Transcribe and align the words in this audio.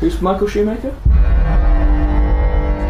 Who's 0.00 0.20
Michael 0.20 0.46
Schumacher? 0.46 0.90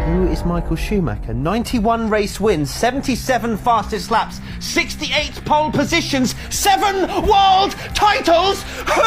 Who 0.07 0.27
is 0.27 0.43
Michael 0.43 0.75
Schumacher? 0.75 1.33
91 1.33 2.09
race 2.09 2.39
wins, 2.39 2.69
77 2.69 3.55
fastest 3.57 4.11
laps, 4.11 4.41
68 4.59 5.45
pole 5.45 5.71
positions, 5.71 6.35
7 6.49 7.09
world 7.25 7.71
titles! 7.93 8.63
Who 8.63 9.01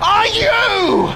are 0.00 0.26
you? 0.26 1.14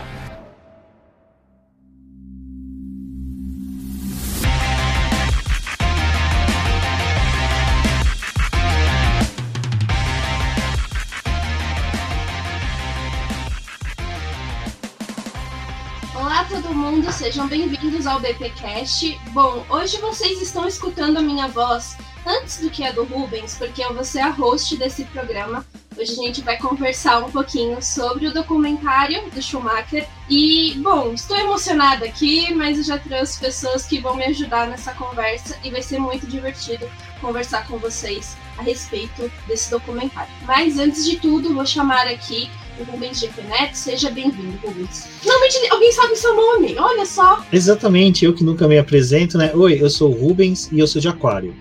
Sejam 17.39 17.47
bem-vindos 17.47 18.05
ao 18.05 18.19
BPcast. 18.19 19.17
Bom, 19.31 19.65
hoje 19.71 19.97
vocês 19.99 20.43
estão 20.43 20.67
escutando 20.67 21.19
a 21.19 21.23
minha 21.23 21.47
voz 21.47 21.97
antes 22.27 22.59
do 22.59 22.69
que 22.69 22.83
a 22.83 22.91
do 22.91 23.05
Rubens, 23.05 23.55
porque 23.57 23.81
eu 23.81 23.95
vou 23.95 24.03
ser 24.03 24.19
a 24.19 24.31
host 24.31 24.77
desse 24.77 25.05
programa. 25.05 25.65
Hoje 25.97 26.15
a 26.15 26.17
gente 26.17 26.43
vai 26.43 26.59
conversar 26.59 27.25
um 27.25 27.31
pouquinho 27.31 27.81
sobre 27.81 28.27
o 28.27 28.35
documentário 28.35 29.31
do 29.31 29.41
Schumacher. 29.41 30.09
E, 30.29 30.75
bom, 30.79 31.13
estou 31.13 31.37
emocionada 31.37 32.07
aqui, 32.07 32.53
mas 32.55 32.79
eu 32.79 32.83
já 32.83 32.99
trouxe 32.99 33.39
pessoas 33.39 33.87
que 33.87 34.01
vão 34.01 34.17
me 34.17 34.25
ajudar 34.25 34.67
nessa 34.67 34.93
conversa 34.95 35.57
e 35.63 35.71
vai 35.71 35.81
ser 35.81 36.01
muito 36.01 36.27
divertido 36.27 36.91
conversar 37.21 37.69
com 37.69 37.79
vocês 37.79 38.37
a 38.57 38.63
respeito 38.63 39.31
desse 39.47 39.71
documentário. 39.71 40.33
Mas 40.45 40.77
antes 40.77 41.05
de 41.05 41.21
tudo, 41.21 41.55
vou 41.55 41.65
chamar 41.65 42.09
aqui 42.09 42.51
o 42.81 42.85
Rubens 42.85 43.21
GP 43.21 43.43
Neto. 43.43 43.75
Seja 43.75 44.11
bem-vindo, 44.11 44.57
Rubens. 44.65 45.07
Finalmente 45.21 45.69
alguém 45.71 45.93
sabe 45.93 46.17
seu 46.17 46.35
nome, 46.35 46.77
olha 46.79 47.05
só. 47.05 47.45
Exatamente, 47.53 48.25
eu 48.25 48.33
que 48.33 48.45
nunca 48.45 48.69
me 48.69 48.79
apresento, 48.79 49.37
né? 49.37 49.53
Oi, 49.55 49.79
eu 49.81 49.91
sou 49.91 50.11
o 50.11 50.15
Rubens 50.15 50.71
e 50.71 50.79
eu 50.79 50.87
sou 50.87 51.01
de 51.01 51.09
Aquário. 51.09 51.55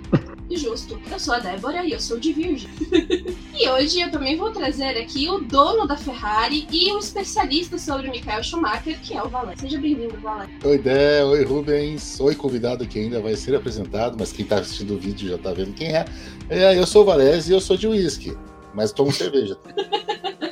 Justo, 0.50 1.00
eu 1.12 1.20
sou 1.20 1.34
a 1.34 1.40
Débora 1.40 1.84
e 1.84 1.92
eu 1.92 2.00
sou 2.00 2.18
de 2.18 2.32
Virgem. 2.32 2.70
e 3.54 3.70
hoje 3.70 4.00
eu 4.00 4.10
também 4.10 4.38
vou 4.38 4.50
trazer 4.52 4.98
aqui 4.98 5.30
o 5.30 5.40
dono 5.40 5.86
da 5.86 5.98
Ferrari 5.98 6.66
e 6.72 6.92
um 6.94 7.00
especialista 7.00 7.78
sobre 7.78 8.10
Michael 8.10 8.44
Schumacher, 8.44 8.98
que 9.02 9.14
é 9.14 9.22
o 9.22 9.28
Valé. 9.28 9.56
Seja 9.58 9.78
bem-vindo, 9.78 10.18
Valé. 10.22 10.48
Oi, 10.64 10.78
Dé, 10.78 11.24
oi, 11.24 11.44
Rubens. 11.44 12.20
Oi, 12.20 12.34
convidado 12.34 12.88
que 12.88 12.98
ainda 12.98 13.20
vai 13.20 13.36
ser 13.36 13.56
apresentado, 13.56 14.16
mas 14.18 14.32
quem 14.32 14.46
tá 14.46 14.60
assistindo 14.60 14.96
o 14.96 14.98
vídeo 14.98 15.30
já 15.30 15.38
tá 15.38 15.52
vendo 15.52 15.74
quem 15.74 15.96
é. 15.96 16.06
é 16.50 16.78
eu 16.78 16.88
sou 16.88 17.02
o 17.02 17.06
Valés 17.06 17.50
e 17.50 17.52
eu 17.52 17.60
sou 17.60 17.76
de 17.76 17.88
uísque, 17.88 18.36
mas 18.74 18.94
tomo 18.94 19.12
cerveja. 19.12 19.58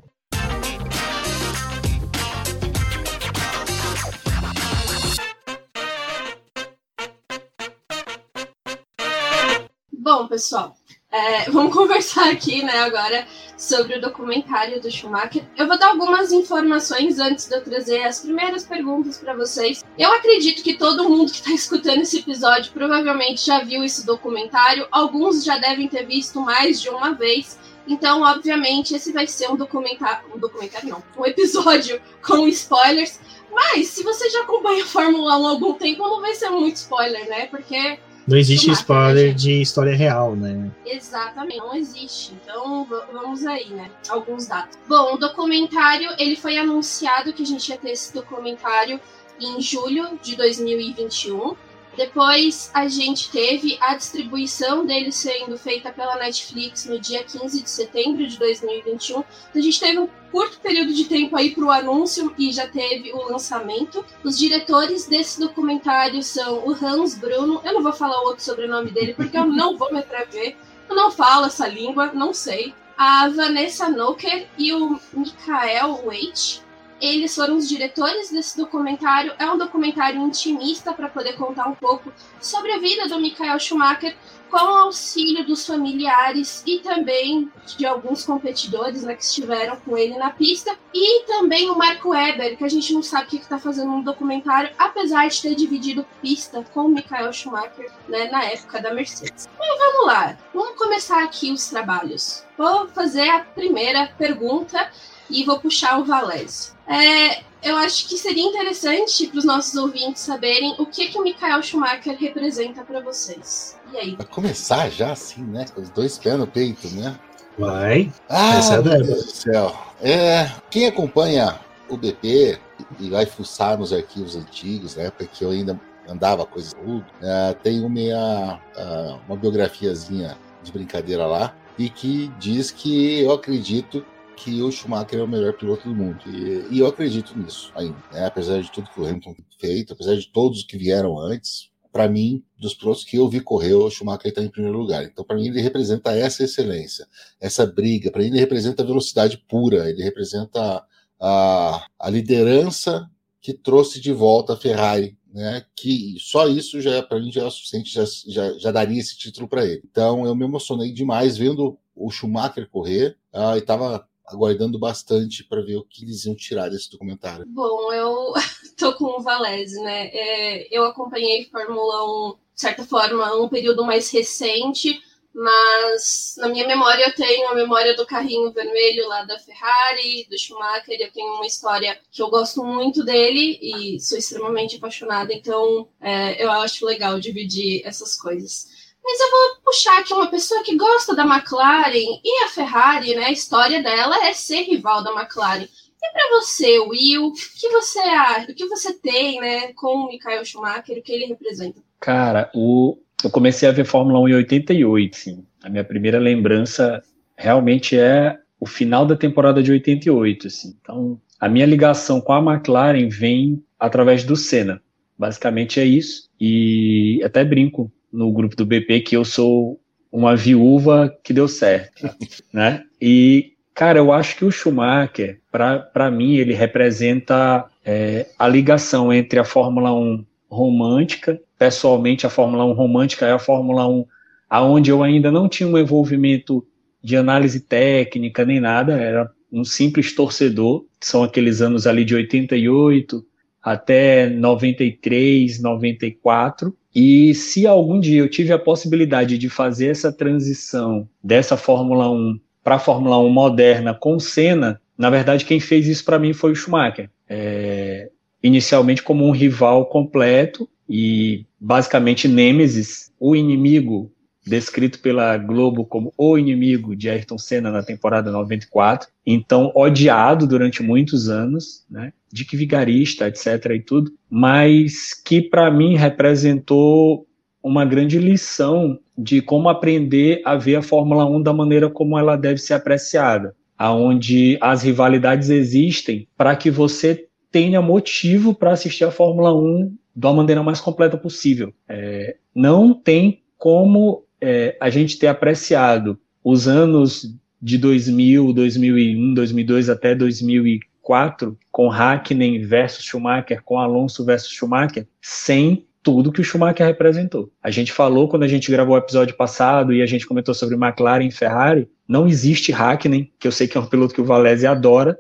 Bom, 9.94 10.28
pessoal, 10.28 10.76
é, 11.12 11.50
vamos 11.52 11.74
conversar 11.74 12.30
aqui, 12.30 12.64
né, 12.64 12.80
agora 12.80 13.28
sobre 13.58 13.98
o 13.98 14.02
documentário 14.02 14.80
do 14.80 14.92
Schumacher. 14.92 15.44
Eu 15.58 15.68
vou 15.68 15.78
dar 15.78 15.90
algumas 15.90 16.32
informações 16.32 17.18
antes 17.20 17.48
de 17.48 17.56
eu 17.56 17.64
trazer 17.64 18.04
as 18.04 18.20
primeiras 18.20 18.64
perguntas 18.66 19.18
para 19.18 19.36
vocês. 19.36 19.84
Eu 19.98 20.14
acredito 20.14 20.62
que 20.62 20.78
todo 20.78 21.10
mundo 21.10 21.32
que 21.32 21.38
está 21.38 21.52
escutando 21.52 22.02
esse 22.02 22.20
episódio 22.20 22.72
provavelmente 22.72 23.46
já 23.46 23.64
viu 23.64 23.84
esse 23.84 24.06
documentário. 24.06 24.88
Alguns 24.92 25.44
já 25.44 25.58
devem 25.58 25.88
ter 25.88 26.06
visto 26.06 26.40
mais 26.40 26.80
de 26.80 26.90
uma 26.90 27.14
vez. 27.14 27.58
Então, 27.88 28.22
obviamente, 28.22 28.94
esse 28.94 29.12
vai 29.14 29.26
ser 29.26 29.50
um 29.50 29.56
documentário, 29.56 30.28
um 30.36 30.38
documentário 30.38 30.90
não, 30.90 31.04
um 31.18 31.26
episódio 31.26 32.02
com 32.22 32.48
spoilers. 32.48 33.20
Mas 33.52 33.88
se 33.88 34.04
você 34.04 34.30
já 34.30 34.42
acompanha 34.42 34.84
a 34.84 34.88
Fórmula 34.88 35.38
1 35.38 35.46
há 35.48 35.50
algum 35.50 35.74
tempo, 35.74 36.04
não 36.04 36.22
vai 36.22 36.36
ser 36.36 36.50
muito 36.50 36.76
spoiler, 36.76 37.28
né? 37.28 37.48
Porque 37.48 37.98
Não 38.28 38.38
existe 38.38 38.70
spoiler 38.72 39.34
de 39.34 39.62
história 39.62 39.96
real, 39.96 40.36
né? 40.36 40.70
Exatamente, 40.86 41.60
não 41.60 41.74
existe. 41.74 42.34
Então 42.44 42.86
vamos 43.14 43.46
aí, 43.46 43.70
né? 43.70 43.90
Alguns 44.10 44.48
dados. 44.48 44.78
Bom, 44.88 45.14
o 45.14 45.18
documentário 45.18 46.10
ele 46.20 46.36
foi 46.36 46.58
anunciado 46.58 47.32
que 47.32 47.44
a 47.44 47.46
gente 47.46 47.70
ia 47.70 47.78
ter 47.78 47.92
esse 47.92 48.14
documentário 48.14 49.00
em 49.40 49.62
julho 49.62 50.20
de 50.22 50.36
2021. 50.36 51.56
Depois 51.98 52.70
a 52.76 52.88
gente 52.88 53.32
teve 53.32 53.76
a 53.82 53.96
distribuição 53.96 54.86
dele 54.86 55.12
sendo 55.12 55.58
feita 55.58 55.92
pela 55.92 56.16
Netflix 56.18 56.86
no 56.86 57.00
dia 57.00 57.24
15 57.24 57.64
de 57.64 57.70
setembro 57.70 58.28
de 58.28 58.38
2021. 58.38 59.18
Então 59.18 59.26
a 59.56 59.60
gente 59.60 59.80
teve 59.80 59.98
um 59.98 60.08
curto 60.32 60.60
período 60.60 60.94
de 60.94 61.06
tempo 61.06 61.36
aí 61.36 61.56
para 61.56 61.66
o 61.66 61.72
anúncio 61.72 62.32
e 62.38 62.52
já 62.52 62.68
teve 62.68 63.12
o 63.12 63.32
lançamento. 63.32 64.06
Os 64.24 64.38
diretores 64.38 65.08
desse 65.08 65.40
documentário 65.40 66.22
são 66.22 66.68
o 66.68 66.72
Hans 66.72 67.16
Bruno. 67.16 67.62
Eu 67.66 67.74
não 67.74 67.82
vou 67.82 67.94
falar 67.94 68.22
o 68.22 68.28
outro 68.28 68.44
sobrenome 68.44 68.92
dele 68.92 69.16
porque 69.16 69.36
eu 69.36 69.48
não 69.48 69.76
vou 69.76 69.92
me 69.92 69.98
atrever. 69.98 70.56
Eu 70.88 70.96
não 70.96 71.10
falo 71.10 71.48
essa 71.48 71.68
língua, 71.68 72.12
não 72.14 72.32
sei. 72.32 72.76
A 72.96 73.28
Vanessa 73.30 73.90
Noker 73.90 74.48
e 74.56 74.72
o 74.72 75.00
Michael 75.14 76.04
Waite. 76.06 76.67
Eles 77.00 77.36
foram 77.36 77.58
os 77.58 77.70
diretores 77.70 78.32
desse 78.32 78.58
documentário. 78.58 79.34
É 79.38 79.50
um 79.50 79.58
documentário 79.58 80.22
intimista 80.22 80.94
para 80.94 81.10
poder 81.10 81.34
contar 81.34 81.68
um 81.68 81.76
pouco 81.76 82.12
sobre 82.42 82.72
a 82.72 82.80
vida 82.80 83.08
do 83.08 83.20
Michael 83.20 83.60
Schumacher, 83.60 84.16
com 84.50 84.58
o 84.58 84.78
auxílio 84.78 85.46
dos 85.46 85.66
familiares 85.66 86.64
e 86.66 86.80
também 86.80 87.52
de 87.78 87.86
alguns 87.86 88.26
competidores 88.26 89.04
né, 89.04 89.14
que 89.14 89.24
estiveram 89.24 89.76
com 89.78 89.98
ele 89.98 90.18
na 90.18 90.30
pista. 90.30 90.78
E 90.94 91.24
também 91.26 91.70
o 91.70 91.78
Marco 91.78 92.10
Weber, 92.10 92.58
que 92.58 92.64
a 92.64 92.70
gente 92.70 92.94
não 92.94 93.04
sabe 93.04 93.26
o 93.26 93.30
que 93.30 93.38
está 93.38 93.60
fazendo 93.60 93.92
no 93.92 94.04
documentário, 94.04 94.74
apesar 94.78 95.28
de 95.28 95.42
ter 95.42 95.56
dividido 95.56 96.06
pista 96.22 96.64
com 96.74 96.82
o 96.82 96.90
Michael 96.90 97.32
Schumacher 97.34 97.92
né, 98.08 98.30
na 98.32 98.46
época 98.46 98.82
da 98.82 98.94
Mercedes. 98.94 99.48
Mas 99.60 99.78
vamos 99.78 100.08
lá, 100.08 100.38
vamos 100.54 100.78
começar 100.78 101.24
aqui 101.24 101.52
os 101.52 101.68
trabalhos. 101.68 102.44
Vou 102.58 102.88
fazer 102.88 103.30
a 103.30 103.42
primeira 103.42 104.08
pergunta 104.18 104.90
e 105.30 105.44
vou 105.44 105.60
puxar 105.60 106.00
o 106.00 106.06
Valésio. 106.06 106.74
É, 106.88 107.42
eu 107.62 107.76
acho 107.78 108.08
que 108.08 108.18
seria 108.18 108.44
interessante 108.44 109.28
para 109.28 109.40
os 109.40 109.46
nossos 109.46 109.76
ouvintes 109.76 110.22
saberem 110.22 110.76
o 110.78 110.86
que, 110.86 111.10
que 111.10 111.18
o 111.18 111.24
Michael 111.24 111.62
Schumacher 111.62 112.18
representa 112.18 112.84
para 112.84 113.02
vocês. 113.02 113.78
E 113.92 113.98
aí? 113.98 114.16
Vai 114.16 114.28
começar 114.28 114.90
já 114.90 115.12
assim, 115.12 115.44
né? 115.44 115.66
Com 115.74 115.82
os 115.82 115.90
dois 115.90 116.18
pés 116.18 116.38
no 116.38 116.48
peito, 116.48 116.88
né? 116.90 117.18
Vai. 117.58 118.12
Ah, 118.30 118.58
Essa 118.58 118.76
é 118.76 118.78
a 118.78 118.82
meu. 118.82 119.04
Deus 119.04 119.26
do 119.26 119.32
céu. 119.32 119.76
É, 120.02 120.52
quem 120.70 120.88
acompanha 120.88 121.60
o 121.90 121.98
BP 121.98 122.60
e 123.00 123.10
vai 123.10 123.26
fuçar 123.26 123.78
nos 123.78 123.92
arquivos 123.92 124.36
antigos, 124.36 124.96
na 124.96 125.04
época 125.04 125.26
que 125.26 125.44
eu 125.44 125.50
ainda 125.50 125.80
andava 126.08 126.46
coisas 126.46 126.74
tudo, 126.74 127.06
é, 127.22 127.54
tem 127.56 127.84
uma, 127.84 128.62
ah, 128.78 129.20
uma 129.28 129.36
biografiazinha 129.36 130.38
de 130.64 130.72
brincadeira 130.72 131.26
lá 131.26 131.54
e 131.78 131.90
que 131.90 132.32
diz 132.40 132.72
que 132.72 133.22
eu 133.22 133.32
acredito 133.32 134.06
que 134.38 134.62
o 134.62 134.72
Schumacher 134.72 135.20
é 135.20 135.24
o 135.24 135.28
melhor 135.28 135.54
piloto 135.54 135.90
do 135.90 135.96
mundo. 135.96 136.20
E, 136.28 136.76
e 136.76 136.80
eu 136.80 136.88
acredito 136.88 137.38
nisso 137.38 137.72
ainda. 137.76 137.98
Né? 138.12 138.26
Apesar 138.26 138.62
de 138.62 138.72
tudo 138.72 138.90
que 138.90 139.02
o 139.02 139.06
Hamilton 139.06 139.36
feito, 139.60 139.94
apesar 139.94 140.16
de 140.16 140.28
todos 140.28 140.64
que 140.64 140.78
vieram 140.78 141.20
antes, 141.20 141.70
para 141.92 142.08
mim, 142.08 142.44
dos 142.60 142.76
pilotos 142.76 143.04
que 143.04 143.18
eu 143.18 143.28
vi 143.28 143.42
correr, 143.42 143.74
o 143.74 143.90
Schumacher 143.90 144.30
está 144.30 144.44
em 144.44 144.50
primeiro 144.50 144.78
lugar. 144.78 145.04
Então, 145.04 145.26
para 145.26 145.36
mim, 145.36 145.48
ele 145.48 145.60
representa 145.60 146.12
essa 146.12 146.44
excelência, 146.44 147.08
essa 147.42 147.66
briga. 147.66 148.12
Para 148.12 148.22
mim, 148.22 148.28
ele 148.28 148.40
representa 148.40 148.84
a 148.84 148.86
velocidade 148.86 149.44
pura, 149.50 149.90
ele 149.90 150.04
representa 150.04 150.86
a, 151.20 151.88
a 152.00 152.10
liderança 152.10 153.10
que 153.42 153.52
trouxe 153.52 154.00
de 154.00 154.14
volta 154.14 154.54
a 154.54 154.58
Ferrari, 154.58 155.18
né? 155.34 155.66
Que 155.76 156.16
só 156.20 156.48
isso 156.48 156.80
já 156.80 157.02
para 157.02 157.20
mim 157.20 157.32
já 157.32 157.46
é 157.46 157.50
suficiente, 157.50 157.92
já, 157.92 158.04
já, 158.28 158.58
já 158.60 158.72
daria 158.72 159.00
esse 159.00 159.18
título 159.18 159.48
para 159.48 159.66
ele. 159.66 159.82
Então, 159.90 160.26
eu 160.26 160.36
me 160.36 160.46
emocionei 160.46 160.92
demais 160.92 161.36
vendo 161.36 161.80
o 161.96 162.12
Schumacher 162.12 162.70
correr 162.70 163.18
uh, 163.34 163.56
e 163.56 163.60
estava 163.60 164.08
aguardando 164.28 164.78
bastante 164.78 165.44
para 165.44 165.62
ver 165.62 165.78
o 165.78 165.84
que 165.84 166.04
eles 166.04 166.26
iam 166.26 166.36
tirar 166.36 166.70
desse 166.70 166.92
documentário. 166.92 167.46
Bom, 167.48 167.94
eu 167.94 168.34
tô 168.78 168.94
com 168.94 169.06
o 169.06 169.22
Valese, 169.22 169.82
né? 169.82 170.08
É, 170.08 170.78
eu 170.78 170.84
acompanhei 170.84 171.46
Fórmula 171.46 172.32
1, 172.32 172.36
de 172.54 172.62
certa 172.62 172.84
forma, 172.84 173.36
um 173.36 173.48
período 173.48 173.86
mais 173.86 174.12
recente, 174.12 175.02
mas 175.34 176.36
na 176.40 176.50
minha 176.50 176.68
memória 176.68 177.06
eu 177.06 177.14
tenho 177.14 177.48
a 177.48 177.56
memória 177.56 177.96
do 177.96 178.08
carrinho 178.08 178.52
vermelho 178.52 179.08
lá 179.08 179.24
da 179.24 179.38
Ferrari, 179.38 180.28
do 180.30 180.38
Schumacher, 180.38 180.98
eu 181.00 181.12
tenho 181.12 181.36
uma 181.36 181.46
história 181.46 181.98
que 182.12 182.22
eu 182.22 182.30
gosto 182.30 182.64
muito 182.64 183.06
dele 183.06 183.60
e 183.62 184.00
sou 184.00 184.18
extremamente 184.18 184.78
apaixonada, 184.78 185.32
então 185.32 185.88
é, 186.02 186.44
eu 186.44 186.52
acho 186.52 186.86
legal 186.86 187.20
dividir 187.20 187.82
essas 187.86 188.20
coisas. 188.20 188.77
Mas 189.08 189.22
eu 189.22 189.32
vou 189.32 189.62
puxar 189.64 190.00
aqui 190.00 190.14
uma 190.14 190.30
pessoa 190.30 190.62
que 190.64 190.76
gosta 190.76 191.16
da 191.16 191.24
McLaren 191.24 192.20
e 192.22 192.44
a 192.44 192.50
Ferrari, 192.50 193.16
né? 193.16 193.28
A 193.28 193.32
história 193.32 193.82
dela 193.82 194.28
é 194.28 194.34
ser 194.34 194.64
rival 194.64 195.02
da 195.02 195.14
McLaren. 195.14 195.64
E 195.64 196.12
para 196.12 196.30
você, 196.32 196.78
Will, 196.80 197.28
o 197.28 197.34
que 197.34 197.70
você 197.70 198.00
acha, 198.00 198.52
o 198.52 198.54
que 198.54 198.68
você 198.68 198.94
tem, 199.00 199.40
né, 199.40 199.72
com 199.74 199.96
o 199.96 200.08
Michael 200.10 200.44
Schumacher, 200.44 200.98
o 200.98 201.02
que 201.02 201.14
ele 201.14 201.26
representa? 201.26 201.82
Cara, 202.02 202.52
o, 202.54 202.98
eu 203.24 203.30
comecei 203.30 203.70
a 203.70 203.72
ver 203.72 203.86
Fórmula 203.86 204.20
1 204.20 204.28
em 204.28 204.36
88, 204.36 205.16
sim. 205.16 205.46
A 205.64 205.70
minha 205.70 205.86
primeira 205.86 206.20
lembrança 206.20 207.02
realmente 207.38 207.98
é 207.98 208.38
o 208.60 208.66
final 208.66 209.06
da 209.06 209.16
temporada 209.16 209.64
de 209.64 209.72
88, 209.72 210.48
assim. 210.48 210.76
Então, 210.82 211.18
a 211.40 211.48
minha 211.48 211.66
ligação 211.66 212.20
com 212.20 212.34
a 212.34 212.40
McLaren 212.44 213.08
vem 213.08 213.64
através 213.80 214.26
do 214.26 214.36
Senna. 214.36 214.82
Basicamente 215.18 215.80
é 215.80 215.86
isso. 215.86 216.28
E 216.40 217.22
até 217.24 217.46
brinco 217.46 217.90
no 218.18 218.32
grupo 218.32 218.56
do 218.56 218.66
BP 218.66 219.02
que 219.02 219.16
eu 219.16 219.24
sou 219.24 219.80
uma 220.12 220.36
viúva 220.36 221.16
que 221.24 221.32
deu 221.32 221.48
certo, 221.48 222.10
né? 222.52 222.84
E 223.00 223.54
cara, 223.76 224.00
eu 224.00 224.12
acho 224.12 224.36
que 224.36 224.44
o 224.44 224.52
Schumacher, 224.52 225.40
para 225.52 226.10
mim, 226.10 226.36
ele 226.38 226.56
representa 226.56 227.66
é, 227.86 228.26
a 228.40 228.48
ligação 228.48 229.14
entre 229.14 229.38
a 229.38 229.44
Fórmula 229.44 229.94
1 229.94 230.26
romântica, 230.50 231.40
pessoalmente 231.60 232.26
a 232.26 232.30
Fórmula 232.30 232.66
1 232.66 232.74
romântica 232.74 233.28
é 233.28 233.34
a 233.34 233.40
Fórmula 233.40 233.88
1 233.88 234.04
aonde 234.50 234.90
eu 234.90 235.04
ainda 235.04 235.32
não 235.32 235.48
tinha 235.48 235.70
um 235.70 235.78
envolvimento 235.78 236.66
de 237.04 237.16
análise 237.16 237.60
técnica 237.60 238.44
nem 238.44 238.60
nada, 238.60 238.94
era 238.94 239.30
um 239.52 239.64
simples 239.64 240.16
torcedor, 240.16 240.86
são 241.00 241.24
aqueles 241.24 241.62
anos 241.62 241.86
ali 241.86 242.04
de 242.04 242.16
88 242.16 243.24
até 243.62 244.28
93, 244.30 245.62
94, 245.62 246.76
e 247.00 247.36
se 247.36 247.68
algum 247.68 248.00
dia 248.00 248.20
eu 248.20 248.28
tive 248.28 248.52
a 248.52 248.58
possibilidade 248.58 249.38
de 249.38 249.50
fazer 249.50 249.90
essa 249.92 250.12
transição 250.12 251.08
dessa 251.24 251.56
Fórmula 251.56 252.10
1 252.10 252.40
para 252.64 252.78
a 252.78 252.80
Fórmula 252.80 253.20
1 253.20 253.30
moderna 253.30 253.94
com 253.94 254.18
Senna, 254.20 254.82
na 254.98 255.12
verdade 255.12 255.46
quem 255.46 255.60
fez 255.60 255.88
isso 255.88 256.04
para 256.04 256.18
mim 256.18 256.34
foi 256.34 256.54
o 256.54 256.56
Schumacher. 256.56 257.08
É, 257.30 258.10
inicialmente 258.42 259.04
como 259.04 259.28
um 259.28 259.30
rival 259.30 259.86
completo 259.86 260.68
e 260.90 261.46
basicamente 261.60 262.28
Nemesis, 262.28 263.12
o 263.20 263.36
inimigo 263.36 264.12
descrito 264.48 265.00
pela 265.00 265.38
Globo 265.38 265.86
como 265.86 266.14
o 266.18 266.38
inimigo 266.38 266.96
de 266.96 267.10
Ayrton 267.10 267.38
Senna 267.38 267.72
na 267.72 267.84
temporada 267.84 268.32
94, 268.32 269.10
então 269.26 269.72
odiado 269.76 270.48
durante 270.48 270.82
muitos 270.82 271.30
anos, 271.30 271.86
né? 271.90 272.14
de 272.32 272.46
que 272.46 272.58
vigarista, 272.58 273.28
etc. 273.28 273.72
e 273.72 273.80
tudo, 273.80 274.12
mas 274.30 275.14
que 275.14 275.42
para 275.42 275.72
mim 275.72 275.96
representou 275.96 277.26
uma 277.64 277.86
grande 277.86 278.18
lição 278.20 279.00
de 279.18 279.42
como 279.42 279.70
aprender 279.70 280.42
a 280.46 280.56
ver 280.56 280.76
a 280.76 280.82
Fórmula 280.82 281.26
1 281.26 281.42
da 281.42 281.54
maneira 281.54 281.90
como 281.90 282.18
ela 282.18 282.36
deve 282.36 282.60
ser 282.60 282.74
apreciada, 282.74 283.56
aonde 283.78 284.58
as 284.62 284.84
rivalidades 284.84 285.50
existem 285.50 286.28
para 286.38 286.56
que 286.56 286.70
você 286.70 287.28
tenha 287.52 287.82
motivo 287.82 288.54
para 288.54 288.72
assistir 288.72 289.04
a 289.04 289.12
Fórmula 289.12 289.54
1 289.54 289.96
da 290.16 290.34
maneira 290.34 290.64
mais 290.64 290.82
completa 290.82 291.18
possível. 291.18 291.74
É, 291.88 292.38
não 292.54 292.94
tem 292.94 293.42
como 293.58 294.24
é, 294.42 294.78
a 294.80 294.90
gente 294.90 295.18
ter 295.18 295.28
apreciado 295.28 296.20
os 296.44 296.68
anos 296.68 297.36
de 297.62 297.78
2000, 297.78 298.54
2001, 298.54 299.34
2002 299.34 299.90
até 299.90 300.14
2004 300.14 300.88
2004, 301.08 301.58
com 301.72 301.90
Hakkinen 301.90 302.60
versus 302.60 303.06
Schumacher, 303.06 303.64
com 303.64 303.80
Alonso 303.80 304.26
versus 304.26 304.52
Schumacher, 304.52 305.08
sem 305.22 305.88
tudo 306.04 306.32
que 306.32 306.42
o 306.42 306.44
Schumacher 306.44 306.86
representou. 306.86 307.52
A 307.64 307.72
gente 307.72 307.92
falou 307.92 308.28
quando 308.28 308.44
a 308.44 308.48
gente 308.48 308.70
gravou 308.70 308.96
o 308.96 308.98
episódio 308.98 309.36
passado 309.36 309.94
e 309.94 310.02
a 310.02 310.06
gente 310.06 310.28
comentou 310.28 310.54
sobre 310.54 310.76
McLaren 310.76 311.26
e 311.26 311.32
Ferrari, 311.32 311.90
não 312.08 312.28
existe 312.28 312.74
Hakkinen, 312.74 313.32
que 313.40 313.48
eu 313.48 313.52
sei 313.52 313.68
que 313.68 313.78
é 313.78 313.82
um 313.82 313.86
piloto 313.86 314.14
que 314.14 314.22
o 314.22 314.26
Valese 314.26 314.68
adora, 314.68 315.18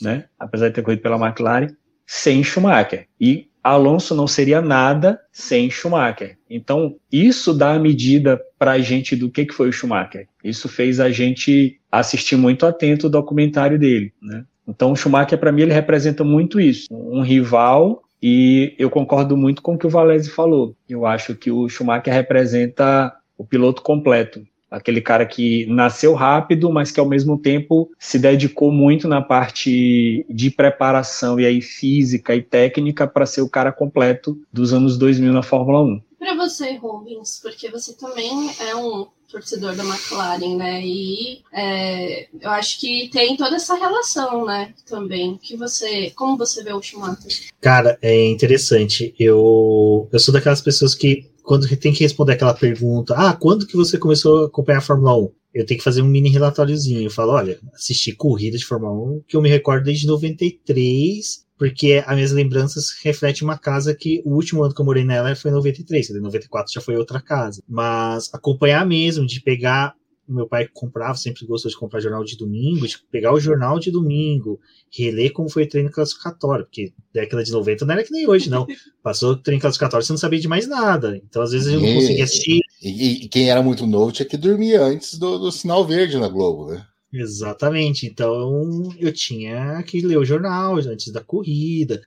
né? 0.00 0.24
apesar 0.38 0.68
de 0.68 0.74
ter 0.74 0.82
corrido 0.82 1.02
pela 1.02 1.16
McLaren, 1.16 1.68
sem 2.06 2.42
Schumacher. 2.42 3.06
E 3.20 3.49
Alonso 3.62 4.14
não 4.14 4.26
seria 4.26 4.60
nada 4.60 5.20
sem 5.30 5.70
Schumacher. 5.70 6.38
Então, 6.48 6.96
isso 7.12 7.52
dá 7.52 7.74
a 7.74 7.78
medida 7.78 8.40
para 8.58 8.72
a 8.72 8.78
gente 8.78 9.14
do 9.14 9.30
que, 9.30 9.46
que 9.46 9.54
foi 9.54 9.68
o 9.68 9.72
Schumacher. 9.72 10.26
Isso 10.42 10.68
fez 10.68 11.00
a 11.00 11.10
gente 11.10 11.78
assistir 11.90 12.36
muito 12.36 12.64
atento 12.64 13.06
o 13.06 13.10
documentário 13.10 13.78
dele. 13.78 14.12
Né? 14.20 14.44
Então, 14.66 14.92
o 14.92 14.96
Schumacher, 14.96 15.38
para 15.38 15.52
mim, 15.52 15.62
ele 15.62 15.72
representa 15.72 16.24
muito 16.24 16.60
isso. 16.60 16.86
Um 16.90 17.22
rival, 17.22 18.02
e 18.22 18.74
eu 18.78 18.90
concordo 18.90 19.36
muito 19.36 19.62
com 19.62 19.74
o 19.74 19.78
que 19.78 19.86
o 19.86 19.90
Valese 19.90 20.30
falou. 20.30 20.76
Eu 20.88 21.06
acho 21.06 21.34
que 21.34 21.50
o 21.50 21.68
Schumacher 21.68 22.12
representa 22.12 23.14
o 23.36 23.44
piloto 23.44 23.82
completo. 23.82 24.46
Aquele 24.70 25.00
cara 25.00 25.26
que 25.26 25.66
nasceu 25.66 26.14
rápido, 26.14 26.70
mas 26.70 26.90
que 26.90 27.00
ao 27.00 27.08
mesmo 27.08 27.36
tempo 27.36 27.90
se 27.98 28.18
dedicou 28.18 28.70
muito 28.70 29.08
na 29.08 29.20
parte 29.20 30.24
de 30.28 30.50
preparação 30.50 31.40
e 31.40 31.46
aí 31.46 31.60
física 31.60 32.34
e 32.34 32.42
técnica 32.42 33.06
para 33.06 33.26
ser 33.26 33.42
o 33.42 33.48
cara 33.48 33.72
completo 33.72 34.38
dos 34.52 34.72
anos 34.72 34.96
2000 34.96 35.32
na 35.32 35.42
Fórmula 35.42 35.82
1. 35.82 36.02
Para 36.18 36.34
você, 36.34 36.76
Rubens, 36.76 37.40
porque 37.42 37.70
você 37.70 37.94
também 37.94 38.50
é 38.60 38.76
um 38.76 39.06
torcedor 39.30 39.74
da 39.74 39.84
McLaren, 39.84 40.56
né? 40.56 40.82
E 40.84 41.40
é, 41.52 42.28
eu 42.40 42.50
acho 42.50 42.80
que 42.80 43.08
tem 43.12 43.36
toda 43.36 43.56
essa 43.56 43.74
relação, 43.74 44.44
né? 44.44 44.74
Também. 44.86 45.38
Que 45.38 45.56
você, 45.56 46.10
como 46.10 46.36
você 46.36 46.62
vê 46.62 46.72
o 46.72 46.82
Schumacher? 46.82 47.48
Cara, 47.60 47.98
é 48.02 48.28
interessante. 48.28 49.14
Eu, 49.18 50.08
eu 50.12 50.18
sou 50.18 50.34
daquelas 50.34 50.60
pessoas 50.60 50.94
que 50.94 51.29
quando 51.50 51.66
tem 51.76 51.92
que 51.92 52.04
responder 52.04 52.34
aquela 52.34 52.54
pergunta, 52.54 53.12
ah, 53.16 53.32
quando 53.32 53.66
que 53.66 53.76
você 53.76 53.98
começou 53.98 54.44
a 54.44 54.46
acompanhar 54.46 54.78
a 54.78 54.82
Fórmula 54.82 55.16
1? 55.16 55.32
Eu 55.52 55.66
tenho 55.66 55.78
que 55.78 55.82
fazer 55.82 56.00
um 56.00 56.06
mini 56.06 56.28
relatóriozinho. 56.28 57.02
Eu 57.02 57.10
falo, 57.10 57.32
olha, 57.32 57.58
assisti 57.74 58.12
corrida 58.12 58.56
de 58.56 58.64
Fórmula 58.64 58.92
1 59.16 59.24
que 59.26 59.36
eu 59.36 59.42
me 59.42 59.48
recordo 59.48 59.82
desde 59.82 60.06
93 60.06 61.44
porque 61.58 62.04
as 62.06 62.14
minhas 62.14 62.30
lembranças 62.30 62.92
refletem 63.02 63.42
uma 63.42 63.58
casa 63.58 63.92
que 63.96 64.22
o 64.24 64.32
último 64.32 64.62
ano 64.62 64.72
que 64.72 64.80
eu 64.80 64.84
morei 64.84 65.04
nela 65.04 65.34
foi 65.34 65.50
em 65.50 65.54
93, 65.54 66.10
em 66.10 66.20
94 66.20 66.72
já 66.72 66.80
foi 66.80 66.96
outra 66.96 67.20
casa. 67.20 67.60
Mas 67.68 68.30
acompanhar 68.32 68.86
mesmo, 68.86 69.26
de 69.26 69.42
pegar. 69.42 69.92
Meu 70.28 70.46
pai 70.46 70.68
comprava, 70.72 71.16
sempre 71.16 71.44
gostou 71.44 71.70
de 71.70 71.76
comprar 71.76 72.00
jornal 72.00 72.22
de 72.22 72.36
domingo, 72.36 72.86
de 72.86 72.98
pegar 73.10 73.32
o 73.32 73.40
jornal 73.40 73.78
de 73.80 73.90
domingo, 73.90 74.60
reler 74.90 75.32
como 75.32 75.48
foi 75.48 75.64
o 75.64 75.68
treino 75.68 75.90
classificatório, 75.90 76.64
porque 76.64 76.92
década 77.12 77.42
de 77.42 77.50
90 77.50 77.84
não 77.84 77.94
era 77.94 78.04
que 78.04 78.12
nem 78.12 78.28
hoje, 78.28 78.48
não. 78.48 78.66
Passou 79.02 79.32
o 79.32 79.36
treino 79.36 79.60
classificatório, 79.60 80.06
você 80.06 80.12
não 80.12 80.18
sabia 80.18 80.38
de 80.38 80.48
mais 80.48 80.68
nada. 80.68 81.20
Então, 81.28 81.42
às 81.42 81.50
vezes, 81.50 81.66
eu 81.66 81.80
não 81.80 81.94
conseguia 81.94 82.24
assistir. 82.24 82.60
E, 82.82 83.24
e, 83.24 83.28
quem 83.28 83.50
era 83.50 83.62
muito 83.62 83.86
novo 83.86 84.12
tinha 84.12 84.26
que 84.26 84.36
dormir 84.36 84.76
antes 84.76 85.18
do, 85.18 85.38
do 85.38 85.52
sinal 85.52 85.84
verde 85.86 86.16
na 86.16 86.28
Globo, 86.28 86.70
né? 86.70 86.86
Exatamente. 87.12 88.06
Então 88.06 88.88
eu 88.98 89.12
tinha 89.12 89.82
que 89.82 90.00
ler 90.00 90.16
o 90.16 90.24
jornal 90.24 90.76
antes 90.76 91.12
da 91.12 91.22
corrida, 91.22 92.00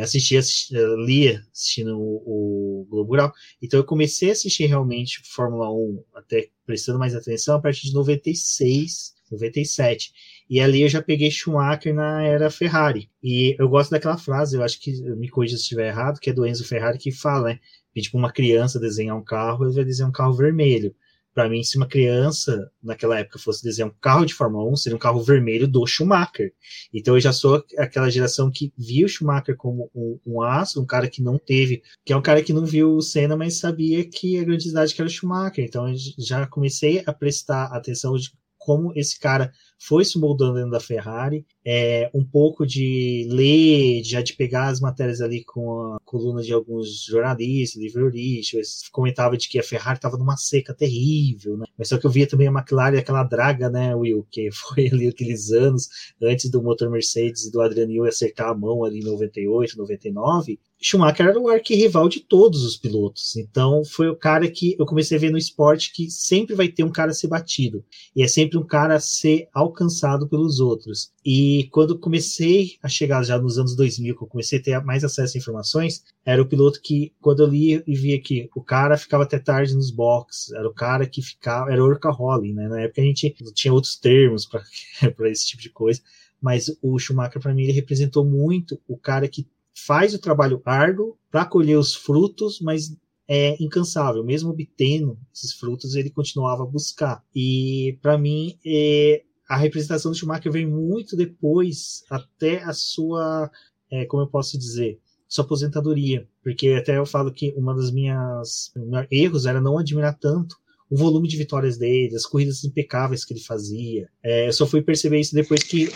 assistir, 0.00 0.36
assistir, 0.36 0.74
lia 1.04 1.42
assistindo 1.52 1.98
o, 1.98 2.82
o 2.82 2.86
Globo 2.88 3.10
Rural. 3.10 3.32
Então 3.60 3.80
eu 3.80 3.84
comecei 3.84 4.28
a 4.28 4.32
assistir 4.32 4.66
realmente 4.66 5.20
Fórmula 5.24 5.72
1, 5.72 6.04
até 6.14 6.48
prestando 6.64 6.98
mais 6.98 7.14
atenção, 7.14 7.56
a 7.56 7.60
partir 7.60 7.88
de 7.88 7.94
96, 7.94 9.14
97. 9.32 10.12
E 10.48 10.60
ali 10.60 10.82
eu 10.82 10.88
já 10.88 11.02
peguei 11.02 11.30
Schumacher 11.30 11.92
na 11.92 12.22
era 12.22 12.50
Ferrari. 12.50 13.10
E 13.22 13.56
eu 13.58 13.68
gosto 13.68 13.90
daquela 13.90 14.16
frase, 14.16 14.56
eu 14.56 14.62
acho 14.62 14.80
que 14.80 14.92
me 15.16 15.28
corrija 15.28 15.56
se 15.56 15.62
estiver 15.62 15.88
errado, 15.88 16.20
que 16.20 16.30
é 16.30 16.32
do 16.32 16.46
Enzo 16.46 16.64
Ferrari 16.64 16.98
que 16.98 17.10
fala, 17.10 17.50
né? 17.50 17.60
Que, 17.92 18.00
tipo, 18.00 18.16
uma 18.16 18.32
criança 18.32 18.78
desenhar 18.78 19.16
um 19.16 19.24
carro, 19.24 19.64
ele 19.64 19.74
vai 19.74 19.84
desenhar 19.84 20.08
um 20.08 20.12
carro 20.12 20.34
vermelho 20.34 20.94
para 21.40 21.48
mim, 21.48 21.62
se 21.62 21.78
uma 21.78 21.86
criança 21.86 22.70
naquela 22.82 23.18
época 23.18 23.38
fosse 23.38 23.62
desenhar 23.64 23.88
um 23.88 23.94
carro 23.98 24.26
de 24.26 24.34
Fórmula 24.34 24.70
1, 24.72 24.76
seria 24.76 24.96
um 24.96 24.98
carro 24.98 25.22
vermelho 25.22 25.66
do 25.66 25.86
Schumacher. 25.86 26.52
Então 26.92 27.14
eu 27.14 27.20
já 27.20 27.32
sou 27.32 27.64
aquela 27.78 28.10
geração 28.10 28.50
que 28.50 28.70
viu 28.76 29.06
o 29.06 29.08
Schumacher 29.08 29.56
como 29.56 29.90
um, 29.94 30.20
um 30.26 30.42
aço, 30.42 30.82
um 30.82 30.84
cara 30.84 31.08
que 31.08 31.22
não 31.22 31.38
teve, 31.38 31.82
que 32.04 32.12
é 32.12 32.16
um 32.16 32.20
cara 32.20 32.42
que 32.42 32.52
não 32.52 32.66
viu 32.66 32.94
o 32.94 33.00
Senna, 33.00 33.38
mas 33.38 33.58
sabia 33.58 34.04
que 34.06 34.38
a 34.38 34.44
grandiosidade 34.44 34.94
que 34.94 35.00
era 35.00 35.08
o 35.08 35.10
Schumacher. 35.10 35.64
Então 35.64 35.88
eu 35.88 35.94
já 36.18 36.46
comecei 36.46 37.02
a 37.06 37.12
prestar 37.14 37.74
atenção 37.74 38.14
de 38.16 38.30
como 38.60 38.92
esse 38.94 39.18
cara 39.18 39.50
foi 39.78 40.04
se 40.04 40.18
moldando 40.18 40.56
dentro 40.56 40.70
da 40.70 40.78
Ferrari, 40.78 41.46
é, 41.64 42.10
um 42.12 42.22
pouco 42.22 42.66
de 42.66 43.26
ler, 43.30 44.04
já 44.04 44.20
de 44.20 44.34
pegar 44.34 44.68
as 44.68 44.78
matérias 44.78 45.22
ali 45.22 45.42
com 45.42 45.94
a 45.94 46.00
coluna 46.04 46.42
de 46.42 46.52
alguns 46.52 47.02
jornalistas, 47.06 47.80
livreiristas, 47.80 48.86
comentava 48.92 49.38
de 49.38 49.48
que 49.48 49.58
a 49.58 49.62
Ferrari 49.62 49.96
estava 49.96 50.18
numa 50.18 50.36
seca 50.36 50.74
terrível, 50.74 51.56
né? 51.56 51.64
Mas 51.78 51.88
só 51.88 51.96
que 51.96 52.06
eu 52.06 52.10
via 52.10 52.28
também 52.28 52.48
a 52.48 52.52
McLaren, 52.52 52.98
aquela 52.98 53.24
draga, 53.24 53.70
né, 53.70 53.94
Will, 53.96 54.26
que 54.30 54.50
foi 54.52 54.88
ali 54.92 55.08
aqueles 55.08 55.50
anos 55.50 55.88
antes 56.22 56.50
do 56.50 56.62
motor 56.62 56.90
Mercedes 56.90 57.46
e 57.46 57.50
do 57.50 57.62
Adriano 57.62 57.90
Newey 57.90 58.10
acertar 58.10 58.50
a 58.50 58.54
mão 58.54 58.84
ali 58.84 58.98
em 58.98 59.04
98, 59.04 59.78
99, 59.78 60.60
Schumacher 60.82 61.26
era 61.26 61.38
o 61.38 61.48
arquirrival 61.48 62.08
de 62.08 62.20
todos 62.20 62.64
os 62.64 62.76
pilotos. 62.76 63.36
Então 63.36 63.84
foi 63.84 64.08
o 64.08 64.16
cara 64.16 64.50
que 64.50 64.74
eu 64.78 64.86
comecei 64.86 65.18
a 65.18 65.20
ver 65.20 65.30
no 65.30 65.36
esporte 65.36 65.92
que 65.92 66.10
sempre 66.10 66.54
vai 66.54 66.68
ter 66.68 66.84
um 66.84 66.90
cara 66.90 67.10
a 67.10 67.14
ser 67.14 67.28
batido. 67.28 67.84
E 68.16 68.22
é 68.22 68.28
sempre 68.28 68.56
um 68.56 68.64
cara 68.64 68.94
a 68.94 69.00
ser 69.00 69.48
alcançado 69.52 70.26
pelos 70.26 70.58
outros. 70.58 71.12
E 71.24 71.68
quando 71.70 71.98
comecei 71.98 72.76
a 72.82 72.88
chegar 72.88 73.22
já 73.22 73.38
nos 73.38 73.58
anos 73.58 73.76
2000, 73.76 74.16
que 74.16 74.22
eu 74.22 74.28
comecei 74.28 74.58
a 74.58 74.62
ter 74.62 74.82
mais 74.82 75.04
acesso 75.04 75.36
a 75.36 75.40
informações, 75.40 76.02
era 76.24 76.40
o 76.40 76.46
piloto 76.46 76.80
que, 76.80 77.12
quando 77.20 77.42
eu 77.42 77.46
li 77.46 77.82
e 77.86 77.94
via 77.94 78.20
que 78.20 78.48
o 78.56 78.62
cara 78.62 78.96
ficava 78.96 79.24
até 79.24 79.38
tarde 79.38 79.74
nos 79.74 79.90
boxes, 79.90 80.50
era 80.52 80.66
o 80.66 80.72
cara 80.72 81.06
que 81.06 81.20
ficava, 81.20 81.70
era 81.70 81.84
workaholic, 81.84 82.54
né? 82.54 82.68
Na 82.68 82.80
época 82.80 83.02
a 83.02 83.04
gente 83.04 83.34
tinha 83.54 83.72
outros 83.72 83.96
termos 83.96 84.46
para 84.46 84.62
esse 85.30 85.46
tipo 85.46 85.62
de 85.62 85.68
coisa. 85.68 86.00
Mas 86.40 86.74
o 86.80 86.98
Schumacher, 86.98 87.40
para 87.40 87.52
mim, 87.52 87.64
ele 87.64 87.72
representou 87.72 88.24
muito 88.24 88.80
o 88.88 88.96
cara 88.96 89.28
que 89.28 89.46
faz 89.74 90.14
o 90.14 90.18
trabalho 90.18 90.60
árduo 90.64 91.16
para 91.30 91.44
colher 91.44 91.78
os 91.78 91.94
frutos, 91.94 92.60
mas 92.60 92.96
é 93.28 93.56
incansável, 93.62 94.24
mesmo 94.24 94.50
obtendo 94.50 95.16
esses 95.32 95.52
frutos, 95.52 95.94
ele 95.94 96.10
continuava 96.10 96.64
a 96.64 96.66
buscar. 96.66 97.22
E 97.34 97.96
para 98.02 98.18
mim, 98.18 98.58
é, 98.66 99.22
a 99.48 99.56
representação 99.56 100.10
do 100.10 100.16
Schumacher 100.16 100.50
vem 100.50 100.66
muito 100.66 101.16
depois, 101.16 102.02
até 102.10 102.62
a 102.64 102.72
sua, 102.72 103.50
é, 103.90 104.04
como 104.06 104.24
eu 104.24 104.26
posso 104.26 104.58
dizer, 104.58 104.98
sua 105.28 105.44
aposentadoria, 105.44 106.26
porque 106.42 106.70
até 106.70 106.98
eu 106.98 107.06
falo 107.06 107.32
que 107.32 107.54
uma 107.56 107.72
das 107.72 107.92
minhas 107.92 108.72
erros 109.08 109.46
era 109.46 109.60
não 109.60 109.78
admirar 109.78 110.18
tanto 110.18 110.56
o 110.90 110.96
volume 110.96 111.28
de 111.28 111.36
vitórias 111.36 111.78
dele, 111.78 112.16
as 112.16 112.26
corridas 112.26 112.64
impecáveis 112.64 113.24
que 113.24 113.32
ele 113.32 113.40
fazia. 113.40 114.08
É, 114.24 114.48
eu 114.48 114.52
só 114.52 114.66
fui 114.66 114.82
perceber 114.82 115.20
isso 115.20 115.36
depois 115.36 115.62
que 115.62 115.88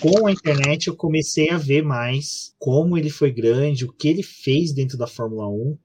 com 0.00 0.26
a 0.26 0.32
internet 0.32 0.86
eu 0.86 0.96
comecei 0.96 1.50
a 1.50 1.58
ver 1.58 1.82
mais 1.82 2.54
como 2.58 2.96
ele 2.96 3.10
foi 3.10 3.30
grande, 3.32 3.84
o 3.84 3.92
que 3.92 4.08
ele 4.08 4.22
fez 4.22 4.72
dentro 4.72 4.96
da 4.96 5.06
Fórmula 5.06 5.48
1. 5.48 5.78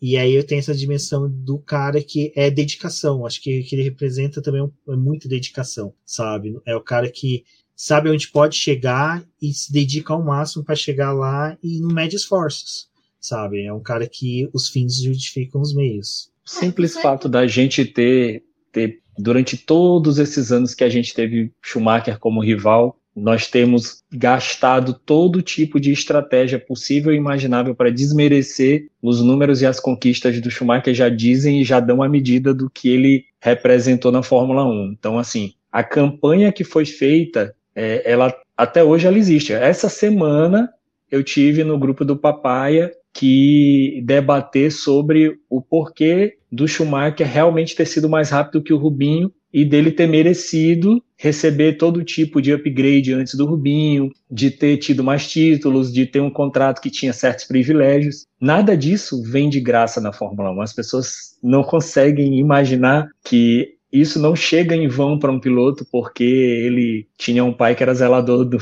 E 0.00 0.16
aí 0.16 0.34
eu 0.34 0.44
tenho 0.44 0.58
essa 0.58 0.74
dimensão 0.74 1.30
do 1.30 1.58
cara 1.58 2.02
que 2.02 2.32
é 2.34 2.50
dedicação. 2.50 3.24
Acho 3.24 3.40
que, 3.40 3.62
que 3.62 3.76
ele 3.76 3.84
representa 3.84 4.42
também 4.42 4.68
é 4.88 4.96
muita 4.96 5.28
dedicação, 5.28 5.94
sabe? 6.04 6.58
É 6.66 6.74
o 6.74 6.80
cara 6.80 7.08
que 7.08 7.44
sabe 7.76 8.10
onde 8.10 8.28
pode 8.28 8.56
chegar 8.56 9.24
e 9.40 9.52
se 9.52 9.72
dedica 9.72 10.12
ao 10.12 10.24
máximo 10.24 10.64
para 10.64 10.74
chegar 10.74 11.12
lá 11.12 11.56
e 11.62 11.80
não 11.80 11.94
mede 11.94 12.16
esforços, 12.16 12.88
sabe? 13.20 13.64
É 13.64 13.72
um 13.72 13.82
cara 13.82 14.08
que 14.08 14.48
os 14.52 14.68
fins 14.68 15.00
justificam 15.00 15.60
os 15.60 15.74
meios. 15.74 16.30
O 16.44 16.50
simples 16.50 16.96
fato 16.96 17.28
da 17.28 17.46
gente 17.46 17.84
ter, 17.84 18.42
ter, 18.72 19.00
durante 19.16 19.56
todos 19.56 20.18
esses 20.18 20.50
anos 20.50 20.74
que 20.74 20.82
a 20.82 20.88
gente 20.88 21.14
teve 21.14 21.52
Schumacher 21.62 22.18
como 22.18 22.42
rival, 22.42 22.98
nós 23.14 23.46
temos 23.46 24.02
gastado 24.10 24.94
todo 24.94 25.42
tipo 25.42 25.78
de 25.78 25.92
estratégia 25.92 26.58
possível 26.58 27.12
e 27.12 27.16
imaginável 27.16 27.74
para 27.74 27.90
desmerecer 27.90 28.88
os 29.02 29.22
números 29.22 29.60
e 29.60 29.66
as 29.66 29.78
conquistas 29.78 30.40
do 30.40 30.50
Schumacher 30.50 30.94
já 30.94 31.08
dizem 31.08 31.60
e 31.60 31.64
já 31.64 31.78
dão 31.78 32.02
a 32.02 32.08
medida 32.08 32.54
do 32.54 32.70
que 32.70 32.88
ele 32.88 33.26
representou 33.40 34.10
na 34.10 34.22
Fórmula 34.22 34.64
1. 34.64 34.92
Então, 34.92 35.18
assim, 35.18 35.52
a 35.70 35.84
campanha 35.84 36.52
que 36.52 36.64
foi 36.64 36.86
feita, 36.86 37.54
é, 37.74 38.02
ela 38.10 38.34
até 38.56 38.82
hoje 38.82 39.06
ela 39.06 39.18
existe. 39.18 39.52
Essa 39.52 39.88
semana 39.88 40.72
eu 41.10 41.22
tive 41.22 41.64
no 41.64 41.78
grupo 41.78 42.04
do 42.04 42.16
Papaya 42.16 42.92
que 43.12 44.00
debater 44.04 44.72
sobre 44.72 45.38
o 45.50 45.60
porquê 45.60 46.38
do 46.50 46.66
Schumacher 46.66 47.26
realmente 47.26 47.76
ter 47.76 47.86
sido 47.86 48.08
mais 48.08 48.30
rápido 48.30 48.62
que 48.62 48.72
o 48.72 48.78
Rubinho 48.78 49.32
e 49.52 49.64
dele 49.64 49.90
ter 49.90 50.06
merecido 50.06 51.02
receber 51.22 51.74
todo 51.74 52.02
tipo 52.02 52.42
de 52.42 52.52
upgrade 52.52 53.12
antes 53.12 53.34
do 53.34 53.46
Rubinho, 53.46 54.10
de 54.28 54.50
ter 54.50 54.76
tido 54.78 55.04
mais 55.04 55.30
títulos, 55.30 55.92
de 55.92 56.04
ter 56.04 56.20
um 56.20 56.30
contrato 56.30 56.80
que 56.80 56.90
tinha 56.90 57.12
certos 57.12 57.44
privilégios. 57.44 58.26
Nada 58.40 58.76
disso 58.76 59.22
vem 59.22 59.48
de 59.48 59.60
graça 59.60 60.00
na 60.00 60.12
Fórmula 60.12 60.50
1. 60.50 60.60
As 60.60 60.72
pessoas 60.72 61.38
não 61.40 61.62
conseguem 61.62 62.40
imaginar 62.40 63.08
que 63.24 63.76
isso 63.92 64.18
não 64.18 64.34
chega 64.34 64.74
em 64.74 64.88
vão 64.88 65.16
para 65.16 65.30
um 65.30 65.38
piloto 65.38 65.86
porque 65.92 66.24
ele 66.24 67.06
tinha 67.16 67.44
um 67.44 67.52
pai 67.52 67.76
que 67.76 67.84
era 67.84 67.94
zelador 67.94 68.44
de 68.48 68.56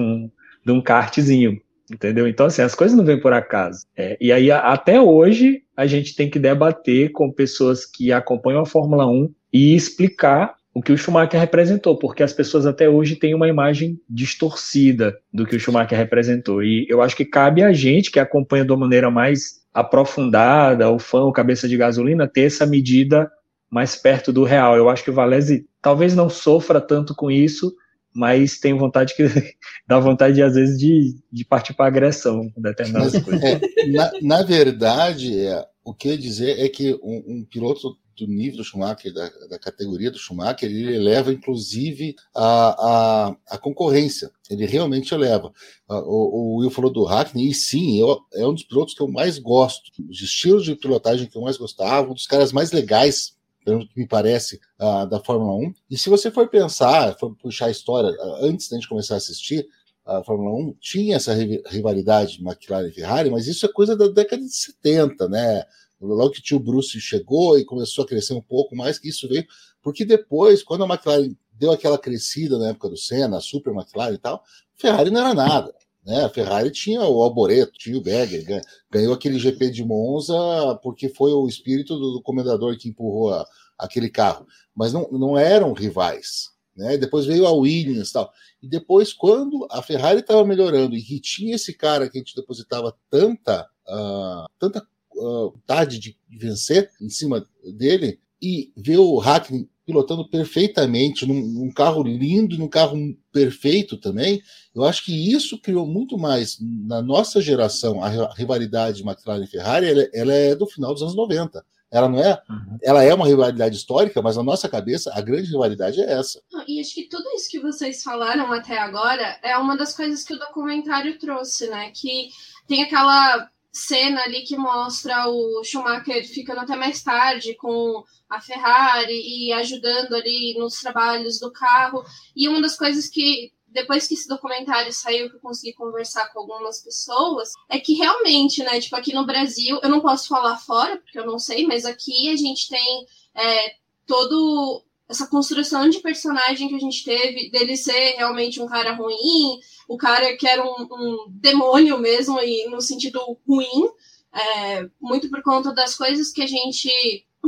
um, 0.00 0.30
de 0.64 0.72
um 0.72 0.80
kartzinho. 0.80 1.60
Entendeu? 1.92 2.26
Então, 2.26 2.46
assim, 2.46 2.62
as 2.62 2.74
coisas 2.74 2.96
não 2.96 3.04
vêm 3.04 3.20
por 3.20 3.34
acaso. 3.34 3.84
É, 3.94 4.16
e 4.18 4.32
aí, 4.32 4.50
até 4.50 4.98
hoje, 4.98 5.62
a 5.76 5.86
gente 5.86 6.16
tem 6.16 6.30
que 6.30 6.38
debater 6.38 7.12
com 7.12 7.30
pessoas 7.30 7.84
que 7.84 8.10
acompanham 8.10 8.62
a 8.62 8.66
Fórmula 8.66 9.06
1 9.06 9.30
e 9.52 9.74
explicar 9.74 10.54
o 10.74 10.82
que 10.82 10.92
o 10.92 10.96
Schumacher 10.96 11.38
representou, 11.38 11.98
porque 11.98 12.22
as 12.22 12.32
pessoas 12.32 12.64
até 12.64 12.88
hoje 12.88 13.16
têm 13.16 13.34
uma 13.34 13.48
imagem 13.48 14.00
distorcida 14.08 15.14
do 15.32 15.44
que 15.44 15.54
o 15.54 15.60
Schumacher 15.60 15.98
representou. 15.98 16.62
E 16.62 16.86
eu 16.88 17.02
acho 17.02 17.14
que 17.14 17.26
cabe 17.26 17.62
a 17.62 17.72
gente 17.72 18.10
que 18.10 18.18
acompanha 18.18 18.64
de 18.64 18.72
uma 18.72 18.80
maneira 18.80 19.10
mais 19.10 19.60
aprofundada, 19.74 20.90
o 20.90 20.98
fã, 20.98 21.24
o 21.24 21.32
cabeça 21.32 21.68
de 21.68 21.76
gasolina, 21.76 22.26
ter 22.26 22.42
essa 22.42 22.64
medida 22.64 23.30
mais 23.70 23.96
perto 23.96 24.32
do 24.32 24.44
real. 24.44 24.76
Eu 24.76 24.88
acho 24.88 25.04
que 25.04 25.10
o 25.10 25.14
Valese 25.14 25.66
talvez 25.80 26.14
não 26.14 26.30
sofra 26.30 26.80
tanto 26.80 27.14
com 27.14 27.30
isso, 27.30 27.74
mas 28.14 28.58
tem 28.58 28.76
vontade 28.76 29.14
que 29.14 29.24
dá 29.86 29.98
vontade 29.98 30.42
às 30.42 30.54
vezes 30.54 30.78
de, 30.78 31.16
de 31.30 31.44
partir 31.44 31.74
para 31.74 31.86
agressão 31.86 32.50
com 32.50 32.60
determinadas 32.60 33.14
mas, 33.14 33.24
coisas. 33.24 33.42
É, 33.42 33.86
na, 33.88 34.10
na, 34.22 34.42
verdade, 34.42 35.38
é, 35.38 35.64
o 35.84 35.94
que 35.94 36.08
eu 36.08 36.12
ia 36.12 36.18
dizer 36.18 36.60
é 36.60 36.68
que 36.68 36.94
um, 37.02 37.24
um 37.26 37.46
piloto 37.50 37.96
do 38.16 38.26
nível 38.26 38.58
do 38.58 38.64
Schumacher, 38.64 39.12
da, 39.12 39.28
da, 39.48 39.58
categoria 39.58 40.10
do 40.10 40.18
Schumacher, 40.18 40.68
ele 40.68 40.94
eleva 40.94 41.32
inclusive 41.32 42.14
a, 42.34 43.28
a, 43.28 43.36
a 43.50 43.58
concorrência. 43.58 44.30
Ele 44.50 44.66
realmente 44.66 45.14
eleva. 45.14 45.52
O, 45.88 46.56
o, 46.56 46.56
Will 46.58 46.70
falou 46.70 46.92
do 46.92 47.04
Hackney, 47.04 47.50
e 47.50 47.54
sim, 47.54 47.98
eu, 47.98 48.20
é 48.34 48.46
um 48.46 48.54
dos 48.54 48.64
pilotos 48.64 48.94
que 48.94 49.02
eu 49.02 49.08
mais 49.08 49.38
gosto. 49.38 49.90
Os 50.08 50.20
estilos 50.20 50.64
de 50.64 50.76
pilotagem 50.76 51.26
que 51.26 51.36
eu 51.36 51.42
mais 51.42 51.56
gostava, 51.56 52.10
um 52.10 52.14
dos 52.14 52.26
caras 52.26 52.52
mais 52.52 52.72
legais 52.72 53.36
pelo 53.64 53.86
que 53.86 53.98
me 53.98 54.06
parece, 54.06 54.60
uh, 54.80 55.06
da 55.06 55.20
Fórmula 55.20 55.54
1. 55.54 55.74
E 55.90 55.96
se 55.96 56.10
você 56.10 56.30
for 56.30 56.48
pensar, 56.48 57.16
for 57.18 57.34
puxar 57.36 57.66
a 57.66 57.70
história, 57.70 58.10
uh, 58.10 58.44
antes 58.44 58.68
da 58.68 58.76
gente 58.76 58.88
começar 58.88 59.14
a 59.14 59.18
assistir 59.18 59.66
a 60.04 60.22
Fórmula 60.24 60.52
1, 60.70 60.74
tinha 60.80 61.16
essa 61.16 61.32
rivalidade 61.68 62.40
McLaren 62.42 62.88
e 62.88 62.92
Ferrari, 62.92 63.30
mas 63.30 63.46
isso 63.46 63.64
é 63.64 63.68
coisa 63.68 63.96
da 63.96 64.08
década 64.08 64.42
de 64.42 64.52
70, 64.52 65.28
né? 65.28 65.64
Logo 66.06 66.30
que 66.30 66.42
tio 66.42 66.58
Bruce 66.58 67.00
chegou 67.00 67.58
e 67.58 67.64
começou 67.64 68.04
a 68.04 68.06
crescer 68.06 68.34
um 68.34 68.42
pouco 68.42 68.74
mais, 68.74 68.98
que 68.98 69.08
isso 69.08 69.28
veio, 69.28 69.46
porque 69.82 70.04
depois, 70.04 70.62
quando 70.62 70.84
a 70.84 70.88
McLaren 70.88 71.34
deu 71.52 71.70
aquela 71.70 71.98
crescida 71.98 72.58
na 72.58 72.70
época 72.70 72.88
do 72.88 72.96
Senna, 72.96 73.38
a 73.38 73.40
Super 73.40 73.72
McLaren 73.72 74.14
e 74.14 74.18
tal, 74.18 74.42
Ferrari 74.74 75.10
não 75.10 75.20
era 75.20 75.34
nada. 75.34 75.74
Né? 76.04 76.24
A 76.24 76.28
Ferrari 76.28 76.70
tinha 76.70 77.00
o 77.02 77.22
Alboreto, 77.22 77.78
tinha 77.78 77.96
o 77.96 78.02
Berger, 78.02 78.62
ganhou 78.90 79.14
aquele 79.14 79.38
GP 79.38 79.70
de 79.70 79.84
Monza 79.84 80.34
porque 80.82 81.08
foi 81.08 81.32
o 81.32 81.46
espírito 81.46 81.96
do, 81.96 82.14
do 82.14 82.22
comendador 82.22 82.76
que 82.76 82.88
empurrou 82.88 83.32
a, 83.32 83.46
aquele 83.78 84.10
carro. 84.10 84.46
Mas 84.74 84.92
não, 84.92 85.08
não 85.12 85.38
eram 85.38 85.72
rivais. 85.72 86.50
Né? 86.76 86.96
Depois 86.96 87.26
veio 87.26 87.46
a 87.46 87.52
Williams 87.52 88.10
e 88.10 88.12
tal. 88.12 88.32
E 88.62 88.68
depois, 88.68 89.12
quando 89.12 89.66
a 89.70 89.82
Ferrari 89.82 90.20
estava 90.20 90.44
melhorando 90.44 90.96
e 90.96 91.02
que 91.02 91.20
tinha 91.20 91.54
esse 91.54 91.72
cara 91.74 92.08
que 92.08 92.18
a 92.18 92.20
gente 92.20 92.34
depositava 92.34 92.96
tanta, 93.10 93.68
uh, 93.88 94.46
tanta 94.58 94.86
vontade 95.22 95.98
de 95.98 96.16
vencer 96.30 96.90
em 97.00 97.08
cima 97.08 97.46
dele 97.76 98.18
e 98.40 98.72
ver 98.76 98.98
o 98.98 99.18
Hackney 99.18 99.68
pilotando 99.84 100.28
perfeitamente 100.28 101.26
num, 101.26 101.40
num, 101.40 101.72
carro 101.72 102.02
lindo, 102.02 102.56
num 102.56 102.68
carro 102.68 102.96
perfeito 103.32 103.96
também. 103.96 104.40
Eu 104.74 104.84
acho 104.84 105.04
que 105.04 105.32
isso 105.32 105.60
criou 105.60 105.86
muito 105.86 106.16
mais 106.16 106.58
na 106.60 107.02
nossa 107.02 107.40
geração 107.40 108.02
a 108.02 108.32
rivalidade 108.34 109.02
McLaren 109.02 109.44
e 109.44 109.48
Ferrari. 109.48 109.86
Ela, 109.86 110.08
ela 110.14 110.32
é 110.32 110.54
do 110.54 110.66
final 110.66 110.92
dos 110.92 111.02
anos 111.02 111.16
90. 111.16 111.64
Ela 111.90 112.08
não 112.08 112.18
é, 112.18 112.40
uhum. 112.48 112.78
ela 112.82 113.02
é 113.02 113.12
uma 113.12 113.26
rivalidade 113.26 113.76
histórica, 113.76 114.22
mas 114.22 114.36
na 114.36 114.42
nossa 114.42 114.66
cabeça 114.66 115.12
a 115.14 115.20
grande 115.20 115.50
rivalidade 115.50 116.00
é 116.00 116.10
essa. 116.12 116.40
E 116.66 116.80
acho 116.80 116.94
que 116.94 117.06
tudo 117.06 117.28
isso 117.34 117.50
que 117.50 117.60
vocês 117.60 118.02
falaram 118.02 118.50
até 118.50 118.78
agora 118.78 119.38
é 119.42 119.58
uma 119.58 119.76
das 119.76 119.94
coisas 119.94 120.24
que 120.24 120.32
o 120.32 120.38
documentário 120.38 121.18
trouxe, 121.18 121.68
né? 121.68 121.90
Que 121.94 122.30
tem 122.66 122.82
aquela 122.82 123.46
cena 123.72 124.22
ali 124.22 124.42
que 124.42 124.56
mostra 124.56 125.28
o 125.28 125.64
Schumacher 125.64 126.28
ficando 126.28 126.60
até 126.60 126.76
mais 126.76 127.02
tarde 127.02 127.54
com 127.54 128.04
a 128.28 128.40
Ferrari 128.40 129.14
e 129.14 129.52
ajudando 129.52 130.14
ali 130.14 130.54
nos 130.58 130.74
trabalhos 130.74 131.40
do 131.40 131.50
carro. 131.50 132.04
E 132.36 132.48
uma 132.48 132.60
das 132.60 132.76
coisas 132.76 133.08
que 133.08 133.52
depois 133.72 134.06
que 134.06 134.14
esse 134.14 134.28
documentário 134.28 134.92
saiu, 134.92 135.30
que 135.30 135.36
eu 135.36 135.40
consegui 135.40 135.72
conversar 135.72 136.28
com 136.28 136.40
algumas 136.40 136.82
pessoas, 136.82 137.52
é 137.70 137.78
que 137.78 137.94
realmente, 137.94 138.62
né, 138.62 138.78
tipo, 138.78 138.94
aqui 138.94 139.14
no 139.14 139.24
Brasil, 139.24 139.80
eu 139.82 139.88
não 139.88 140.00
posso 140.00 140.28
falar 140.28 140.58
fora, 140.58 140.98
porque 140.98 141.18
eu 141.18 141.26
não 141.26 141.38
sei, 141.38 141.66
mas 141.66 141.86
aqui 141.86 142.28
a 142.28 142.36
gente 142.36 142.68
tem 142.68 143.06
é, 143.34 143.76
todo 144.06 144.84
essa 145.08 145.26
construção 145.26 145.88
de 145.88 146.00
personagem 146.00 146.68
que 146.68 146.74
a 146.74 146.78
gente 146.78 147.04
teve, 147.04 147.50
dele 147.50 147.76
ser 147.76 148.16
realmente 148.16 148.60
um 148.60 148.66
cara 148.66 148.94
ruim, 148.94 149.58
o 149.92 149.96
cara 149.98 150.34
que 150.36 150.48
era 150.48 150.64
um, 150.64 150.88
um 150.90 151.26
demônio 151.28 151.98
mesmo, 151.98 152.40
e 152.40 152.66
no 152.70 152.80
sentido 152.80 153.20
ruim, 153.46 153.90
é, 154.32 154.88
muito 154.98 155.28
por 155.28 155.42
conta 155.42 155.74
das 155.74 155.94
coisas 155.94 156.32
que 156.32 156.42
a 156.42 156.46
gente 156.46 156.88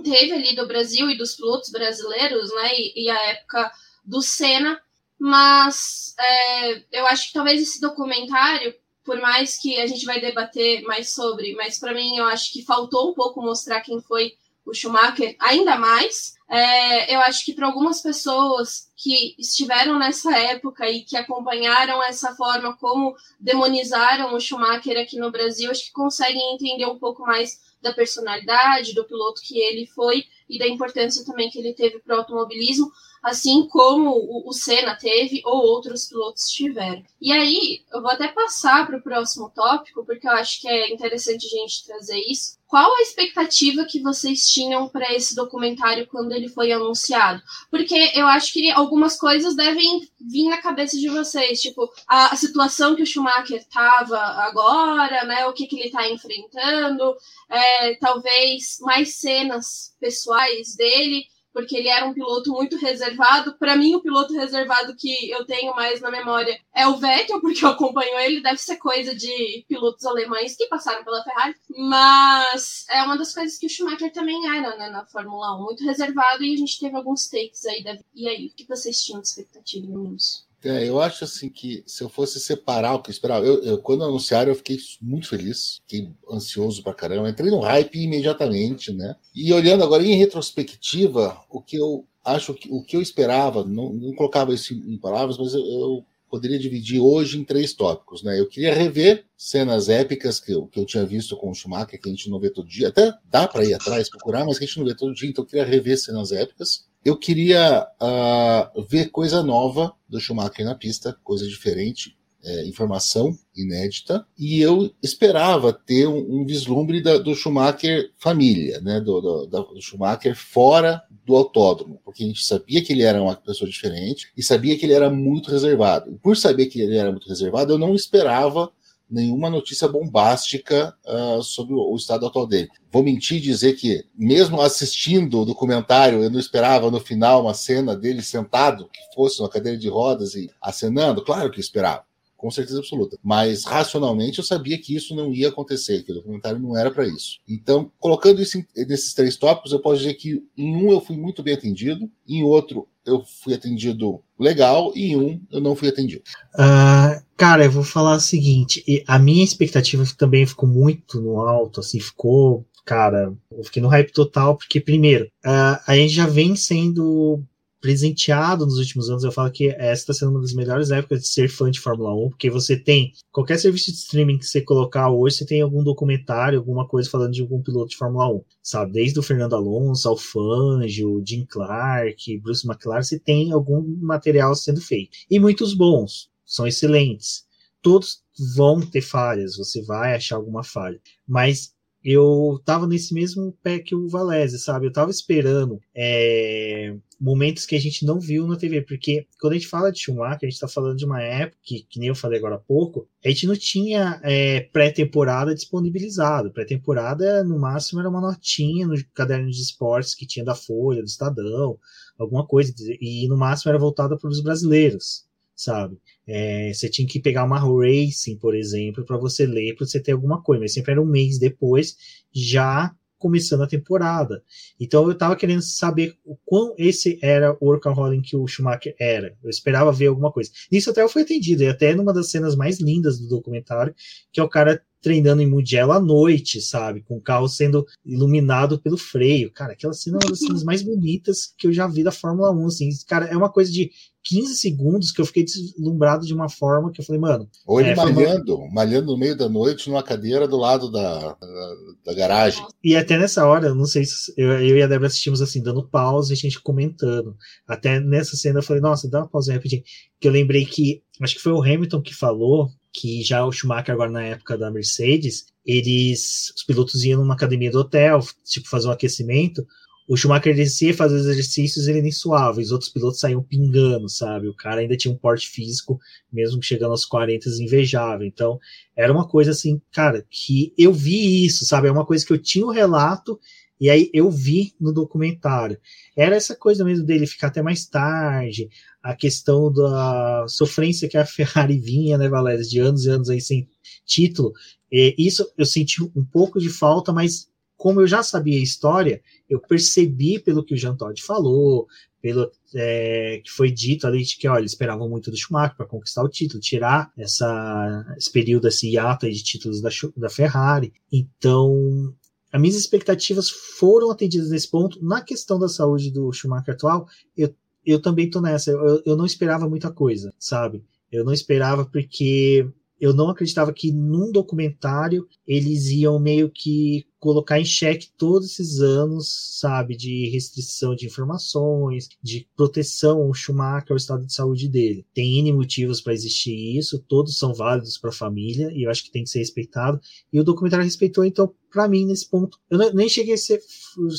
teve 0.02 0.32
ali 0.32 0.54
do 0.54 0.66
Brasil 0.66 1.08
e 1.08 1.16
dos 1.16 1.34
pilotos 1.34 1.70
brasileiros, 1.70 2.54
né, 2.54 2.70
e, 2.74 3.04
e 3.04 3.10
a 3.10 3.22
época 3.30 3.72
do 4.04 4.20
Senna, 4.20 4.78
mas 5.18 6.14
é, 6.18 6.82
eu 6.92 7.06
acho 7.06 7.28
que 7.28 7.32
talvez 7.32 7.62
esse 7.62 7.80
documentário, 7.80 8.74
por 9.02 9.18
mais 9.20 9.56
que 9.56 9.80
a 9.80 9.86
gente 9.86 10.04
vai 10.04 10.20
debater 10.20 10.82
mais 10.82 11.14
sobre, 11.14 11.54
mas 11.54 11.78
para 11.78 11.94
mim 11.94 12.18
eu 12.18 12.26
acho 12.26 12.52
que 12.52 12.62
faltou 12.62 13.10
um 13.10 13.14
pouco 13.14 13.40
mostrar 13.40 13.80
quem 13.80 14.02
foi 14.02 14.32
o 14.66 14.74
Schumacher 14.74 15.34
ainda 15.38 15.76
mais. 15.76 16.34
É, 16.54 17.12
eu 17.12 17.20
acho 17.22 17.44
que 17.44 17.52
para 17.52 17.66
algumas 17.66 18.00
pessoas 18.00 18.88
que 18.96 19.34
estiveram 19.36 19.98
nessa 19.98 20.38
época 20.38 20.88
e 20.88 21.00
que 21.00 21.16
acompanharam 21.16 22.00
essa 22.00 22.32
forma 22.36 22.76
como 22.76 23.12
demonizaram 23.40 24.32
o 24.32 24.38
Schumacher 24.38 24.96
aqui 24.96 25.18
no 25.18 25.32
Brasil, 25.32 25.68
acho 25.68 25.86
que 25.86 25.92
conseguem 25.92 26.54
entender 26.54 26.86
um 26.86 26.96
pouco 26.96 27.22
mais 27.22 27.58
da 27.82 27.92
personalidade 27.92 28.94
do 28.94 29.04
piloto 29.04 29.42
que 29.42 29.58
ele 29.58 29.84
foi 29.88 30.22
e 30.48 30.56
da 30.56 30.68
importância 30.68 31.24
também 31.24 31.50
que 31.50 31.58
ele 31.58 31.74
teve 31.74 31.98
para 31.98 32.14
o 32.14 32.18
automobilismo, 32.20 32.88
assim 33.24 33.66
como 33.68 34.10
o, 34.10 34.48
o 34.48 34.52
Senna 34.52 34.94
teve 34.94 35.40
ou 35.46 35.62
outros 35.62 36.06
pilotos 36.06 36.44
tiveram. 36.50 37.02
E 37.18 37.32
aí, 37.32 37.82
eu 37.90 38.02
vou 38.02 38.10
até 38.10 38.28
passar 38.28 38.86
para 38.86 38.98
o 38.98 39.02
próximo 39.02 39.50
tópico, 39.54 40.04
porque 40.04 40.28
eu 40.28 40.32
acho 40.32 40.60
que 40.60 40.68
é 40.68 40.92
interessante 40.92 41.46
a 41.46 41.48
gente 41.48 41.86
trazer 41.86 42.18
isso. 42.28 42.58
Qual 42.66 42.94
a 42.96 43.02
expectativa 43.02 43.84
que 43.84 44.02
vocês 44.02 44.48
tinham 44.48 44.88
para 44.88 45.14
esse 45.14 45.34
documentário 45.34 46.06
quando 46.08 46.32
ele 46.32 46.48
foi 46.48 46.72
anunciado? 46.72 47.40
Porque 47.70 48.10
eu 48.14 48.26
acho 48.26 48.52
que 48.52 48.70
algumas 48.70 49.16
coisas 49.16 49.54
devem 49.54 50.06
vir 50.20 50.48
na 50.48 50.60
cabeça 50.60 50.98
de 50.98 51.08
vocês, 51.08 51.62
tipo 51.62 51.88
a, 52.06 52.34
a 52.34 52.36
situação 52.36 52.96
que 52.96 53.02
o 53.02 53.06
Schumacher 53.06 53.58
estava 53.58 54.18
agora, 54.18 55.24
né? 55.24 55.46
O 55.46 55.52
que, 55.52 55.66
que 55.66 55.76
ele 55.76 55.86
está 55.86 56.10
enfrentando, 56.10 57.14
é, 57.48 57.94
talvez 57.94 58.78
mais 58.80 59.16
cenas 59.16 59.94
pessoais 60.00 60.74
dele 60.74 61.26
porque 61.54 61.76
ele 61.76 61.88
era 61.88 62.04
um 62.04 62.12
piloto 62.12 62.50
muito 62.50 62.76
reservado. 62.76 63.56
Para 63.56 63.76
mim, 63.76 63.94
o 63.94 64.02
piloto 64.02 64.34
reservado 64.34 64.96
que 64.96 65.30
eu 65.30 65.46
tenho 65.46 65.74
mais 65.74 66.00
na 66.00 66.10
memória 66.10 66.58
é 66.74 66.86
o 66.88 66.96
Vettel, 66.96 67.40
porque 67.40 67.64
eu 67.64 67.68
acompanho 67.70 68.18
ele, 68.18 68.42
deve 68.42 68.58
ser 68.58 68.76
coisa 68.76 69.14
de 69.14 69.64
pilotos 69.68 70.04
alemães 70.04 70.56
que 70.56 70.66
passaram 70.66 71.04
pela 71.04 71.22
Ferrari. 71.22 71.54
Mas 71.70 72.84
é 72.90 73.02
uma 73.04 73.16
das 73.16 73.32
coisas 73.32 73.56
que 73.56 73.66
o 73.66 73.70
Schumacher 73.70 74.12
também 74.12 74.48
era 74.48 74.76
né, 74.76 74.90
na 74.90 75.06
Fórmula 75.06 75.56
1, 75.56 75.62
muito 75.62 75.84
reservado, 75.84 76.42
e 76.42 76.52
a 76.52 76.56
gente 76.56 76.80
teve 76.80 76.96
alguns 76.96 77.28
takes 77.28 77.64
aí. 77.66 77.84
E 78.14 78.28
aí, 78.28 78.46
o 78.48 78.50
que 78.50 78.66
vocês 78.66 79.00
tinham 79.02 79.20
de 79.20 79.28
expectativa 79.28 79.86
nisso? 79.86 80.43
É, 80.64 80.88
eu 80.88 81.00
acho 81.00 81.24
assim 81.24 81.48
que 81.48 81.82
se 81.86 82.02
eu 82.02 82.08
fosse 82.08 82.40
separar 82.40 82.94
o 82.94 83.02
que 83.02 83.10
eu 83.10 83.12
esperava, 83.12 83.44
eu, 83.44 83.62
eu, 83.62 83.78
quando 83.78 84.02
anunciaram 84.02 84.50
eu 84.50 84.56
fiquei 84.56 84.78
muito 85.00 85.28
feliz, 85.28 85.80
fiquei 85.86 86.10
ansioso 86.30 86.82
pra 86.82 86.94
caramba, 86.94 87.28
entrei 87.28 87.50
no 87.50 87.60
hype 87.60 88.02
imediatamente, 88.02 88.92
né? 88.92 89.14
E 89.34 89.52
olhando 89.52 89.84
agora 89.84 90.02
em 90.02 90.16
retrospectiva, 90.16 91.38
o 91.50 91.60
que 91.60 91.76
eu 91.76 92.06
acho 92.24 92.54
que 92.54 92.68
o 92.72 92.82
que 92.82 92.96
eu 92.96 93.02
esperava, 93.02 93.64
não, 93.64 93.92
não 93.92 94.14
colocava 94.14 94.54
isso 94.54 94.72
em 94.72 94.96
palavras, 94.96 95.36
mas 95.36 95.52
eu, 95.52 95.60
eu, 95.60 96.04
poderia 96.30 96.58
dividir 96.58 96.98
hoje 96.98 97.38
em 97.38 97.44
três 97.44 97.74
tópicos, 97.74 98.24
né? 98.24 98.40
Eu 98.40 98.48
queria 98.48 98.74
rever 98.74 99.24
cenas 99.36 99.88
épicas 99.88 100.40
que 100.40 100.50
eu, 100.50 100.66
que 100.66 100.80
eu 100.80 100.84
tinha 100.84 101.06
visto 101.06 101.36
com 101.36 101.50
o 101.50 101.54
Schumacher, 101.54 102.00
que 102.00 102.08
a 102.08 102.10
gente 102.12 102.28
não 102.28 102.40
vê 102.40 102.50
todo 102.50 102.66
dia, 102.66 102.88
até 102.88 103.12
dá 103.30 103.46
para 103.46 103.64
ir 103.64 103.74
atrás 103.74 104.08
procurar, 104.10 104.44
mas 104.44 104.58
que 104.58 104.64
a 104.64 104.66
gente 104.66 104.78
não 104.78 104.86
vê 104.86 104.96
todo 104.96 105.14
dia, 105.14 105.28
então 105.28 105.44
eu 105.44 105.48
queria 105.48 105.64
rever 105.64 105.96
cenas 105.96 106.32
épicas 106.32 106.86
eu 107.04 107.16
queria 107.16 107.86
uh, 108.00 108.82
ver 108.88 109.10
coisa 109.10 109.42
nova 109.42 109.92
do 110.08 110.20
Schumacher 110.20 110.64
na 110.64 110.74
pista, 110.74 111.16
coisa 111.22 111.46
diferente, 111.46 112.16
é, 112.44 112.66
informação 112.66 113.36
inédita, 113.56 114.26
e 114.38 114.60
eu 114.60 114.90
esperava 115.02 115.72
ter 115.72 116.06
um, 116.06 116.40
um 116.40 116.44
vislumbre 116.44 117.02
da, 117.02 117.16
do 117.16 117.34
Schumacher 117.34 118.10
família, 118.18 118.80
né, 118.80 119.00
do, 119.00 119.20
do, 119.20 119.46
do, 119.46 119.80
Schumacher 119.80 120.36
fora 120.36 121.02
do 121.24 121.34
autódromo, 121.34 121.98
porque 122.04 122.22
a 122.22 122.26
gente 122.26 122.44
sabia 122.44 122.82
que 122.84 122.92
ele 122.92 123.02
era 123.02 123.22
uma 123.22 123.34
pessoa 123.34 123.68
diferente 123.68 124.30
e 124.36 124.42
sabia 124.42 124.76
que 124.76 124.84
ele 124.84 124.92
era 124.92 125.08
muito 125.08 125.50
reservado. 125.50 126.18
Por 126.22 126.36
saber 126.36 126.66
que 126.66 126.80
ele 126.80 126.96
era 126.96 127.10
muito 127.10 127.28
reservado, 127.28 127.72
eu 127.72 127.78
não 127.78 127.94
esperava 127.94 128.70
nenhuma 129.14 129.48
notícia 129.48 129.86
bombástica 129.86 130.92
uh, 131.06 131.42
sobre 131.42 131.72
o, 131.72 131.94
estado 131.94 132.26
atual 132.26 132.46
dele. 132.46 132.68
Vou 132.90 133.02
mentir 133.02 133.38
e 133.38 133.40
dizer 133.40 133.74
que, 133.74 134.04
mesmo 134.14 134.60
assistindo 134.60 135.40
o 135.40 135.44
documentário, 135.44 136.22
eu 136.22 136.30
não 136.30 136.40
esperava 136.40 136.90
no 136.90 136.98
final 136.98 137.42
uma 137.42 137.54
cena 137.54 137.96
dele 137.96 138.22
sentado, 138.22 138.88
que 138.92 139.14
fosse 139.14 139.40
uma 139.40 139.48
cadeira 139.48 139.78
de 139.78 139.88
rodas 139.88 140.34
e 140.34 140.50
acenando. 140.60 141.24
Claro 141.24 141.50
que 141.50 141.60
esperava, 141.60 142.02
com 142.36 142.50
certeza 142.50 142.80
absoluta. 142.80 143.16
Mas 143.22 143.64
racionalmente 143.64 144.38
eu 144.38 144.44
sabia 144.44 144.78
que 144.78 144.96
isso 144.96 145.14
não 145.14 145.32
ia 145.32 145.48
acontecer, 145.48 146.02
que 146.02 146.10
o 146.10 146.16
documentário 146.16 146.58
não 146.58 146.76
era 146.76 146.90
para 146.90 147.06
isso. 147.06 147.38
Então, 147.48 147.90
colocando 148.00 148.42
isso 148.42 148.62
nesses 148.76 149.14
três 149.14 149.36
tópicos, 149.36 149.72
eu 149.72 149.80
posso 149.80 149.98
dizer 149.98 150.14
que 150.14 150.42
em 150.56 150.74
um 150.74 150.90
eu 150.90 151.00
fui 151.00 151.16
muito 151.16 151.40
bem 151.40 151.54
atendido, 151.54 152.10
em 152.26 152.42
outro 152.42 152.88
eu 153.06 153.22
fui 153.24 153.54
atendido 153.54 154.20
legal 154.38 154.92
e 154.94 155.12
em 155.12 155.16
um 155.16 155.40
eu 155.50 155.60
não 155.60 155.76
fui 155.76 155.88
atendido. 155.88 156.22
Uh, 156.54 157.23
cara, 157.36 157.64
eu 157.64 157.70
vou 157.70 157.84
falar 157.84 158.16
o 158.16 158.20
seguinte: 158.20 158.84
a 159.06 159.18
minha 159.18 159.44
expectativa 159.44 160.04
também 160.16 160.46
ficou 160.46 160.68
muito 160.68 161.20
no 161.20 161.40
alto, 161.40 161.80
assim, 161.80 162.00
ficou. 162.00 162.64
Cara, 162.84 163.32
eu 163.50 163.64
fiquei 163.64 163.80
no 163.80 163.88
hype 163.88 164.12
total, 164.12 164.56
porque, 164.56 164.78
primeiro, 164.78 165.24
uh, 165.44 165.80
a 165.86 165.96
gente 165.96 166.12
já 166.12 166.26
vem 166.26 166.54
sendo 166.54 167.42
presenteado 167.84 168.64
nos 168.64 168.78
últimos 168.78 169.10
anos. 169.10 169.24
Eu 169.24 169.30
falo 169.30 169.50
que 169.50 169.68
essa 169.68 170.00
está 170.00 170.14
sendo 170.14 170.30
uma 170.30 170.40
das 170.40 170.54
melhores 170.54 170.90
épocas 170.90 171.20
de 171.20 171.28
ser 171.28 171.50
fã 171.50 171.70
de 171.70 171.78
Fórmula 171.78 172.14
1, 172.14 172.30
porque 172.30 172.48
você 172.48 172.78
tem 172.78 173.12
qualquer 173.30 173.58
serviço 173.58 173.92
de 173.92 173.98
streaming 173.98 174.38
que 174.38 174.46
você 174.46 174.62
colocar 174.62 175.10
hoje, 175.10 175.36
você 175.36 175.44
tem 175.44 175.60
algum 175.60 175.84
documentário, 175.84 176.58
alguma 176.58 176.88
coisa 176.88 177.10
falando 177.10 177.32
de 177.32 177.42
algum 177.42 177.62
piloto 177.62 177.90
de 177.90 177.98
Fórmula 177.98 178.26
1, 178.36 178.42
sabe? 178.62 178.92
Desde 178.92 179.18
o 179.18 179.22
Fernando 179.22 179.54
Alonso, 179.54 180.08
ao 180.08 180.16
Fangio, 180.16 181.22
Jim 181.26 181.44
Clark, 181.44 182.38
Bruce 182.38 182.66
McLaren, 182.66 183.02
você 183.02 183.18
tem 183.18 183.52
algum 183.52 183.84
material 184.00 184.54
sendo 184.54 184.80
feito. 184.80 185.18
E 185.30 185.38
muitos 185.38 185.74
bons, 185.74 186.30
são 186.44 186.66
excelentes. 186.66 187.44
Todos 187.80 188.22
vão 188.54 188.80
ter 188.80 189.02
falhas, 189.02 189.56
você 189.56 189.82
vai 189.82 190.14
achar 190.14 190.36
alguma 190.36 190.64
falha. 190.64 191.00
Mas 191.26 191.74
eu 192.04 192.60
tava 192.66 192.86
nesse 192.86 193.14
mesmo 193.14 193.56
pé 193.62 193.78
que 193.78 193.94
o 193.94 194.08
Valese, 194.08 194.58
sabe? 194.58 194.86
Eu 194.86 194.92
tava 194.92 195.10
esperando 195.10 195.80
é, 195.94 196.94
momentos 197.18 197.64
que 197.64 197.74
a 197.74 197.80
gente 197.80 198.04
não 198.04 198.20
viu 198.20 198.46
na 198.46 198.56
TV, 198.58 198.82
porque 198.82 199.26
quando 199.40 199.54
a 199.54 199.56
gente 199.56 199.68
fala 199.68 199.90
de 199.90 200.00
Schumacher, 200.00 200.40
a 200.42 200.50
gente 200.50 200.60
tá 200.60 200.68
falando 200.68 200.98
de 200.98 201.06
uma 201.06 201.22
época 201.22 201.58
que, 201.62 201.86
que 201.88 201.98
nem 201.98 202.10
eu 202.10 202.14
falei 202.14 202.38
agora 202.38 202.56
há 202.56 202.58
pouco, 202.58 203.08
a 203.24 203.28
gente 203.30 203.46
não 203.46 203.56
tinha 203.56 204.20
é, 204.22 204.60
pré-temporada 204.60 205.54
disponibilizado. 205.54 206.52
Pré-temporada, 206.52 207.42
no 207.42 207.58
máximo, 207.58 208.00
era 208.00 208.10
uma 208.10 208.20
notinha 208.20 208.86
no 208.86 209.02
caderno 209.14 209.50
de 209.50 209.62
esportes 209.62 210.14
que 210.14 210.26
tinha 210.26 210.44
da 210.44 210.54
Folha, 210.54 211.00
do 211.00 211.08
Estadão, 211.08 211.78
alguma 212.18 212.46
coisa, 212.46 212.70
e 213.00 213.26
no 213.28 213.38
máximo 213.38 213.70
era 213.70 213.78
voltada 213.78 214.18
para 214.18 214.28
os 214.28 214.42
brasileiros 214.42 215.24
sabe? 215.54 215.98
É, 216.26 216.72
você 216.72 216.88
tinha 216.88 217.06
que 217.06 217.20
pegar 217.20 217.44
uma 217.44 217.58
Racing, 217.58 218.36
por 218.38 218.54
exemplo, 218.54 219.04
para 219.04 219.16
você 219.16 219.46
ler, 219.46 219.74
para 219.74 219.86
você 219.86 220.00
ter 220.00 220.12
alguma 220.12 220.42
coisa, 220.42 220.60
mas 220.60 220.72
sempre 220.72 220.92
era 220.92 221.02
um 221.02 221.06
mês 221.06 221.38
depois, 221.38 221.96
já 222.32 222.94
começando 223.18 223.62
a 223.62 223.66
temporada. 223.66 224.42
Então 224.78 225.08
eu 225.08 225.16
tava 225.16 225.34
querendo 225.34 225.62
saber 225.62 226.14
o 226.24 226.36
quão 226.44 226.74
esse 226.76 227.18
era 227.22 227.56
o 227.58 227.68
workaholic 227.68 228.30
que 228.30 228.36
o 228.36 228.46
Schumacher 228.46 228.94
era. 229.00 229.34
Eu 229.42 229.48
esperava 229.48 229.90
ver 229.90 230.08
alguma 230.08 230.30
coisa. 230.30 230.50
Nisso 230.70 230.90
até 230.90 231.02
eu 231.02 231.08
fui 231.08 231.22
atendido, 231.22 231.62
e 231.62 231.68
até 231.68 231.94
numa 231.94 232.12
das 232.12 232.30
cenas 232.30 232.54
mais 232.54 232.80
lindas 232.80 233.18
do 233.18 233.26
documentário, 233.26 233.94
que 234.30 234.40
é 234.40 234.42
o 234.42 234.48
cara 234.48 234.82
treinando 235.04 235.42
em 235.42 235.46
Mugello 235.46 235.92
à 235.92 236.00
noite, 236.00 236.62
sabe? 236.62 237.02
Com 237.02 237.18
o 237.18 237.20
carro 237.20 237.46
sendo 237.46 237.86
iluminado 238.06 238.80
pelo 238.80 238.96
freio. 238.96 239.52
Cara, 239.52 239.74
aquela 239.74 239.92
cena 239.92 240.16
é 240.16 240.24
uma 240.24 240.30
das 240.30 240.38
cenas 240.38 240.64
mais 240.64 240.80
bonitas 240.80 241.52
que 241.58 241.66
eu 241.66 241.72
já 241.74 241.86
vi 241.86 242.02
da 242.02 242.10
Fórmula 242.10 242.50
1, 242.50 242.66
assim. 242.66 242.88
Cara, 243.06 243.26
é 243.26 243.36
uma 243.36 243.50
coisa 243.50 243.70
de 243.70 243.90
15 244.22 244.56
segundos 244.56 245.12
que 245.12 245.20
eu 245.20 245.26
fiquei 245.26 245.44
deslumbrado 245.44 246.24
de 246.24 246.32
uma 246.32 246.48
forma 246.48 246.90
que 246.90 247.02
eu 247.02 247.04
falei, 247.04 247.20
mano. 247.20 247.46
Ou 247.66 247.82
ele 247.82 247.90
é, 247.90 247.94
malhando, 247.94 248.56
uma... 248.56 248.72
malhando 248.72 249.12
no 249.12 249.18
meio 249.18 249.36
da 249.36 249.46
noite 249.46 249.90
numa 249.90 250.02
cadeira 250.02 250.48
do 250.48 250.56
lado 250.56 250.90
da, 250.90 251.34
da, 251.34 251.74
da, 252.06 252.14
garagem. 252.14 252.64
E 252.82 252.96
até 252.96 253.18
nessa 253.18 253.46
hora, 253.46 253.66
eu 253.66 253.74
não 253.74 253.84
sei 253.84 254.06
se 254.06 254.32
eu, 254.38 254.52
eu 254.52 254.78
e 254.78 254.82
a 254.82 254.86
Débora 254.86 255.08
assistimos 255.08 255.42
assim, 255.42 255.62
dando 255.62 255.86
pausa 255.86 256.32
e 256.32 256.34
a 256.34 256.36
gente 256.36 256.62
comentando. 256.62 257.36
Até 257.68 258.00
nessa 258.00 258.36
cena 258.38 258.60
eu 258.60 258.62
falei, 258.62 258.80
nossa, 258.80 259.06
dá 259.06 259.18
uma 259.18 259.28
pausa 259.28 259.52
rapidinho. 259.52 259.82
Que 260.18 260.26
eu 260.26 260.32
lembrei 260.32 260.64
que, 260.64 261.02
acho 261.20 261.34
que 261.34 261.42
foi 261.42 261.52
o 261.52 261.62
Hamilton 261.62 262.00
que 262.00 262.14
falou 262.14 262.70
que 262.94 263.22
já 263.24 263.44
o 263.44 263.50
Schumacher 263.50 263.92
agora 263.92 264.10
na 264.10 264.22
época 264.22 264.56
da 264.56 264.70
Mercedes, 264.70 265.46
eles, 265.66 266.52
os 266.56 266.62
pilotos 266.62 267.04
iam 267.04 267.20
numa 267.20 267.34
academia 267.34 267.70
do 267.70 267.80
hotel, 267.80 268.20
tipo, 268.44 268.68
fazer 268.68 268.86
um 268.86 268.92
aquecimento, 268.92 269.66
o 270.06 270.16
Schumacher 270.16 270.54
descia 270.54 270.94
fazer 270.94 271.16
os 271.16 271.26
exercícios 271.26 271.88
ele 271.88 272.02
nem 272.02 272.12
suava, 272.12 272.60
os 272.60 272.70
outros 272.70 272.90
pilotos 272.90 273.18
saíam 273.18 273.42
pingando, 273.42 274.08
sabe? 274.08 274.48
O 274.48 274.54
cara 274.54 274.80
ainda 274.80 274.96
tinha 274.96 275.12
um 275.12 275.16
porte 275.16 275.48
físico, 275.48 275.98
mesmo 276.32 276.62
chegando 276.62 276.92
aos 276.92 277.06
40, 277.06 277.48
invejável. 277.58 278.26
Então, 278.26 278.60
era 278.94 279.12
uma 279.12 279.26
coisa 279.26 279.50
assim, 279.50 279.80
cara, 279.90 280.24
que 280.30 280.72
eu 280.76 280.92
vi 280.92 281.44
isso, 281.44 281.64
sabe? 281.64 281.88
É 281.88 281.92
uma 281.92 282.06
coisa 282.06 282.24
que 282.24 282.32
eu 282.32 282.38
tinha 282.38 282.66
o 282.66 282.68
um 282.68 282.72
relato 282.72 283.40
e 283.80 283.90
aí 283.90 284.10
eu 284.12 284.30
vi 284.30 284.74
no 284.78 284.92
documentário. 284.92 285.78
Era 286.16 286.36
essa 286.36 286.54
coisa 286.54 286.84
mesmo 286.84 287.04
dele 287.04 287.26
ficar 287.26 287.48
até 287.48 287.62
mais 287.62 287.86
tarde, 287.86 288.68
a 289.04 289.14
questão 289.14 289.70
da 289.70 290.46
sofrência 290.48 291.06
que 291.06 291.18
a 291.18 291.26
Ferrari 291.26 291.78
vinha, 291.78 292.16
né, 292.16 292.26
Valéria, 292.26 292.64
de 292.64 292.80
anos 292.80 293.04
e 293.04 293.10
anos 293.10 293.28
aí 293.28 293.38
sem 293.38 293.68
título. 294.06 294.54
E 294.90 295.14
isso 295.18 295.46
eu 295.58 295.66
senti 295.66 296.02
um 296.02 296.24
pouco 296.24 296.58
de 296.58 296.70
falta, 296.70 297.12
mas 297.12 297.46
como 297.76 298.00
eu 298.00 298.06
já 298.06 298.22
sabia 298.22 298.58
a 298.58 298.62
história, 298.62 299.20
eu 299.48 299.60
percebi 299.60 300.38
pelo 300.38 300.64
que 300.64 300.72
o 300.72 300.76
Jean 300.76 300.96
Todt 300.96 301.22
falou, 301.22 301.86
pelo 302.22 302.50
é, 302.74 303.42
que 303.44 303.50
foi 303.50 303.70
dito 303.70 304.06
ali 304.06 304.22
de 304.22 304.38
que 304.38 304.48
olha, 304.48 304.64
esperavam 304.64 305.06
muito 305.06 305.30
do 305.30 305.36
Schumacher 305.36 305.76
para 305.76 305.84
conquistar 305.84 306.22
o 306.22 306.28
título, 306.28 306.62
tirar 306.62 307.12
essa, 307.18 308.06
esse 308.16 308.32
período, 308.32 308.68
esse 308.68 308.90
hiato 308.90 309.30
de 309.30 309.44
títulos 309.44 309.82
da, 309.82 309.90
da 310.16 310.30
Ferrari. 310.30 310.94
Então, 311.12 312.14
as 312.50 312.58
minhas 312.58 312.76
expectativas 312.76 313.50
foram 313.50 314.10
atendidas 314.10 314.48
nesse 314.48 314.70
ponto. 314.70 315.04
Na 315.04 315.20
questão 315.20 315.58
da 315.58 315.68
saúde 315.68 316.10
do 316.10 316.32
Schumacher 316.32 316.72
atual, 316.72 317.06
eu, 317.36 317.54
eu 317.86 318.00
também 318.00 318.30
tô 318.30 318.40
nessa. 318.40 318.70
Eu, 318.70 319.02
eu 319.04 319.16
não 319.16 319.26
esperava 319.26 319.68
muita 319.68 319.90
coisa, 319.90 320.32
sabe? 320.38 320.84
Eu 321.10 321.24
não 321.24 321.32
esperava 321.32 321.84
porque 321.84 322.66
eu 323.00 323.12
não 323.12 323.28
acreditava 323.28 323.72
que 323.72 323.92
num 323.92 324.30
documentário 324.30 325.26
eles 325.46 325.88
iam 325.88 326.18
meio 326.18 326.50
que 326.50 327.06
colocar 327.18 327.58
em 327.58 327.64
xeque 327.64 328.10
todos 328.18 328.52
esses 328.52 328.80
anos, 328.80 329.58
sabe, 329.58 329.96
de 329.96 330.28
restrição 330.28 330.94
de 330.94 331.06
informações, 331.06 332.06
de 332.22 332.46
proteção 332.54 333.22
ao 333.22 333.32
Schumacher, 333.32 333.92
ao 333.92 333.96
estado 333.96 334.26
de 334.26 334.34
saúde 334.34 334.68
dele. 334.68 335.06
Tem 335.14 335.38
N 335.38 335.54
motivos 335.54 336.02
para 336.02 336.12
existir 336.12 336.76
isso, 336.76 337.02
todos 337.08 337.38
são 337.38 337.54
válidos 337.54 337.96
para 337.96 338.10
a 338.10 338.12
família 338.12 338.70
e 338.74 338.82
eu 338.84 338.90
acho 338.90 339.04
que 339.04 339.10
tem 339.10 339.24
que 339.24 339.30
ser 339.30 339.38
respeitado. 339.38 339.98
E 340.30 340.38
o 340.38 340.44
documentário 340.44 340.84
respeitou, 340.84 341.24
então, 341.24 341.50
para 341.72 341.88
mim, 341.88 342.04
nesse 342.04 342.28
ponto, 342.28 342.58
eu 342.68 342.92
nem 342.92 343.08
cheguei 343.08 343.34
a 343.34 343.38
ser, 343.38 343.58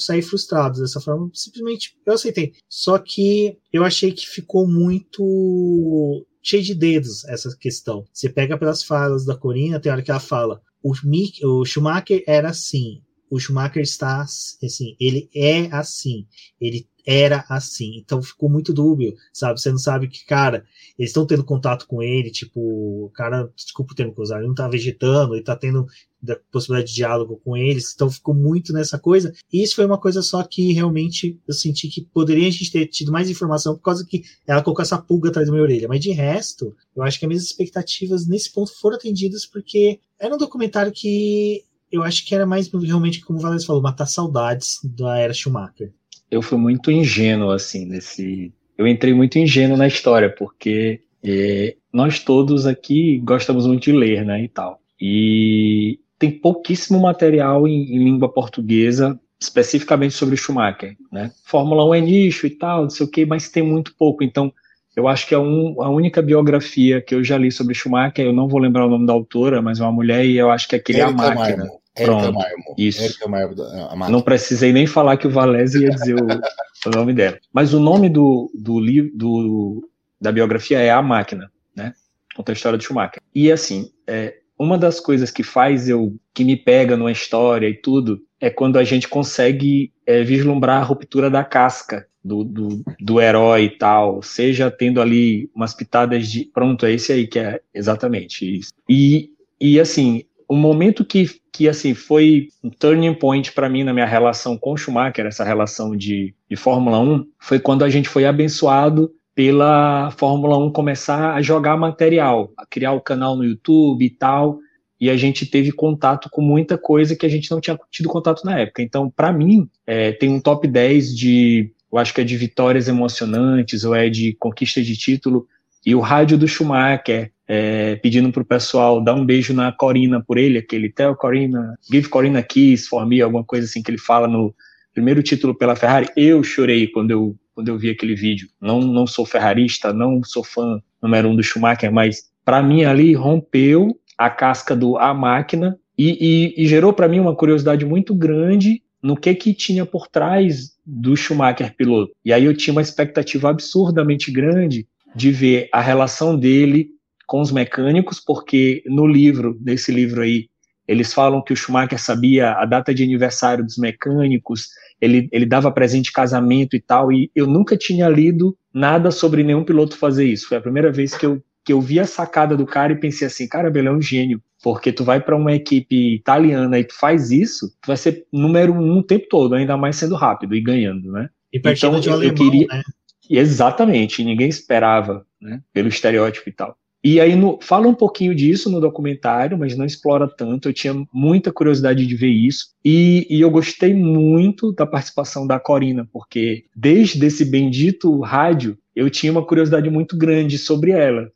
sair 0.03 0.23
frustrado 0.23 0.81
dessa 0.81 0.99
forma, 0.99 1.29
simplesmente 1.31 1.95
eu 2.07 2.13
aceitei. 2.13 2.53
Só 2.67 2.97
que 2.97 3.55
eu 3.71 3.83
achei 3.83 4.11
que 4.11 4.27
ficou 4.27 4.67
muito 4.67 6.25
cheio 6.45 6.61
de 6.61 6.75
dedos 6.75 7.25
essa 7.25 7.57
questão. 7.57 8.05
Você 8.13 8.29
pega 8.29 8.57
pelas 8.57 8.83
falas 8.83 9.25
da 9.25 9.35
Corina, 9.35 9.79
tem 9.79 9.91
hora 9.91 10.03
que 10.03 10.11
ela 10.11 10.19
fala: 10.19 10.61
o, 10.81 10.93
Mick, 11.03 11.43
o 11.43 11.65
Schumacher 11.65 12.23
era 12.27 12.49
assim, 12.49 13.01
o 13.29 13.39
Schumacher 13.39 13.81
está 13.81 14.21
assim, 14.21 14.95
ele 14.99 15.27
é 15.33 15.67
assim, 15.75 16.27
ele 16.61 16.87
era 17.05 17.43
assim. 17.49 17.97
Então 17.97 18.21
ficou 18.21 18.49
muito 18.49 18.73
dúbio, 18.73 19.15
sabe? 19.33 19.59
Você 19.59 19.71
não 19.71 19.79
sabe 19.79 20.07
que, 20.07 20.23
cara, 20.25 20.65
eles 20.97 21.09
estão 21.09 21.25
tendo 21.25 21.43
contato 21.43 21.87
com 21.87 22.01
ele, 22.01 22.29
tipo, 22.29 22.59
o 22.59 23.09
cara, 23.13 23.51
desculpa 23.55 23.93
o 23.93 23.95
termo 23.95 24.13
que 24.13 24.21
usar, 24.21 24.37
ele 24.37 24.47
não 24.47 24.55
tá 24.55 24.67
vegetando, 24.67 25.33
ele 25.33 25.43
tá 25.43 25.55
tendo 25.55 25.87
da 26.25 26.35
possibilidade 26.51 26.89
de 26.89 26.95
diálogo 26.95 27.39
com 27.43 27.55
eles, 27.55 27.93
então 27.93 28.09
ficou 28.09 28.33
muito 28.33 28.73
nessa 28.73 28.99
coisa. 28.99 29.33
E 29.51 29.63
isso 29.63 29.75
foi 29.75 29.85
uma 29.85 29.99
coisa 29.99 30.21
só 30.21 30.43
que 30.43 30.73
realmente 30.73 31.39
eu 31.47 31.53
senti 31.53 31.87
que 31.87 32.01
poderia 32.01 32.47
a 32.47 32.51
gente 32.51 32.71
ter 32.71 32.87
tido 32.87 33.11
mais 33.11 33.29
informação 33.29 33.75
por 33.75 33.83
causa 33.83 34.05
que 34.05 34.23
ela 34.47 34.61
colocou 34.61 34.83
essa 34.83 34.97
pulga 34.97 35.29
atrás 35.29 35.47
da 35.47 35.53
minha 35.53 35.63
orelha. 35.63 35.87
Mas 35.87 35.99
de 35.99 36.11
resto, 36.11 36.75
eu 36.95 37.03
acho 37.03 37.19
que 37.19 37.25
as 37.25 37.29
minhas 37.29 37.43
expectativas 37.43 38.27
nesse 38.27 38.51
ponto 38.51 38.71
foram 38.79 38.97
atendidas 38.97 39.45
porque 39.45 39.99
era 40.19 40.33
um 40.33 40.37
documentário 40.37 40.91
que 40.91 41.63
eu 41.91 42.03
acho 42.03 42.25
que 42.25 42.35
era 42.35 42.45
mais 42.45 42.67
realmente, 42.67 43.21
como 43.21 43.39
o 43.39 43.41
Valério 43.41 43.65
falou, 43.65 43.81
matar 43.81 44.05
saudades 44.05 44.79
da 44.83 45.17
era 45.17 45.33
Schumacher 45.33 45.93
eu 46.29 46.41
fui 46.41 46.57
muito 46.57 46.91
ingênuo, 46.91 47.51
assim, 47.51 47.85
nesse. 47.85 48.53
Eu 48.77 48.87
entrei 48.87 49.13
muito 49.13 49.39
ingênuo 49.39 49.77
na 49.77 49.87
história, 49.87 50.29
porque 50.29 51.01
é, 51.23 51.75
nós 51.93 52.19
todos 52.19 52.65
aqui 52.65 53.19
gostamos 53.19 53.65
muito 53.65 53.83
de 53.83 53.91
ler, 53.93 54.25
né, 54.25 54.43
e 54.43 54.47
tal. 54.47 54.81
E 54.99 55.99
tem 56.25 56.31
pouquíssimo 56.31 56.99
material 56.99 57.67
em, 57.67 57.95
em 57.95 58.03
língua 58.03 58.31
portuguesa 58.31 59.19
especificamente 59.39 60.15
sobre 60.15 60.37
Schumacher, 60.37 60.95
né? 61.11 61.31
Fórmula 61.43 61.85
1 61.89 61.95
é 61.95 62.01
nicho 62.01 62.47
e 62.47 62.49
tal, 62.49 62.83
não 62.83 62.89
sei 62.89 63.05
o 63.05 63.09
que, 63.09 63.25
mas 63.25 63.49
tem 63.49 63.61
muito 63.61 63.93
pouco. 63.95 64.23
Então, 64.23 64.51
eu 64.95 65.07
acho 65.07 65.27
que 65.27 65.35
é 65.35 65.37
um, 65.37 65.81
a 65.83 65.89
única 65.89 66.21
biografia 66.21 67.01
que 67.01 67.13
eu 67.13 67.23
já 67.23 67.37
li 67.37 67.51
sobre 67.51 67.75
Schumacher, 67.75 68.25
eu 68.25 68.33
não 68.33 68.47
vou 68.47 68.59
lembrar 68.59 68.85
o 68.85 68.89
nome 68.89 69.05
da 69.05 69.13
autora, 69.13 69.61
mas 69.61 69.79
é 69.79 69.83
uma 69.83 69.91
mulher 69.91 70.25
e 70.25 70.37
eu 70.37 70.49
acho 70.49 70.67
que 70.67 70.75
aquele 70.75 70.99
é 70.99 71.03
a 71.03 71.11
máquina. 71.11 71.57
Marmo. 71.57 71.81
Pronto, 71.93 72.33
Marmo. 72.33 72.75
Isso. 72.77 73.29
Marmo, 73.29 74.09
não 74.09 74.21
precisei 74.21 74.73
nem 74.73 74.87
falar 74.87 75.17
que 75.17 75.27
o 75.27 75.29
Valese 75.29 75.83
ia 75.83 75.91
dizer 75.91 76.15
o, 76.15 76.25
o, 76.25 76.89
nome 76.89 77.13
dela. 77.13 77.37
Mas 77.53 77.73
o 77.73 77.79
nome 77.79 78.09
do, 78.09 78.49
do 78.53 78.79
livro 78.79 79.87
da 80.19 80.31
biografia 80.31 80.79
é 80.79 80.89
A 80.89 81.01
Máquina, 81.01 81.51
né? 81.75 81.93
Conta 82.35 82.51
a 82.51 82.53
história 82.53 82.77
do 82.77 82.83
Schumacher. 82.83 83.21
E 83.33 83.51
assim, 83.51 83.91
é, 84.07 84.35
uma 84.57 84.77
das 84.77 84.99
coisas 84.99 85.31
que 85.31 85.43
faz 85.43 85.89
eu 85.89 86.15
que 86.33 86.43
me 86.43 86.55
pega 86.55 86.95
numa 86.95 87.11
história 87.11 87.67
e 87.67 87.73
tudo 87.73 88.21
é 88.39 88.49
quando 88.49 88.77
a 88.77 88.83
gente 88.83 89.07
consegue 89.07 89.91
é, 90.05 90.23
vislumbrar 90.23 90.81
a 90.81 90.85
ruptura 90.85 91.29
da 91.29 91.43
casca 91.43 92.07
do, 92.23 92.43
do, 92.43 92.83
do, 92.99 93.21
herói 93.21 93.65
e 93.65 93.77
tal, 93.77 94.21
seja 94.23 94.71
tendo 94.71 94.99
ali 94.99 95.49
umas 95.55 95.73
pitadas 95.73 96.27
de. 96.27 96.45
Pronto, 96.45 96.85
é 96.85 96.93
esse 96.93 97.13
aí 97.13 97.27
que 97.27 97.37
é 97.37 97.61
exatamente 97.73 98.59
isso. 98.59 98.71
E, 98.89 99.29
e 99.61 99.79
assim, 99.79 100.23
o 100.47 100.55
momento 100.55 101.05
que, 101.05 101.29
que 101.51 101.69
assim 101.69 101.93
foi 101.93 102.47
um 102.63 102.69
turning 102.69 103.13
point 103.13 103.51
para 103.51 103.69
mim 103.69 103.83
na 103.83 103.93
minha 103.93 104.05
relação 104.05 104.57
com 104.57 104.73
o 104.73 104.77
Schumacher, 104.77 105.25
essa 105.25 105.43
relação 105.43 105.95
de, 105.95 106.33
de 106.49 106.55
Fórmula 106.55 106.99
1, 106.99 107.27
foi 107.39 107.59
quando 107.59 107.83
a 107.83 107.89
gente 107.89 108.09
foi 108.09 108.25
abençoado 108.25 109.11
pela 109.35 110.09
Fórmula 110.11 110.57
1 110.57 110.71
começar 110.71 111.35
a 111.35 111.41
jogar 111.41 111.75
material, 111.75 112.51
a 112.57 112.65
criar 112.65 112.93
o 112.93 113.01
canal 113.01 113.35
no 113.35 113.43
YouTube 113.43 114.03
e 114.03 114.09
tal, 114.09 114.59
e 114.99 115.09
a 115.09 115.17
gente 115.17 115.45
teve 115.45 115.73
contato 115.73 116.29
com 116.31 116.41
muita 116.41 116.77
coisa 116.77 117.15
que 117.15 117.25
a 117.25 117.29
gente 117.29 117.51
não 117.51 117.59
tinha 117.59 117.77
tido 117.91 118.07
contato 118.07 118.45
na 118.45 118.59
época. 118.59 118.81
Então, 118.81 119.09
para 119.09 119.33
mim, 119.33 119.69
é, 119.85 120.13
tem 120.13 120.29
um 120.29 120.39
top 120.39 120.67
10 120.67 121.15
de, 121.15 121.69
eu 121.91 121.97
acho 121.97 122.13
que 122.13 122.21
é 122.21 122.23
de 122.23 122.37
vitórias 122.37 122.87
emocionantes, 122.87 123.83
ou 123.83 123.93
é 123.93 124.09
de 124.09 124.33
conquista 124.39 124.81
de 124.81 124.95
título, 124.95 125.45
e 125.85 125.93
o 125.93 125.99
rádio 125.99 126.37
do 126.37 126.47
Schumacher, 126.47 127.31
é, 127.47 127.97
pedindo 127.97 128.31
pro 128.31 128.43
pessoal 128.43 129.03
dar 129.03 129.13
um 129.13 129.25
beijo 129.25 129.53
na 129.53 129.71
Corina 129.71 130.23
por 130.25 130.37
ele, 130.37 130.57
aquele 130.57 130.89
Tell 130.89 131.15
Corina, 131.15 131.77
Give 131.91 132.07
Corina 132.09 132.41
Kiss 132.41 132.87
for 132.87 133.05
me, 133.05 133.21
alguma 133.21 133.43
coisa 133.43 133.67
assim 133.67 133.83
que 133.83 133.91
ele 133.91 133.99
fala 133.99 134.27
no 134.27 134.55
primeiro 134.93 135.21
título 135.21 135.53
pela 135.53 135.75
Ferrari. 135.75 136.07
Eu 136.15 136.41
chorei 136.41 136.87
quando 136.87 137.11
eu, 137.11 137.35
quando 137.55 137.69
eu 137.69 137.77
vi 137.77 137.89
aquele 137.89 138.13
vídeo. 138.13 138.49
Não, 138.61 138.81
não 138.81 139.07
sou 139.07 139.25
ferrarista, 139.25 139.93
não 139.93 140.21
sou 140.23 140.43
fã 140.43 140.81
número 141.01 141.29
um 141.29 141.35
do 141.35 141.41
Schumacher, 141.41 141.91
mas 141.91 142.29
para 142.43 142.61
mim 142.61 142.83
ali 142.83 143.13
rompeu 143.13 143.97
a 144.17 144.29
casca 144.29 144.75
do 144.75 144.97
A 144.97 145.13
Máquina 145.13 145.77
e, 145.97 146.53
e, 146.57 146.63
e 146.63 146.67
gerou 146.67 146.91
para 146.93 147.07
mim 147.07 147.19
uma 147.19 147.35
curiosidade 147.35 147.85
muito 147.85 148.13
grande 148.13 148.83
no 149.01 149.15
que 149.15 149.33
que 149.33 149.53
tinha 149.53 149.85
por 149.85 150.07
trás 150.07 150.71
do 150.85 151.15
Schumacher 151.15 151.75
piloto. 151.75 152.11
E 152.23 152.33
aí 152.33 152.43
eu 152.43 152.55
tinha 152.55 152.73
uma 152.73 152.81
expectativa 152.81 153.49
absurdamente 153.49 154.31
grande 154.31 154.87
de 155.15 155.31
ver 155.31 155.69
a 155.71 155.79
relação 155.79 156.37
dele 156.37 156.89
com 157.25 157.39
os 157.39 157.51
mecânicos, 157.51 158.19
porque 158.19 158.83
no 158.85 159.07
livro, 159.07 159.57
nesse 159.61 159.91
livro 159.91 160.21
aí, 160.21 160.47
eles 160.87 161.13
falam 161.13 161.41
que 161.41 161.53
o 161.53 161.55
Schumacher 161.55 161.99
sabia 161.99 162.51
a 162.51 162.65
data 162.65 162.93
de 162.93 163.03
aniversário 163.03 163.63
dos 163.63 163.77
mecânicos, 163.77 164.69
ele, 165.05 165.29
ele 165.31 165.45
dava 165.45 165.71
presente 165.71 166.05
de 166.05 166.11
casamento 166.11 166.75
e 166.75 166.81
tal, 166.81 167.11
e 167.11 167.31
eu 167.35 167.47
nunca 167.47 167.77
tinha 167.77 168.09
lido 168.09 168.57
nada 168.73 169.11
sobre 169.11 169.43
nenhum 169.43 169.63
piloto 169.63 169.97
fazer 169.97 170.25
isso. 170.25 170.47
Foi 170.47 170.57
a 170.57 170.61
primeira 170.61 170.91
vez 170.91 171.15
que 171.15 171.25
eu, 171.25 171.41
que 171.63 171.71
eu 171.71 171.79
vi 171.79 171.99
a 171.99 172.05
sacada 172.05 172.57
do 172.57 172.65
cara 172.65 172.93
e 172.93 172.99
pensei 172.99 173.27
assim, 173.27 173.47
cara, 173.47 173.71
ele 173.73 173.87
é 173.87 173.91
um 173.91 174.01
gênio, 174.01 174.41
porque 174.63 174.91
tu 174.91 175.03
vai 175.03 175.19
para 175.19 175.35
uma 175.35 175.53
equipe 175.53 176.15
italiana 176.15 176.79
e 176.79 176.83
tu 176.83 176.95
faz 176.97 177.31
isso, 177.31 177.69
tu 177.81 177.87
vai 177.87 177.97
ser 177.97 178.25
número 178.31 178.73
um 178.73 178.97
o 178.97 179.03
tempo 179.03 179.27
todo, 179.29 179.55
ainda 179.55 179.77
mais 179.77 179.95
sendo 179.95 180.15
rápido 180.15 180.55
e 180.55 180.61
ganhando, 180.61 181.11
né? 181.11 181.29
E 181.53 181.57
então, 181.57 181.99
de 181.99 182.09
eu, 182.09 182.13
alemão, 182.13 182.33
eu 182.33 182.33
queria... 182.33 182.67
Né? 182.67 182.83
Exatamente, 183.29 184.23
ninguém 184.23 184.47
esperava, 184.47 185.25
né, 185.41 185.61
pelo 185.73 185.87
estereótipo 185.87 186.47
e 186.47 186.51
tal. 186.51 186.77
E 187.05 187.21
aí 187.21 187.35
no, 187.35 187.59
fala 187.61 187.87
um 187.87 187.93
pouquinho 187.93 188.33
disso 188.33 188.67
no 188.67 188.81
documentário, 188.81 189.55
mas 189.55 189.77
não 189.77 189.85
explora 189.85 190.27
tanto. 190.27 190.67
Eu 190.67 190.73
tinha 190.73 191.05
muita 191.13 191.53
curiosidade 191.53 192.03
de 192.03 192.15
ver 192.15 192.31
isso. 192.31 192.69
E, 192.83 193.27
e 193.29 193.41
eu 193.41 193.51
gostei 193.51 193.93
muito 193.93 194.71
da 194.71 194.87
participação 194.87 195.45
da 195.45 195.59
Corina, 195.59 196.09
porque 196.11 196.65
desde 196.75 197.23
esse 197.23 197.45
bendito 197.45 198.19
rádio, 198.21 198.75
eu 198.95 199.07
tinha 199.07 199.31
uma 199.31 199.45
curiosidade 199.45 199.87
muito 199.87 200.17
grande 200.17 200.57
sobre 200.57 200.93
ela. 200.93 201.29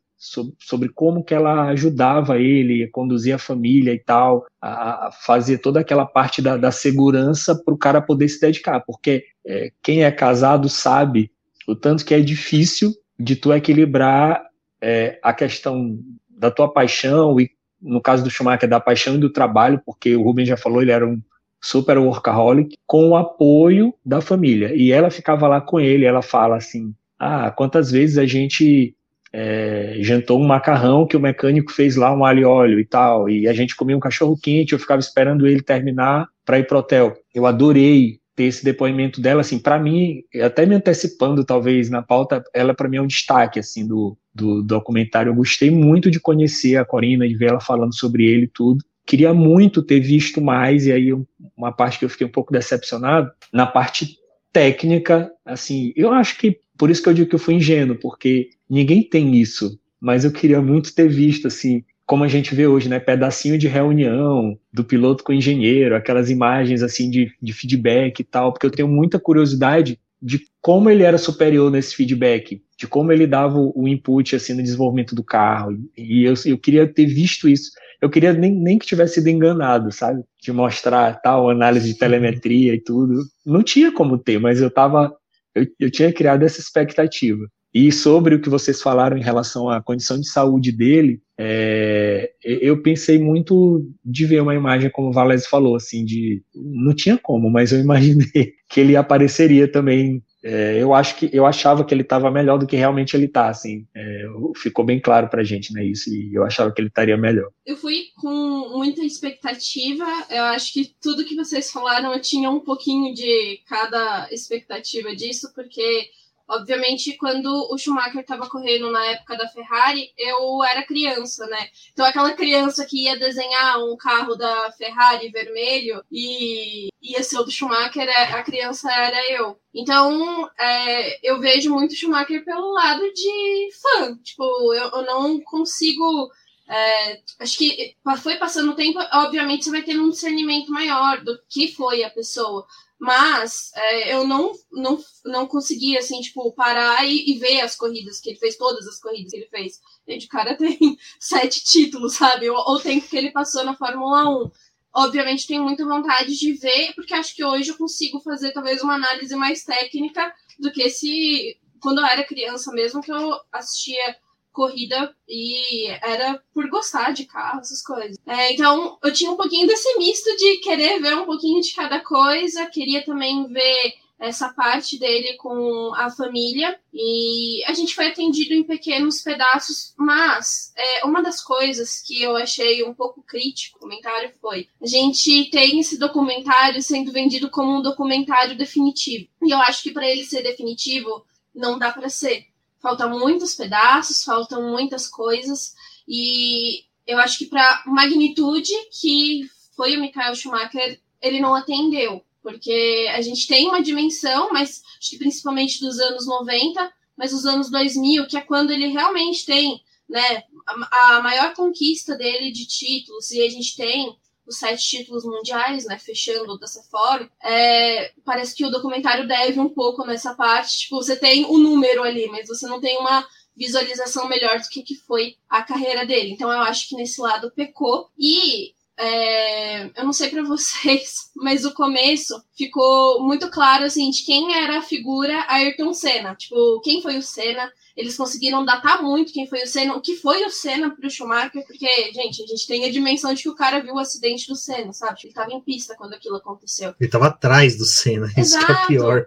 Sobre, 0.58 0.88
como 0.88 1.22
que 1.22 1.32
ela 1.32 1.68
ajudava 1.68 2.36
ele 2.38 2.82
a 2.82 2.90
conduzir 2.90 3.32
a 3.32 3.38
família 3.38 3.94
e 3.94 3.98
tal, 4.00 4.44
a, 4.60 5.06
a 5.06 5.12
fazer 5.12 5.58
toda 5.58 5.78
aquela 5.78 6.04
parte 6.04 6.42
da, 6.42 6.56
da 6.56 6.72
segurança 6.72 7.54
para 7.54 7.72
o 7.72 7.78
cara 7.78 8.02
poder 8.02 8.28
se 8.28 8.40
dedicar, 8.40 8.80
porque 8.80 9.24
é, 9.46 9.70
quem 9.82 10.02
é 10.02 10.10
casado 10.10 10.68
sabe 10.68 11.30
o 11.66 11.76
tanto 11.76 12.04
que 12.04 12.12
é 12.12 12.20
difícil 12.20 12.92
de 13.18 13.36
tu 13.36 13.52
equilibrar 13.52 14.49
é, 14.80 15.18
a 15.22 15.32
questão 15.32 15.98
da 16.28 16.50
tua 16.50 16.72
paixão 16.72 17.40
e 17.40 17.50
no 17.80 18.00
caso 18.00 18.22
do 18.22 18.30
Schumacher 18.30 18.68
da 18.68 18.78
paixão 18.78 19.14
e 19.14 19.18
do 19.18 19.30
trabalho, 19.30 19.80
porque 19.84 20.14
o 20.14 20.22
Rubens 20.22 20.48
já 20.48 20.56
falou, 20.56 20.82
ele 20.82 20.90
era 20.90 21.06
um 21.06 21.20
super 21.60 21.98
workaholic, 21.98 22.76
com 22.86 23.10
o 23.10 23.16
apoio 23.16 23.94
da 24.04 24.20
família. 24.20 24.74
E 24.74 24.92
ela 24.92 25.10
ficava 25.10 25.46
lá 25.46 25.60
com 25.60 25.78
ele, 25.78 26.04
ela 26.04 26.22
fala 26.22 26.56
assim: 26.56 26.94
"Ah, 27.18 27.50
quantas 27.50 27.90
vezes 27.90 28.18
a 28.18 28.26
gente 28.26 28.94
é, 29.32 29.96
jantou 30.00 30.40
um 30.40 30.46
macarrão 30.46 31.06
que 31.06 31.16
o 31.16 31.20
mecânico 31.20 31.72
fez 31.72 31.96
lá 31.96 32.12
um 32.14 32.24
alho 32.24 32.40
e 32.40 32.44
óleo 32.44 32.80
e 32.80 32.84
tal, 32.84 33.28
e 33.28 33.46
a 33.48 33.52
gente 33.52 33.76
comia 33.76 33.96
um 33.96 34.00
cachorro 34.00 34.38
quente, 34.40 34.72
eu 34.72 34.78
ficava 34.78 35.00
esperando 35.00 35.46
ele 35.46 35.62
terminar 35.62 36.26
para 36.44 36.58
ir 36.58 36.66
pro 36.66 36.78
hotel. 36.78 37.16
Eu 37.34 37.46
adorei 37.46 38.19
ter 38.40 38.44
esse 38.44 38.64
depoimento 38.64 39.20
dela, 39.20 39.42
assim, 39.42 39.58
para 39.58 39.78
mim, 39.78 40.22
até 40.42 40.64
me 40.64 40.74
antecipando 40.74 41.44
talvez 41.44 41.90
na 41.90 42.00
pauta, 42.00 42.42
ela 42.54 42.72
para 42.72 42.88
mim 42.88 42.96
é 42.96 43.02
um 43.02 43.06
destaque 43.06 43.58
assim 43.58 43.86
do, 43.86 44.16
do 44.34 44.62
documentário. 44.62 45.28
Eu 45.28 45.34
gostei 45.34 45.70
muito 45.70 46.10
de 46.10 46.18
conhecer 46.18 46.76
a 46.76 46.84
Corina, 46.84 47.28
de 47.28 47.34
ver 47.34 47.50
ela 47.50 47.60
falando 47.60 47.94
sobre 47.94 48.24
ele 48.24 48.44
e 48.44 48.48
tudo. 48.48 48.82
Queria 49.06 49.34
muito 49.34 49.82
ter 49.82 50.00
visto 50.00 50.40
mais 50.40 50.86
e 50.86 50.92
aí 50.92 51.10
uma 51.54 51.70
parte 51.70 51.98
que 51.98 52.06
eu 52.06 52.08
fiquei 52.08 52.26
um 52.26 52.30
pouco 52.30 52.50
decepcionado 52.50 53.30
na 53.52 53.66
parte 53.66 54.16
técnica, 54.50 55.30
assim, 55.44 55.92
eu 55.94 56.10
acho 56.10 56.38
que 56.38 56.60
por 56.78 56.88
isso 56.88 57.02
que 57.02 57.10
eu 57.10 57.14
digo 57.14 57.28
que 57.28 57.34
eu 57.34 57.38
fui 57.38 57.54
ingênuo, 57.54 57.98
porque 58.00 58.48
ninguém 58.70 59.02
tem 59.02 59.36
isso, 59.36 59.78
mas 60.00 60.24
eu 60.24 60.32
queria 60.32 60.62
muito 60.62 60.94
ter 60.94 61.08
visto 61.08 61.46
assim 61.46 61.84
como 62.10 62.24
a 62.24 62.28
gente 62.28 62.56
vê 62.56 62.66
hoje, 62.66 62.88
né, 62.88 62.98
pedacinho 62.98 63.56
de 63.56 63.68
reunião 63.68 64.58
do 64.72 64.82
piloto 64.82 65.22
com 65.22 65.30
o 65.30 65.34
engenheiro, 65.36 65.94
aquelas 65.94 66.28
imagens 66.28 66.82
assim 66.82 67.08
de, 67.08 67.32
de 67.40 67.52
feedback 67.52 68.18
e 68.18 68.24
tal, 68.24 68.52
porque 68.52 68.66
eu 68.66 68.70
tenho 68.72 68.88
muita 68.88 69.16
curiosidade 69.16 69.96
de 70.20 70.44
como 70.60 70.90
ele 70.90 71.04
era 71.04 71.16
superior 71.16 71.70
nesse 71.70 71.94
feedback, 71.94 72.60
de 72.76 72.88
como 72.88 73.12
ele 73.12 73.28
dava 73.28 73.60
o 73.60 73.86
input 73.86 74.34
assim 74.34 74.54
no 74.54 74.62
desenvolvimento 74.64 75.14
do 75.14 75.22
carro. 75.22 75.78
E 75.96 76.24
eu, 76.24 76.34
eu 76.46 76.58
queria 76.58 76.84
ter 76.84 77.06
visto 77.06 77.48
isso. 77.48 77.70
Eu 78.02 78.10
queria 78.10 78.32
nem, 78.32 78.52
nem 78.52 78.76
que 78.76 78.86
tivesse 78.86 79.14
sido 79.14 79.28
enganado, 79.28 79.92
sabe? 79.92 80.24
De 80.42 80.50
mostrar 80.50 81.20
tal 81.22 81.48
análise 81.48 81.92
de 81.92 81.96
telemetria 81.96 82.74
e 82.74 82.80
tudo. 82.80 83.22
Não 83.46 83.62
tinha 83.62 83.92
como 83.92 84.18
ter, 84.18 84.40
mas 84.40 84.60
eu 84.60 84.68
tava 84.68 85.14
eu, 85.54 85.64
eu 85.78 85.88
tinha 85.88 86.12
criado 86.12 86.42
essa 86.42 86.60
expectativa. 86.60 87.46
E 87.72 87.92
sobre 87.92 88.34
o 88.34 88.40
que 88.40 88.48
vocês 88.48 88.82
falaram 88.82 89.16
em 89.16 89.22
relação 89.22 89.68
à 89.68 89.80
condição 89.80 90.20
de 90.20 90.28
saúde 90.28 90.72
dele, 90.72 91.20
é, 91.38 92.32
eu 92.44 92.82
pensei 92.82 93.18
muito 93.18 93.88
de 94.04 94.26
ver 94.26 94.42
uma 94.42 94.54
imagem, 94.54 94.90
como 94.90 95.08
o 95.08 95.12
Valese 95.12 95.48
falou, 95.48 95.76
assim, 95.76 96.04
de 96.04 96.42
não 96.54 96.94
tinha 96.94 97.16
como, 97.16 97.48
mas 97.48 97.72
eu 97.72 97.80
imaginei 97.80 98.52
que 98.68 98.80
ele 98.80 98.96
apareceria 98.96 99.70
também. 99.70 100.22
É, 100.42 100.82
eu 100.82 100.92
acho 100.92 101.16
que 101.16 101.30
eu 101.32 101.46
achava 101.46 101.84
que 101.84 101.94
ele 101.94 102.02
estava 102.02 102.30
melhor 102.30 102.58
do 102.58 102.66
que 102.66 102.74
realmente 102.74 103.14
ele 103.14 103.26
está, 103.26 103.48
assim, 103.48 103.86
é, 103.94 104.24
ficou 104.56 104.84
bem 104.84 105.00
claro 105.00 105.28
para 105.28 105.44
gente, 105.44 105.72
né, 105.72 105.84
isso, 105.84 106.10
e 106.10 106.34
eu 106.34 106.44
achava 106.44 106.72
que 106.72 106.80
ele 106.80 106.88
estaria 106.88 107.16
melhor. 107.16 107.48
Eu 107.64 107.76
fui 107.76 108.04
com 108.16 108.76
muita 108.76 109.04
expectativa. 109.04 110.04
Eu 110.28 110.44
acho 110.44 110.72
que 110.72 110.92
tudo 111.00 111.24
que 111.24 111.36
vocês 111.36 111.70
falaram 111.70 112.12
eu 112.12 112.20
tinha 112.20 112.50
um 112.50 112.60
pouquinho 112.60 113.14
de 113.14 113.60
cada 113.68 114.28
expectativa 114.32 115.14
disso, 115.14 115.52
porque 115.54 116.08
Obviamente, 116.50 117.16
quando 117.16 117.48
o 117.70 117.78
Schumacher 117.78 118.22
estava 118.22 118.48
correndo 118.48 118.90
na 118.90 119.06
época 119.06 119.36
da 119.36 119.46
Ferrari, 119.46 120.12
eu 120.18 120.64
era 120.64 120.84
criança, 120.84 121.46
né? 121.46 121.68
Então, 121.92 122.04
aquela 122.04 122.32
criança 122.32 122.84
que 122.84 123.04
ia 123.04 123.16
desenhar 123.16 123.78
um 123.78 123.96
carro 123.96 124.34
da 124.34 124.72
Ferrari 124.72 125.30
vermelho 125.30 126.02
e 126.10 126.88
ia 127.00 127.22
ser 127.22 127.38
o 127.38 127.44
do 127.44 127.52
Schumacher, 127.52 128.02
é, 128.02 128.32
a 128.32 128.42
criança 128.42 128.92
era 128.92 129.30
eu. 129.30 129.60
Então, 129.72 130.50
é, 130.58 131.30
eu 131.30 131.38
vejo 131.38 131.70
muito 131.70 131.94
Schumacher 131.94 132.44
pelo 132.44 132.72
lado 132.72 133.02
de 133.12 133.68
fã. 133.80 134.16
Tipo, 134.16 134.74
eu, 134.74 134.90
eu 134.90 135.02
não 135.02 135.40
consigo. 135.42 136.28
É, 136.68 137.20
acho 137.38 137.58
que 137.58 137.94
foi 138.22 138.36
passando 138.38 138.72
o 138.72 138.76
tempo, 138.76 138.98
obviamente 139.12 139.64
você 139.64 139.70
vai 139.70 139.82
ter 139.82 139.98
um 139.98 140.10
discernimento 140.10 140.70
maior 140.72 141.22
do 141.22 141.38
que 141.48 141.72
foi 141.72 142.02
a 142.02 142.10
pessoa. 142.10 142.66
Mas 143.00 143.72
é, 143.74 144.14
eu 144.14 144.26
não, 144.26 144.52
não, 144.70 145.02
não 145.24 145.46
consegui, 145.46 145.96
assim, 145.96 146.20
tipo, 146.20 146.52
parar 146.52 147.02
e, 147.06 147.30
e, 147.30 147.38
ver 147.38 147.62
as 147.62 147.74
corridas 147.74 148.20
que 148.20 148.28
ele 148.28 148.38
fez, 148.38 148.58
todas 148.58 148.86
as 148.86 149.00
corridas 149.00 149.30
que 149.30 149.38
ele 149.38 149.48
fez. 149.48 149.80
Gente, 150.06 150.26
o 150.26 150.28
cara 150.28 150.54
tem 150.58 150.98
sete 151.18 151.64
títulos, 151.64 152.16
sabe? 152.16 152.50
Ou 152.50 152.58
o 152.58 152.78
tempo 152.78 153.08
que 153.08 153.16
ele 153.16 153.30
passou 153.30 153.64
na 153.64 153.74
Fórmula 153.74 154.28
1. 154.44 154.50
Obviamente 154.92 155.46
tenho 155.46 155.64
muita 155.64 155.86
vontade 155.86 156.36
de 156.36 156.52
ver, 156.52 156.92
porque 156.94 157.14
acho 157.14 157.34
que 157.34 157.44
hoje 157.44 157.70
eu 157.70 157.78
consigo 157.78 158.20
fazer 158.20 158.52
talvez 158.52 158.82
uma 158.82 158.96
análise 158.96 159.34
mais 159.34 159.64
técnica 159.64 160.34
do 160.58 160.70
que 160.70 160.90
se 160.90 161.58
quando 161.80 162.00
eu 162.00 162.06
era 162.06 162.26
criança 162.26 162.70
mesmo, 162.72 163.00
que 163.00 163.10
eu 163.10 163.32
assistia 163.50 164.16
corrida 164.60 165.16
e 165.26 165.88
era 166.02 166.38
por 166.52 166.68
gostar 166.68 167.12
de 167.12 167.24
carro, 167.24 167.60
essas 167.60 167.82
coisas. 167.82 168.18
É, 168.26 168.52
então 168.52 168.98
eu 169.02 169.10
tinha 169.10 169.30
um 169.30 169.36
pouquinho 169.36 169.66
desse 169.66 169.96
misto 169.96 170.36
de 170.36 170.58
querer 170.58 171.00
ver 171.00 171.16
um 171.16 171.24
pouquinho 171.24 171.62
de 171.62 171.72
cada 171.72 171.98
coisa, 172.00 172.66
queria 172.66 173.02
também 173.02 173.46
ver 173.46 173.94
essa 174.18 174.50
parte 174.50 174.98
dele 174.98 175.32
com 175.38 175.94
a 175.94 176.10
família 176.10 176.78
e 176.92 177.64
a 177.64 177.72
gente 177.72 177.94
foi 177.94 178.08
atendido 178.08 178.52
em 178.52 178.62
pequenos 178.62 179.22
pedaços, 179.22 179.94
mas 179.96 180.74
é, 180.76 181.06
uma 181.06 181.22
das 181.22 181.42
coisas 181.42 182.02
que 182.02 182.22
eu 182.22 182.36
achei 182.36 182.84
um 182.84 182.92
pouco 182.92 183.22
crítico 183.22 183.78
comentário 183.78 184.30
foi 184.42 184.68
a 184.78 184.86
gente 184.86 185.48
tem 185.50 185.80
esse 185.80 185.98
documentário 185.98 186.82
sendo 186.82 187.10
vendido 187.10 187.48
como 187.48 187.78
um 187.78 187.82
documentário 187.82 188.58
definitivo 188.58 189.26
e 189.42 189.54
eu 189.54 189.58
acho 189.58 189.82
que 189.82 189.90
para 189.90 190.06
ele 190.06 190.22
ser 190.22 190.42
definitivo 190.42 191.24
não 191.54 191.78
dá 191.78 191.90
para 191.90 192.10
ser 192.10 192.49
faltam 192.80 193.18
muitos 193.18 193.54
pedaços, 193.54 194.24
faltam 194.24 194.70
muitas 194.70 195.06
coisas, 195.06 195.74
e 196.08 196.84
eu 197.06 197.18
acho 197.18 197.38
que 197.38 197.46
para 197.46 197.82
magnitude 197.86 198.72
que 199.00 199.48
foi 199.76 199.96
o 199.96 200.00
Michael 200.00 200.34
Schumacher, 200.34 201.00
ele 201.20 201.40
não 201.40 201.54
atendeu, 201.54 202.24
porque 202.42 203.08
a 203.14 203.20
gente 203.20 203.46
tem 203.46 203.68
uma 203.68 203.82
dimensão, 203.82 204.50
mas 204.52 204.82
acho 204.98 205.10
que 205.10 205.18
principalmente 205.18 205.80
dos 205.80 205.98
anos 205.98 206.26
90, 206.26 206.92
mas 207.16 207.32
os 207.32 207.44
anos 207.44 207.70
2000, 207.70 208.26
que 208.26 208.36
é 208.36 208.40
quando 208.40 208.70
ele 208.70 208.88
realmente 208.88 209.44
tem 209.44 209.82
né, 210.08 210.44
a, 210.66 211.16
a 211.16 211.22
maior 211.22 211.54
conquista 211.54 212.16
dele 212.16 212.50
de 212.50 212.66
títulos, 212.66 213.30
e 213.30 213.42
a 213.42 213.48
gente 213.48 213.76
tem 213.76 214.16
os 214.50 214.58
sete 214.58 214.82
títulos 214.82 215.24
mundiais, 215.24 215.84
né, 215.86 215.98
fechando 215.98 216.58
dessa 216.58 216.82
forma, 216.90 217.30
é, 217.42 218.12
parece 218.24 218.54
que 218.54 218.64
o 218.64 218.70
documentário 218.70 219.26
deve 219.26 219.60
um 219.60 219.68
pouco 219.68 220.04
nessa 220.04 220.34
parte. 220.34 220.80
Tipo, 220.80 220.96
você 220.96 221.16
tem 221.16 221.44
o 221.44 221.54
um 221.54 221.58
número 221.58 222.02
ali, 222.02 222.26
mas 222.26 222.48
você 222.48 222.66
não 222.66 222.80
tem 222.80 222.98
uma 222.98 223.24
visualização 223.56 224.28
melhor 224.28 224.58
do 224.58 224.68
que, 224.68 224.82
que 224.82 224.96
foi 224.96 225.36
a 225.48 225.62
carreira 225.62 226.04
dele. 226.04 226.32
Então 226.32 226.50
eu 226.50 226.60
acho 226.60 226.88
que 226.88 226.96
nesse 226.96 227.20
lado 227.20 227.52
pecou. 227.54 228.10
E 228.18 228.74
é, 228.98 229.86
eu 229.98 230.04
não 230.04 230.12
sei 230.12 230.28
para 230.28 230.42
vocês, 230.44 231.30
mas 231.36 231.64
o 231.64 231.72
começo 231.72 232.34
ficou 232.56 233.22
muito 233.22 233.50
claro 233.50 233.84
assim 233.84 234.10
de 234.10 234.24
quem 234.24 234.54
era 234.54 234.78
a 234.78 234.82
figura 234.82 235.44
Ayrton 235.48 235.94
Senna. 235.94 236.34
Tipo, 236.34 236.80
quem 236.80 237.00
foi 237.00 237.16
o 237.16 237.22
Senna? 237.22 237.72
Eles 238.00 238.16
conseguiram 238.16 238.64
datar 238.64 239.02
muito 239.02 239.32
quem 239.32 239.46
foi 239.46 239.62
o 239.62 239.66
Senna, 239.66 239.94
o 239.94 240.00
que 240.00 240.16
foi 240.16 240.42
o 240.44 240.50
Senna 240.50 240.90
pro 240.90 241.10
Schumacher, 241.10 241.66
porque, 241.66 241.86
gente, 242.12 242.42
a 242.42 242.46
gente 242.46 242.66
tem 242.66 242.84
a 242.86 242.90
dimensão 242.90 243.34
de 243.34 243.42
que 243.42 243.48
o 243.48 243.54
cara 243.54 243.80
viu 243.80 243.94
o 243.94 243.98
acidente 243.98 244.48
do 244.48 244.56
Senna, 244.56 244.92
sabe? 244.94 245.20
Ele 245.22 245.34
tava 245.34 245.52
em 245.52 245.60
pista 245.60 245.94
quando 245.94 246.14
aquilo 246.14 246.36
aconteceu. 246.36 246.94
Ele 246.98 247.10
tava 247.10 247.26
atrás 247.26 247.76
do 247.76 247.84
Senna, 247.84 248.32
isso 248.38 248.58
que 248.58 248.72
é 248.72 248.86
pior? 248.86 249.26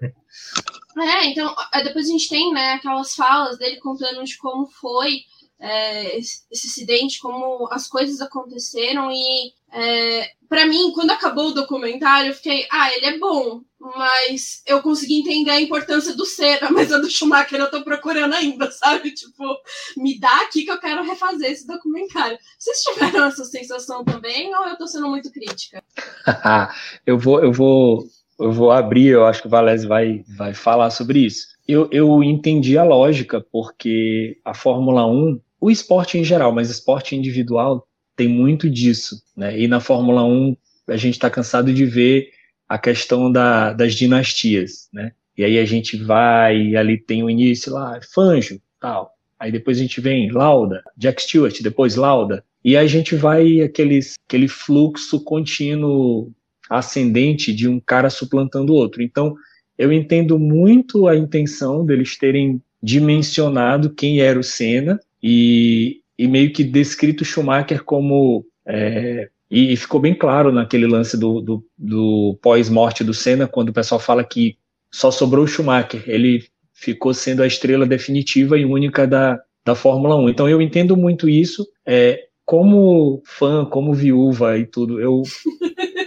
É, 0.97 1.25
então, 1.25 1.55
depois 1.83 2.07
a 2.07 2.11
gente 2.11 2.27
tem, 2.27 2.51
né, 2.51 2.73
aquelas 2.73 3.13
falas 3.13 3.59
dele 3.59 3.79
contando 3.79 4.23
de 4.23 4.37
como 4.37 4.67
foi 4.67 5.21
é, 5.63 6.17
esse, 6.17 6.43
acidente, 6.51 7.21
como 7.21 7.69
as 7.71 7.87
coisas 7.87 8.19
aconteceram 8.19 9.09
e 9.09 9.53
é, 9.71 10.29
para 10.49 10.67
mim, 10.67 10.91
quando 10.93 11.11
acabou 11.11 11.47
o 11.47 11.53
documentário, 11.53 12.29
eu 12.29 12.35
fiquei, 12.35 12.67
ah, 12.69 12.93
ele 12.93 13.05
é 13.05 13.17
bom, 13.17 13.61
mas 13.79 14.61
eu 14.67 14.81
consegui 14.81 15.21
entender 15.21 15.51
a 15.51 15.61
importância 15.61 16.13
do 16.15 16.25
Senna, 16.25 16.69
mas 16.69 16.91
a 16.91 16.97
do 16.97 17.09
Schumacher 17.09 17.59
eu 17.59 17.71
tô 17.71 17.81
procurando 17.81 18.33
ainda, 18.33 18.69
sabe? 18.71 19.11
Tipo, 19.11 19.43
me 19.95 20.19
dá 20.19 20.41
aqui 20.41 20.65
que 20.65 20.71
eu 20.71 20.79
quero 20.79 21.01
refazer 21.01 21.49
esse 21.49 21.65
documentário. 21.65 22.37
Vocês 22.59 22.81
tiveram 22.83 23.23
essa 23.25 23.45
sensação 23.45 24.03
também 24.03 24.53
ou 24.53 24.67
eu 24.67 24.77
tô 24.77 24.85
sendo 24.85 25.07
muito 25.07 25.31
crítica? 25.31 25.81
eu 27.07 27.17
vou, 27.17 27.41
eu 27.41 27.53
vou, 27.53 28.03
eu 28.37 28.51
vou 28.51 28.69
abrir, 28.69 29.07
eu 29.07 29.25
acho 29.25 29.41
que 29.41 29.47
o 29.47 29.51
Valese 29.51 29.87
vai, 29.87 30.25
vai 30.37 30.53
falar 30.53 30.89
sobre 30.89 31.19
isso. 31.19 31.47
Eu, 31.65 31.87
eu 31.91 32.21
entendi 32.21 32.77
a 32.77 32.83
lógica, 32.83 33.39
porque 33.39 34.37
a 34.43 34.53
Fórmula 34.53 35.07
1 35.07 35.39
o 35.63 35.71
esporte 35.71 36.17
em 36.17 36.25
geral, 36.25 36.51
mas 36.51 36.69
esporte 36.69 37.15
individual 37.15 37.87
tem 38.17 38.27
muito 38.27 38.69
disso, 38.69 39.23
né? 39.33 39.57
E 39.57 39.65
na 39.65 39.79
Fórmula 39.79 40.21
1 40.21 40.57
a 40.89 40.97
gente 40.97 41.13
está 41.13 41.29
cansado 41.29 41.73
de 41.73 41.85
ver 41.85 42.31
a 42.67 42.77
questão 42.77 43.31
da, 43.31 43.71
das 43.71 43.95
dinastias, 43.95 44.89
né? 44.91 45.13
E 45.37 45.41
aí 45.41 45.57
a 45.57 45.63
gente 45.63 45.95
vai, 45.95 46.75
ali 46.75 46.97
tem 46.97 47.23
o 47.23 47.29
início 47.29 47.71
lá, 47.71 47.97
Fanjo, 48.13 48.59
tal. 48.77 49.13
Aí 49.39 49.53
depois 49.53 49.77
a 49.77 49.81
gente 49.81 50.01
vem 50.01 50.29
Lauda, 50.29 50.83
Jack 50.97 51.23
Stewart, 51.23 51.61
depois 51.61 51.95
Lauda. 51.95 52.43
E 52.61 52.75
a 52.75 52.85
gente 52.85 53.15
vai 53.15 53.61
aqueles, 53.61 54.15
aquele 54.27 54.49
fluxo 54.49 55.23
contínuo 55.23 56.29
ascendente 56.69 57.53
de 57.53 57.69
um 57.69 57.79
cara 57.79 58.09
suplantando 58.09 58.73
o 58.73 58.75
outro. 58.75 59.01
Então, 59.01 59.33
eu 59.77 59.93
entendo 59.93 60.37
muito 60.37 61.07
a 61.07 61.15
intenção 61.15 61.85
deles 61.85 62.17
terem 62.17 62.61
dimensionado 62.81 63.93
quem 63.93 64.19
era 64.19 64.37
o 64.37 64.43
Senna 64.43 64.99
e 65.23 66.03
e 66.17 66.27
meio 66.27 66.53
que 66.53 66.63
descrito 66.63 67.25
Schumacher 67.25 67.83
como 67.83 68.45
é, 68.67 69.29
e, 69.49 69.75
ficou 69.75 69.99
bem 69.99 70.15
claro 70.15 70.51
naquele 70.51 70.87
lance 70.87 71.17
do, 71.17 71.39
do, 71.39 71.65
do 71.77 72.39
pós-morte 72.41 73.03
do 73.03 73.13
Senna, 73.13 73.47
quando 73.47 73.69
o 73.69 73.73
pessoal 73.73 73.99
fala 73.99 74.23
que 74.23 74.57
só 74.91 75.11
sobrou 75.11 75.45
o 75.45 75.47
Schumacher. 75.47 76.03
Ele 76.07 76.43
ficou 76.73 77.13
sendo 77.13 77.43
a 77.43 77.47
estrela 77.47 77.85
definitiva 77.85 78.57
e 78.57 78.65
única 78.65 79.05
da, 79.05 79.39
da 79.63 79.75
Fórmula 79.75 80.15
1. 80.15 80.29
Então 80.29 80.49
eu 80.49 80.61
entendo 80.61 80.97
muito 80.97 81.29
isso. 81.29 81.67
É, 81.85 82.23
como 82.45 83.21
fã, 83.25 83.63
como 83.63 83.93
viúva 83.93 84.57
e 84.57 84.65
tudo, 84.65 84.99
eu, 84.99 85.21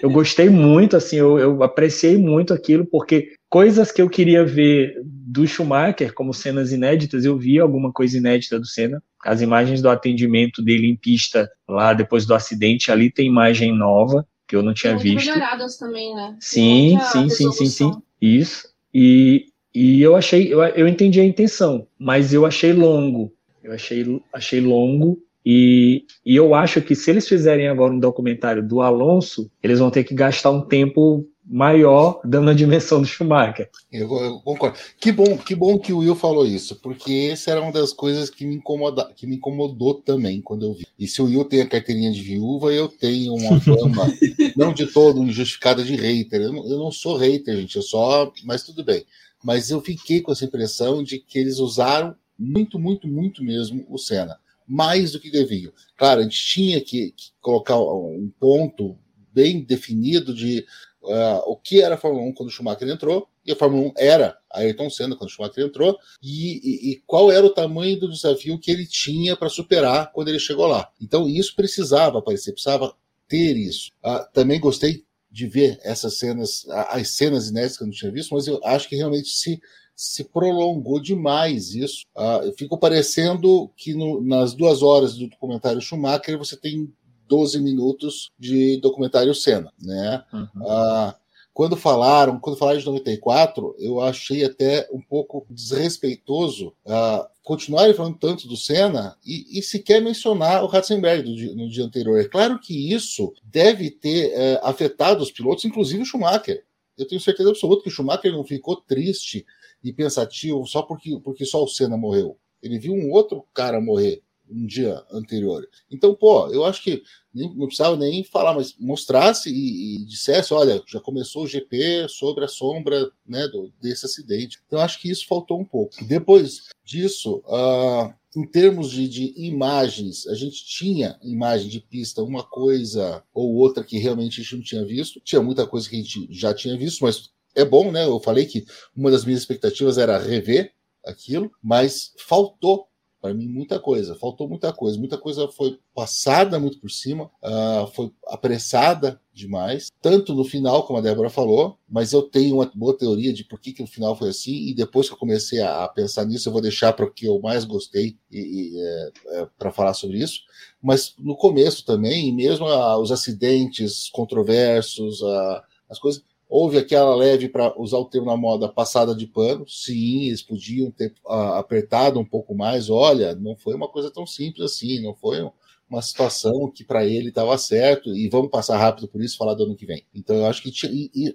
eu 0.02 0.10
gostei 0.10 0.50
muito, 0.50 0.96
assim, 0.96 1.16
eu, 1.16 1.38
eu 1.38 1.62
apreciei 1.62 2.16
muito 2.16 2.52
aquilo, 2.52 2.84
porque 2.84 3.32
coisas 3.56 3.90
que 3.90 4.02
eu 4.02 4.10
queria 4.10 4.44
ver 4.44 5.00
do 5.02 5.46
Schumacher, 5.46 6.12
como 6.12 6.34
cenas 6.34 6.72
inéditas, 6.72 7.24
eu 7.24 7.38
vi 7.38 7.58
alguma 7.58 7.90
coisa 7.90 8.18
inédita 8.18 8.60
do 8.60 8.66
Senna. 8.66 9.02
As 9.24 9.40
imagens 9.40 9.80
do 9.80 9.88
atendimento 9.88 10.62
dele 10.62 10.86
em 10.86 10.94
pista, 10.94 11.50
lá 11.66 11.94
depois 11.94 12.26
do 12.26 12.34
acidente, 12.34 12.92
ali 12.92 13.10
tem 13.10 13.28
imagem 13.28 13.74
nova, 13.74 14.28
que 14.46 14.54
eu 14.54 14.62
não 14.62 14.74
tinha 14.74 14.92
Muito 14.92 15.04
visto. 15.04 15.32
melhoradas 15.32 15.78
também, 15.78 16.14
né? 16.14 16.36
Sim, 16.38 16.98
sim, 17.10 17.30
sim, 17.30 17.50
sim, 17.50 17.66
sim. 17.66 17.92
Isso. 18.20 18.68
E, 18.92 19.46
e 19.74 20.02
eu 20.02 20.14
achei, 20.14 20.52
eu, 20.52 20.62
eu 20.62 20.86
entendi 20.86 21.18
a 21.18 21.24
intenção, 21.24 21.86
mas 21.98 22.34
eu 22.34 22.44
achei 22.44 22.74
longo. 22.74 23.32
Eu 23.64 23.72
achei, 23.72 24.04
achei 24.34 24.60
longo 24.60 25.18
e, 25.48 26.04
e, 26.24 26.34
eu 26.34 26.56
acho 26.56 26.82
que 26.82 26.96
se 26.96 27.08
eles 27.08 27.28
fizerem 27.28 27.68
agora 27.68 27.92
um 27.92 28.00
documentário 28.00 28.66
do 28.66 28.82
Alonso, 28.82 29.48
eles 29.62 29.78
vão 29.78 29.92
ter 29.92 30.02
que 30.02 30.12
gastar 30.12 30.50
um 30.50 30.60
tempo 30.60 31.24
maior 31.48 32.20
dando 32.24 32.50
a 32.50 32.54
dimensão 32.54 33.00
do 33.00 33.06
Schumacher. 33.06 33.70
Eu, 33.90 34.12
eu, 34.16 34.40
concordo. 34.40 34.76
Que 34.98 35.12
bom, 35.12 35.38
que 35.38 35.54
bom 35.54 35.78
que 35.78 35.92
o 35.92 35.98
Will 35.98 36.16
falou 36.16 36.44
isso, 36.44 36.76
porque 36.76 37.30
essa 37.32 37.52
era 37.52 37.62
uma 37.62 37.70
das 37.70 37.92
coisas 37.92 38.28
que 38.28 38.44
me, 38.44 38.56
incomoda, 38.56 39.12
que 39.14 39.26
me 39.26 39.36
incomodou 39.36 39.94
também 39.94 40.40
quando 40.40 40.66
eu 40.66 40.74
vi. 40.74 40.86
E 40.98 41.06
se 41.06 41.22
o 41.22 41.26
Will 41.26 41.44
tem 41.44 41.60
a 41.60 41.68
carteirinha 41.68 42.10
de 42.10 42.20
viúva, 42.20 42.72
eu 42.72 42.88
tenho 42.88 43.34
uma 43.34 43.58
fama, 43.60 44.12
não 44.56 44.72
de 44.72 44.86
todo 44.86 45.22
injustificada 45.22 45.84
de 45.84 45.94
hater. 45.94 46.42
Eu 46.42 46.52
não, 46.52 46.68
eu 46.68 46.78
não 46.78 46.90
sou 46.90 47.16
hater, 47.16 47.56
gente, 47.56 47.76
eu 47.76 47.82
só. 47.82 48.32
Mas 48.44 48.62
tudo 48.64 48.84
bem. 48.84 49.04
Mas 49.42 49.70
eu 49.70 49.80
fiquei 49.80 50.20
com 50.20 50.32
essa 50.32 50.44
impressão 50.44 51.02
de 51.02 51.18
que 51.18 51.38
eles 51.38 51.58
usaram 51.58 52.14
muito, 52.38 52.78
muito, 52.78 53.06
muito 53.06 53.44
mesmo 53.44 53.86
o 53.88 53.98
Senna 53.98 54.36
mais 54.68 55.12
do 55.12 55.20
que 55.20 55.30
deviam. 55.30 55.72
Claro, 55.96 56.20
a 56.20 56.22
gente 56.24 56.44
tinha 56.44 56.80
que, 56.80 57.12
que 57.12 57.30
colocar 57.40 57.78
um 57.78 58.28
ponto 58.40 58.98
bem 59.32 59.62
definido 59.62 60.34
de 60.34 60.66
uh, 61.06 61.42
o 61.46 61.56
que 61.56 61.82
era 61.82 61.94
a 61.94 61.98
Fórmula 61.98 62.24
1 62.26 62.32
quando 62.34 62.48
o 62.48 62.52
Schumacher 62.52 62.88
entrou, 62.88 63.28
e 63.44 63.52
a 63.52 63.56
Fórmula 63.56 63.88
1 63.88 63.92
era 63.96 64.38
a 64.52 64.60
Ayrton 64.60 64.90
Senna 64.90 65.16
quando 65.16 65.30
o 65.30 65.32
Schumacher 65.32 65.64
entrou, 65.64 65.96
e, 66.22 66.60
e, 66.62 66.92
e 66.92 67.02
qual 67.06 67.30
era 67.30 67.46
o 67.46 67.54
tamanho 67.54 67.98
do 67.98 68.10
desafio 68.10 68.58
que 68.58 68.70
ele 68.70 68.86
tinha 68.86 69.36
para 69.36 69.48
superar 69.48 70.12
quando 70.12 70.28
ele 70.28 70.38
chegou 70.38 70.66
lá. 70.66 70.90
Então, 71.00 71.28
isso 71.28 71.54
precisava 71.54 72.18
aparecer, 72.18 72.52
precisava 72.52 72.94
ter 73.28 73.56
isso. 73.56 73.90
Uh, 74.04 74.26
também 74.32 74.60
gostei 74.60 75.04
de 75.30 75.46
ver 75.46 75.78
essas 75.82 76.18
cenas, 76.18 76.66
as 76.88 77.10
cenas 77.10 77.48
inéditas 77.48 77.76
que 77.76 77.82
eu 77.82 77.86
não 77.86 77.94
tinha 77.94 78.12
visto, 78.12 78.34
mas 78.34 78.46
eu 78.46 78.60
acho 78.64 78.88
que 78.88 78.96
realmente 78.96 79.28
se 79.28 79.60
se 79.96 80.22
prolongou 80.24 81.00
demais 81.00 81.74
isso. 81.74 82.04
Uh, 82.14 82.52
ficou 82.56 82.76
parecendo 82.76 83.72
que 83.74 83.94
no, 83.94 84.20
nas 84.20 84.52
duas 84.52 84.82
horas 84.82 85.14
do 85.16 85.26
documentário 85.26 85.80
Schumacher 85.80 86.36
você 86.36 86.54
tem 86.54 86.92
12 87.28 87.60
minutos 87.60 88.30
de 88.38 88.78
documentário 88.78 89.34
Senna, 89.34 89.72
né? 89.80 90.24
Uhum. 90.32 90.62
Uh, 90.62 91.14
quando 91.56 91.74
falaram, 91.74 92.38
quando 92.38 92.58
falaram 92.58 92.78
de 92.78 92.84
94, 92.84 93.74
eu 93.78 93.98
achei 93.98 94.44
até 94.44 94.86
um 94.92 95.00
pouco 95.00 95.46
desrespeitoso 95.48 96.74
uh, 96.84 97.26
continuarem 97.42 97.94
falando 97.94 98.18
tanto 98.18 98.46
do 98.46 98.58
Senna 98.58 99.16
e, 99.24 99.58
e 99.58 99.62
sequer 99.62 100.02
mencionar 100.02 100.62
o 100.62 100.66
Ratzenberg 100.66 101.22
do, 101.22 101.56
no 101.56 101.70
dia 101.70 101.82
anterior. 101.82 102.20
É 102.20 102.28
claro 102.28 102.58
que 102.58 102.92
isso 102.92 103.32
deve 103.42 103.90
ter 103.90 104.34
uh, 104.34 104.66
afetado 104.66 105.22
os 105.22 105.30
pilotos, 105.30 105.64
inclusive 105.64 106.02
o 106.02 106.04
Schumacher. 106.04 106.62
Eu 106.98 107.08
tenho 107.08 107.22
certeza 107.22 107.48
absoluta 107.48 107.84
que 107.84 107.88
o 107.88 107.92
Schumacher 107.92 108.30
não 108.30 108.44
ficou 108.44 108.76
triste 108.76 109.46
e 109.82 109.94
pensativo 109.94 110.66
só 110.66 110.82
porque, 110.82 111.18
porque 111.24 111.46
só 111.46 111.64
o 111.64 111.68
Senna 111.68 111.96
morreu. 111.96 112.36
Ele 112.62 112.78
viu 112.78 112.92
um 112.92 113.10
outro 113.10 113.46
cara 113.54 113.80
morrer 113.80 114.22
um 114.50 114.66
dia 114.66 115.02
anterior. 115.10 115.66
Então, 115.90 116.14
pô, 116.14 116.48
eu 116.48 116.64
acho 116.64 116.82
que 116.82 117.02
nem, 117.32 117.54
não 117.54 117.66
precisava 117.66 117.96
nem 117.96 118.24
falar, 118.24 118.54
mas 118.54 118.74
mostrasse 118.78 119.50
e, 119.50 120.02
e, 120.02 120.04
dissesse, 120.06 120.54
olha, 120.54 120.82
já 120.86 121.00
começou 121.00 121.44
o 121.44 121.46
GP 121.46 122.08
sobre 122.08 122.44
a 122.44 122.48
sombra 122.48 123.10
né, 123.26 123.46
do, 123.48 123.72
desse 123.80 124.06
acidente. 124.06 124.58
Então, 124.66 124.80
acho 124.80 125.00
que 125.00 125.10
isso 125.10 125.26
faltou 125.26 125.60
um 125.60 125.64
pouco. 125.64 125.92
Depois 126.04 126.62
disso, 126.84 127.42
uh, 127.46 128.12
em 128.36 128.46
termos 128.46 128.90
de, 128.90 129.08
de, 129.08 129.34
imagens, 129.36 130.26
a 130.26 130.34
gente 130.34 130.64
tinha 130.64 131.18
imagem 131.22 131.68
de 131.68 131.80
pista, 131.80 132.22
uma 132.22 132.44
coisa 132.44 133.22
ou 133.34 133.54
outra 133.54 133.82
que 133.82 133.98
realmente 133.98 134.40
a 134.40 134.42
gente 134.42 134.56
não 134.56 134.62
tinha 134.62 134.84
visto. 134.84 135.20
Tinha 135.20 135.42
muita 135.42 135.66
coisa 135.66 135.88
que 135.88 135.96
a 135.96 135.98
gente 135.98 136.28
já 136.30 136.54
tinha 136.54 136.76
visto, 136.76 137.02
mas 137.02 137.30
é 137.54 137.64
bom, 137.64 137.90
né? 137.90 138.04
Eu 138.04 138.20
falei 138.20 138.44
que 138.44 138.64
uma 138.94 139.10
das 139.10 139.24
minhas 139.24 139.40
expectativas 139.40 139.96
era 139.98 140.18
rever 140.18 140.72
aquilo, 141.04 141.50
mas 141.62 142.12
faltou 142.18 142.88
para 143.26 143.34
mim 143.34 143.48
muita 143.48 143.80
coisa, 143.80 144.14
faltou 144.14 144.48
muita 144.48 144.72
coisa, 144.72 144.96
muita 144.96 145.18
coisa 145.18 145.48
foi 145.48 145.80
passada 145.92 146.60
muito 146.60 146.78
por 146.78 146.88
cima, 146.88 147.24
uh, 147.42 147.86
foi 147.92 148.12
apressada 148.28 149.20
demais, 149.34 149.90
tanto 150.00 150.32
no 150.32 150.44
final, 150.44 150.86
como 150.86 151.00
a 151.00 151.02
Débora 151.02 151.28
falou, 151.28 151.76
mas 151.88 152.12
eu 152.12 152.22
tenho 152.22 152.54
uma 152.54 152.70
boa 152.72 152.96
teoria 152.96 153.32
de 153.32 153.42
por 153.42 153.60
que, 153.60 153.72
que 153.72 153.82
o 153.82 153.86
final 153.86 154.14
foi 154.14 154.28
assim, 154.28 154.68
e 154.68 154.74
depois 154.74 155.08
que 155.08 155.14
eu 155.14 155.18
comecei 155.18 155.60
a, 155.60 155.84
a 155.84 155.88
pensar 155.88 156.24
nisso, 156.24 156.48
eu 156.48 156.52
vou 156.52 156.62
deixar 156.62 156.92
para 156.92 157.04
o 157.04 157.10
que 157.10 157.26
eu 157.26 157.40
mais 157.40 157.64
gostei 157.64 158.16
e, 158.30 158.38
e 158.38 158.80
é, 158.80 159.12
é, 159.40 159.48
para 159.58 159.72
falar 159.72 159.94
sobre 159.94 160.18
isso. 160.18 160.42
Mas 160.80 161.14
no 161.18 161.36
começo 161.36 161.84
também, 161.84 162.32
mesmo 162.32 162.66
uh, 162.66 162.96
os 163.00 163.10
acidentes 163.10 164.08
controversos, 164.10 165.20
uh, 165.20 165.60
as 165.90 165.98
coisas, 165.98 166.22
Houve 166.48 166.78
aquela 166.78 167.14
leve, 167.14 167.48
para 167.48 167.78
usar 167.80 167.98
o 167.98 168.04
termo 168.04 168.28
na 168.28 168.36
moda, 168.36 168.68
passada 168.68 169.14
de 169.14 169.26
pano. 169.26 169.68
Sim, 169.68 170.26
eles 170.26 170.42
podiam 170.42 170.90
ter 170.90 171.12
apertado 171.26 172.20
um 172.20 172.24
pouco 172.24 172.54
mais. 172.54 172.88
Olha, 172.88 173.34
não 173.34 173.56
foi 173.56 173.74
uma 173.74 173.88
coisa 173.88 174.10
tão 174.10 174.26
simples 174.26 174.64
assim, 174.64 175.02
não 175.02 175.14
foi 175.14 175.40
uma 175.88 176.02
situação 176.02 176.70
que 176.70 176.84
para 176.84 177.06
ele 177.06 177.28
estava 177.28 177.56
certo 177.56 178.14
e 178.14 178.28
vamos 178.28 178.50
passar 178.50 178.76
rápido 178.76 179.06
por 179.06 179.22
isso 179.22 179.36
falar 179.36 179.54
do 179.54 179.64
ano 179.64 179.76
que 179.76 179.86
vem. 179.86 180.04
Então 180.14 180.36
eu 180.36 180.46
acho 180.46 180.62
que 180.62 180.72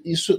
isso, 0.06 0.38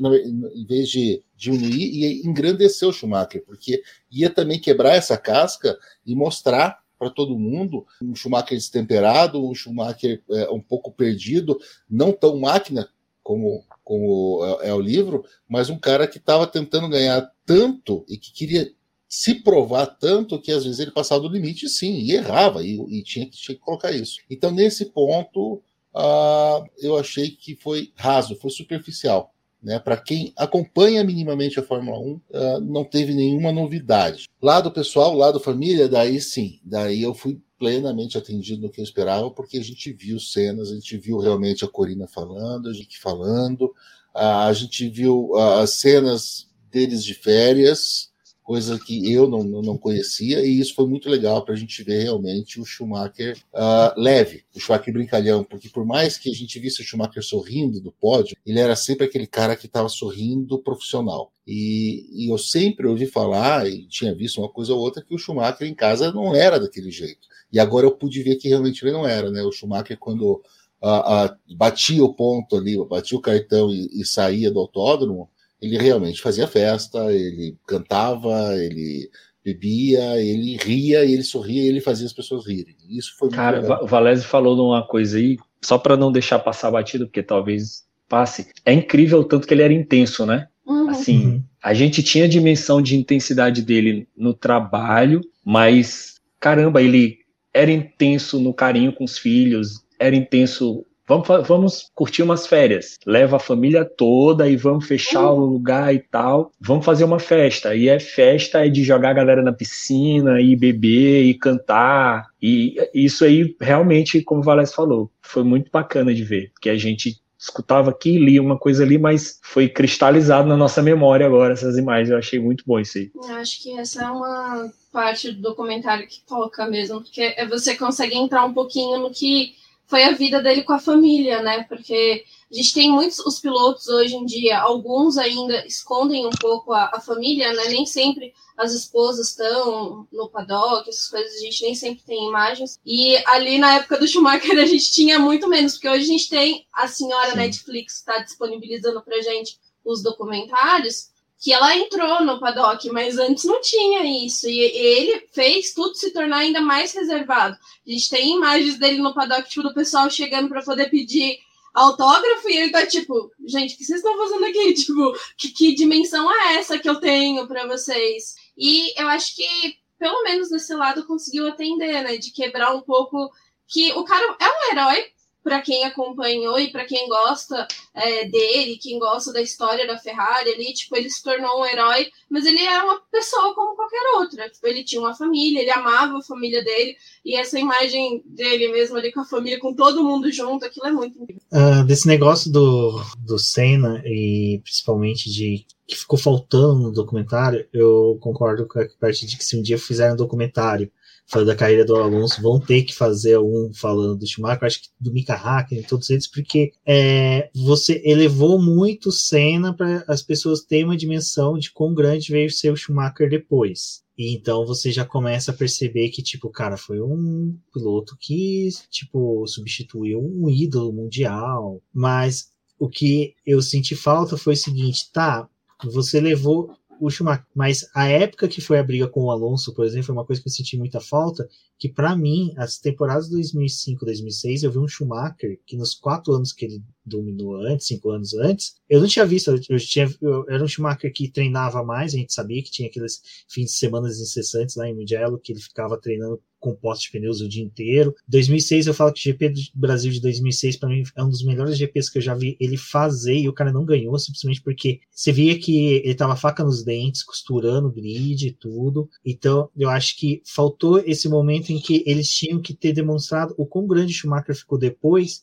em 0.54 0.66
vez 0.66 0.88
de 0.88 1.22
diminuir, 1.36 1.90
ia 1.94 2.26
engrandecer 2.26 2.88
o 2.88 2.92
Schumacher, 2.92 3.42
porque 3.44 3.82
ia 4.10 4.28
também 4.28 4.60
quebrar 4.60 4.94
essa 4.94 5.16
casca 5.16 5.78
e 6.04 6.14
mostrar 6.14 6.82
para 6.98 7.10
todo 7.10 7.38
mundo 7.38 7.86
um 8.00 8.14
Schumacher 8.14 8.56
destemperado, 8.56 9.44
um 9.44 9.54
Schumacher 9.54 10.22
é, 10.30 10.50
um 10.50 10.60
pouco 10.60 10.92
perdido, 10.92 11.58
não 11.90 12.12
tão 12.12 12.38
máquina 12.38 12.88
como 13.22 13.64
como 13.84 14.44
é, 14.62 14.68
é 14.68 14.74
o 14.74 14.80
livro, 14.80 15.24
mas 15.48 15.68
um 15.68 15.78
cara 15.78 16.06
que 16.06 16.18
estava 16.18 16.46
tentando 16.46 16.88
ganhar 16.88 17.30
tanto 17.44 18.04
e 18.08 18.16
que 18.16 18.32
queria 18.32 18.70
se 19.08 19.34
provar 19.34 19.86
tanto 19.86 20.40
que 20.40 20.50
às 20.50 20.64
vezes 20.64 20.80
ele 20.80 20.90
passava 20.90 21.20
do 21.20 21.28
limite, 21.28 21.68
sim, 21.68 21.98
e 21.98 22.12
errava, 22.12 22.64
e, 22.64 22.80
e 22.88 23.02
tinha, 23.02 23.26
que, 23.26 23.36
tinha, 23.36 23.54
que, 23.54 23.60
colocar 23.60 23.92
isso. 23.92 24.20
Então, 24.30 24.50
nesse 24.50 24.86
ponto, 24.86 25.62
uh, 25.94 26.64
eu 26.78 26.96
achei 26.96 27.28
que 27.30 27.54
foi 27.54 27.92
raso, 27.94 28.36
foi 28.36 28.50
superficial. 28.50 29.34
Né? 29.62 29.78
Para 29.78 29.98
quem 29.98 30.32
acompanha 30.34 31.04
minimamente 31.04 31.60
a 31.60 31.62
Fórmula 31.62 31.98
1, 31.98 32.10
uh, 32.10 32.20
não 32.62 32.84
teve 32.84 33.12
nenhuma 33.12 33.52
novidade. 33.52 34.28
Lado 34.40 34.70
pessoal, 34.70 35.14
lado 35.14 35.38
família, 35.38 35.88
daí 35.88 36.18
sim, 36.18 36.58
daí 36.64 37.02
eu 37.02 37.12
fui 37.12 37.38
plenamente 37.62 38.18
atendido 38.18 38.62
no 38.62 38.68
que 38.68 38.80
eu 38.80 38.84
esperava, 38.84 39.30
porque 39.30 39.56
a 39.56 39.62
gente 39.62 39.92
viu 39.92 40.18
cenas, 40.18 40.72
a 40.72 40.74
gente 40.74 40.98
viu 40.98 41.18
realmente 41.18 41.64
a 41.64 41.68
Corina 41.68 42.08
falando, 42.08 42.68
a 42.68 42.72
gente 42.72 42.98
falando, 42.98 43.72
a 44.12 44.52
gente 44.52 44.88
viu 44.88 45.36
as 45.36 45.70
cenas 45.74 46.48
deles 46.72 47.04
de 47.04 47.14
férias, 47.14 48.10
coisa 48.42 48.76
que 48.80 49.12
eu 49.12 49.28
não, 49.28 49.44
não 49.44 49.78
conhecia, 49.78 50.44
e 50.44 50.58
isso 50.58 50.74
foi 50.74 50.88
muito 50.88 51.08
legal 51.08 51.44
para 51.44 51.54
a 51.54 51.56
gente 51.56 51.84
ver 51.84 52.02
realmente 52.02 52.60
o 52.60 52.64
Schumacher 52.64 53.38
uh, 53.54 53.94
leve, 53.96 54.42
o 54.56 54.58
Schumacher 54.58 54.92
brincalhão, 54.92 55.44
porque 55.44 55.68
por 55.68 55.86
mais 55.86 56.18
que 56.18 56.30
a 56.30 56.34
gente 56.34 56.58
visse 56.58 56.82
o 56.82 56.84
Schumacher 56.84 57.22
sorrindo 57.22 57.80
do 57.80 57.92
pódio, 57.92 58.36
ele 58.44 58.58
era 58.58 58.74
sempre 58.74 59.06
aquele 59.06 59.28
cara 59.28 59.54
que 59.54 59.66
estava 59.66 59.88
sorrindo 59.88 60.58
profissional. 60.58 61.32
E, 61.46 62.08
e, 62.12 62.28
eu 62.28 62.38
sempre 62.38 62.88
ouvi 62.88 63.06
falar, 63.06 63.68
e 63.68 63.86
tinha 63.86 64.12
visto 64.12 64.40
uma 64.40 64.48
coisa 64.48 64.74
ou 64.74 64.80
outra, 64.80 65.00
que 65.00 65.14
o 65.14 65.18
Schumacher 65.18 65.68
em 65.68 65.74
casa 65.74 66.10
não 66.10 66.34
era 66.34 66.58
daquele 66.58 66.90
jeito. 66.90 67.31
E 67.52 67.60
agora 67.60 67.86
eu 67.86 67.92
pude 67.92 68.22
ver 68.22 68.36
que 68.36 68.48
realmente 68.48 68.82
ele 68.82 68.92
não 68.92 69.06
era, 69.06 69.30
né? 69.30 69.42
O 69.42 69.52
Schumacher, 69.52 69.98
quando 69.98 70.42
uh, 70.82 71.26
uh, 71.26 71.56
batia 71.56 72.02
o 72.02 72.14
ponto 72.14 72.56
ali, 72.56 72.76
batia 72.88 73.18
o 73.18 73.20
cartão 73.20 73.70
e, 73.70 73.88
e 73.92 74.04
saía 74.04 74.50
do 74.50 74.58
autódromo, 74.58 75.28
ele 75.60 75.78
realmente 75.78 76.20
fazia 76.20 76.48
festa, 76.48 77.12
ele 77.12 77.56
cantava, 77.66 78.56
ele 78.56 79.08
bebia, 79.44 80.20
ele 80.20 80.56
ria, 80.56 81.04
ele 81.04 81.22
sorria, 81.22 81.68
ele 81.68 81.80
fazia 81.80 82.06
as 82.06 82.12
pessoas 82.12 82.46
rirem. 82.46 82.76
Isso 82.88 83.14
foi 83.18 83.28
Cara, 83.30 83.82
o 83.82 83.86
Valese 83.86 84.24
falou 84.24 84.56
uma 84.68 84.86
coisa 84.86 85.18
aí, 85.18 85.36
só 85.60 85.78
para 85.78 85.96
não 85.96 86.12
deixar 86.12 86.38
passar 86.38 86.70
batido, 86.70 87.06
porque 87.06 87.22
talvez 87.22 87.84
passe. 88.08 88.48
É 88.64 88.72
incrível 88.72 89.20
o 89.20 89.24
tanto 89.24 89.46
que 89.46 89.54
ele 89.54 89.62
era 89.62 89.72
intenso, 89.72 90.24
né? 90.24 90.48
Uhum. 90.66 90.90
Assim, 90.90 91.26
uhum. 91.26 91.42
a 91.62 91.74
gente 91.74 92.02
tinha 92.02 92.28
dimensão 92.28 92.80
de 92.80 92.96
intensidade 92.96 93.62
dele 93.62 94.08
no 94.16 94.32
trabalho, 94.32 95.20
mas 95.44 96.20
caramba, 96.38 96.82
ele 96.82 97.18
era 97.52 97.70
intenso 97.70 98.40
no 98.40 98.54
carinho 98.54 98.92
com 98.92 99.04
os 99.04 99.18
filhos, 99.18 99.84
era 99.98 100.16
intenso 100.16 100.84
Vamos, 101.12 101.48
vamos 101.48 101.90
curtir 101.94 102.22
umas 102.22 102.46
férias. 102.46 102.98
Leva 103.04 103.36
a 103.36 103.40
família 103.40 103.84
toda 103.84 104.48
e 104.48 104.56
vamos 104.56 104.86
fechar 104.86 105.30
o 105.32 105.44
lugar 105.44 105.94
e 105.94 105.98
tal. 105.98 106.52
Vamos 106.60 106.84
fazer 106.86 107.04
uma 107.04 107.18
festa. 107.18 107.74
E 107.74 107.88
é 107.88 107.98
festa 107.98 108.64
é 108.64 108.68
de 108.68 108.84
jogar 108.84 109.10
a 109.10 109.14
galera 109.14 109.42
na 109.42 109.52
piscina, 109.52 110.40
e 110.40 110.54
beber 110.56 111.24
e 111.24 111.34
cantar. 111.34 112.28
E 112.40 112.76
isso 112.94 113.24
aí, 113.24 113.54
realmente, 113.60 114.22
como 114.22 114.40
o 114.40 114.44
Valés 114.44 114.72
falou, 114.72 115.10
foi 115.20 115.42
muito 115.42 115.70
bacana 115.72 116.14
de 116.14 116.22
ver. 116.22 116.52
Que 116.60 116.70
a 116.70 116.76
gente 116.76 117.16
escutava 117.42 117.90
aqui, 117.90 118.18
lia 118.18 118.40
uma 118.40 118.56
coisa 118.56 118.84
ali, 118.84 118.96
mas 118.96 119.40
foi 119.42 119.68
cristalizado 119.68 120.48
na 120.48 120.56
nossa 120.56 120.80
memória 120.80 121.26
agora 121.26 121.52
essas 121.52 121.76
imagens. 121.76 122.10
Eu 122.10 122.18
achei 122.18 122.38
muito 122.38 122.62
bom 122.64 122.78
isso 122.78 122.98
aí. 122.98 123.10
Eu 123.14 123.34
acho 123.34 123.60
que 123.60 123.76
essa 123.76 124.04
é 124.04 124.10
uma 124.10 124.72
parte 124.92 125.32
do 125.32 125.42
documentário 125.42 126.06
que 126.06 126.22
toca 126.24 126.66
mesmo, 126.66 127.00
porque 127.00 127.34
você 127.48 127.74
consegue 127.74 128.16
entrar 128.16 128.44
um 128.44 128.54
pouquinho 128.54 129.00
no 129.00 129.10
que 129.10 129.54
foi 129.86 130.04
a 130.04 130.12
vida 130.12 130.40
dele 130.40 130.62
com 130.62 130.72
a 130.72 130.78
família, 130.78 131.42
né? 131.42 131.64
Porque 131.68 132.24
a 132.52 132.54
gente 132.54 132.74
tem 132.74 132.90
muitos 132.90 133.18
os 133.20 133.40
pilotos 133.40 133.88
hoje 133.88 134.14
em 134.14 134.26
dia, 134.26 134.60
alguns 134.60 135.16
ainda 135.16 135.66
escondem 135.66 136.26
um 136.26 136.30
pouco 136.38 136.74
a, 136.74 136.90
a 136.92 137.00
família, 137.00 137.50
né? 137.54 137.68
Nem 137.68 137.86
sempre 137.86 138.34
as 138.58 138.74
esposas 138.74 139.30
estão 139.30 140.06
no 140.12 140.28
paddock, 140.28 140.86
essas 140.86 141.08
coisas, 141.08 141.34
a 141.34 141.40
gente 141.40 141.62
nem 141.62 141.74
sempre 141.74 142.04
tem 142.04 142.28
imagens. 142.28 142.78
E 142.84 143.16
ali 143.26 143.56
na 143.56 143.76
época 143.76 143.98
do 143.98 144.06
Schumacher 144.06 144.52
a 144.60 144.66
gente 144.66 144.92
tinha 144.92 145.18
muito 145.18 145.48
menos, 145.48 145.72
porque 145.72 145.88
hoje 145.88 146.04
a 146.04 146.06
gente 146.06 146.28
tem 146.28 146.66
a 146.74 146.86
senhora 146.86 147.30
Sim. 147.30 147.38
Netflix 147.38 147.96
está 147.96 148.18
disponibilizando 148.18 149.00
pra 149.00 149.22
gente 149.22 149.58
os 149.82 150.02
documentários, 150.02 151.10
que 151.40 151.54
ela 151.54 151.74
entrou 151.74 152.22
no 152.22 152.38
paddock, 152.38 152.86
mas 152.90 153.18
antes 153.18 153.44
não 153.44 153.62
tinha 153.62 154.04
isso. 154.26 154.46
E 154.46 154.60
ele 154.60 155.26
fez 155.32 155.72
tudo 155.72 155.94
se 155.94 156.12
tornar 156.12 156.38
ainda 156.38 156.60
mais 156.60 156.92
reservado. 156.92 157.56
A 157.86 157.90
gente 157.90 158.10
tem 158.10 158.36
imagens 158.36 158.78
dele 158.78 158.98
no 158.98 159.14
paddock, 159.14 159.48
tipo, 159.48 159.62
do 159.62 159.74
pessoal 159.74 160.08
chegando 160.10 160.50
para 160.50 160.62
poder 160.62 160.90
pedir 160.90 161.38
autógrafo 161.72 162.48
e 162.48 162.56
ele 162.56 162.70
tá 162.70 162.86
tipo, 162.86 163.30
gente, 163.46 163.74
o 163.74 163.78
que 163.78 163.84
vocês 163.84 163.98
estão 163.98 164.16
fazendo 164.16 164.44
aqui? 164.44 164.74
Tipo, 164.82 165.12
que, 165.36 165.48
que 165.50 165.74
dimensão 165.74 166.30
é 166.30 166.56
essa 166.56 166.78
que 166.78 166.88
eu 166.88 167.00
tenho 167.00 167.46
para 167.46 167.66
vocês? 167.66 168.34
E 168.56 169.00
eu 169.00 169.08
acho 169.08 169.34
que, 169.34 169.76
pelo 169.98 170.22
menos 170.22 170.50
nesse 170.50 170.74
lado, 170.74 171.06
conseguiu 171.06 171.46
atender, 171.48 172.02
né? 172.02 172.16
De 172.16 172.30
quebrar 172.30 172.74
um 172.74 172.82
pouco 172.82 173.30
que 173.68 173.92
o 173.92 174.04
cara 174.04 174.36
é 174.38 174.48
um 174.48 174.72
herói, 174.72 175.06
para 175.42 175.60
quem 175.60 175.84
acompanhou 175.84 176.58
e 176.58 176.70
para 176.70 176.84
quem 176.84 177.08
gosta 177.08 177.66
é, 177.94 178.28
dele, 178.28 178.78
quem 178.80 178.98
gosta 178.98 179.32
da 179.32 179.42
história 179.42 179.86
da 179.86 179.98
Ferrari 179.98 180.50
ali, 180.50 180.72
tipo, 180.72 180.96
ele 180.96 181.10
se 181.10 181.22
tornou 181.22 181.60
um 181.60 181.66
herói, 181.66 182.08
mas 182.30 182.46
ele 182.46 182.62
era 182.64 182.84
uma 182.84 183.00
pessoa 183.10 183.54
como 183.54 183.76
qualquer 183.76 184.02
outra. 184.16 184.48
Tipo, 184.48 184.66
ele 184.66 184.84
tinha 184.84 185.00
uma 185.00 185.14
família, 185.14 185.60
ele 185.60 185.70
amava 185.70 186.16
a 186.16 186.22
família 186.22 186.62
dele, 186.62 186.96
e 187.24 187.36
essa 187.36 187.58
imagem 187.58 188.22
dele 188.24 188.68
mesmo 188.68 188.96
ali 188.96 189.12
com 189.12 189.20
a 189.20 189.24
família, 189.24 189.58
com 189.58 189.74
todo 189.74 190.04
mundo 190.04 190.30
junto, 190.30 190.64
aquilo 190.64 190.86
é 190.86 190.92
muito 190.92 191.20
incrível. 191.20 191.42
Uh, 191.52 191.84
desse 191.84 192.06
negócio 192.06 192.50
do, 192.50 193.02
do 193.18 193.38
Senna, 193.38 194.02
e 194.06 194.60
principalmente 194.62 195.30
de 195.30 195.66
que 195.86 195.96
ficou 195.96 196.18
faltando 196.18 196.84
no 196.84 196.92
documentário, 196.92 197.66
eu 197.72 198.16
concordo 198.20 198.66
com 198.66 198.80
a 198.80 198.86
parte 199.00 199.26
de 199.26 199.36
que 199.36 199.44
se 199.44 199.56
um 199.58 199.62
dia 199.62 199.78
fizeram 199.78 200.14
um 200.14 200.16
documentário 200.16 200.90
falando 201.26 201.48
da 201.48 201.56
carreira 201.56 201.84
do 201.84 201.96
Alonso, 201.96 202.42
vão 202.42 202.60
ter 202.60 202.82
que 202.82 202.94
fazer 202.94 203.38
um 203.38 203.70
falando 203.74 204.16
do 204.16 204.26
Schumacher, 204.26 204.64
acho 204.64 204.82
que 204.82 204.88
do 205.00 205.12
Mika 205.12 205.34
Hakkinen, 205.34 205.82
todos 205.82 206.10
eles, 206.10 206.26
porque 206.26 206.72
é, 206.86 207.48
você 207.54 208.02
elevou 208.04 208.60
muito 208.60 209.10
Senna 209.10 209.74
para 209.74 210.04
as 210.06 210.22
pessoas 210.22 210.62
terem 210.62 210.84
uma 210.84 210.96
dimensão 210.96 211.56
de 211.56 211.72
quão 211.72 211.94
grande 211.94 212.30
veio 212.30 212.50
ser 212.50 212.70
o 212.70 212.76
Schumacher 212.76 213.30
depois. 213.30 214.02
E 214.16 214.34
então 214.34 214.66
você 214.66 214.92
já 214.92 215.04
começa 215.04 215.50
a 215.50 215.54
perceber 215.54 216.10
que, 216.10 216.22
tipo, 216.22 216.50
cara, 216.50 216.76
foi 216.76 217.00
um 217.00 217.56
piloto 217.72 218.16
que, 218.20 218.68
tipo, 218.90 219.46
substituiu 219.46 220.20
um 220.20 220.50
ídolo 220.50 220.92
mundial. 220.92 221.82
Mas 221.92 222.50
o 222.78 222.88
que 222.88 223.34
eu 223.46 223.62
senti 223.62 223.96
falta 223.96 224.36
foi 224.36 224.52
o 224.52 224.56
seguinte, 224.56 225.10
tá, 225.12 225.48
você 225.90 226.20
levou 226.20 226.76
o 227.02 227.10
Schumacher. 227.10 227.44
Mas 227.54 227.88
a 227.94 228.06
época 228.08 228.46
que 228.46 228.60
foi 228.60 228.78
a 228.78 228.82
briga 228.82 229.08
com 229.08 229.24
o 229.24 229.30
Alonso, 229.30 229.74
por 229.74 229.84
exemplo, 229.84 230.06
foi 230.06 230.14
uma 230.14 230.24
coisa 230.24 230.40
que 230.40 230.48
eu 230.48 230.52
senti 230.52 230.78
muita 230.78 231.00
falta, 231.00 231.48
que 231.82 231.88
para 231.88 232.14
mim, 232.14 232.54
as 232.56 232.78
temporadas 232.78 233.28
2005, 233.28 234.04
2006, 234.04 234.62
eu 234.62 234.70
vi 234.70 234.78
um 234.78 234.86
Schumacher 234.86 235.58
que 235.66 235.76
nos 235.76 235.96
quatro 235.96 236.32
anos 236.32 236.52
que 236.52 236.64
ele 236.64 236.80
dominou 237.04 237.56
antes, 237.56 237.88
cinco 237.88 238.10
anos 238.10 238.34
antes, 238.34 238.76
eu 238.88 239.00
não 239.00 239.08
tinha 239.08 239.26
visto, 239.26 239.50
eu, 239.50 239.78
tinha, 239.80 240.08
eu 240.20 240.48
era 240.48 240.62
um 240.62 240.68
Schumacher 240.68 241.12
que 241.12 241.28
treinava 241.28 241.82
mais, 241.82 242.14
a 242.14 242.18
gente 242.18 242.32
sabia 242.32 242.62
que 242.62 242.70
tinha 242.70 242.88
aqueles 242.88 243.20
fins 243.48 243.72
de 243.72 243.78
semana 243.78 244.06
incessantes 244.06 244.76
lá 244.76 244.88
em 244.88 244.94
Mugello, 244.94 245.40
que 245.40 245.50
ele 245.50 245.60
ficava 245.60 246.00
treinando 246.00 246.40
com 246.62 246.76
poste 246.76 247.06
de 247.06 247.18
pneus 247.18 247.40
o 247.40 247.48
dia 247.48 247.64
inteiro. 247.64 248.14
2006, 248.28 248.86
eu 248.86 248.94
falo 248.94 249.12
que 249.12 249.18
o 249.18 249.22
GP 249.24 249.48
do 249.48 249.60
Brasil 249.74 250.12
de 250.12 250.20
2006, 250.20 250.76
para 250.76 250.88
mim, 250.88 251.02
é 251.16 251.24
um 251.24 251.28
dos 251.28 251.44
melhores 251.44 251.76
GPs 251.76 252.08
que 252.08 252.18
eu 252.18 252.22
já 252.22 252.36
vi 252.36 252.56
ele 252.60 252.76
fazer, 252.76 253.36
e 253.36 253.48
o 253.48 253.52
cara 253.52 253.72
não 253.72 253.84
ganhou, 253.84 254.16
simplesmente 254.16 254.62
porque 254.62 255.00
você 255.10 255.32
via 255.32 255.58
que 255.58 255.94
ele 256.04 256.14
tava 256.14 256.36
faca 256.36 256.62
nos 256.62 256.84
dentes, 256.84 257.24
costurando 257.24 257.90
grid 257.90 258.46
e 258.46 258.52
tudo. 258.52 259.10
Então, 259.26 259.68
eu 259.76 259.90
acho 259.90 260.16
que 260.16 260.40
faltou 260.46 261.00
esse 261.00 261.28
momento 261.28 261.71
em 261.72 261.80
que 261.80 262.02
eles 262.06 262.30
tinham 262.30 262.60
que 262.60 262.74
ter 262.74 262.92
demonstrado 262.92 263.54
o 263.56 263.66
quão 263.66 263.86
grande 263.86 264.12
Schumacher 264.12 264.54
ficou 264.54 264.78
depois 264.78 265.42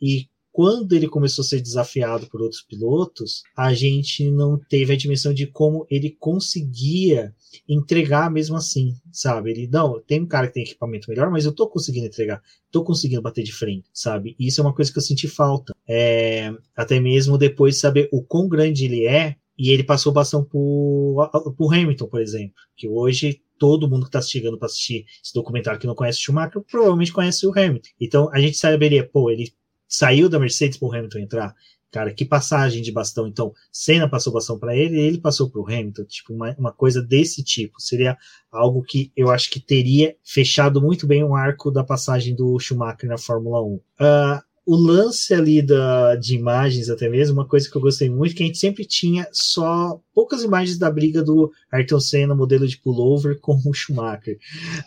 e 0.00 0.28
quando 0.52 0.92
ele 0.94 1.08
começou 1.08 1.42
a 1.42 1.46
ser 1.46 1.60
desafiado 1.60 2.26
por 2.26 2.42
outros 2.42 2.60
pilotos, 2.60 3.44
a 3.56 3.72
gente 3.72 4.30
não 4.30 4.58
teve 4.58 4.92
a 4.92 4.96
dimensão 4.96 5.32
de 5.32 5.46
como 5.46 5.86
ele 5.88 6.10
conseguia 6.10 7.34
entregar 7.68 8.30
mesmo 8.30 8.56
assim, 8.56 8.96
sabe? 9.12 9.50
Ele, 9.50 9.68
não, 9.68 10.00
tem 10.00 10.20
um 10.20 10.26
cara 10.26 10.48
que 10.48 10.54
tem 10.54 10.64
equipamento 10.64 11.08
melhor, 11.08 11.30
mas 11.30 11.44
eu 11.44 11.52
tô 11.52 11.68
conseguindo 11.68 12.06
entregar, 12.06 12.42
tô 12.70 12.82
conseguindo 12.82 13.22
bater 13.22 13.44
de 13.44 13.52
frente, 13.52 13.88
sabe? 13.92 14.34
E 14.38 14.48
isso 14.48 14.60
é 14.60 14.64
uma 14.64 14.74
coisa 14.74 14.92
que 14.92 14.98
eu 14.98 15.02
senti 15.02 15.28
falta. 15.28 15.72
É, 15.88 16.52
até 16.76 16.98
mesmo 16.98 17.38
depois 17.38 17.76
de 17.76 17.80
saber 17.80 18.08
o 18.12 18.22
quão 18.22 18.48
grande 18.48 18.84
ele 18.84 19.06
é, 19.06 19.36
e 19.56 19.70
ele 19.70 19.84
passou 19.84 20.10
bastante 20.10 20.48
por, 20.48 21.30
por 21.56 21.74
Hamilton, 21.74 22.06
por 22.06 22.20
exemplo, 22.20 22.54
que 22.76 22.88
hoje 22.88 23.40
todo 23.60 23.86
mundo 23.86 24.04
que 24.04 24.08
está 24.08 24.22
chegando 24.22 24.58
para 24.58 24.66
assistir 24.66 25.04
esse 25.22 25.34
documentário 25.34 25.78
que 25.78 25.86
não 25.86 25.94
conhece 25.94 26.18
o 26.18 26.22
Schumacher 26.22 26.62
provavelmente 26.62 27.12
conhece 27.12 27.46
o 27.46 27.52
Hamilton. 27.52 27.90
Então 28.00 28.30
a 28.32 28.40
gente 28.40 28.56
saberia, 28.56 29.06
pô, 29.06 29.30
ele 29.30 29.52
saiu 29.86 30.30
da 30.30 30.38
Mercedes 30.38 30.78
para 30.78 30.88
o 30.88 30.94
Hamilton 30.94 31.18
entrar. 31.18 31.54
Cara, 31.92 32.14
que 32.14 32.24
passagem 32.24 32.82
de 32.82 32.92
bastão. 32.92 33.26
Então, 33.26 33.52
Senna 33.72 34.08
passou 34.08 34.32
bastão 34.32 34.56
para 34.56 34.76
ele 34.76 34.98
ele 34.98 35.18
passou 35.18 35.50
para 35.50 35.60
o 35.60 35.66
Hamilton. 35.66 36.04
Tipo, 36.04 36.32
uma, 36.32 36.54
uma 36.56 36.72
coisa 36.72 37.02
desse 37.02 37.42
tipo. 37.42 37.80
Seria 37.80 38.16
algo 38.50 38.82
que 38.82 39.12
eu 39.14 39.28
acho 39.28 39.50
que 39.50 39.60
teria 39.60 40.16
fechado 40.24 40.80
muito 40.80 41.06
bem 41.06 41.22
o 41.22 41.34
arco 41.34 41.70
da 41.70 41.84
passagem 41.84 42.34
do 42.34 42.58
Schumacher 42.58 43.08
na 43.08 43.18
Fórmula 43.18 43.60
1. 43.62 43.74
Uh, 43.74 43.82
ah, 43.98 44.44
o 44.70 44.76
lance 44.76 45.34
ali 45.34 45.60
da, 45.60 46.14
de 46.14 46.36
imagens, 46.36 46.88
até 46.88 47.08
mesmo, 47.08 47.34
uma 47.34 47.44
coisa 47.44 47.68
que 47.68 47.76
eu 47.76 47.80
gostei 47.80 48.08
muito, 48.08 48.36
que 48.36 48.44
a 48.44 48.46
gente 48.46 48.56
sempre 48.56 48.84
tinha 48.84 49.26
só 49.32 50.00
poucas 50.14 50.44
imagens 50.44 50.78
da 50.78 50.88
briga 50.88 51.24
do 51.24 51.50
Ayrton 51.72 51.98
Senna, 51.98 52.36
modelo 52.36 52.68
de 52.68 52.78
pullover, 52.78 53.40
com 53.40 53.60
o 53.66 53.74
Schumacher. 53.74 54.38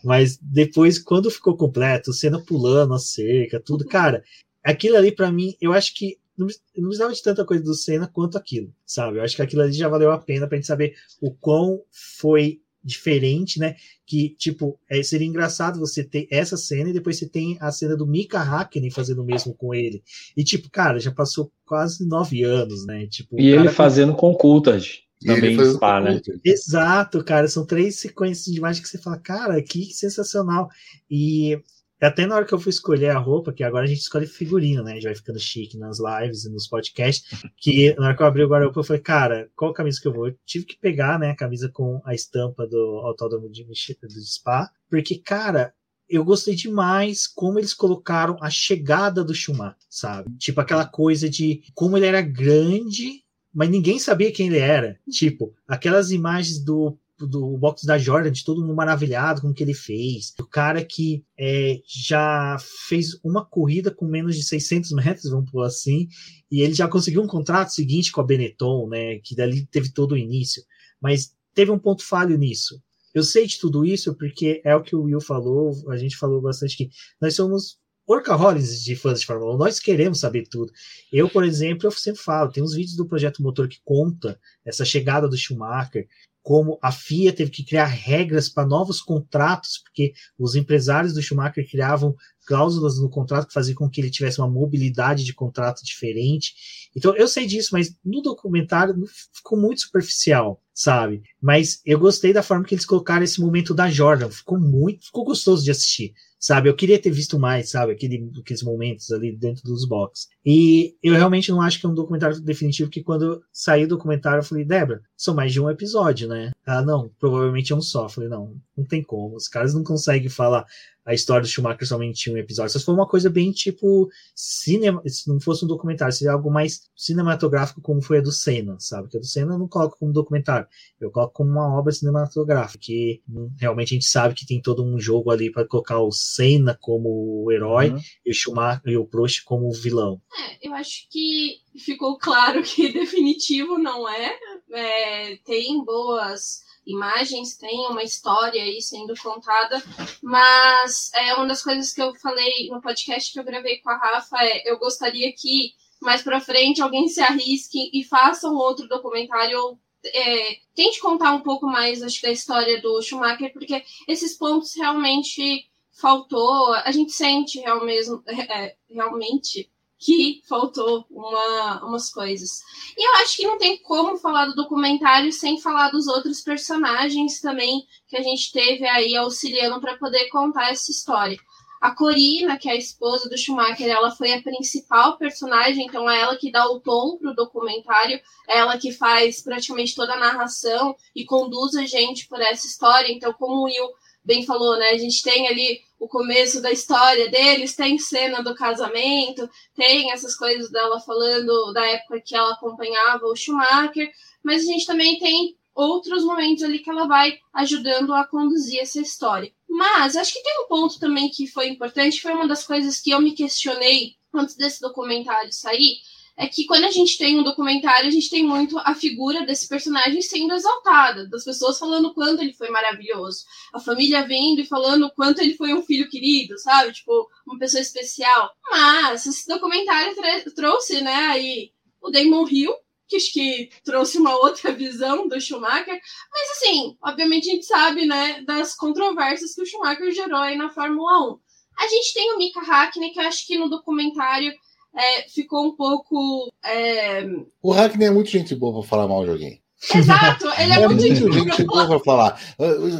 Mas 0.01 0.39
depois, 0.41 0.97
quando 0.97 1.29
ficou 1.29 1.57
completo, 1.57 2.11
o 2.11 2.13
Senna 2.13 2.39
pulando 2.39 2.93
a 2.93 2.97
cerca, 2.97 3.59
tudo, 3.59 3.83
cara, 3.83 4.23
aquilo 4.63 4.95
ali 4.95 5.11
para 5.11 5.29
mim, 5.29 5.53
eu 5.59 5.73
acho 5.73 5.93
que 5.93 6.17
não, 6.37 6.47
não 6.77 6.85
precisava 6.85 7.13
de 7.13 7.21
tanta 7.21 7.43
coisa 7.43 7.61
do 7.61 7.75
Senna 7.75 8.07
quanto 8.07 8.37
aquilo, 8.37 8.73
sabe? 8.85 9.17
Eu 9.17 9.23
acho 9.23 9.35
que 9.35 9.41
aquilo 9.41 9.63
ali 9.63 9.73
já 9.73 9.89
valeu 9.89 10.11
a 10.11 10.17
pena 10.17 10.47
pra 10.47 10.55
gente 10.55 10.65
saber 10.65 10.95
o 11.19 11.29
quão 11.29 11.81
foi 11.91 12.61
diferente, 12.83 13.59
né? 13.59 13.75
Que, 14.05 14.29
tipo, 14.29 14.79
é, 14.89 15.01
seria 15.01 15.27
engraçado 15.27 15.79
você 15.79 16.03
ter 16.03 16.27
essa 16.29 16.57
cena 16.57 16.89
e 16.89 16.93
depois 16.93 17.17
você 17.17 17.27
tem 17.27 17.57
a 17.59 17.71
cena 17.71 17.95
do 17.95 18.05
Mika 18.05 18.39
Hakkinen 18.39 18.91
fazendo 18.91 19.21
o 19.21 19.25
mesmo 19.25 19.53
com 19.53 19.73
ele. 19.73 20.03
E, 20.35 20.43
tipo, 20.43 20.69
cara, 20.69 20.99
já 20.99 21.11
passou 21.11 21.51
quase 21.65 22.05
nove 22.05 22.43
anos, 22.43 22.85
né? 22.85 23.07
Tipo, 23.07 23.39
e 23.39 23.47
ele 23.47 23.69
fazendo 23.69 24.13
com 24.13 24.35
Coulthard 24.35 25.03
também 25.25 25.57
Spa, 25.65 26.01
né? 26.01 26.21
Exato, 26.43 27.23
cara. 27.23 27.47
São 27.47 27.65
três 27.65 27.99
sequências 27.99 28.53
de 28.53 28.57
imagem 28.57 28.81
que 28.81 28.89
você 28.89 28.97
fala, 28.97 29.17
cara, 29.17 29.61
que 29.61 29.85
sensacional. 29.93 30.69
E 31.09 31.59
até 32.07 32.25
na 32.25 32.35
hora 32.35 32.45
que 32.45 32.53
eu 32.53 32.59
fui 32.59 32.69
escolher 32.69 33.09
a 33.09 33.19
roupa, 33.19 33.53
que 33.53 33.63
agora 33.63 33.85
a 33.85 33.87
gente 33.87 34.01
escolhe 34.01 34.25
figurino, 34.25 34.83
né? 34.83 34.91
A 34.91 34.95
gente 34.95 35.03
vai 35.03 35.15
ficando 35.15 35.39
chique 35.39 35.77
nas 35.77 35.99
lives 35.99 36.45
e 36.45 36.51
nos 36.51 36.67
podcasts. 36.67 37.29
Que 37.57 37.93
na 37.95 38.07
hora 38.07 38.17
que 38.17 38.21
eu 38.21 38.27
abri 38.27 38.43
o 38.43 38.47
guarda-roupa, 38.47 38.79
eu 38.79 38.83
falei, 38.83 39.01
cara, 39.01 39.49
qual 39.55 39.73
camisa 39.73 40.01
que 40.01 40.07
eu 40.07 40.13
vou? 40.13 40.27
Eu 40.27 40.37
tive 40.45 40.65
que 40.65 40.77
pegar, 40.77 41.17
né, 41.17 41.31
a 41.31 41.35
camisa 41.35 41.69
com 41.69 42.01
a 42.03 42.13
estampa 42.13 42.67
do 42.67 43.01
Autódromo 43.05 43.49
de, 43.49 43.63
do 43.63 44.21
Spa, 44.21 44.69
porque, 44.89 45.17
cara, 45.17 45.73
eu 46.09 46.23
gostei 46.23 46.55
demais 46.55 47.25
como 47.25 47.57
eles 47.57 47.73
colocaram 47.73 48.37
a 48.41 48.49
chegada 48.49 49.23
do 49.23 49.33
Schumacher, 49.33 49.77
sabe? 49.89 50.35
Tipo 50.37 50.61
aquela 50.61 50.85
coisa 50.85 51.29
de 51.29 51.63
como 51.73 51.97
ele 51.97 52.05
era 52.05 52.21
grande, 52.21 53.23
mas 53.53 53.69
ninguém 53.69 53.99
sabia 53.99 54.31
quem 54.31 54.47
ele 54.47 54.59
era. 54.59 54.99
Tipo, 55.09 55.53
aquelas 55.67 56.11
imagens 56.11 56.59
do 56.63 56.97
do 57.19 57.57
box 57.57 57.85
da 57.85 57.97
Jordan, 57.97 58.31
de 58.31 58.43
todo 58.43 58.61
mundo 58.61 58.75
maravilhado 58.75 59.41
com 59.41 59.49
o 59.49 59.53
que 59.53 59.63
ele 59.63 59.73
fez. 59.73 60.33
O 60.39 60.45
cara 60.45 60.83
que 60.83 61.23
é, 61.37 61.79
já 61.85 62.57
fez 62.87 63.19
uma 63.23 63.45
corrida 63.45 63.91
com 63.91 64.05
menos 64.05 64.35
de 64.35 64.43
600 64.43 64.91
metros, 64.91 65.31
vamos 65.31 65.49
por 65.49 65.63
assim, 65.63 66.07
e 66.51 66.61
ele 66.61 66.73
já 66.73 66.87
conseguiu 66.87 67.21
um 67.21 67.27
contrato 67.27 67.69
seguinte 67.69 68.11
com 68.11 68.21
a 68.21 68.23
Benetton, 68.25 68.89
né, 68.89 69.19
que 69.19 69.35
dali 69.35 69.65
teve 69.65 69.91
todo 69.91 70.13
o 70.13 70.17
início. 70.17 70.63
Mas 71.01 71.35
teve 71.53 71.71
um 71.71 71.79
ponto 71.79 72.03
falho 72.03 72.37
nisso. 72.37 72.81
eu 73.13 73.23
sei 73.23 73.45
de 73.45 73.59
tudo 73.59 73.85
isso 73.85 74.15
porque 74.15 74.61
é 74.65 74.75
o 74.75 74.81
que 74.81 74.95
o 74.95 75.03
Will 75.03 75.21
falou, 75.21 75.71
a 75.89 75.97
gente 75.97 76.17
falou 76.17 76.41
bastante 76.41 76.75
que 76.75 76.89
nós 77.21 77.35
somos 77.35 77.77
workaholics 78.07 78.83
de 78.83 78.95
fãs 78.95 79.21
de 79.21 79.25
Fórmula 79.25 79.55
1, 79.55 79.57
nós 79.57 79.79
queremos 79.79 80.19
saber 80.19 80.47
tudo. 80.47 80.71
Eu, 81.11 81.29
por 81.29 81.43
exemplo, 81.45 81.87
eu 81.87 81.91
sempre 81.91 82.21
falo, 82.21 82.51
tem 82.51 82.63
uns 82.63 82.73
vídeos 82.73 82.95
do 82.95 83.07
Projeto 83.07 83.41
Motor 83.41 83.67
que 83.67 83.79
conta 83.83 84.39
essa 84.65 84.83
chegada 84.83 85.27
do 85.27 85.37
Schumacher, 85.37 86.07
como 86.43 86.77
a 86.81 86.91
FIA 86.91 87.31
teve 87.31 87.49
que 87.49 87.63
criar 87.63 87.85
regras 87.85 88.49
para 88.49 88.67
novos 88.67 89.01
contratos, 89.01 89.79
porque 89.81 90.13
os 90.37 90.55
empresários 90.55 91.13
do 91.13 91.21
Schumacher 91.21 91.67
criavam 91.67 92.13
cláusulas 92.45 92.99
no 92.99 93.09
contrato 93.09 93.47
que 93.47 93.53
faziam 93.53 93.75
com 93.75 93.89
que 93.89 94.01
ele 94.01 94.11
tivesse 94.11 94.39
uma 94.39 94.49
mobilidade 94.49 95.23
de 95.23 95.33
contrato 95.33 95.81
diferente. 95.85 96.53
Então 96.93 97.15
eu 97.15 97.29
sei 97.29 97.47
disso, 97.47 97.69
mas 97.71 97.95
no 98.03 98.21
documentário 98.21 98.93
ficou 99.33 99.57
muito 99.57 99.81
superficial, 99.81 100.61
sabe? 100.73 101.23
Mas 101.41 101.81
eu 101.85 101.97
gostei 101.97 102.33
da 102.33 102.43
forma 102.43 102.65
que 102.65 102.75
eles 102.75 102.85
colocaram 102.85 103.23
esse 103.23 103.39
momento 103.39 103.73
da 103.73 103.89
Jordan, 103.89 104.29
ficou 104.29 104.59
muito, 104.59 105.05
ficou 105.05 105.23
gostoso 105.23 105.63
de 105.63 105.71
assistir 105.71 106.13
sabe? 106.43 106.67
Eu 106.67 106.75
queria 106.75 106.99
ter 106.99 107.09
visto 107.09 107.39
mais, 107.39 107.69
sabe? 107.69 107.93
Aquele, 107.93 108.29
aqueles 108.37 108.61
momentos 108.61 109.09
ali 109.13 109.33
dentro 109.33 109.63
dos 109.63 109.87
boxes. 109.87 110.27
E 110.45 110.93
eu 111.01 111.13
realmente 111.13 111.49
não 111.49 111.61
acho 111.61 111.79
que 111.79 111.85
é 111.85 111.89
um 111.89 111.93
documentário 111.93 112.41
definitivo, 112.41 112.89
que 112.89 113.01
quando 113.01 113.41
saí 113.49 113.85
do 113.85 113.95
documentário 113.95 114.39
eu 114.39 114.43
falei, 114.43 114.65
Débora, 114.65 115.01
são 115.23 115.33
mais 115.33 115.53
de 115.53 115.61
um 115.61 115.69
episódio, 115.69 116.27
né? 116.27 116.51
Ah, 116.65 116.81
não, 116.81 117.09
provavelmente 117.17 117.71
é 117.71 117.75
um 117.75 117.81
só. 117.81 118.09
Falei, 118.09 118.29
não, 118.29 118.53
não 118.75 118.85
tem 118.85 119.03
como. 119.03 119.35
Os 119.35 119.47
caras 119.47 119.73
não 119.73 119.83
conseguem 119.83 120.29
falar 120.29 120.65
a 121.05 121.13
história 121.13 121.41
do 121.41 121.47
Schumacher 121.47 121.85
somente 121.87 122.29
em 122.29 122.33
um 122.33 122.37
episódio. 122.37 122.71
Se 122.71 122.85
for 122.85 122.93
uma 122.93 123.07
coisa 123.07 123.29
bem 123.29 123.51
tipo 123.51 124.09
cinema, 124.33 125.01
se 125.05 125.27
não 125.27 125.39
fosse 125.39 125.65
um 125.65 125.67
documentário, 125.67 126.13
seria 126.13 126.33
algo 126.33 126.49
mais 126.49 126.89
cinematográfico 126.95 127.81
como 127.81 128.01
foi 128.01 128.19
a 128.19 128.21
do 128.21 128.31
Senna, 128.31 128.77
sabe? 128.79 129.09
Que 129.09 129.17
a 129.17 129.19
do 129.19 129.25
Senna 129.25 129.53
eu 129.53 129.59
não 129.59 129.67
coloco 129.67 129.97
como 129.99 130.13
documentário, 130.13 130.67
eu 130.99 131.11
coloco 131.11 131.33
como 131.33 131.51
uma 131.51 131.77
obra 131.77 131.91
cinematográfica, 131.91 132.79
que 132.81 133.21
hum, 133.27 133.51
realmente 133.59 133.89
a 133.89 133.95
gente 133.95 134.07
sabe 134.07 134.33
que 134.33 134.47
tem 134.47 134.61
todo 134.61 134.83
um 134.83 134.99
jogo 134.99 135.29
ali 135.29 135.51
para 135.51 135.67
colocar 135.67 135.99
o 135.99 136.11
Senna 136.11 136.77
como 136.79 137.43
o 137.43 137.51
herói 137.51 137.89
uhum. 137.89 137.99
e 138.25 138.31
o 138.31 138.33
Schumacher 138.33 138.81
e 138.85 138.97
o 138.97 139.05
Prost 139.05 139.43
como 139.43 139.67
o 139.67 139.73
vilão. 139.73 140.21
É, 140.39 140.67
eu 140.69 140.73
acho 140.73 141.07
que 141.09 141.57
ficou 141.77 142.17
claro 142.17 142.63
que 142.63 142.91
definitivo 142.93 143.77
não 143.77 144.07
é. 144.07 144.37
é 144.71 145.35
tem 145.37 145.83
boas 145.83 146.61
imagens, 146.85 147.55
tem 147.57 147.87
uma 147.87 148.03
história 148.03 148.61
aí 148.61 148.81
sendo 148.81 149.13
contada, 149.21 149.81
mas 150.21 151.11
é 151.13 151.33
uma 151.35 151.47
das 151.47 151.63
coisas 151.63 151.93
que 151.93 152.01
eu 152.01 152.13
falei 152.15 152.69
no 152.69 152.81
podcast 152.81 153.31
que 153.31 153.39
eu 153.39 153.43
gravei 153.43 153.79
com 153.79 153.89
a 153.89 153.97
Rafa 153.97 154.37
é 154.41 154.69
eu 154.69 154.77
gostaria 154.77 155.31
que 155.33 155.73
mais 156.01 156.21
para 156.21 156.41
frente 156.41 156.81
alguém 156.81 157.07
se 157.07 157.21
arrisque 157.21 157.89
e 157.93 158.03
faça 158.03 158.49
um 158.49 158.55
outro 158.55 158.87
documentário 158.87 159.57
ou 159.57 159.79
é, 160.05 160.57
tente 160.75 160.99
contar 160.99 161.31
um 161.31 161.41
pouco 161.41 161.65
mais 161.65 162.03
acho 162.03 162.21
da 162.21 162.31
história 162.31 162.81
do 162.81 163.01
Schumacher, 163.01 163.53
porque 163.53 163.83
esses 164.07 164.37
pontos 164.37 164.75
realmente 164.75 165.69
faltou, 165.93 166.73
a 166.73 166.91
gente 166.91 167.11
sente 167.11 167.59
real 167.59 167.85
mesmo, 167.85 168.21
é, 168.27 168.75
realmente 168.89 169.71
que 170.03 170.41
faltou 170.47 171.05
uma, 171.09 171.85
umas 171.85 172.11
coisas. 172.11 172.61
E 172.97 173.07
eu 173.07 173.13
acho 173.21 173.37
que 173.37 173.47
não 173.47 173.57
tem 173.57 173.77
como 173.77 174.17
falar 174.17 174.47
do 174.47 174.55
documentário 174.55 175.31
sem 175.31 175.61
falar 175.61 175.91
dos 175.91 176.07
outros 176.07 176.41
personagens 176.41 177.39
também 177.39 177.87
que 178.07 178.17
a 178.17 178.21
gente 178.21 178.51
teve 178.51 178.85
aí 178.85 179.15
auxiliando 179.15 179.79
para 179.79 179.97
poder 179.97 180.27
contar 180.29 180.71
essa 180.71 180.91
história. 180.91 181.37
A 181.79 181.91
Corina, 181.91 182.57
que 182.57 182.69
é 182.69 182.73
a 182.73 182.77
esposa 182.77 183.29
do 183.29 183.37
Schumacher, 183.37 183.87
ela 183.87 184.11
foi 184.11 184.33
a 184.33 184.41
principal 184.41 185.17
personagem, 185.17 185.85
então 185.85 186.09
é 186.09 186.21
ela 186.21 186.37
que 186.37 186.51
dá 186.51 186.65
o 186.65 186.79
tom 186.79 187.17
pro 187.17 187.35
documentário, 187.35 188.19
é 188.47 188.57
ela 188.57 188.77
que 188.77 188.91
faz 188.91 189.41
praticamente 189.41 189.95
toda 189.95 190.13
a 190.13 190.19
narração 190.19 190.95
e 191.13 191.25
conduz 191.25 191.75
a 191.75 191.85
gente 191.85 192.27
por 192.27 192.41
essa 192.41 192.67
história. 192.67 193.11
Então, 193.11 193.33
como 193.33 193.55
o 193.55 193.63
Will 193.63 193.89
bem 194.23 194.45
falou, 194.45 194.77
né? 194.77 194.89
A 194.89 194.97
gente 194.97 195.21
tem 195.21 195.47
ali 195.47 195.81
o 195.99 196.07
começo 196.07 196.61
da 196.61 196.71
história 196.71 197.29
deles, 197.29 197.75
tem 197.75 197.97
cena 197.97 198.43
do 198.43 198.55
casamento, 198.55 199.49
tem 199.75 200.11
essas 200.11 200.35
coisas 200.35 200.69
dela 200.69 200.99
falando 200.99 201.71
da 201.73 201.85
época 201.85 202.21
que 202.21 202.35
ela 202.35 202.53
acompanhava 202.53 203.25
o 203.25 203.35
Schumacher, 203.35 204.11
mas 204.43 204.63
a 204.63 204.65
gente 204.65 204.85
também 204.85 205.17
tem 205.17 205.55
outros 205.73 206.23
momentos 206.23 206.63
ali 206.63 206.79
que 206.79 206.89
ela 206.89 207.07
vai 207.07 207.37
ajudando 207.53 208.13
a 208.13 208.25
conduzir 208.25 208.79
essa 208.79 208.99
história. 208.99 209.51
Mas 209.67 210.15
acho 210.15 210.33
que 210.33 210.43
tem 210.43 210.63
um 210.63 210.67
ponto 210.67 210.99
também 210.99 211.29
que 211.29 211.47
foi 211.47 211.67
importante, 211.67 212.21
foi 212.21 212.33
uma 212.33 212.47
das 212.47 212.65
coisas 212.65 212.99
que 212.99 213.11
eu 213.11 213.21
me 213.21 213.33
questionei 213.33 214.15
antes 214.33 214.55
desse 214.55 214.81
documentário 214.81 215.51
sair, 215.51 215.97
é 216.37 216.47
que 216.47 216.65
quando 216.65 216.85
a 216.85 216.91
gente 216.91 217.17
tem 217.17 217.39
um 217.39 217.43
documentário, 217.43 218.07
a 218.07 218.11
gente 218.11 218.29
tem 218.29 218.43
muito 218.43 218.77
a 218.79 218.95
figura 218.95 219.45
desse 219.45 219.67
personagem 219.67 220.21
sendo 220.21 220.53
exaltada, 220.53 221.27
das 221.29 221.43
pessoas 221.43 221.77
falando 221.77 222.07
o 222.07 222.13
quanto 222.13 222.41
ele 222.41 222.53
foi 222.53 222.69
maravilhoso, 222.69 223.45
a 223.73 223.79
família 223.79 224.25
vendo 224.25 224.61
e 224.61 224.65
falando 224.65 225.05
o 225.05 225.11
quanto 225.11 225.41
ele 225.41 225.53
foi 225.55 225.73
um 225.73 225.83
filho 225.83 226.09
querido, 226.09 226.57
sabe? 226.57 226.93
Tipo, 226.93 227.27
uma 227.45 227.59
pessoa 227.59 227.81
especial. 227.81 228.51
Mas 228.71 229.25
esse 229.25 229.47
documentário 229.47 230.15
trouxe, 230.55 231.01
né, 231.01 231.15
aí 231.27 231.71
o 232.01 232.09
Damon 232.09 232.47
Hill, 232.49 232.73
que 233.07 233.15
acho 233.17 233.31
que 233.31 233.69
trouxe 233.83 234.17
uma 234.17 234.35
outra 234.35 234.71
visão 234.73 235.27
do 235.27 235.39
Schumacher, 235.39 235.99
mas 236.31 236.51
assim, 236.51 236.97
obviamente 237.03 237.49
a 237.49 237.53
gente 237.53 237.65
sabe, 237.65 238.05
né, 238.05 238.41
das 238.41 238.75
controvérsias 238.75 239.53
que 239.53 239.61
o 239.61 239.65
Schumacher 239.65 240.11
gerou 240.11 240.39
aí 240.39 240.57
na 240.57 240.69
Fórmula 240.69 241.33
1. 241.33 241.39
A 241.77 241.87
gente 241.87 242.13
tem 242.13 242.33
o 242.33 242.37
Mika 242.37 242.61
Hakkinen, 242.61 243.11
que 243.13 243.19
eu 243.19 243.27
acho 243.27 243.45
que 243.45 243.57
no 243.57 243.69
documentário 243.69 244.53
é, 244.95 245.29
ficou 245.29 245.65
um 245.65 245.75
pouco. 245.75 246.51
É... 246.63 247.25
O 247.61 247.71
Hackney 247.71 248.07
é 248.07 248.11
muito 248.11 248.29
gente 248.29 248.55
boa 248.55 248.79
para 248.79 248.89
falar 248.89 249.07
mal 249.07 249.23
de 249.23 249.31
alguém. 249.31 249.63
Exato, 249.93 250.47
ele 250.57 250.71
é, 250.71 250.75
é 250.81 250.87
muito, 250.87 251.03
muito 251.03 251.33
gente 251.33 251.63
boa 251.63 251.87
para 251.87 251.99
falar. 251.99 252.39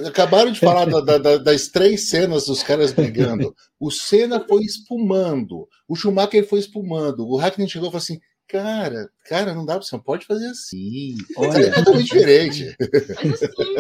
Acabaram 0.06 0.52
de 0.52 0.60
falar 0.60 0.86
da, 0.86 1.18
da, 1.18 1.38
das 1.38 1.68
três 1.68 2.10
cenas 2.10 2.46
dos 2.46 2.62
caras 2.62 2.92
brigando. 2.92 3.56
O 3.80 3.90
Senna 3.90 4.46
foi 4.46 4.64
espumando, 4.64 5.68
o 5.88 5.96
Schumacher 5.96 6.48
foi 6.48 6.60
espumando. 6.60 7.28
O 7.28 7.38
Hackney 7.38 7.70
chegou 7.70 7.88
e 7.88 7.92
falou 7.92 8.04
assim: 8.04 8.20
Cara, 8.48 9.10
cara, 9.26 9.54
não 9.54 9.66
dá 9.66 9.76
pra 9.76 9.84
você, 9.84 9.96
não 9.96 10.04
pode 10.04 10.26
fazer 10.26 10.48
assim. 10.48 11.16
Olha, 11.38 11.68
é 11.68 11.72
totalmente 11.72 12.06
diferente. 12.06 12.76
Mas 13.24 13.44
assim, 13.44 13.76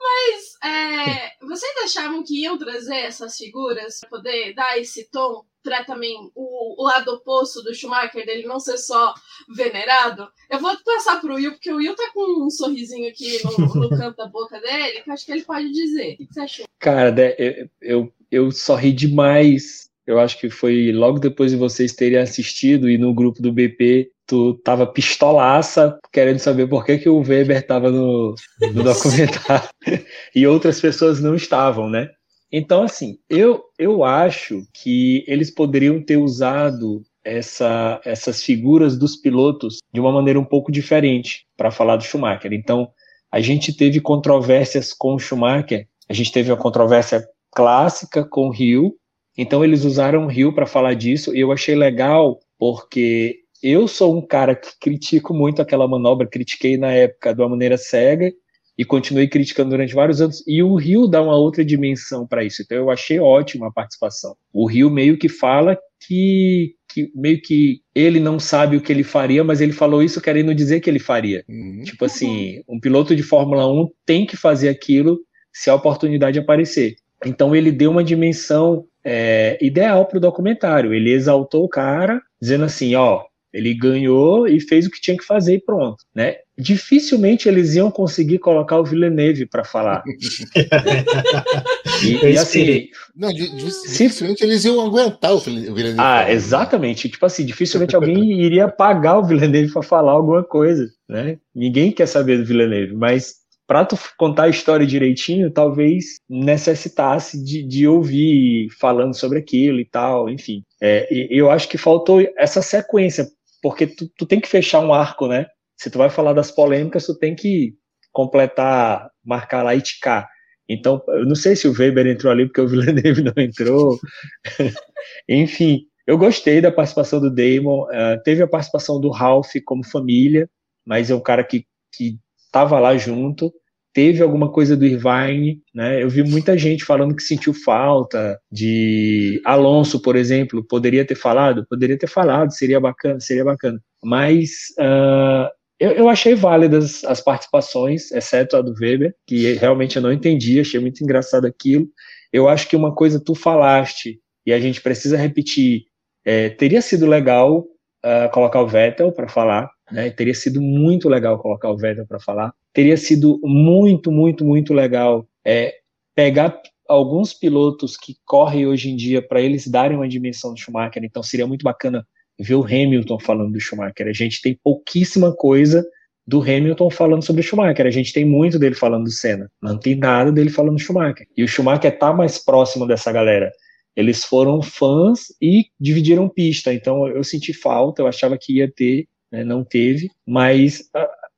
mas 0.00 0.70
é, 0.70 1.30
vocês 1.46 1.72
achavam 1.84 2.24
que 2.24 2.42
iam 2.42 2.58
trazer 2.58 2.96
essas 2.96 3.36
figuras 3.36 4.00
para 4.00 4.10
poder 4.10 4.54
dar 4.54 4.78
esse 4.78 5.08
tom 5.10 5.44
para 5.62 5.84
também 5.84 6.14
o, 6.34 6.82
o, 6.82 6.84
lado 6.84 7.12
oposto 7.12 7.62
do 7.62 7.74
Schumacher, 7.74 8.24
dele 8.24 8.46
não 8.46 8.58
ser 8.58 8.78
só 8.78 9.14
venerado. 9.54 10.28
Eu 10.50 10.58
vou 10.58 10.74
passar 10.84 11.20
pro 11.20 11.34
Will, 11.34 11.52
porque 11.52 11.72
o 11.72 11.76
Will 11.76 11.94
tá 11.94 12.10
com 12.12 12.46
um 12.46 12.50
sorrisinho 12.50 13.08
aqui 13.08 13.38
no, 13.44 13.82
no 13.82 13.90
canto 13.96 14.16
da 14.16 14.26
boca 14.26 14.60
dele, 14.60 15.02
que 15.02 15.10
eu 15.10 15.14
acho 15.14 15.26
que 15.26 15.32
ele 15.32 15.44
pode 15.44 15.70
dizer. 15.70 16.14
O 16.14 16.16
que 16.16 16.28
você 16.30 16.40
achou? 16.40 16.66
Cara, 16.78 17.14
eu, 17.38 17.68
eu, 17.80 18.12
eu 18.30 18.52
sorri 18.52 18.92
demais. 18.92 19.90
Eu 20.06 20.18
acho 20.18 20.38
que 20.40 20.50
foi 20.50 20.90
logo 20.92 21.18
depois 21.18 21.52
de 21.52 21.56
vocês 21.56 21.94
terem 21.94 22.18
assistido 22.18 22.88
e 22.88 22.98
no 22.98 23.14
grupo 23.14 23.40
do 23.40 23.52
BP 23.52 24.10
tu 24.26 24.54
tava 24.54 24.86
pistolaça 24.86 25.98
querendo 26.12 26.38
saber 26.38 26.68
por 26.68 26.84
que, 26.84 26.98
que 26.98 27.08
o 27.08 27.20
Weber 27.20 27.66
tava 27.66 27.90
no, 27.90 28.34
no 28.72 28.84
documentário 28.84 29.68
e 30.34 30.46
outras 30.46 30.80
pessoas 30.80 31.20
não 31.20 31.34
estavam, 31.34 31.90
né? 31.90 32.10
Então, 32.52 32.82
assim, 32.82 33.18
eu, 33.28 33.62
eu 33.78 34.02
acho 34.02 34.66
que 34.74 35.24
eles 35.26 35.50
poderiam 35.50 36.02
ter 36.02 36.16
usado 36.16 37.02
essa, 37.24 38.00
essas 38.04 38.42
figuras 38.42 38.98
dos 38.98 39.16
pilotos 39.16 39.78
de 39.92 40.00
uma 40.00 40.10
maneira 40.10 40.40
um 40.40 40.44
pouco 40.44 40.72
diferente 40.72 41.46
para 41.56 41.70
falar 41.70 41.96
do 41.96 42.04
Schumacher. 42.04 42.52
Então, 42.52 42.90
a 43.30 43.40
gente 43.40 43.72
teve 43.72 44.00
controvérsias 44.00 44.92
com 44.92 45.14
o 45.14 45.18
Schumacher, 45.18 45.86
a 46.08 46.12
gente 46.12 46.32
teve 46.32 46.50
a 46.50 46.56
controvérsia 46.56 47.24
clássica 47.52 48.24
com 48.24 48.48
o 48.48 48.50
Rio, 48.50 48.94
então 49.38 49.64
eles 49.64 49.84
usaram 49.84 50.24
o 50.24 50.28
Rio 50.28 50.52
para 50.52 50.66
falar 50.66 50.94
disso, 50.94 51.34
e 51.34 51.40
eu 51.40 51.52
achei 51.52 51.74
legal 51.74 52.40
porque 52.58 53.40
eu 53.62 53.86
sou 53.86 54.16
um 54.16 54.26
cara 54.26 54.56
que 54.56 54.70
critico 54.80 55.32
muito 55.32 55.62
aquela 55.62 55.86
manobra, 55.86 56.26
critiquei 56.26 56.76
na 56.76 56.90
época 56.90 57.32
de 57.32 57.40
uma 57.40 57.50
maneira 57.50 57.76
cega, 57.76 58.32
e 58.76 58.84
continuei 58.84 59.28
criticando 59.28 59.70
durante 59.70 59.94
vários 59.94 60.20
anos. 60.20 60.42
E 60.46 60.62
o 60.62 60.74
Rio 60.74 61.06
dá 61.06 61.22
uma 61.22 61.36
outra 61.36 61.64
dimensão 61.64 62.26
para 62.26 62.44
isso. 62.44 62.62
Então 62.62 62.78
eu 62.78 62.90
achei 62.90 63.18
ótima 63.18 63.68
a 63.68 63.72
participação. 63.72 64.34
O 64.52 64.66
Rio 64.66 64.90
meio 64.90 65.18
que 65.18 65.28
fala 65.28 65.78
que, 66.00 66.74
que, 66.88 67.10
meio 67.14 67.40
que 67.42 67.80
ele 67.94 68.18
não 68.18 68.38
sabe 68.38 68.76
o 68.76 68.80
que 68.80 68.92
ele 68.92 69.04
faria, 69.04 69.44
mas 69.44 69.60
ele 69.60 69.72
falou 69.72 70.02
isso 70.02 70.20
querendo 70.20 70.54
dizer 70.54 70.80
que 70.80 70.88
ele 70.88 70.98
faria. 70.98 71.44
Uhum. 71.48 71.82
Tipo 71.84 72.04
assim, 72.04 72.62
um 72.68 72.80
piloto 72.80 73.14
de 73.14 73.22
Fórmula 73.22 73.70
1 73.70 73.88
tem 74.06 74.24
que 74.24 74.36
fazer 74.36 74.68
aquilo 74.68 75.20
se 75.52 75.68
a 75.68 75.74
oportunidade 75.74 76.38
aparecer. 76.38 76.96
Então 77.24 77.54
ele 77.54 77.70
deu 77.70 77.90
uma 77.90 78.02
dimensão 78.02 78.86
é, 79.04 79.58
ideal 79.60 80.06
para 80.06 80.18
o 80.18 80.20
documentário. 80.20 80.94
Ele 80.94 81.12
exaltou 81.12 81.64
o 81.64 81.68
cara, 81.68 82.20
dizendo 82.40 82.64
assim, 82.64 82.94
ó, 82.94 83.24
ele 83.52 83.74
ganhou 83.74 84.46
e 84.46 84.60
fez 84.60 84.86
o 84.86 84.90
que 84.90 85.00
tinha 85.00 85.16
que 85.16 85.24
fazer 85.24 85.54
e 85.54 85.60
pronto, 85.60 86.04
né? 86.14 86.36
Dificilmente 86.56 87.48
eles 87.48 87.74
iam 87.74 87.90
conseguir 87.90 88.38
colocar 88.38 88.78
o 88.78 88.84
Villeneuve 88.84 89.46
para 89.46 89.64
falar. 89.64 90.02
e, 92.04 92.26
e, 92.26 92.38
assim, 92.38 92.88
não, 93.16 93.32
dificilmente 93.32 94.44
eles 94.44 94.64
iam 94.64 94.80
aguentar 94.80 95.32
o 95.32 95.38
Villeneuve. 95.38 95.96
Ah, 95.98 96.30
exatamente. 96.30 97.08
Tipo 97.08 97.26
assim, 97.26 97.46
dificilmente 97.46 97.96
alguém 97.96 98.42
iria 98.42 98.68
pagar 98.68 99.18
o 99.18 99.24
Villeneuve 99.24 99.72
para 99.72 99.82
falar 99.82 100.12
alguma 100.12 100.44
coisa, 100.44 100.86
né? 101.08 101.38
Ninguém 101.54 101.90
quer 101.92 102.06
saber 102.06 102.38
do 102.38 102.44
Villeneuve, 102.44 102.94
mas 102.94 103.40
para 103.70 103.84
tu 103.84 103.96
contar 104.18 104.44
a 104.44 104.48
história 104.48 104.84
direitinho, 104.84 105.48
talvez 105.48 106.16
necessitasse 106.28 107.40
de, 107.40 107.62
de 107.62 107.86
ouvir 107.86 108.66
falando 108.80 109.14
sobre 109.14 109.38
aquilo 109.38 109.78
e 109.78 109.84
tal, 109.84 110.28
enfim. 110.28 110.64
É, 110.82 111.06
eu 111.30 111.48
acho 111.48 111.68
que 111.68 111.78
faltou 111.78 112.20
essa 112.36 112.62
sequência, 112.62 113.28
porque 113.62 113.86
tu, 113.86 114.08
tu 114.16 114.26
tem 114.26 114.40
que 114.40 114.48
fechar 114.48 114.80
um 114.80 114.92
arco, 114.92 115.26
né? 115.26 115.46
Se 115.76 115.90
tu 115.90 115.98
vai 115.98 116.10
falar 116.10 116.32
das 116.32 116.50
polêmicas, 116.50 117.06
tu 117.06 117.18
tem 117.18 117.34
que 117.34 117.74
completar, 118.12 119.10
marcar 119.24 119.62
lá 119.62 119.74
e 119.74 119.80
ticar. 119.80 120.28
Então, 120.68 121.02
eu 121.08 121.26
não 121.26 121.34
sei 121.34 121.56
se 121.56 121.66
o 121.66 121.72
Weber 121.72 122.06
entrou 122.06 122.32
ali 122.32 122.46
porque 122.46 122.60
o 122.60 122.68
Villeneuve 122.68 123.22
não 123.24 123.32
entrou. 123.36 123.98
Enfim, 125.28 125.80
eu 126.06 126.16
gostei 126.16 126.60
da 126.60 126.70
participação 126.70 127.20
do 127.20 127.30
Damon. 127.30 127.84
Uh, 127.84 128.22
teve 128.24 128.42
a 128.42 128.48
participação 128.48 129.00
do 129.00 129.10
Ralph 129.10 129.52
como 129.64 129.84
família, 129.84 130.48
mas 130.86 131.10
é 131.10 131.14
um 131.14 131.20
cara 131.20 131.42
que, 131.42 131.64
que 131.92 132.18
estava 132.44 132.78
lá 132.78 132.96
junto. 132.96 133.52
Teve 134.00 134.22
alguma 134.22 134.50
coisa 134.50 134.74
do 134.74 134.86
Irvine, 134.86 135.60
né? 135.74 136.02
Eu 136.02 136.08
vi 136.08 136.22
muita 136.22 136.56
gente 136.56 136.86
falando 136.86 137.14
que 137.14 137.22
sentiu 137.22 137.52
falta 137.52 138.40
de 138.50 139.42
Alonso, 139.44 140.00
por 140.00 140.16
exemplo. 140.16 140.64
Poderia 140.66 141.04
ter 141.04 141.16
falado? 141.16 141.66
Poderia 141.68 141.98
ter 141.98 142.06
falado, 142.06 142.50
seria 142.50 142.80
bacana, 142.80 143.20
seria 143.20 143.44
bacana. 143.44 143.78
Mas 144.02 144.52
uh, 144.78 145.50
eu, 145.78 145.90
eu, 145.90 146.08
achei 146.08 146.34
válidas 146.34 147.04
as 147.04 147.20
participações, 147.20 148.10
exceto 148.10 148.56
a 148.56 148.62
do 148.62 148.72
Weber, 148.80 149.14
que 149.26 149.52
realmente 149.52 149.96
eu 149.96 150.02
não 150.02 150.10
entendi, 150.10 150.58
achei 150.58 150.80
muito 150.80 151.04
engraçado 151.04 151.44
aquilo. 151.44 151.86
Eu 152.32 152.48
acho 152.48 152.70
que 152.70 152.76
uma 152.76 152.94
coisa 152.94 153.22
tu 153.22 153.34
falaste, 153.34 154.18
e 154.46 154.52
a 154.54 154.58
gente 154.58 154.80
precisa 154.80 155.18
repetir, 155.18 155.82
é, 156.24 156.48
teria 156.48 156.80
sido 156.80 157.04
legal 157.04 157.58
uh, 157.58 158.30
colocar 158.32 158.62
o 158.62 158.66
Vettel 158.66 159.12
para 159.12 159.28
falar, 159.28 159.70
né? 159.90 160.10
Teria 160.10 160.34
sido 160.34 160.60
muito 160.60 161.08
legal 161.08 161.38
colocar 161.38 161.70
o 161.70 161.76
Vettel 161.76 162.06
para 162.06 162.20
falar. 162.20 162.52
Teria 162.72 162.96
sido 162.96 163.40
muito, 163.42 164.10
muito, 164.10 164.44
muito 164.44 164.72
legal 164.72 165.26
é, 165.44 165.74
pegar 166.14 166.60
alguns 166.88 167.32
pilotos 167.32 167.96
que 167.96 168.16
correm 168.24 168.66
hoje 168.66 168.90
em 168.90 168.96
dia 168.96 169.22
para 169.22 169.40
eles 169.40 169.66
darem 169.66 169.96
uma 169.96 170.08
dimensão 170.08 170.52
do 170.52 170.60
Schumacher. 170.60 171.04
Então 171.04 171.22
seria 171.22 171.46
muito 171.46 171.62
bacana 171.62 172.06
ver 172.38 172.54
o 172.54 172.64
Hamilton 172.64 173.18
falando 173.20 173.52
do 173.52 173.60
Schumacher. 173.60 174.08
A 174.08 174.12
gente 174.12 174.42
tem 174.42 174.58
pouquíssima 174.62 175.34
coisa 175.34 175.84
do 176.26 176.40
Hamilton 176.40 176.90
falando 176.90 177.24
sobre 177.24 177.40
o 177.40 177.44
Schumacher. 177.44 177.86
A 177.86 177.90
gente 177.90 178.12
tem 178.12 178.24
muito 178.24 178.58
dele 178.58 178.74
falando 178.74 179.04
do 179.04 179.10
Senna. 179.10 179.50
Não 179.62 179.78
tem 179.78 179.94
nada 179.94 180.32
dele 180.32 180.50
falando 180.50 180.76
do 180.76 180.80
Schumacher. 180.80 181.26
E 181.36 181.44
o 181.44 181.48
Schumacher 181.48 181.96
tá 181.98 182.12
mais 182.12 182.38
próximo 182.38 182.86
dessa 182.86 183.12
galera. 183.12 183.50
Eles 183.96 184.24
foram 184.24 184.62
fãs 184.62 185.26
e 185.40 185.66
dividiram 185.78 186.28
pista. 186.28 186.72
Então 186.72 187.06
eu 187.08 187.22
senti 187.22 187.52
falta, 187.52 188.02
eu 188.02 188.06
achava 188.06 188.38
que 188.40 188.58
ia 188.58 188.70
ter, 188.70 189.06
né, 189.30 189.44
não 189.44 189.64
teve. 189.64 190.08
Mas, 190.26 190.82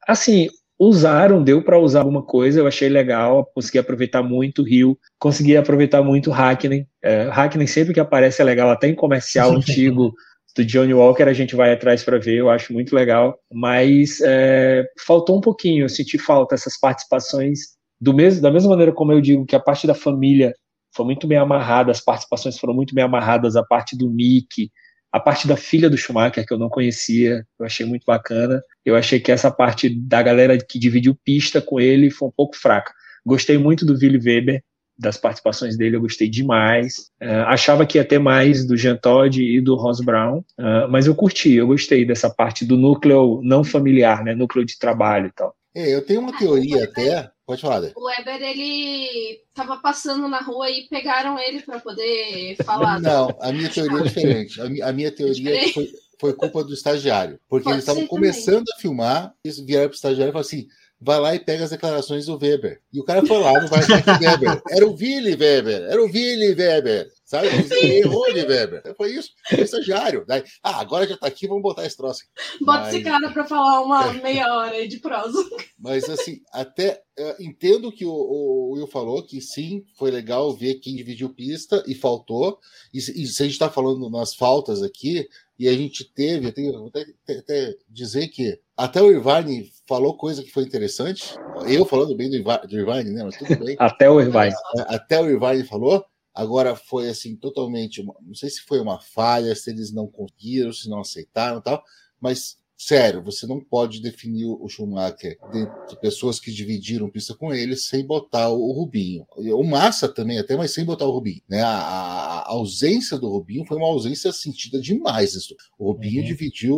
assim, 0.07 0.49
usaram, 0.78 1.43
deu 1.43 1.62
para 1.62 1.78
usar 1.78 2.01
alguma 2.01 2.22
coisa, 2.22 2.61
eu 2.61 2.66
achei 2.66 2.88
legal, 2.88 3.49
consegui 3.55 3.78
aproveitar 3.78 4.22
muito 4.22 4.62
o 4.62 4.64
Rio, 4.64 4.99
consegui 5.18 5.57
aproveitar 5.57 6.03
muito 6.03 6.30
o 6.30 6.32
Hackney. 6.32 6.86
É, 7.03 7.28
Hackney 7.28 7.68
sempre 7.68 7.95
que 7.95 8.01
aparece 8.01 8.43
é 8.43 8.45
legal, 8.45 8.70
até 8.70 8.88
em 8.88 8.95
comercial 8.95 9.53
antigo 9.55 10.12
do 10.57 10.64
Johnny 10.64 10.93
Walker 10.93 11.22
a 11.22 11.32
gente 11.32 11.57
vai 11.57 11.72
atrás 11.72 12.03
para 12.03 12.18
ver, 12.18 12.36
eu 12.36 12.51
acho 12.51 12.72
muito 12.72 12.95
legal, 12.95 13.38
mas 13.51 14.20
é, 14.22 14.84
faltou 15.07 15.38
um 15.38 15.40
pouquinho, 15.40 15.84
eu 15.84 15.88
senti 15.88 16.18
falta 16.18 16.55
essas 16.55 16.78
participações 16.78 17.61
do 18.01 18.12
mesmo, 18.12 18.43
da 18.43 18.51
mesma 18.51 18.70
maneira 18.70 18.93
como 18.93 19.12
eu 19.12 19.20
digo 19.20 19.47
que 19.47 19.57
a 19.57 19.61
parte 19.61 19.86
da 19.86 19.95
família 19.95 20.53
foi 20.95 21.07
muito 21.07 21.26
bem 21.26 21.38
amarrada, 21.38 21.90
as 21.90 22.01
participações 22.01 22.59
foram 22.59 22.74
muito 22.74 22.95
bem 22.95 23.05
amarradas, 23.05 23.57
a 23.57 23.64
parte 23.64 23.97
do 23.97 24.11
Mickey, 24.11 24.70
a 25.12 25.20
parte 25.20 25.46
da 25.46 25.56
filha 25.56 25.90
do 25.90 25.96
Schumacher 25.96 26.46
que 26.46 26.52
eu 26.52 26.58
não 26.58 26.70
conhecia, 26.70 27.46
eu 27.60 27.66
achei 27.66 27.84
muito 27.84 28.04
bacana. 28.06 28.62
Eu 28.84 28.96
achei 28.96 29.20
que 29.20 29.30
essa 29.30 29.50
parte 29.50 29.90
da 29.90 30.22
galera 30.22 30.56
que 30.56 30.78
dividiu 30.78 31.14
pista 31.22 31.60
com 31.60 31.78
ele 31.78 32.10
foi 32.10 32.28
um 32.28 32.32
pouco 32.34 32.56
fraca. 32.56 32.92
Gostei 33.24 33.58
muito 33.58 33.84
do 33.84 33.92
Willy 33.92 34.18
Weber, 34.18 34.62
das 34.98 35.16
participações 35.16 35.76
dele, 35.76 35.96
eu 35.96 36.00
gostei 36.00 36.28
demais. 36.28 37.10
Uh, 37.22 37.44
achava 37.46 37.84
que 37.84 37.98
ia 37.98 38.04
ter 38.04 38.18
mais 38.18 38.66
do 38.66 38.76
Jean 38.76 38.96
Todt 38.96 39.42
e 39.42 39.60
do 39.60 39.74
Ross 39.74 40.00
Brown, 40.00 40.38
uh, 40.38 40.88
mas 40.88 41.06
eu 41.06 41.14
curti, 41.14 41.52
eu 41.54 41.66
gostei 41.66 42.04
dessa 42.04 42.30
parte 42.30 42.64
do 42.64 42.76
núcleo 42.76 43.40
não 43.42 43.64
familiar, 43.64 44.22
né, 44.24 44.34
núcleo 44.34 44.64
de 44.64 44.78
trabalho 44.78 45.26
e 45.26 45.32
tal. 45.32 45.54
É, 45.74 45.94
eu 45.94 46.04
tenho 46.04 46.20
uma 46.20 46.36
teoria 46.36 46.84
até. 46.84 47.30
Pode 47.47 47.61
falar. 47.61 47.80
Né? 47.80 47.93
O 47.97 48.05
Weber, 48.05 48.40
ele 48.40 49.40
tava 49.53 49.76
passando 49.78 50.28
na 50.28 50.40
rua 50.40 50.70
e 50.70 50.88
pegaram 50.88 51.38
ele 51.38 51.61
para 51.61 51.80
poder 51.80 52.57
falar. 52.64 53.01
Não, 53.01 53.36
a 53.40 53.53
minha 53.53 53.68
teoria 53.68 53.99
é 53.99 54.03
diferente. 54.03 54.61
A 54.61 54.93
minha, 54.93 55.11
teoria 55.11 55.64
é 55.64 55.68
foi, 55.68 55.93
foi 56.20 56.32
culpa 56.34 56.62
do 56.62 56.72
estagiário. 56.72 57.40
Porque 57.49 57.64
Pode 57.64 57.76
eles 57.76 57.84
estavam 57.84 58.07
começando 58.07 58.68
a 58.70 58.80
filmar, 58.80 59.34
eles 59.45 59.59
vieram 59.59 59.88
pro 59.88 59.97
estagiário 59.97 60.30
e 60.30 60.32
falaram 60.32 60.47
assim: 60.47 60.68
vai 61.03 61.18
lá 61.18 61.34
e 61.34 61.40
pega 61.40 61.64
as 61.64 61.70
declarações 61.70 62.26
do 62.26 62.38
Weber. 62.38 62.80
E 62.92 63.00
o 63.00 63.05
cara 63.05 63.26
foi 63.26 63.38
lá, 63.38 63.61
não 63.61 63.68
vai 63.68 63.80
achar 63.80 64.03
que 64.03 64.24
Weber. 64.24 64.62
Era 64.70 64.86
o 64.86 64.94
Willy 64.94 65.34
Weber, 65.34 65.82
era 65.82 66.00
o 66.00 66.07
Willy 66.07 66.55
Weber. 66.55 67.11
Sabe? 67.24 67.48
Errou 67.82 68.30
de 68.32 68.42
Weber. 68.42 68.94
Foi 68.94 69.11
isso, 69.11 69.30
foi 69.48 69.62
estagiário. 69.62 70.22
Daí, 70.26 70.44
ah, 70.62 70.78
agora 70.80 71.07
já 71.07 71.16
tá 71.16 71.26
aqui, 71.26 71.48
vamos 71.48 71.62
botar 71.62 71.86
esse 71.86 71.96
troço. 71.96 72.24
Bota 72.61 72.80
Mas... 72.80 72.94
esse 72.94 73.03
cara 73.03 73.30
para 73.30 73.46
falar 73.46 73.80
uma 73.80 74.12
meia 74.12 74.55
hora 74.55 74.72
aí 74.72 74.86
de 74.86 74.98
prosa. 74.98 75.42
Mas 75.78 76.09
assim, 76.11 76.42
até 76.53 77.03
uh, 77.18 77.42
entendo 77.42 77.90
que 77.90 78.05
o, 78.05 78.12
o, 78.12 78.72
Will 78.74 78.86
falou 78.86 79.22
que 79.22 79.40
sim, 79.40 79.82
foi 79.96 80.11
legal 80.11 80.53
ver 80.55 80.74
quem 80.74 80.94
dividiu 80.94 81.30
pista 81.30 81.82
e 81.86 81.94
faltou. 81.94 82.59
E, 82.92 82.98
e 82.98 83.26
se 83.26 83.42
a 83.42 83.46
gente 83.46 83.55
está 83.55 83.70
falando 83.70 84.11
nas 84.11 84.34
faltas 84.34 84.82
aqui, 84.82 85.26
e 85.59 85.68
a 85.68 85.72
gente 85.72 86.05
teve, 86.05 86.48
eu 86.48 86.53
tenho 86.53 86.86
até, 86.86 87.07
até 87.38 87.76
dizer 87.88 88.28
que 88.28 88.61
até 88.83 89.01
o 89.01 89.12
Irvine 89.12 89.70
falou 89.87 90.16
coisa 90.16 90.43
que 90.43 90.51
foi 90.51 90.64
interessante. 90.64 91.37
Eu 91.68 91.87
falando 91.87 92.16
bem 92.16 92.28
do, 92.28 92.37
Irvine, 92.37 93.11
né? 93.12 93.22
Mas 93.22 93.37
tudo 93.37 93.64
bem. 93.64 93.76
até 93.78 94.11
o 94.11 94.20
Irvine. 94.20 94.53
É, 94.76 94.95
até 94.97 95.20
o 95.20 95.30
Irvine 95.30 95.62
falou. 95.62 96.05
Agora 96.35 96.74
foi 96.74 97.09
assim, 97.09 97.37
totalmente. 97.37 98.03
Não 98.03 98.35
sei 98.35 98.51
se 98.51 98.62
foi 98.62 98.80
uma 98.80 98.99
falha, 98.99 99.55
se 99.55 99.70
eles 99.70 99.93
não 99.93 100.09
conseguiram, 100.09 100.72
se 100.72 100.89
não 100.91 100.99
aceitaram 100.99 101.59
e 101.59 101.62
tal. 101.62 101.80
Mas, 102.20 102.57
sério, 102.76 103.22
você 103.22 103.47
não 103.47 103.61
pode 103.61 104.03
definir 104.03 104.47
o 104.47 104.68
Schumacher 104.68 105.39
de 105.53 106.01
pessoas 106.01 106.41
que 106.41 106.51
dividiram 106.51 107.09
pista 107.09 107.37
com 107.37 107.55
ele 107.55 107.76
sem 107.76 108.05
botar 108.05 108.49
o 108.49 108.72
Rubinho. 108.72 109.24
O 109.37 109.62
Massa 109.62 110.09
também, 110.09 110.41
até, 110.41 110.57
mas 110.57 110.74
sem 110.74 110.85
botar 110.85 111.07
o 111.07 111.12
Rubinho. 111.12 111.43
Né? 111.49 111.62
A, 111.62 111.68
a, 111.68 112.51
ausência 112.51 113.16
do 113.16 113.28
Rubinho 113.28 113.64
foi 113.64 113.76
uma 113.76 113.87
ausência 113.87 114.33
sentida 114.33 114.80
demais. 114.80 115.37
O 115.78 115.93
Rubinho 115.93 116.22
uhum. 116.22 116.26
dividiu 116.26 116.76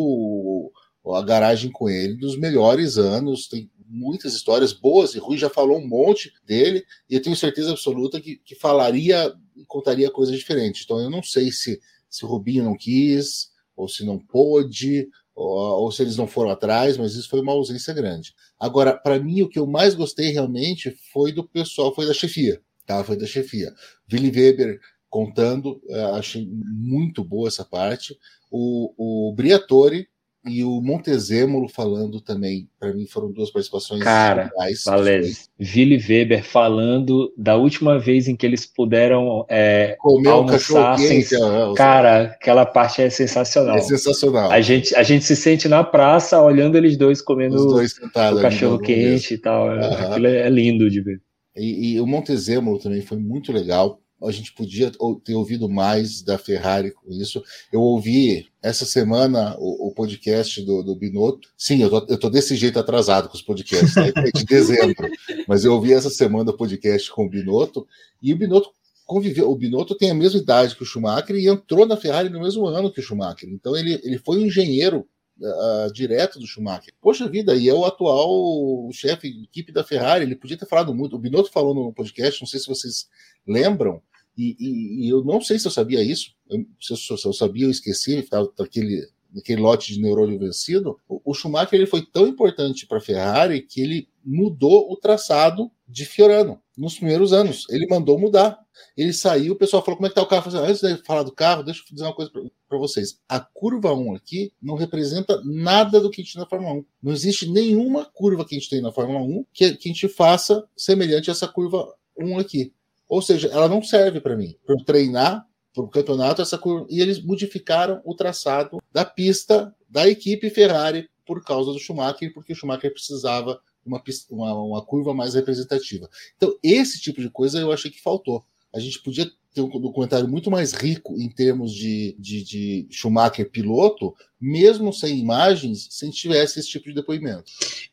a 1.12 1.22
garagem 1.22 1.70
com 1.70 1.88
ele 1.88 2.14
dos 2.14 2.38
melhores 2.38 2.96
anos, 2.96 3.48
tem 3.48 3.70
muitas 3.86 4.34
histórias 4.34 4.72
boas, 4.72 5.14
e 5.14 5.18
Rui 5.18 5.36
já 5.36 5.50
falou 5.50 5.78
um 5.78 5.86
monte 5.86 6.32
dele, 6.46 6.84
e 7.08 7.14
eu 7.14 7.22
tenho 7.22 7.36
certeza 7.36 7.70
absoluta 7.70 8.20
que, 8.20 8.36
que 8.36 8.54
falaria 8.54 9.34
e 9.56 9.64
contaria 9.64 10.10
coisas 10.10 10.36
diferentes. 10.36 10.82
Então 10.84 11.00
eu 11.00 11.10
não 11.10 11.22
sei 11.22 11.52
se, 11.52 11.80
se 12.08 12.24
o 12.24 12.28
Rubinho 12.28 12.64
não 12.64 12.76
quis, 12.76 13.50
ou 13.76 13.88
se 13.88 14.04
não 14.04 14.18
pôde, 14.18 15.08
ou, 15.34 15.82
ou 15.82 15.92
se 15.92 16.02
eles 16.02 16.16
não 16.16 16.26
foram 16.26 16.50
atrás, 16.50 16.96
mas 16.96 17.14
isso 17.14 17.28
foi 17.28 17.40
uma 17.40 17.52
ausência 17.52 17.92
grande. 17.92 18.34
Agora, 18.58 18.96
para 18.96 19.18
mim, 19.18 19.42
o 19.42 19.48
que 19.48 19.58
eu 19.58 19.66
mais 19.66 19.94
gostei 19.94 20.30
realmente 20.30 20.96
foi 21.12 21.32
do 21.32 21.44
pessoal, 21.44 21.94
foi 21.94 22.06
da 22.06 22.14
chefia, 22.14 22.60
tá? 22.86 23.02
Foi 23.04 23.16
da 23.16 23.26
chefia. 23.26 23.72
Willy 24.12 24.30
Weber 24.30 24.80
contando, 25.08 25.80
eh, 25.88 26.02
achei 26.12 26.44
muito 26.50 27.22
boa 27.22 27.46
essa 27.46 27.64
parte. 27.64 28.18
O, 28.50 29.28
o 29.28 29.32
Briatore 29.32 30.08
e 30.46 30.62
o 30.62 30.80
Montezemolo 30.80 31.68
falando 31.68 32.20
também, 32.20 32.68
para 32.78 32.92
mim 32.92 33.06
foram 33.06 33.32
duas 33.32 33.50
participações 33.50 34.02
Cara, 34.02 34.50
Valério, 34.84 35.32
Vili 35.58 35.96
Weber 35.96 36.44
falando 36.44 37.32
da 37.36 37.56
última 37.56 37.98
vez 37.98 38.28
em 38.28 38.36
que 38.36 38.44
eles 38.44 38.66
puderam 38.66 39.46
é, 39.48 39.96
Comer 39.98 40.28
almoçar. 40.28 40.98
Sem... 40.98 41.22
Quente, 41.22 41.34
Cara, 41.76 42.24
aquela 42.24 42.66
parte 42.66 43.00
é 43.00 43.08
sensacional. 43.08 43.76
É 43.76 43.80
sensacional. 43.80 44.50
A 44.50 44.60
gente, 44.60 44.94
a 44.94 45.02
gente 45.02 45.24
se 45.24 45.34
sente 45.34 45.66
na 45.66 45.82
praça 45.82 46.40
olhando 46.42 46.76
eles 46.76 46.96
dois 46.96 47.22
comendo 47.22 47.56
Os 47.56 47.66
dois 47.66 47.98
o 47.98 48.40
cachorro 48.42 48.78
quente 48.78 49.34
e 49.34 49.38
tal. 49.38 49.68
Uhum. 49.68 49.80
Aquilo 49.80 50.26
é 50.26 50.50
lindo 50.50 50.90
de 50.90 51.00
ver. 51.00 51.22
E, 51.56 51.94
e 51.94 52.00
o 52.00 52.06
Montezemolo 52.06 52.78
também 52.78 53.00
foi 53.00 53.16
muito 53.16 53.50
legal 53.50 54.00
a 54.26 54.32
gente 54.32 54.52
podia 54.52 54.90
ter 55.24 55.34
ouvido 55.34 55.68
mais 55.68 56.22
da 56.22 56.38
Ferrari 56.38 56.90
com 56.90 57.10
isso. 57.10 57.42
Eu 57.72 57.80
ouvi 57.80 58.46
essa 58.62 58.84
semana 58.84 59.56
o, 59.58 59.88
o 59.88 59.92
podcast 59.92 60.62
do, 60.62 60.82
do, 60.82 60.94
Binotto. 60.96 61.48
Sim, 61.56 61.82
eu 61.82 61.90
tô, 61.90 62.06
eu 62.08 62.18
tô 62.18 62.30
desse 62.30 62.56
jeito 62.56 62.78
atrasado 62.78 63.28
com 63.28 63.34
os 63.34 63.42
podcasts, 63.42 63.94
né? 63.94 64.12
de 64.34 64.44
dezembro. 64.46 65.08
Mas 65.46 65.64
eu 65.64 65.74
ouvi 65.74 65.92
essa 65.92 66.10
semana 66.10 66.50
o 66.50 66.56
podcast 66.56 67.10
com 67.10 67.26
o 67.26 67.28
Binotto 67.28 67.86
e 68.22 68.32
o 68.32 68.36
Binotto 68.36 68.70
conviveu. 69.04 69.50
O 69.50 69.56
Binotto 69.56 69.94
tem 69.94 70.10
a 70.10 70.14
mesma 70.14 70.40
idade 70.40 70.74
que 70.74 70.82
o 70.82 70.86
Schumacher 70.86 71.36
e 71.36 71.48
entrou 71.48 71.86
na 71.86 71.96
Ferrari 71.96 72.28
no 72.28 72.40
mesmo 72.40 72.66
ano 72.66 72.92
que 72.92 73.00
o 73.00 73.02
Schumacher. 73.02 73.48
Então 73.48 73.76
ele, 73.76 74.00
ele 74.02 74.18
foi 74.18 74.38
um 74.38 74.46
engenheiro 74.46 75.06
Uh, 75.36 75.92
direto 75.92 76.38
do 76.38 76.46
Schumacher. 76.46 76.94
Poxa 77.00 77.28
vida, 77.28 77.56
e 77.56 77.68
é 77.68 77.74
o 77.74 77.84
atual 77.84 78.88
chefe 78.92 79.32
de 79.32 79.42
equipe 79.42 79.72
da 79.72 79.82
Ferrari. 79.82 80.22
Ele 80.22 80.36
podia 80.36 80.56
ter 80.56 80.64
falado 80.64 80.94
muito. 80.94 81.16
O 81.16 81.18
Binotto 81.18 81.50
falou 81.50 81.74
no 81.74 81.92
podcast, 81.92 82.40
não 82.40 82.46
sei 82.46 82.60
se 82.60 82.68
vocês 82.68 83.08
lembram, 83.44 84.00
e, 84.36 84.56
e, 84.58 85.06
e, 85.06 85.08
eu 85.08 85.24
não 85.24 85.40
sei 85.40 85.58
se 85.58 85.66
eu 85.66 85.70
sabia 85.70 86.02
isso, 86.02 86.34
eu, 86.48 86.64
se, 86.80 86.92
eu, 86.92 87.16
se 87.16 87.26
eu 87.26 87.32
sabia, 87.32 87.66
eu 87.66 87.70
esqueci, 87.70 88.26
daquele, 88.56 89.08
daquele 89.30 89.60
lote 89.60 89.92
de 89.92 90.00
neurônio 90.00 90.38
vencido. 90.38 90.98
O, 91.08 91.20
o, 91.24 91.34
Schumacher 91.34 91.74
ele 91.74 91.86
foi 91.86 92.02
tão 92.02 92.26
importante 92.26 92.86
para 92.86 92.98
a 92.98 93.00
Ferrari 93.00 93.62
que 93.62 93.80
ele 93.80 94.08
mudou 94.24 94.90
o 94.90 94.96
traçado 94.96 95.70
de 95.86 96.04
Fiorano 96.04 96.60
nos 96.76 96.94
primeiros 96.96 97.32
anos. 97.32 97.66
Ele 97.70 97.86
mandou 97.86 98.18
mudar. 98.18 98.58
Ele 98.96 99.12
saiu, 99.12 99.52
o 99.52 99.56
pessoal 99.56 99.84
falou: 99.84 99.96
como 99.96 100.06
é 100.06 100.08
que 100.08 100.14
tá 100.14 100.22
o 100.22 100.26
carro? 100.26 100.50
Falei, 100.50 100.70
antes 100.70 100.80
de 100.80 101.04
falar 101.04 101.22
do 101.22 101.32
carro, 101.32 101.62
deixa 101.62 101.80
eu 101.80 101.94
dizer 101.94 102.04
uma 102.04 102.14
coisa 102.14 102.30
para 102.68 102.78
vocês. 102.78 103.20
A 103.28 103.38
curva 103.40 103.92
1 103.92 104.14
aqui 104.14 104.52
não 104.60 104.74
representa 104.74 105.40
nada 105.44 106.00
do 106.00 106.10
que 106.10 106.20
a 106.20 106.24
gente 106.24 106.34
tem 106.34 106.42
na 106.42 106.48
Fórmula 106.48 106.74
1. 106.74 106.84
Não 107.02 107.12
existe 107.12 107.48
nenhuma 107.48 108.04
curva 108.04 108.44
que 108.44 108.54
a 108.54 108.58
gente 108.58 108.70
tem 108.70 108.80
na 108.80 108.92
Fórmula 108.92 109.20
1 109.20 109.46
que, 109.52 109.76
que 109.76 109.88
a 109.88 109.92
gente 109.92 110.08
faça 110.08 110.64
semelhante 110.76 111.30
a 111.30 111.32
essa 111.32 111.46
curva 111.46 111.94
1 112.18 112.38
aqui. 112.38 112.72
Ou 113.08 113.20
seja, 113.22 113.48
ela 113.48 113.68
não 113.68 113.82
serve 113.82 114.20
para 114.20 114.36
mim. 114.36 114.56
Para 114.66 114.76
treinar 114.84 115.46
para 115.74 115.84
o 115.84 115.88
campeonato, 115.88 116.40
essa 116.40 116.56
curva. 116.56 116.86
E 116.88 117.00
eles 117.00 117.22
modificaram 117.22 118.00
o 118.04 118.14
traçado 118.14 118.80
da 118.92 119.04
pista 119.04 119.74
da 119.88 120.08
equipe 120.08 120.48
Ferrari 120.48 121.08
por 121.26 121.42
causa 121.42 121.72
do 121.72 121.78
Schumacher, 121.78 122.32
porque 122.32 122.52
o 122.52 122.56
Schumacher 122.56 122.92
precisava 122.92 123.60
uma, 123.84 124.02
uma, 124.30 124.54
uma 124.54 124.84
curva 124.84 125.12
mais 125.12 125.34
representativa. 125.34 126.08
Então, 126.36 126.56
esse 126.62 127.00
tipo 127.00 127.20
de 127.20 127.28
coisa 127.28 127.58
eu 127.58 127.72
achei 127.72 127.90
que 127.90 128.00
faltou. 128.00 128.44
A 128.72 128.78
gente 128.78 129.02
podia 129.02 129.30
ter 129.52 129.60
um 129.60 129.80
documentário 129.80 130.28
muito 130.28 130.50
mais 130.50 130.72
rico 130.72 131.16
em 131.20 131.28
termos 131.28 131.72
de, 131.72 132.16
de, 132.18 132.42
de 132.42 132.88
Schumacher 132.90 133.50
piloto, 133.50 134.14
mesmo 134.44 134.92
sem 134.92 135.18
imagens, 135.18 135.88
se 135.90 136.04
a 136.04 136.06
gente 136.06 136.20
tivesse 136.20 136.60
esse 136.60 136.68
tipo 136.68 136.86
de 136.88 136.94
depoimento. 136.94 137.44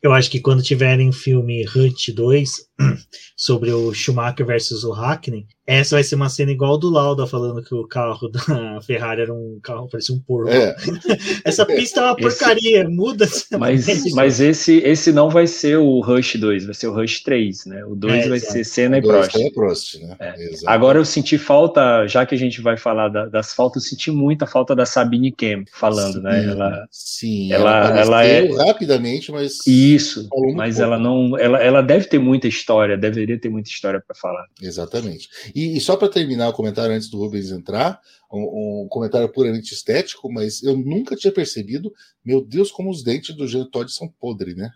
Eu 0.02 0.12
acho 0.12 0.30
que 0.30 0.38
quando 0.38 0.62
tiverem 0.62 1.08
o 1.08 1.12
filme 1.12 1.64
Hunt 1.74 2.10
2 2.10 2.68
sobre 3.34 3.72
o 3.72 3.94
Schumacher 3.94 4.44
versus 4.44 4.84
o 4.84 4.92
Hackney, 4.92 5.46
essa 5.64 5.94
vai 5.94 6.02
ser 6.02 6.16
uma 6.16 6.28
cena 6.28 6.50
igual 6.50 6.76
do 6.76 6.90
Lauda 6.90 7.24
falando 7.26 7.62
que 7.62 7.74
o 7.74 7.86
carro 7.86 8.28
da 8.28 8.40
Ferrari 8.82 9.22
era 9.22 9.32
um 9.32 9.60
carro, 9.62 9.88
parecia 9.88 10.14
um 10.14 10.18
porco. 10.18 10.50
É. 10.50 10.74
essa 11.44 11.64
pista 11.64 12.00
é 12.00 12.04
uma 12.04 12.16
porcaria, 12.16 12.82
esse... 12.82 12.90
muda. 12.90 13.28
Mas, 13.58 13.86
mas 14.12 14.40
esse, 14.40 14.78
esse 14.78 15.12
não 15.12 15.30
vai 15.30 15.46
ser 15.46 15.78
o 15.78 16.00
Rush 16.00 16.36
2, 16.36 16.66
vai 16.66 16.74
ser 16.74 16.88
o 16.88 16.94
Rush 16.94 17.22
3, 17.22 17.66
né? 17.66 17.84
O 17.84 17.94
2 17.94 18.12
é, 18.12 18.28
vai 18.28 18.36
exatamente. 18.38 18.52
ser 18.52 18.64
Senna 18.64 18.98
e 18.98 19.02
Prost. 19.02 19.36
É 19.36 19.50
Prost 19.50 19.94
né? 20.00 20.16
É. 20.18 20.34
Agora 20.66 20.98
eu 20.98 21.04
senti 21.04 21.38
falta, 21.38 22.06
já 22.08 22.26
que 22.26 22.34
a 22.34 22.38
gente 22.38 22.60
vai 22.60 22.76
falar 22.76 23.08
da, 23.08 23.26
das 23.26 23.54
faltas, 23.54 23.84
eu 23.84 23.90
senti 23.90 24.10
muita 24.10 24.46
falta 24.46 24.74
da 24.74 24.84
Sabine 24.84 25.30
Kem 25.30 25.64
falando, 25.72 26.14
sim, 26.14 26.22
né? 26.22 26.41
Ela, 26.50 26.86
sim, 26.90 27.52
ela, 27.52 27.88
ela, 27.88 28.00
ela 28.00 28.24
é 28.24 28.66
rapidamente, 28.66 29.30
mas 29.30 29.66
isso, 29.66 30.28
mas 30.54 30.76
pouco. 30.76 30.82
ela 30.82 30.98
não, 30.98 31.38
ela, 31.38 31.62
ela 31.62 31.82
deve 31.82 32.06
ter 32.06 32.18
muita 32.18 32.48
história, 32.48 32.96
deveria 32.96 33.38
ter 33.38 33.48
muita 33.48 33.70
história 33.70 34.00
para 34.00 34.14
falar. 34.14 34.46
Exatamente. 34.60 35.28
E, 35.54 35.76
e 35.76 35.80
só 35.80 35.96
para 35.96 36.08
terminar 36.08 36.48
o 36.48 36.52
comentário 36.52 36.94
antes 36.94 37.10
do 37.10 37.18
Rubens 37.18 37.50
entrar, 37.50 38.00
um, 38.32 38.84
um, 38.84 38.88
comentário 38.88 39.28
puramente 39.28 39.74
estético, 39.74 40.32
mas 40.32 40.62
eu 40.62 40.76
nunca 40.76 41.14
tinha 41.14 41.32
percebido, 41.32 41.92
meu 42.24 42.42
Deus, 42.42 42.70
como 42.70 42.90
os 42.90 43.02
dentes 43.02 43.36
do 43.36 43.46
Jean 43.46 43.66
Todt 43.66 43.92
são 43.92 44.08
podres, 44.08 44.56
né? 44.56 44.70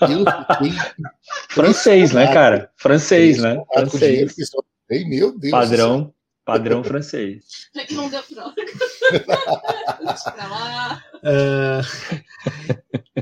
Eu 0.00 0.24
fiquei 0.56 0.78
francês, 1.50 2.12
né, 2.12 2.32
cara? 2.32 2.70
Francês, 2.76 3.38
né? 3.38 3.62
Francês. 3.72 4.34
Meu 5.06 5.38
Deus. 5.38 5.50
Padrão, 5.50 6.12
padrão 6.44 6.82
francês. 6.84 7.70
É 7.74 7.84
que 7.84 7.94
não 7.94 8.08
deu 8.08 8.22
pra... 8.22 8.48
uh, 11.22 11.82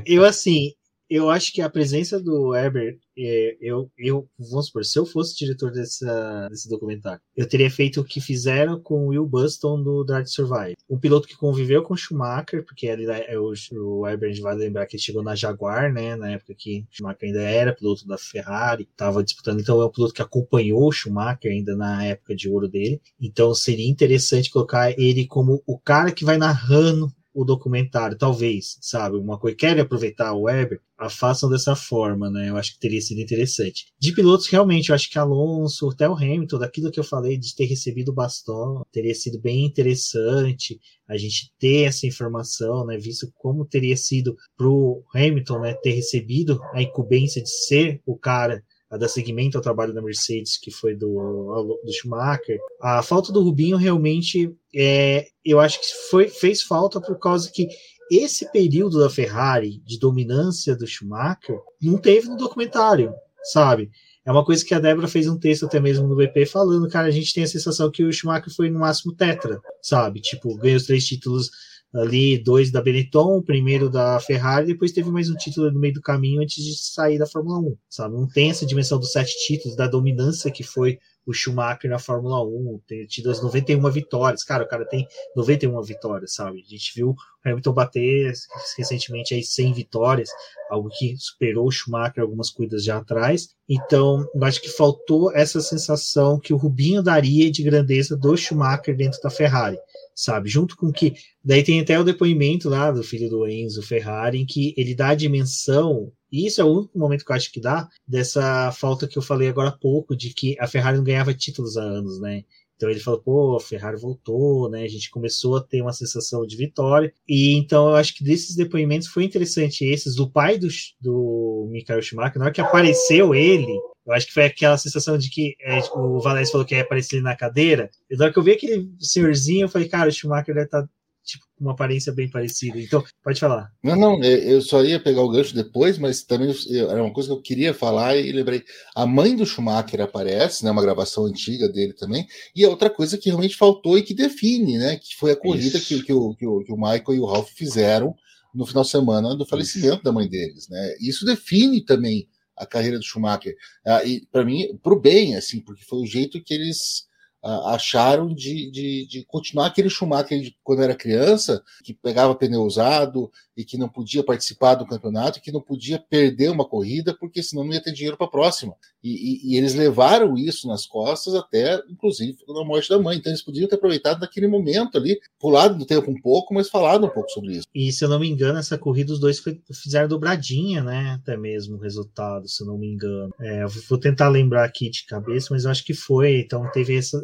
eu 0.05 0.25
assim, 0.25 0.73
eu 1.11 1.29
acho 1.29 1.51
que 1.51 1.61
a 1.61 1.69
presença 1.69 2.17
do 2.17 2.55
Herbert, 2.55 2.97
é, 3.17 3.57
eu, 3.59 3.91
eu, 3.97 4.29
vamos 4.39 4.67
supor, 4.67 4.85
se 4.85 4.97
eu 4.97 5.05
fosse 5.05 5.35
diretor 5.35 5.69
dessa, 5.69 6.47
desse 6.49 6.69
documentário, 6.69 7.19
eu 7.35 7.45
teria 7.45 7.69
feito 7.69 7.99
o 7.99 8.05
que 8.05 8.21
fizeram 8.21 8.79
com 8.79 9.05
o 9.05 9.07
Will 9.09 9.27
Buston 9.27 9.83
do 9.83 10.05
Drive 10.05 10.27
Survive. 10.27 10.77
Um 10.89 10.97
piloto 10.97 11.27
que 11.27 11.35
conviveu 11.35 11.83
com 11.83 11.97
Schumacher, 11.97 12.63
porque 12.63 12.87
ele, 12.87 13.11
é, 13.11 13.37
o, 13.37 13.51
o 13.73 14.07
Herbert 14.07 14.39
vai 14.39 14.55
lembrar 14.55 14.85
que 14.85 14.95
ele 14.95 15.03
chegou 15.03 15.21
na 15.21 15.35
Jaguar, 15.35 15.91
né, 15.91 16.15
na 16.15 16.31
época 16.31 16.55
que 16.57 16.85
Schumacher 16.89 17.27
ainda 17.27 17.41
era 17.41 17.75
piloto 17.75 18.07
da 18.07 18.17
Ferrari, 18.17 18.87
estava 18.89 19.21
disputando, 19.21 19.59
então 19.59 19.81
é 19.81 19.85
um 19.85 19.91
piloto 19.91 20.13
que 20.13 20.21
acompanhou 20.21 20.87
o 20.87 20.93
Schumacher 20.93 21.51
ainda 21.51 21.75
na 21.75 22.05
época 22.05 22.33
de 22.33 22.47
ouro 22.47 22.69
dele, 22.69 23.01
então 23.19 23.53
seria 23.53 23.89
interessante 23.89 24.49
colocar 24.49 24.97
ele 24.97 25.27
como 25.27 25.61
o 25.67 25.77
cara 25.77 26.13
que 26.13 26.23
vai 26.23 26.37
narrando 26.37 27.11
o 27.33 27.45
documentário, 27.45 28.17
talvez, 28.17 28.77
sabe? 28.81 29.17
Uma 29.17 29.39
coisa, 29.39 29.57
querem 29.57 29.81
aproveitar 29.81 30.33
o 30.33 30.43
Weber, 30.43 30.79
a 30.97 31.09
façam 31.09 31.49
dessa 31.49 31.75
forma, 31.75 32.29
né? 32.29 32.49
Eu 32.49 32.57
acho 32.57 32.73
que 32.73 32.79
teria 32.79 33.01
sido 33.01 33.21
interessante. 33.21 33.87
De 33.99 34.13
pilotos, 34.13 34.47
realmente, 34.47 34.89
eu 34.89 34.95
acho 34.95 35.09
que 35.09 35.17
Alonso, 35.17 35.89
até 35.89 36.07
o 36.07 36.13
Hamilton, 36.13 36.59
daquilo 36.59 36.91
que 36.91 36.99
eu 36.99 37.03
falei 37.03 37.37
de 37.37 37.55
ter 37.55 37.65
recebido 37.65 38.09
o 38.09 38.13
bastão, 38.13 38.85
teria 38.91 39.15
sido 39.15 39.39
bem 39.39 39.65
interessante 39.65 40.79
a 41.07 41.17
gente 41.17 41.51
ter 41.59 41.83
essa 41.83 42.05
informação, 42.05 42.85
né? 42.85 42.97
Visto 42.97 43.31
como 43.35 43.65
teria 43.65 43.97
sido 43.97 44.35
pro 44.55 45.03
Hamilton, 45.13 45.59
né? 45.59 45.73
Ter 45.73 45.91
recebido 45.91 46.59
a 46.73 46.81
incumbência 46.81 47.41
de 47.41 47.49
ser 47.49 48.01
o 48.05 48.15
cara 48.15 48.63
a 48.91 48.97
dar 48.97 49.07
seguimento 49.07 49.57
ao 49.57 49.63
trabalho 49.63 49.93
da 49.93 50.01
Mercedes, 50.01 50.57
que 50.57 50.69
foi 50.69 50.93
do, 50.93 51.79
do 51.83 51.93
Schumacher. 51.93 52.59
A 52.81 53.01
falta 53.01 53.31
do 53.31 53.41
Rubinho 53.41 53.77
realmente, 53.77 54.53
é, 54.75 55.27
eu 55.45 55.61
acho 55.61 55.79
que 55.79 55.87
foi, 56.09 56.27
fez 56.27 56.61
falta 56.61 56.99
por 56.99 57.17
causa 57.17 57.49
que 57.49 57.69
esse 58.11 58.51
período 58.51 58.99
da 58.99 59.09
Ferrari 59.09 59.81
de 59.85 59.97
dominância 59.97 60.75
do 60.75 60.85
Schumacher 60.85 61.57
não 61.81 61.97
teve 61.97 62.27
no 62.27 62.35
documentário, 62.35 63.13
sabe? 63.53 63.89
É 64.25 64.31
uma 64.31 64.43
coisa 64.43 64.63
que 64.63 64.73
a 64.73 64.79
Débora 64.79 65.07
fez 65.07 65.25
um 65.27 65.39
texto 65.39 65.65
até 65.65 65.79
mesmo 65.79 66.05
no 66.05 66.15
BP 66.15 66.45
falando, 66.45 66.89
cara, 66.89 67.07
a 67.07 67.11
gente 67.11 67.33
tem 67.33 67.43
a 67.43 67.47
sensação 67.47 67.89
que 67.89 68.03
o 68.03 68.11
Schumacher 68.11 68.53
foi 68.53 68.69
no 68.69 68.79
máximo 68.79 69.15
tetra, 69.15 69.59
sabe? 69.81 70.19
Tipo, 70.19 70.57
ganhou 70.57 70.75
os 70.75 70.85
três 70.85 71.05
títulos 71.05 71.49
ali 71.93 72.41
dois 72.41 72.71
da 72.71 72.81
Benetton, 72.81 73.37
o 73.37 73.43
primeiro 73.43 73.89
da 73.89 74.19
Ferrari, 74.19 74.67
depois 74.67 74.91
teve 74.91 75.11
mais 75.11 75.29
um 75.29 75.35
título 75.35 75.71
no 75.71 75.79
meio 75.79 75.93
do 75.93 76.01
caminho 76.01 76.41
antes 76.41 76.63
de 76.63 76.75
sair 76.77 77.17
da 77.17 77.27
Fórmula 77.27 77.59
1, 77.59 77.77
sabe? 77.89 78.15
Não 78.15 78.27
tem 78.27 78.49
essa 78.49 78.65
dimensão 78.65 78.97
dos 78.97 79.11
sete 79.11 79.35
títulos, 79.45 79.75
da 79.75 79.87
dominância 79.87 80.51
que 80.51 80.63
foi 80.63 80.97
o 81.25 81.33
Schumacher 81.33 81.89
na 81.89 81.99
Fórmula 81.99 82.43
1, 82.43 82.81
ter 82.87 83.05
tido 83.05 83.29
as 83.29 83.41
91 83.43 83.91
vitórias. 83.91 84.43
Cara, 84.43 84.63
o 84.63 84.67
cara 84.67 84.85
tem 84.85 85.07
91 85.35 85.81
vitórias, 85.83 86.33
sabe? 86.33 86.63
A 86.65 86.69
gente 86.69 86.93
viu 86.95 87.09
o 87.09 87.15
Hamilton 87.45 87.73
bater 87.73 88.33
recentemente 88.77 89.33
aí 89.33 89.43
100 89.43 89.73
vitórias, 89.73 90.29
algo 90.69 90.89
que 90.89 91.15
superou 91.17 91.67
o 91.67 91.71
Schumacher 91.71 92.23
algumas 92.23 92.49
corridas 92.49 92.83
já 92.83 92.97
atrás. 92.97 93.49
Então, 93.69 94.25
eu 94.33 94.43
acho 94.43 94.61
que 94.61 94.69
faltou 94.69 95.31
essa 95.31 95.61
sensação 95.61 96.39
que 96.39 96.53
o 96.53 96.57
Rubinho 96.57 97.03
daria 97.03 97.51
de 97.51 97.63
grandeza 97.63 98.17
do 98.17 98.35
Schumacher 98.35 98.95
dentro 98.95 99.21
da 99.21 99.29
Ferrari 99.29 99.77
sabe? 100.15 100.49
Junto 100.49 100.75
com 100.75 100.91
que. 100.91 101.13
Daí 101.43 101.63
tem 101.63 101.79
até 101.79 101.99
o 101.99 102.03
depoimento 102.03 102.69
lá 102.69 102.91
do 102.91 103.03
filho 103.03 103.29
do 103.29 103.47
Enzo 103.47 103.81
Ferrari, 103.81 104.39
em 104.39 104.45
que 104.45 104.73
ele 104.77 104.95
dá 104.95 105.09
a 105.09 105.15
dimensão, 105.15 106.11
e 106.31 106.47
isso 106.47 106.61
é 106.61 106.63
o 106.63 106.71
único 106.71 106.97
momento 106.97 107.25
que 107.25 107.31
eu 107.31 107.35
acho 107.35 107.51
que 107.51 107.59
dá, 107.59 107.87
dessa 108.07 108.71
falta 108.71 109.07
que 109.07 109.17
eu 109.17 109.21
falei 109.21 109.49
agora 109.49 109.69
há 109.69 109.77
pouco, 109.77 110.15
de 110.15 110.33
que 110.33 110.55
a 110.59 110.67
Ferrari 110.67 110.97
não 110.97 111.03
ganhava 111.03 111.33
títulos 111.33 111.77
há 111.77 111.83
anos, 111.83 112.19
né? 112.19 112.43
Então 112.81 112.89
ele 112.89 112.99
falou, 112.99 113.21
pô, 113.21 113.55
a 113.57 113.59
Ferrari 113.59 113.95
voltou, 113.95 114.67
né? 114.67 114.83
A 114.83 114.87
gente 114.87 115.11
começou 115.11 115.55
a 115.55 115.61
ter 115.61 115.83
uma 115.83 115.93
sensação 115.93 116.43
de 116.47 116.57
vitória. 116.57 117.13
E 117.27 117.53
então 117.55 117.89
eu 117.89 117.95
acho 117.95 118.15
que 118.15 118.23
desses 118.23 118.55
depoimentos 118.55 119.07
foi 119.07 119.23
interessante 119.23 119.85
esses 119.85 120.15
do 120.15 120.27
pai 120.27 120.57
do, 120.57 120.67
do 120.99 121.67
Michael 121.69 122.01
Schumacher, 122.01 122.39
na 122.39 122.45
hora 122.45 122.53
que 122.53 122.59
apareceu 122.59 123.35
ele, 123.35 123.79
eu 124.05 124.13
acho 124.13 124.27
que 124.27 124.33
foi 124.33 124.45
aquela 124.45 124.77
sensação 124.77 125.17
de 125.17 125.29
que 125.29 125.55
é, 125.61 125.79
o 125.93 126.19
Valécio 126.19 126.53
falou 126.53 126.65
que 126.65 126.75
ia 126.75 126.81
aparecer 126.81 127.17
ali 127.17 127.23
na 127.23 127.35
cadeira. 127.35 127.89
E 128.09 128.15
na 128.15 128.25
hora 128.25 128.33
que 128.33 128.39
eu 128.39 128.43
vi 128.43 128.51
aquele 128.51 128.89
senhorzinho, 128.99 129.65
eu 129.65 129.69
falei, 129.69 129.87
cara, 129.87 130.09
o 130.09 130.11
Schumacher 130.11 130.55
deve 130.55 130.65
estar 130.65 130.81
tá, 130.81 130.89
tipo, 131.23 131.45
com 131.55 131.65
uma 131.65 131.73
aparência 131.73 132.11
bem 132.11 132.27
parecida. 132.27 132.79
Então, 132.81 133.03
pode 133.23 133.39
falar. 133.39 133.71
Não, 133.83 133.95
não, 133.95 134.23
é, 134.23 134.51
eu 134.51 134.59
só 134.59 134.83
ia 134.83 134.99
pegar 134.99 135.21
o 135.21 135.29
gancho 135.29 135.53
depois, 135.53 135.99
mas 135.99 136.23
também 136.23 136.51
era 136.89 137.03
uma 137.03 137.13
coisa 137.13 137.29
que 137.29 137.35
eu 137.35 137.41
queria 137.41 137.75
falar 137.75 138.17
e 138.17 138.31
lembrei. 138.31 138.63
A 138.95 139.05
mãe 139.05 139.35
do 139.35 139.45
Schumacher 139.45 140.01
aparece, 140.01 140.65
né? 140.65 140.71
Uma 140.71 140.81
gravação 140.81 141.25
antiga 141.25 141.69
dele 141.69 141.93
também. 141.93 142.25
E 142.55 142.65
a 142.65 142.69
outra 142.69 142.89
coisa 142.89 143.19
que 143.19 143.29
realmente 143.29 143.55
faltou 143.55 143.99
e 143.99 144.01
que 144.01 144.15
define, 144.15 144.79
né? 144.79 144.97
Que 144.97 145.15
foi 145.15 145.31
a 145.31 145.35
corrida 145.35 145.79
que, 145.79 146.01
que, 146.01 146.11
o, 146.11 146.33
que, 146.33 146.47
o, 146.47 146.63
que 146.63 146.73
o 146.73 146.77
Michael 146.77 147.13
e 147.13 147.19
o 147.19 147.25
Ralph 147.25 147.51
fizeram 147.51 148.15
no 148.53 148.65
final 148.65 148.83
de 148.83 148.89
semana 148.89 149.35
do 149.35 149.45
falecimento 149.45 149.95
Isso. 149.95 150.03
da 150.03 150.11
mãe 150.11 150.27
deles, 150.27 150.67
né? 150.69 150.95
Isso 150.99 151.23
define 151.23 151.85
também 151.85 152.27
a 152.61 152.65
carreira 152.65 152.97
do 152.97 153.03
Schumacher. 153.03 153.55
Ah, 153.85 154.03
e 154.05 154.25
para 154.31 154.45
mim, 154.45 154.77
para 154.81 154.93
o 154.93 154.99
bem, 154.99 155.35
assim, 155.35 155.59
porque 155.59 155.83
foi 155.83 155.99
o 155.99 156.05
jeito 156.05 156.41
que 156.43 156.53
eles 156.53 157.07
acharam 157.43 158.33
de, 158.33 158.69
de, 158.69 159.07
de, 159.07 159.25
continuar 159.25 159.67
aquele 159.67 159.89
Schumacher 159.89 160.39
de 160.39 160.55
quando 160.63 160.83
era 160.83 160.95
criança, 160.95 161.63
que 161.83 161.93
pegava 161.93 162.35
pneu 162.35 162.61
usado 162.61 163.31
e 163.57 163.65
que 163.65 163.77
não 163.77 163.89
podia 163.89 164.23
participar 164.23 164.75
do 164.75 164.85
campeonato, 164.85 165.41
que 165.41 165.51
não 165.51 165.61
podia 165.61 165.99
perder 165.99 166.49
uma 166.49 166.67
corrida, 166.67 167.15
porque 167.17 167.41
senão 167.41 167.63
não 167.63 167.73
ia 167.73 167.81
ter 167.81 167.91
dinheiro 167.91 168.17
para 168.17 168.27
a 168.27 168.29
próxima. 168.29 168.75
E, 169.03 169.09
e, 169.09 169.53
e, 169.53 169.57
eles 169.57 169.73
levaram 169.73 170.37
isso 170.37 170.67
nas 170.67 170.85
costas 170.85 171.33
até, 171.33 171.81
inclusive, 171.89 172.37
na 172.47 172.63
morte 172.63 172.89
da 172.89 172.99
mãe. 172.99 173.17
Então 173.17 173.31
eles 173.31 173.41
podiam 173.41 173.67
ter 173.67 173.75
aproveitado 173.75 174.19
naquele 174.19 174.47
momento 174.47 174.97
ali, 174.97 175.19
pulado 175.39 175.77
do 175.77 175.85
tempo 175.85 176.11
um 176.11 176.21
pouco, 176.21 176.53
mas 176.53 176.69
falado 176.69 177.05
um 177.05 177.09
pouco 177.09 177.29
sobre 177.29 177.53
isso. 177.53 177.67
E 177.73 177.91
se 177.91 178.05
eu 178.05 178.09
não 178.09 178.19
me 178.19 178.29
engano, 178.29 178.59
essa 178.59 178.77
corrida 178.77 179.13
os 179.13 179.19
dois 179.19 179.39
foi, 179.39 179.59
fizeram 179.73 180.07
dobradinha, 180.07 180.83
né? 180.83 181.17
Até 181.19 181.35
mesmo 181.35 181.75
o 181.75 181.79
resultado, 181.79 182.47
se 182.47 182.61
eu 182.61 182.67
não 182.67 182.77
me 182.77 182.87
engano. 182.87 183.33
É, 183.39 183.65
vou 183.89 183.97
tentar 183.97 184.29
lembrar 184.29 184.63
aqui 184.63 184.89
de 184.89 185.05
cabeça, 185.05 185.47
mas 185.51 185.65
eu 185.65 185.71
acho 185.71 185.83
que 185.83 185.93
foi. 185.93 186.39
Então 186.39 186.69
teve 186.71 186.95
essa, 186.95 187.17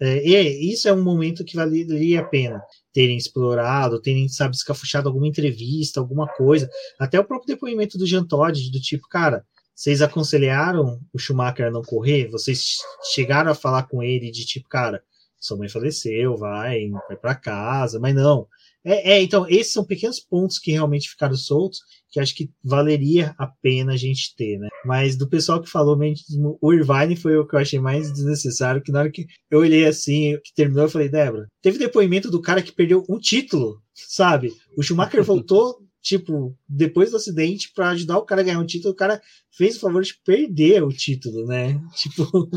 é, 0.00 0.24
e 0.26 0.72
isso 0.72 0.88
é 0.88 0.92
um 0.92 1.02
momento 1.02 1.44
que 1.44 1.56
valeria 1.56 2.20
a 2.20 2.24
pena 2.24 2.62
terem 2.92 3.16
explorado, 3.16 4.00
terem, 4.00 4.28
sabe, 4.28 4.56
escafuchado 4.56 5.08
alguma 5.08 5.28
entrevista, 5.28 6.00
alguma 6.00 6.26
coisa. 6.26 6.68
Até 6.98 7.18
o 7.20 7.24
próprio 7.24 7.54
depoimento 7.54 7.96
do 7.96 8.06
Jean 8.06 8.24
Todt, 8.24 8.70
do 8.70 8.80
tipo, 8.80 9.08
cara, 9.08 9.44
Vocês 9.74 10.02
aconselharam 10.02 11.00
o 11.10 11.18
Schumacher 11.18 11.68
a 11.68 11.70
não 11.70 11.82
correr? 11.82 12.28
Vocês 12.28 12.76
chegaram 13.14 13.50
a 13.50 13.54
falar 13.54 13.84
com 13.84 14.02
ele 14.02 14.30
de 14.30 14.44
tipo, 14.44 14.68
cara, 14.68 15.02
sua 15.40 15.56
mãe 15.56 15.70
faleceu, 15.70 16.36
vai, 16.36 16.90
vai 17.08 17.16
para 17.16 17.34
casa, 17.34 17.98
mas 17.98 18.14
não. 18.14 18.46
É, 18.84 19.12
é, 19.12 19.22
então, 19.22 19.46
esses 19.48 19.72
são 19.72 19.84
pequenos 19.84 20.20
pontos 20.20 20.58
que 20.58 20.72
realmente 20.72 21.10
ficaram 21.10 21.34
soltos, 21.34 21.80
que 22.10 22.18
acho 22.18 22.34
que 22.34 22.50
valeria 22.64 23.34
a 23.38 23.46
pena 23.46 23.92
a 23.92 23.96
gente 23.96 24.34
ter, 24.34 24.58
né? 24.58 24.68
Mas 24.84 25.16
do 25.16 25.28
pessoal 25.28 25.60
que 25.60 25.68
falou 25.68 25.96
mesmo, 25.96 26.58
o 26.60 26.72
Irvine 26.72 27.14
foi 27.14 27.36
o 27.36 27.46
que 27.46 27.54
eu 27.54 27.60
achei 27.60 27.78
mais 27.78 28.10
desnecessário, 28.12 28.82
que 28.82 28.90
na 28.90 29.00
hora 29.00 29.10
que 29.10 29.26
eu 29.50 29.60
olhei 29.60 29.86
assim, 29.86 30.36
que 30.42 30.54
terminou, 30.54 30.84
eu 30.84 30.90
falei, 30.90 31.08
Débora, 31.08 31.46
teve 31.62 31.78
depoimento 31.78 32.30
do 32.30 32.40
cara 32.40 32.62
que 32.62 32.72
perdeu 32.72 33.04
um 33.08 33.18
título, 33.18 33.80
sabe? 33.94 34.50
O 34.76 34.82
Schumacher 34.82 35.22
voltou 35.24 35.76
tipo, 36.02 36.56
depois 36.68 37.10
do 37.10 37.16
acidente, 37.16 37.70
para 37.74 37.90
ajudar 37.90 38.18
o 38.18 38.24
cara 38.24 38.40
a 38.40 38.44
ganhar 38.44 38.58
um 38.58 38.66
título, 38.66 38.92
o 38.92 38.96
cara 38.96 39.20
fez 39.50 39.76
o 39.76 39.80
favor 39.80 40.02
de 40.02 40.18
perder 40.24 40.82
o 40.82 40.88
título, 40.88 41.46
né? 41.46 41.78
Tipo, 41.94 42.48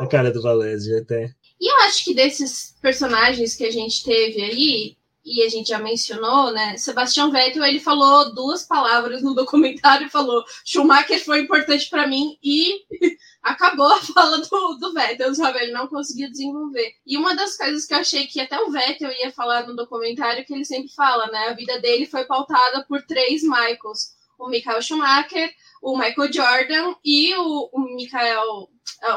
a 0.00 0.06
cara 0.06 0.32
do 0.32 0.42
Valésio 0.42 0.98
até. 0.98 1.30
E 1.60 1.70
eu 1.70 1.86
acho 1.86 2.04
que 2.04 2.14
desses 2.14 2.74
personagens 2.82 3.54
que 3.54 3.64
a 3.64 3.70
gente 3.70 4.02
teve 4.02 4.42
aí, 4.42 4.96
e 5.26 5.42
a 5.42 5.48
gente 5.48 5.70
já 5.70 5.78
mencionou, 5.80 6.52
né? 6.52 6.76
Sebastião 6.76 7.32
Vettel, 7.32 7.64
ele 7.64 7.80
falou 7.80 8.32
duas 8.32 8.62
palavras 8.62 9.22
no 9.22 9.34
documentário, 9.34 10.08
falou 10.08 10.44
Schumacher 10.64 11.22
foi 11.24 11.40
importante 11.40 11.90
para 11.90 12.06
mim 12.06 12.38
e 12.40 12.84
acabou 13.42 13.92
a 13.92 14.00
fala 14.00 14.38
do, 14.38 14.76
do 14.78 14.94
Vettel, 14.94 15.34
sabe? 15.34 15.58
Ele 15.58 15.72
não 15.72 15.88
conseguiu 15.88 16.30
desenvolver. 16.30 16.94
E 17.04 17.16
uma 17.16 17.34
das 17.34 17.56
coisas 17.56 17.84
que 17.84 17.92
eu 17.92 17.98
achei 17.98 18.28
que 18.28 18.40
até 18.40 18.60
o 18.60 18.70
Vettel 18.70 19.10
ia 19.10 19.32
falar 19.32 19.66
no 19.66 19.74
documentário, 19.74 20.44
que 20.44 20.54
ele 20.54 20.64
sempre 20.64 20.94
fala, 20.94 21.26
né? 21.26 21.48
A 21.48 21.54
vida 21.54 21.80
dele 21.80 22.06
foi 22.06 22.24
pautada 22.24 22.84
por 22.84 23.02
três 23.02 23.42
Michaels. 23.42 24.14
O 24.38 24.48
Michael 24.48 24.80
Schumacher, 24.80 25.52
o 25.82 25.98
Michael 25.98 26.32
Jordan 26.32 26.94
e 27.04 27.34
o, 27.34 27.70
o 27.72 27.80
Michael, 27.96 28.68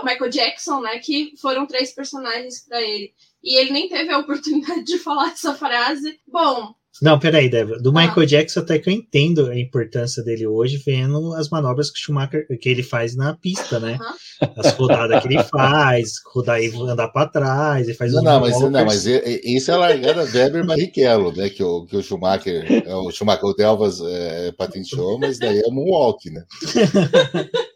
o 0.01 0.05
Michael 0.05 0.29
Jackson, 0.31 0.79
né? 0.79 0.97
Que 0.97 1.35
foram 1.39 1.67
três 1.67 1.93
personagens 1.93 2.65
para 2.67 2.81
ele 2.81 3.13
e 3.43 3.59
ele 3.59 3.71
nem 3.71 3.89
teve 3.89 4.11
a 4.11 4.19
oportunidade 4.19 4.83
de 4.83 4.97
falar 4.97 5.31
essa 5.31 5.53
frase. 5.53 6.19
Bom. 6.27 6.73
Não, 7.01 7.17
peraí, 7.17 7.49
Débora. 7.49 7.81
Do 7.81 7.89
ah. 7.91 8.01
Michael 8.01 8.25
Jackson 8.25 8.59
até 8.59 8.77
que 8.77 8.89
eu 8.89 8.93
entendo 8.93 9.47
a 9.47 9.57
importância 9.57 10.23
dele 10.23 10.45
hoje, 10.45 10.81
vendo 10.85 11.33
as 11.33 11.49
manobras 11.49 11.89
que 11.89 11.97
o 11.99 12.03
Schumacher 12.03 12.45
que 12.59 12.67
ele 12.67 12.83
faz 12.83 13.15
na 13.15 13.35
pista, 13.35 13.79
né? 13.79 13.97
As 14.57 14.73
rodadas 14.73 15.21
que 15.21 15.27
ele 15.29 15.43
faz, 15.43 16.13
rodar 16.33 16.61
e 16.61 16.67
andar 16.75 17.07
para 17.09 17.29
trás, 17.29 17.87
e 17.87 17.93
faz 17.93 18.11
Não, 18.13 18.23
não 18.23 18.41
mas, 18.41 18.59
não, 18.59 18.85
mas 18.85 19.05
isso 19.05 19.71
é 19.71 19.73
a 19.73 19.77
largada 19.77 20.23
Weber 20.23 20.65
Barrichello, 20.65 21.31
né? 21.31 21.49
Que 21.49 21.63
o, 21.63 21.85
que 21.85 21.95
o 21.95 22.03
Schumacher, 22.03 22.83
é 22.85 22.95
o 22.95 23.11
Schumacher 23.11 23.45
o 23.45 23.53
Delvas 23.53 24.01
é, 24.01 24.51
patenteou, 24.51 25.17
mas 25.19 25.39
daí 25.39 25.59
é 25.59 25.71
Moonwalk, 25.71 26.29
né? 26.29 26.43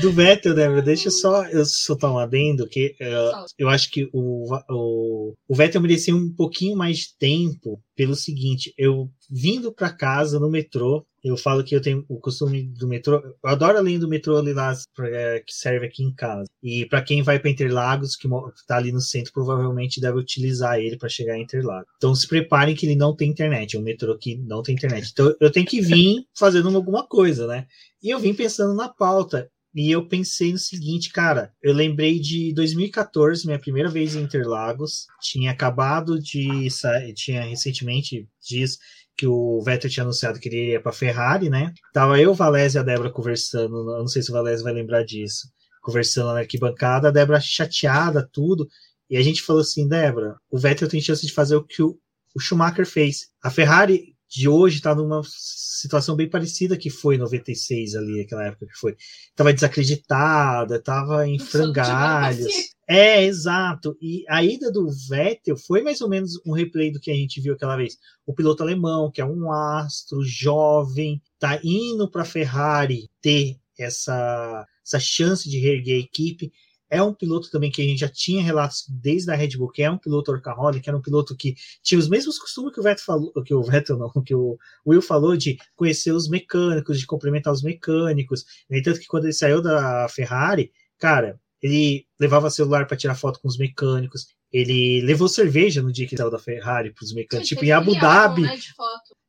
do 0.00 0.12
Vettel, 0.12 0.54
Débora, 0.54 0.82
deixa 0.82 1.08
eu 1.08 1.12
só 1.12 1.44
eu 1.46 1.64
soltar 1.64 2.12
um 2.12 2.18
adendo, 2.18 2.66
que 2.66 2.94
uh, 3.00 3.44
eu 3.58 3.68
acho 3.68 3.90
que 3.90 4.08
o, 4.12 4.46
o, 4.68 5.34
o 5.48 5.54
Vettel 5.54 5.80
merecia 5.80 6.14
um 6.14 6.32
pouquinho 6.32 6.76
mais 6.76 6.98
de 6.98 7.16
tempo 7.18 7.80
pelo 7.96 8.14
seguinte, 8.14 8.72
eu 8.78 9.10
vindo 9.30 9.72
para 9.72 9.92
casa 9.92 10.40
no 10.40 10.50
metrô, 10.50 11.06
eu 11.22 11.36
falo 11.36 11.62
que 11.62 11.74
eu 11.76 11.82
tenho 11.82 12.04
o 12.08 12.18
costume 12.18 12.62
do 12.62 12.88
metrô, 12.88 13.16
eu 13.16 13.34
adoro 13.44 13.78
a 13.78 13.82
linha 13.82 13.98
do 13.98 14.08
metrô 14.08 14.38
ali 14.38 14.54
lá 14.54 14.74
é, 15.00 15.42
que 15.46 15.52
serve 15.52 15.86
aqui 15.86 16.02
em 16.02 16.14
casa. 16.14 16.48
E 16.62 16.86
para 16.86 17.02
quem 17.02 17.22
vai 17.22 17.38
para 17.38 17.50
Interlagos, 17.50 18.16
que 18.16 18.26
está 18.56 18.78
ali 18.78 18.90
no 18.90 19.00
centro, 19.00 19.32
provavelmente 19.32 20.00
deve 20.00 20.18
utilizar 20.18 20.78
ele 20.78 20.96
para 20.96 21.08
chegar 21.08 21.36
em 21.36 21.42
Interlagos. 21.42 21.92
Então 21.98 22.14
se 22.14 22.26
preparem 22.26 22.74
que 22.74 22.86
ele 22.86 22.96
não 22.96 23.14
tem 23.14 23.28
internet, 23.28 23.76
é 23.76 23.78
um 23.78 23.82
metrô 23.82 24.16
que 24.16 24.36
não 24.38 24.62
tem 24.62 24.74
internet. 24.74 25.10
Então 25.12 25.34
eu 25.38 25.52
tenho 25.52 25.66
que 25.66 25.80
vir 25.80 26.24
fazendo 26.34 26.74
alguma 26.74 27.06
coisa, 27.06 27.46
né? 27.46 27.66
E 28.02 28.10
eu 28.10 28.18
vim 28.18 28.34
pensando 28.34 28.74
na 28.74 28.88
pauta. 28.88 29.50
E 29.74 29.90
eu 29.90 30.08
pensei 30.08 30.50
no 30.50 30.58
seguinte, 30.58 31.12
cara, 31.12 31.52
eu 31.62 31.72
lembrei 31.72 32.18
de 32.18 32.52
2014, 32.54 33.46
minha 33.46 33.58
primeira 33.58 33.88
vez 33.88 34.16
em 34.16 34.22
Interlagos, 34.22 35.06
tinha 35.20 35.52
acabado 35.52 36.18
de 36.18 36.66
tinha 37.14 37.42
recentemente 37.42 38.28
dias 38.42 38.78
que 39.16 39.26
o 39.26 39.62
Vettel 39.62 39.90
tinha 39.90 40.02
anunciado 40.02 40.40
que 40.40 40.48
ele 40.48 40.72
ia 40.72 40.80
para 40.80 40.92
Ferrari, 40.92 41.48
né? 41.48 41.72
Tava 41.92 42.18
eu, 42.18 42.34
Valese 42.34 42.78
e 42.78 42.80
a 42.80 42.82
Débora 42.82 43.12
conversando, 43.12 43.84
não 43.84 44.08
sei 44.08 44.22
se 44.22 44.30
o 44.30 44.32
Valese 44.32 44.64
vai 44.64 44.72
lembrar 44.72 45.04
disso, 45.04 45.48
conversando 45.82 46.32
na 46.32 46.40
arquibancada, 46.40 47.08
a 47.08 47.12
Débora 47.12 47.40
chateada, 47.40 48.28
tudo, 48.32 48.66
e 49.08 49.16
a 49.16 49.22
gente 49.22 49.42
falou 49.42 49.62
assim, 49.62 49.86
Débora, 49.86 50.36
o 50.50 50.58
Vettel 50.58 50.88
tem 50.88 51.00
chance 51.00 51.24
de 51.24 51.32
fazer 51.32 51.54
o 51.54 51.62
que 51.62 51.82
o, 51.82 51.96
o 52.34 52.40
Schumacher 52.40 52.86
fez. 52.86 53.28
A 53.42 53.50
Ferrari 53.50 54.16
de 54.30 54.48
hoje 54.48 54.76
está 54.76 54.94
numa 54.94 55.22
situação 55.24 56.14
bem 56.14 56.30
parecida 56.30 56.76
que 56.76 56.88
foi 56.88 57.16
em 57.16 57.18
96 57.18 57.96
ali, 57.96 58.20
aquela 58.20 58.46
época 58.46 58.66
que 58.66 58.78
foi. 58.78 58.96
Tava 59.34 59.52
desacreditada, 59.52 60.80
tava 60.80 61.26
em 61.26 61.38
frangalhos. 61.38 62.46
É, 62.86 63.24
exato. 63.24 63.96
E 64.00 64.24
a 64.28 64.42
ida 64.44 64.70
do 64.70 64.88
Vettel 65.08 65.56
foi 65.56 65.82
mais 65.82 66.00
ou 66.00 66.08
menos 66.08 66.40
um 66.46 66.52
replay 66.52 66.92
do 66.92 67.00
que 67.00 67.10
a 67.10 67.14
gente 67.14 67.40
viu 67.40 67.54
aquela 67.54 67.76
vez. 67.76 67.98
O 68.24 68.32
piloto 68.32 68.62
alemão, 68.62 69.10
que 69.10 69.20
é 69.20 69.24
um 69.24 69.52
astro 69.52 70.22
jovem, 70.22 71.20
tá 71.38 71.58
indo 71.64 72.08
para 72.08 72.24
Ferrari 72.24 73.10
ter 73.20 73.56
essa, 73.76 74.64
essa 74.86 75.00
chance 75.00 75.48
de 75.48 75.58
reerguer 75.58 75.96
a 75.96 76.04
equipe 76.04 76.52
é 76.90 77.00
um 77.00 77.14
piloto 77.14 77.50
também 77.50 77.70
que 77.70 77.80
a 77.80 77.84
gente 77.84 78.00
já 78.00 78.08
tinha 78.08 78.42
relatos 78.42 78.84
desde 78.88 79.30
a 79.30 79.36
Red 79.36 79.56
Bull, 79.56 79.70
que 79.70 79.82
é 79.82 79.90
um 79.90 79.96
piloto 79.96 80.32
orcaholic, 80.32 80.82
que 80.82 80.90
era 80.90 80.98
um 80.98 81.02
piloto 81.02 81.36
que 81.36 81.54
tinha 81.82 81.98
os 81.98 82.08
mesmos 82.08 82.38
costumes 82.38 82.74
que 82.74 82.80
o 82.80 82.82
Vettel 82.82 83.04
falou, 83.04 83.32
que 83.44 83.54
o 83.54 83.62
Vettel 83.62 83.96
não, 83.96 84.10
que 84.22 84.34
o 84.34 84.58
Will 84.84 85.00
falou 85.00 85.36
de 85.36 85.56
conhecer 85.76 86.10
os 86.10 86.28
mecânicos, 86.28 86.98
de 86.98 87.06
cumprimentar 87.06 87.52
os 87.52 87.62
mecânicos. 87.62 88.44
No 88.68 88.76
entanto, 88.76 88.98
que 88.98 89.06
quando 89.06 89.24
ele 89.24 89.32
saiu 89.32 89.62
da 89.62 90.08
Ferrari, 90.08 90.72
cara, 90.98 91.40
ele 91.62 92.06
levava 92.18 92.50
celular 92.50 92.86
para 92.86 92.96
tirar 92.96 93.14
foto 93.14 93.38
com 93.40 93.46
os 93.46 93.56
mecânicos. 93.56 94.26
Ele 94.52 95.00
levou 95.02 95.28
cerveja 95.28 95.80
no 95.80 95.92
dia 95.92 96.08
que 96.08 96.16
saiu 96.16 96.30
da 96.30 96.38
Ferrari 96.38 96.92
para 96.92 97.04
os 97.04 97.14
mecânicos, 97.14 97.48
tipo 97.48 97.64
em 97.64 97.70
Abu 97.70 97.94
Dhabi. 97.98 98.42
Né, 98.42 98.58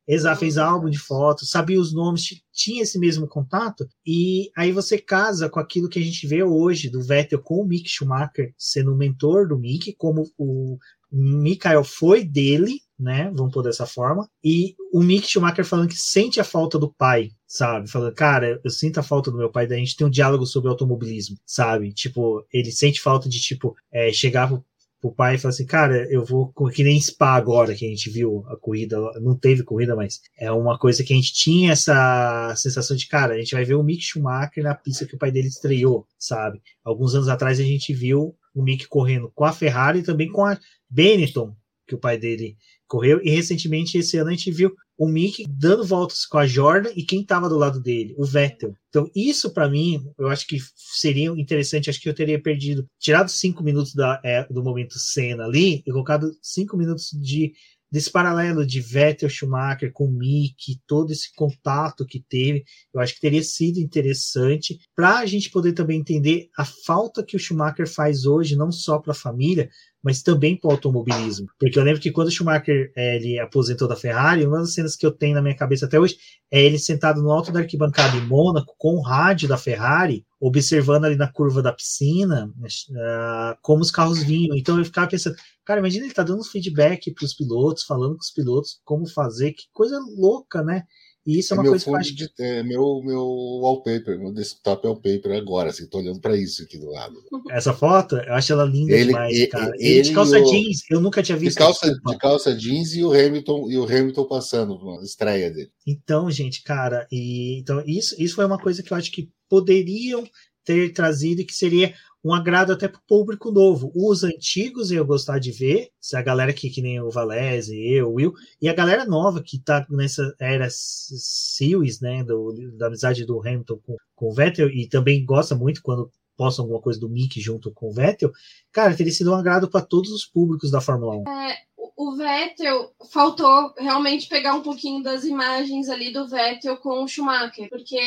Exato, 0.06 0.40
fez 0.40 0.58
álbum 0.58 0.90
de 0.90 0.98
fotos, 0.98 1.50
sabia 1.50 1.80
os 1.80 1.92
nomes, 1.92 2.42
tinha 2.52 2.82
esse 2.82 2.98
mesmo 2.98 3.28
contato, 3.28 3.88
e 4.04 4.50
aí 4.56 4.72
você 4.72 4.98
casa 4.98 5.48
com 5.48 5.60
aquilo 5.60 5.88
que 5.88 5.98
a 5.98 6.02
gente 6.02 6.26
vê 6.26 6.42
hoje 6.42 6.90
do 6.90 7.02
Vettel 7.02 7.40
com 7.40 7.60
o 7.62 7.66
Mick 7.66 7.88
Schumacher 7.88 8.52
sendo 8.58 8.92
o 8.92 8.96
mentor 8.96 9.46
do 9.46 9.58
Mick, 9.58 9.94
como 9.96 10.28
o 10.36 10.76
Michael 11.10 11.84
foi 11.84 12.24
dele, 12.24 12.80
né? 12.98 13.30
Vamos 13.34 13.52
pôr 13.52 13.62
dessa 13.62 13.86
forma, 13.86 14.28
e 14.42 14.74
o 14.92 15.02
Mick 15.02 15.28
Schumacher 15.28 15.64
falando 15.64 15.88
que 15.88 15.96
sente 15.96 16.40
a 16.40 16.44
falta 16.44 16.78
do 16.78 16.92
pai, 16.92 17.30
sabe? 17.46 17.88
Falando, 17.88 18.14
cara, 18.14 18.60
eu 18.64 18.70
sinto 18.70 18.98
a 18.98 19.02
falta 19.02 19.30
do 19.30 19.38
meu 19.38 19.50
pai, 19.50 19.66
daí 19.66 19.78
a 19.78 19.80
gente 19.80 19.96
tem 19.96 20.06
um 20.06 20.10
diálogo 20.10 20.46
sobre 20.46 20.68
automobilismo, 20.68 21.36
sabe? 21.46 21.92
Tipo, 21.92 22.44
ele 22.52 22.72
sente 22.72 23.00
falta 23.00 23.28
de, 23.28 23.40
tipo, 23.40 23.74
é, 23.92 24.12
chegar 24.12 24.48
pro 24.48 24.64
pro 25.02 25.12
pai 25.12 25.34
e 25.34 25.38
falar 25.38 25.50
assim, 25.50 25.66
cara, 25.66 26.06
eu 26.08 26.24
vou 26.24 26.52
que 26.70 26.84
nem 26.84 27.00
Spa 27.00 27.34
agora 27.34 27.74
que 27.74 27.84
a 27.84 27.88
gente 27.88 28.08
viu 28.08 28.44
a 28.46 28.56
corrida, 28.56 28.96
não 29.20 29.36
teve 29.36 29.64
corrida, 29.64 29.96
mas 29.96 30.20
é 30.38 30.50
uma 30.52 30.78
coisa 30.78 31.02
que 31.02 31.12
a 31.12 31.16
gente 31.16 31.34
tinha 31.34 31.72
essa 31.72 32.54
sensação 32.56 32.96
de, 32.96 33.08
cara, 33.08 33.34
a 33.34 33.38
gente 33.38 33.52
vai 33.52 33.64
ver 33.64 33.74
o 33.74 33.82
Mick 33.82 34.00
Schumacher 34.00 34.62
na 34.62 34.76
pista 34.76 35.04
que 35.04 35.16
o 35.16 35.18
pai 35.18 35.32
dele 35.32 35.48
estreou, 35.48 36.06
sabe? 36.16 36.62
Alguns 36.84 37.16
anos 37.16 37.28
atrás 37.28 37.58
a 37.58 37.64
gente 37.64 37.92
viu 37.92 38.36
o 38.54 38.62
Mick 38.62 38.86
correndo 38.86 39.30
com 39.34 39.44
a 39.44 39.52
Ferrari 39.52 39.98
e 39.98 40.04
também 40.04 40.30
com 40.30 40.44
a 40.44 40.56
Benetton, 40.88 41.52
que 41.84 41.96
o 41.96 41.98
pai 41.98 42.16
dele 42.16 42.56
correu, 42.92 43.22
e 43.24 43.30
recentemente 43.30 43.96
esse 43.96 44.18
ano 44.18 44.28
a 44.28 44.32
gente 44.34 44.50
viu 44.50 44.70
o 44.98 45.08
Mick 45.08 45.46
dando 45.48 45.82
voltas 45.82 46.26
com 46.26 46.36
a 46.36 46.46
Jordan 46.46 46.90
e 46.94 47.02
quem 47.02 47.22
estava 47.22 47.48
do 47.48 47.56
lado 47.56 47.80
dele, 47.80 48.14
o 48.18 48.24
Vettel. 48.26 48.74
Então, 48.90 49.10
isso 49.16 49.50
para 49.50 49.66
mim, 49.66 50.04
eu 50.18 50.28
acho 50.28 50.46
que 50.46 50.58
seria 50.76 51.30
interessante. 51.30 51.88
Acho 51.88 51.98
que 51.98 52.08
eu 52.10 52.14
teria 52.14 52.40
perdido, 52.40 52.86
tirado 53.00 53.30
cinco 53.30 53.64
minutos 53.64 53.94
da, 53.94 54.20
é, 54.22 54.46
do 54.50 54.62
momento 54.62 54.98
cena 54.98 55.44
ali 55.44 55.82
e 55.86 55.90
colocado 55.90 56.30
cinco 56.42 56.76
minutos 56.76 57.08
de 57.14 57.54
desse 57.90 58.10
paralelo 58.10 58.64
de 58.64 58.80
Vettel 58.80 59.28
Schumacher 59.28 59.92
com 59.92 60.10
Mick, 60.10 60.80
todo 60.86 61.12
esse 61.12 61.30
contato 61.34 62.06
que 62.06 62.24
teve, 62.26 62.64
eu 62.94 63.02
acho 63.02 63.14
que 63.14 63.20
teria 63.20 63.42
sido 63.42 63.78
interessante 63.78 64.78
para 64.96 65.18
a 65.18 65.26
gente 65.26 65.50
poder 65.50 65.74
também 65.74 66.00
entender 66.00 66.48
a 66.56 66.64
falta 66.64 67.22
que 67.22 67.36
o 67.36 67.38
Schumacher 67.38 67.86
faz 67.86 68.24
hoje, 68.24 68.56
não 68.56 68.72
só 68.72 68.98
para 68.98 69.12
a 69.12 69.14
família, 69.14 69.68
mas 70.02 70.22
também 70.22 70.56
para 70.56 70.68
o 70.68 70.72
automobilismo. 70.72 71.46
Porque 71.58 71.78
eu 71.78 71.84
lembro 71.84 72.00
que 72.00 72.10
quando 72.10 72.28
o 72.28 72.30
Schumacher 72.30 72.92
é, 72.96 73.16
ele 73.16 73.38
aposentou 73.38 73.86
da 73.86 73.94
Ferrari, 73.94 74.44
uma 74.44 74.58
das 74.58 74.74
cenas 74.74 74.96
que 74.96 75.06
eu 75.06 75.12
tenho 75.12 75.34
na 75.34 75.42
minha 75.42 75.56
cabeça 75.56 75.86
até 75.86 75.98
hoje 75.98 76.16
é 76.50 76.60
ele 76.60 76.78
sentado 76.78 77.22
no 77.22 77.30
alto 77.30 77.52
da 77.52 77.60
arquibancada 77.60 78.16
em 78.16 78.26
Mônaco, 78.26 78.74
com 78.76 78.96
o 78.96 79.00
rádio 79.00 79.48
da 79.48 79.56
Ferrari, 79.56 80.26
observando 80.40 81.04
ali 81.04 81.16
na 81.16 81.30
curva 81.30 81.62
da 81.62 81.72
piscina 81.72 82.52
uh, 82.60 83.56
como 83.62 83.80
os 83.80 83.90
carros 83.90 84.22
vinham. 84.22 84.56
Então 84.56 84.78
eu 84.78 84.84
ficava 84.84 85.08
pensando, 85.08 85.36
cara, 85.64 85.80
imagina 85.80 86.04
ele 86.04 86.14
tá 86.14 86.22
dando 86.22 86.42
feedback 86.44 87.12
para 87.12 87.24
os 87.24 87.34
pilotos, 87.34 87.84
falando 87.84 88.16
com 88.16 88.22
os 88.22 88.30
pilotos 88.30 88.80
como 88.84 89.08
fazer, 89.08 89.52
que 89.52 89.64
coisa 89.72 89.98
louca, 90.16 90.62
né? 90.62 90.82
E 91.24 91.38
isso 91.38 91.54
é, 91.54 91.56
é 91.56 91.60
uma 91.60 91.68
coisa 91.68 91.84
que 91.84 91.90
eu 91.90 91.96
acho 91.96 92.14
que... 92.14 92.28
É 92.38 92.62
meu, 92.62 93.00
meu 93.04 93.24
wallpaper, 93.62 94.18
meu 94.18 94.32
desktop 94.32 94.86
wallpaper 94.86 95.32
agora, 95.32 95.70
assim, 95.70 95.86
tô 95.86 95.98
olhando 95.98 96.20
para 96.20 96.36
isso 96.36 96.62
aqui 96.62 96.78
do 96.78 96.90
lado. 96.90 97.14
Essa 97.50 97.72
foto, 97.72 98.16
eu 98.16 98.34
acho 98.34 98.52
ela 98.52 98.64
linda 98.64 98.92
ele, 98.92 99.06
demais, 99.06 99.36
ele, 99.36 99.46
cara. 99.46 99.72
Ele, 99.76 99.88
ele 99.88 100.02
de 100.02 100.12
calça 100.12 100.40
o... 100.40 100.44
jeans, 100.44 100.80
eu 100.90 101.00
nunca 101.00 101.22
tinha 101.22 101.38
visto. 101.38 101.58
De 101.58 101.64
calça, 101.64 101.94
de 101.94 102.18
calça 102.18 102.54
jeans 102.54 102.94
e 102.94 103.04
o 103.04 103.12
Hamilton 103.12 103.70
e 103.70 103.78
o 103.78 103.84
Hamilton 103.84 104.24
passando 104.24 104.78
na 104.84 105.02
estreia 105.02 105.50
dele. 105.50 105.70
Então, 105.86 106.30
gente, 106.30 106.62
cara, 106.62 107.06
e 107.10 107.58
então 107.60 107.82
isso, 107.86 108.14
isso 108.20 108.34
foi 108.34 108.44
uma 108.44 108.58
coisa 108.58 108.82
que 108.82 108.92
eu 108.92 108.96
acho 108.96 109.12
que 109.12 109.30
poderiam 109.48 110.24
ter 110.64 110.92
trazido 110.92 111.40
e 111.40 111.44
que 111.44 111.54
seria 111.54 111.94
um 112.24 112.32
agrado 112.32 112.72
até 112.72 112.86
para 112.86 112.98
o 112.98 113.06
público 113.06 113.50
novo. 113.50 113.92
Os 113.94 114.22
antigos 114.22 114.90
eu 114.90 115.04
gostar 115.04 115.38
de 115.38 115.50
ver, 115.50 115.90
se 116.00 116.16
a 116.16 116.22
galera 116.22 116.50
aqui, 116.50 116.70
que 116.70 116.80
nem 116.80 117.00
o 117.00 117.10
Valese, 117.10 117.76
eu, 117.76 118.08
o 118.08 118.14
Will, 118.14 118.32
e 118.60 118.68
a 118.68 118.74
galera 118.74 119.04
nova 119.04 119.42
que 119.42 119.58
tá 119.58 119.84
nessa 119.90 120.34
era 120.40 120.68
series, 120.70 122.00
né, 122.00 122.22
do, 122.22 122.52
da 122.76 122.86
amizade 122.86 123.24
do 123.24 123.40
Hamilton 123.40 123.78
com, 123.84 123.96
com 124.14 124.28
o 124.30 124.34
Vettel, 124.34 124.68
e 124.68 124.88
também 124.88 125.24
gosta 125.24 125.54
muito 125.54 125.82
quando 125.82 126.10
postam 126.36 126.64
alguma 126.64 126.80
coisa 126.80 126.98
do 126.98 127.08
Mick 127.08 127.40
junto 127.40 127.70
com 127.72 127.88
o 127.88 127.92
Vettel, 127.92 128.32
cara, 128.70 128.96
teria 128.96 129.12
sido 129.12 129.32
um 129.32 129.36
agrado 129.36 129.68
para 129.68 129.84
todos 129.84 130.10
os 130.10 130.24
públicos 130.24 130.70
da 130.70 130.80
Fórmula 130.80 131.16
1. 131.16 131.28
É, 131.28 131.56
o 131.96 132.16
Vettel 132.16 132.92
faltou 133.10 133.74
realmente 133.78 134.28
pegar 134.28 134.54
um 134.54 134.62
pouquinho 134.62 135.02
das 135.02 135.24
imagens 135.24 135.88
ali 135.88 136.12
do 136.12 136.26
Vettel 136.26 136.76
com 136.78 137.04
o 137.04 137.08
Schumacher, 137.08 137.68
porque 137.68 137.98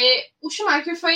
o 0.41 0.49
Schumacher 0.49 0.99
foi 0.99 1.15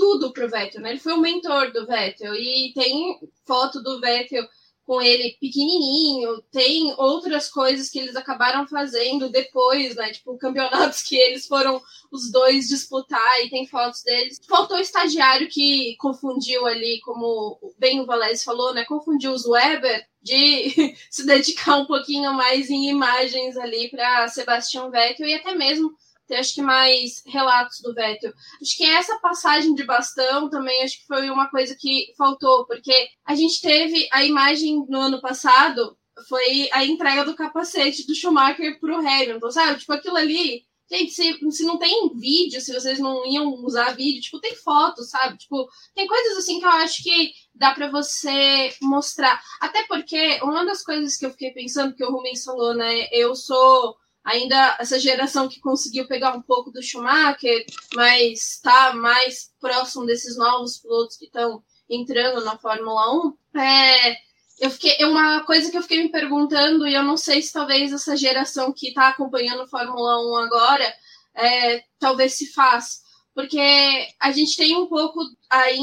tudo 0.00 0.32
pro 0.32 0.48
Vettel, 0.48 0.80
né? 0.80 0.92
Ele 0.92 0.98
foi 0.98 1.12
o 1.12 1.20
mentor 1.20 1.70
do 1.72 1.86
Vettel 1.86 2.34
e 2.34 2.72
tem 2.74 3.18
foto 3.46 3.82
do 3.82 4.00
Vettel 4.00 4.48
com 4.86 5.00
ele 5.00 5.36
pequenininho, 5.38 6.42
tem 6.50 6.94
outras 6.96 7.50
coisas 7.50 7.90
que 7.90 7.98
eles 7.98 8.16
acabaram 8.16 8.66
fazendo 8.66 9.28
depois, 9.28 9.94
né? 9.94 10.10
Tipo, 10.10 10.38
campeonatos 10.38 11.02
que 11.02 11.16
eles 11.16 11.46
foram 11.46 11.80
os 12.10 12.32
dois 12.32 12.66
disputar 12.66 13.44
e 13.44 13.50
tem 13.50 13.66
fotos 13.66 14.02
deles. 14.02 14.40
Faltou 14.48 14.78
o 14.78 14.80
estagiário 14.80 15.48
que 15.48 15.94
confundiu 15.98 16.66
ali, 16.66 16.98
como 17.04 17.58
bem 17.78 18.00
o 18.00 18.06
Valese 18.06 18.42
falou, 18.42 18.72
né? 18.72 18.86
Confundiu 18.86 19.32
os 19.32 19.44
Weber 19.44 20.02
de 20.22 20.94
se 21.10 21.26
dedicar 21.26 21.76
um 21.76 21.86
pouquinho 21.86 22.32
mais 22.32 22.70
em 22.70 22.88
imagens 22.88 23.58
ali 23.58 23.90
para 23.90 24.28
Sebastian 24.28 24.90
Vettel 24.90 25.28
e 25.28 25.34
até 25.34 25.54
mesmo 25.54 25.92
ter 26.30 26.36
acho 26.36 26.54
que 26.54 26.62
mais 26.62 27.22
relatos 27.26 27.80
do 27.80 27.92
Vettel. 27.92 28.32
Acho 28.62 28.76
que 28.76 28.84
essa 28.84 29.18
passagem 29.18 29.74
de 29.74 29.84
bastão 29.84 30.48
também 30.48 30.82
acho 30.82 31.00
que 31.00 31.06
foi 31.06 31.28
uma 31.28 31.50
coisa 31.50 31.76
que 31.78 32.12
faltou, 32.16 32.66
porque 32.66 33.08
a 33.26 33.34
gente 33.34 33.60
teve 33.60 34.08
a 34.12 34.24
imagem 34.24 34.86
no 34.88 35.00
ano 35.00 35.20
passado 35.20 35.96
foi 36.28 36.68
a 36.72 36.84
entrega 36.84 37.24
do 37.24 37.34
capacete 37.34 38.06
do 38.06 38.14
Schumacher 38.14 38.78
pro 38.78 38.96
Hamilton, 38.96 39.50
sabe? 39.50 39.78
Tipo, 39.78 39.92
aquilo 39.94 40.16
ali 40.16 40.64
Gente, 40.92 41.12
se, 41.12 41.38
se 41.52 41.62
não 41.62 41.78
tem 41.78 42.10
vídeo, 42.16 42.60
se 42.60 42.74
vocês 42.74 42.98
não 42.98 43.24
iam 43.24 43.64
usar 43.64 43.94
vídeo, 43.94 44.20
tipo, 44.20 44.40
tem 44.40 44.56
foto, 44.56 45.04
sabe? 45.04 45.38
Tipo, 45.38 45.68
tem 45.94 46.04
coisas 46.04 46.38
assim 46.38 46.58
que 46.58 46.64
eu 46.66 46.70
acho 46.70 47.00
que 47.04 47.30
dá 47.54 47.72
para 47.72 47.88
você 47.88 48.74
mostrar. 48.82 49.40
Até 49.60 49.86
porque 49.86 50.40
uma 50.42 50.66
das 50.66 50.82
coisas 50.82 51.16
que 51.16 51.24
eu 51.24 51.30
fiquei 51.30 51.52
pensando, 51.52 51.94
que 51.94 52.04
o 52.04 52.10
Rubens 52.10 52.42
falou, 52.42 52.74
né? 52.74 53.06
Eu 53.12 53.36
sou 53.36 53.96
ainda 54.24 54.76
essa 54.78 54.98
geração 54.98 55.48
que 55.48 55.60
conseguiu 55.60 56.06
pegar 56.06 56.36
um 56.36 56.42
pouco 56.42 56.70
do 56.70 56.82
Schumacher, 56.82 57.64
mas 57.94 58.54
está 58.54 58.92
mais 58.94 59.52
próximo 59.60 60.06
desses 60.06 60.36
novos 60.36 60.78
pilotos 60.78 61.16
que 61.16 61.26
estão 61.26 61.62
entrando 61.88 62.44
na 62.44 62.56
Fórmula 62.58 63.34
1. 63.54 63.58
É, 63.60 64.16
eu 64.60 64.70
fiquei, 64.70 65.04
uma 65.04 65.42
coisa 65.44 65.70
que 65.70 65.76
eu 65.76 65.82
fiquei 65.82 66.02
me 66.02 66.10
perguntando, 66.10 66.86
e 66.86 66.94
eu 66.94 67.02
não 67.02 67.16
sei 67.16 67.42
se 67.42 67.52
talvez 67.52 67.92
essa 67.92 68.16
geração 68.16 68.72
que 68.72 68.88
está 68.88 69.08
acompanhando 69.08 69.62
a 69.62 69.68
Fórmula 69.68 70.20
1 70.20 70.36
agora, 70.36 70.94
é, 71.34 71.82
talvez 71.98 72.34
se 72.34 72.52
faz. 72.52 73.00
Porque 73.34 74.08
a 74.20 74.32
gente 74.32 74.56
tem 74.56 74.76
um 74.76 74.86
pouco 74.86 75.20
aí 75.48 75.78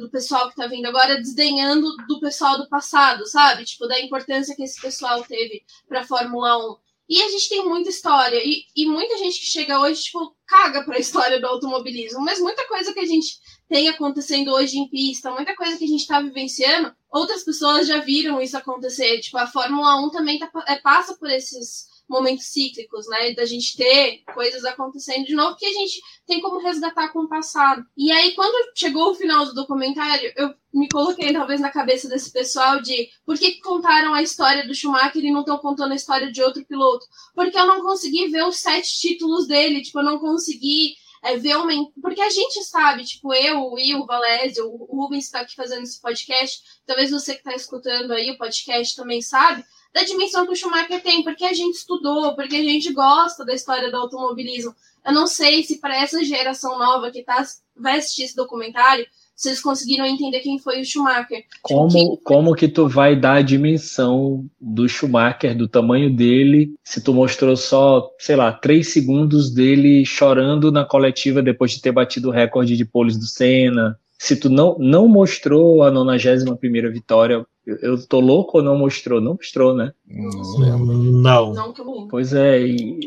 do 0.00 0.08
pessoal 0.08 0.44
que 0.46 0.52
está 0.52 0.66
vindo 0.66 0.86
agora 0.86 1.16
desdenhando 1.16 1.94
do 2.08 2.20
pessoal 2.20 2.56
do 2.56 2.68
passado, 2.68 3.26
sabe? 3.26 3.64
Tipo, 3.64 3.86
da 3.86 4.00
importância 4.00 4.54
que 4.56 4.62
esse 4.62 4.80
pessoal 4.80 5.22
teve 5.24 5.62
para 5.88 6.00
a 6.00 6.06
Fórmula 6.06 6.56
1. 6.72 6.76
E 7.08 7.22
a 7.22 7.28
gente 7.28 7.48
tem 7.48 7.64
muita 7.64 7.90
história. 7.90 8.40
E, 8.44 8.64
e 8.74 8.86
muita 8.86 9.18
gente 9.18 9.38
que 9.40 9.46
chega 9.46 9.80
hoje, 9.80 10.04
tipo, 10.04 10.34
caga 10.46 10.84
para 10.84 10.96
a 10.96 11.00
história 11.00 11.40
do 11.40 11.46
automobilismo. 11.46 12.20
Mas 12.20 12.38
muita 12.38 12.66
coisa 12.66 12.92
que 12.92 13.00
a 13.00 13.06
gente 13.06 13.38
tem 13.68 13.88
acontecendo 13.88 14.52
hoje 14.52 14.78
em 14.78 14.88
pista, 14.88 15.30
muita 15.30 15.54
coisa 15.56 15.78
que 15.78 15.84
a 15.84 15.88
gente 15.88 16.00
está 16.00 16.20
vivenciando, 16.20 16.94
outras 17.10 17.42
pessoas 17.42 17.86
já 17.86 17.98
viram 17.98 18.40
isso 18.40 18.56
acontecer. 18.56 19.20
Tipo, 19.20 19.38
a 19.38 19.46
Fórmula 19.46 20.00
1 20.06 20.10
também 20.10 20.38
tá, 20.38 20.50
é, 20.66 20.76
passa 20.76 21.14
por 21.16 21.30
esses 21.30 21.86
momentos 22.12 22.44
cíclicos, 22.46 23.08
né? 23.08 23.34
Da 23.34 23.46
gente 23.46 23.76
ter 23.76 24.22
coisas 24.34 24.64
acontecendo 24.64 25.24
de 25.24 25.34
novo 25.34 25.56
que 25.56 25.66
a 25.66 25.72
gente 25.72 26.00
tem 26.26 26.40
como 26.40 26.60
resgatar 26.60 27.08
com 27.08 27.20
o 27.20 27.28
passado. 27.28 27.84
E 27.96 28.12
aí, 28.12 28.32
quando 28.34 28.70
chegou 28.76 29.10
o 29.10 29.14
final 29.14 29.46
do 29.46 29.54
documentário, 29.54 30.30
eu 30.36 30.54
me 30.72 30.88
coloquei 30.88 31.32
talvez 31.32 31.60
na 31.60 31.70
cabeça 31.70 32.08
desse 32.08 32.30
pessoal 32.30 32.80
de 32.80 33.08
por 33.24 33.38
que 33.38 33.60
contaram 33.60 34.14
a 34.14 34.22
história 34.22 34.66
do 34.66 34.74
Schumacher 34.74 35.24
e 35.24 35.32
não 35.32 35.40
estão 35.40 35.58
contando 35.58 35.92
a 35.92 35.96
história 35.96 36.30
de 36.30 36.42
outro 36.42 36.64
piloto? 36.66 37.04
Porque 37.34 37.58
eu 37.58 37.66
não 37.66 37.80
consegui 37.80 38.28
ver 38.28 38.44
os 38.44 38.56
sete 38.56 38.98
títulos 38.98 39.46
dele, 39.46 39.82
tipo, 39.82 39.98
eu 39.98 40.04
não 40.04 40.18
consegui 40.18 40.94
é, 41.22 41.36
ver 41.36 41.56
uma. 41.56 41.72
Porque 42.00 42.20
a 42.20 42.30
gente 42.30 42.62
sabe, 42.64 43.04
tipo, 43.04 43.32
eu, 43.32 43.60
o 43.60 43.74
Will, 43.74 44.00
o 44.00 44.06
Valésio, 44.06 44.66
o 44.66 45.02
Rubens 45.02 45.24
está 45.24 45.40
aqui 45.40 45.54
fazendo 45.54 45.84
esse 45.84 46.00
podcast, 46.00 46.60
talvez 46.84 47.10
você 47.10 47.32
que 47.32 47.40
está 47.40 47.54
escutando 47.54 48.12
aí 48.12 48.30
o 48.30 48.38
podcast 48.38 48.94
também 48.96 49.22
sabe, 49.22 49.64
da 49.92 50.02
dimensão 50.04 50.46
que 50.46 50.52
o 50.52 50.56
Schumacher 50.56 51.02
tem, 51.02 51.22
porque 51.22 51.44
a 51.44 51.52
gente 51.52 51.76
estudou, 51.76 52.34
porque 52.34 52.56
a 52.56 52.62
gente 52.62 52.92
gosta 52.92 53.44
da 53.44 53.54
história 53.54 53.90
do 53.90 53.96
automobilismo. 53.96 54.74
Eu 55.04 55.12
não 55.12 55.26
sei 55.26 55.62
se 55.62 55.80
para 55.80 56.00
essa 56.00 56.24
geração 56.24 56.78
nova 56.78 57.10
que 57.10 57.22
tá, 57.22 57.44
vai 57.76 57.98
assistir 57.98 58.22
esse 58.22 58.36
documentário, 58.36 59.06
vocês 59.34 59.60
conseguiram 59.60 60.06
entender 60.06 60.40
quem 60.40 60.58
foi 60.58 60.80
o 60.80 60.84
Schumacher. 60.84 61.44
Como, 61.62 61.88
tipo, 61.88 62.16
que... 62.16 62.22
como 62.22 62.54
que 62.54 62.68
tu 62.68 62.88
vai 62.88 63.18
dar 63.18 63.38
a 63.38 63.42
dimensão 63.42 64.48
do 64.60 64.88
Schumacher, 64.88 65.56
do 65.56 65.66
tamanho 65.66 66.14
dele, 66.14 66.74
se 66.84 67.02
tu 67.02 67.12
mostrou 67.12 67.56
só, 67.56 68.08
sei 68.18 68.36
lá, 68.36 68.52
três 68.52 68.92
segundos 68.92 69.52
dele 69.52 70.04
chorando 70.04 70.70
na 70.70 70.84
coletiva 70.84 71.42
depois 71.42 71.72
de 71.72 71.82
ter 71.82 71.90
batido 71.90 72.28
o 72.28 72.32
recorde 72.32 72.76
de 72.76 72.84
poles 72.84 73.18
do 73.18 73.26
Senna? 73.26 73.98
Se 74.22 74.36
tu 74.36 74.48
não, 74.48 74.78
não 74.78 75.08
mostrou 75.08 75.82
a 75.82 75.90
91 75.90 76.54
primeira 76.54 76.88
vitória, 76.88 77.44
eu, 77.66 77.76
eu 77.78 78.06
tô 78.06 78.20
louco 78.20 78.58
ou 78.58 78.62
não 78.62 78.78
mostrou? 78.78 79.20
Não 79.20 79.32
mostrou, 79.32 79.74
né? 79.74 79.92
Não. 80.06 81.52
não. 81.52 82.06
Pois 82.08 82.32
é, 82.32 82.62
e, 82.64 83.00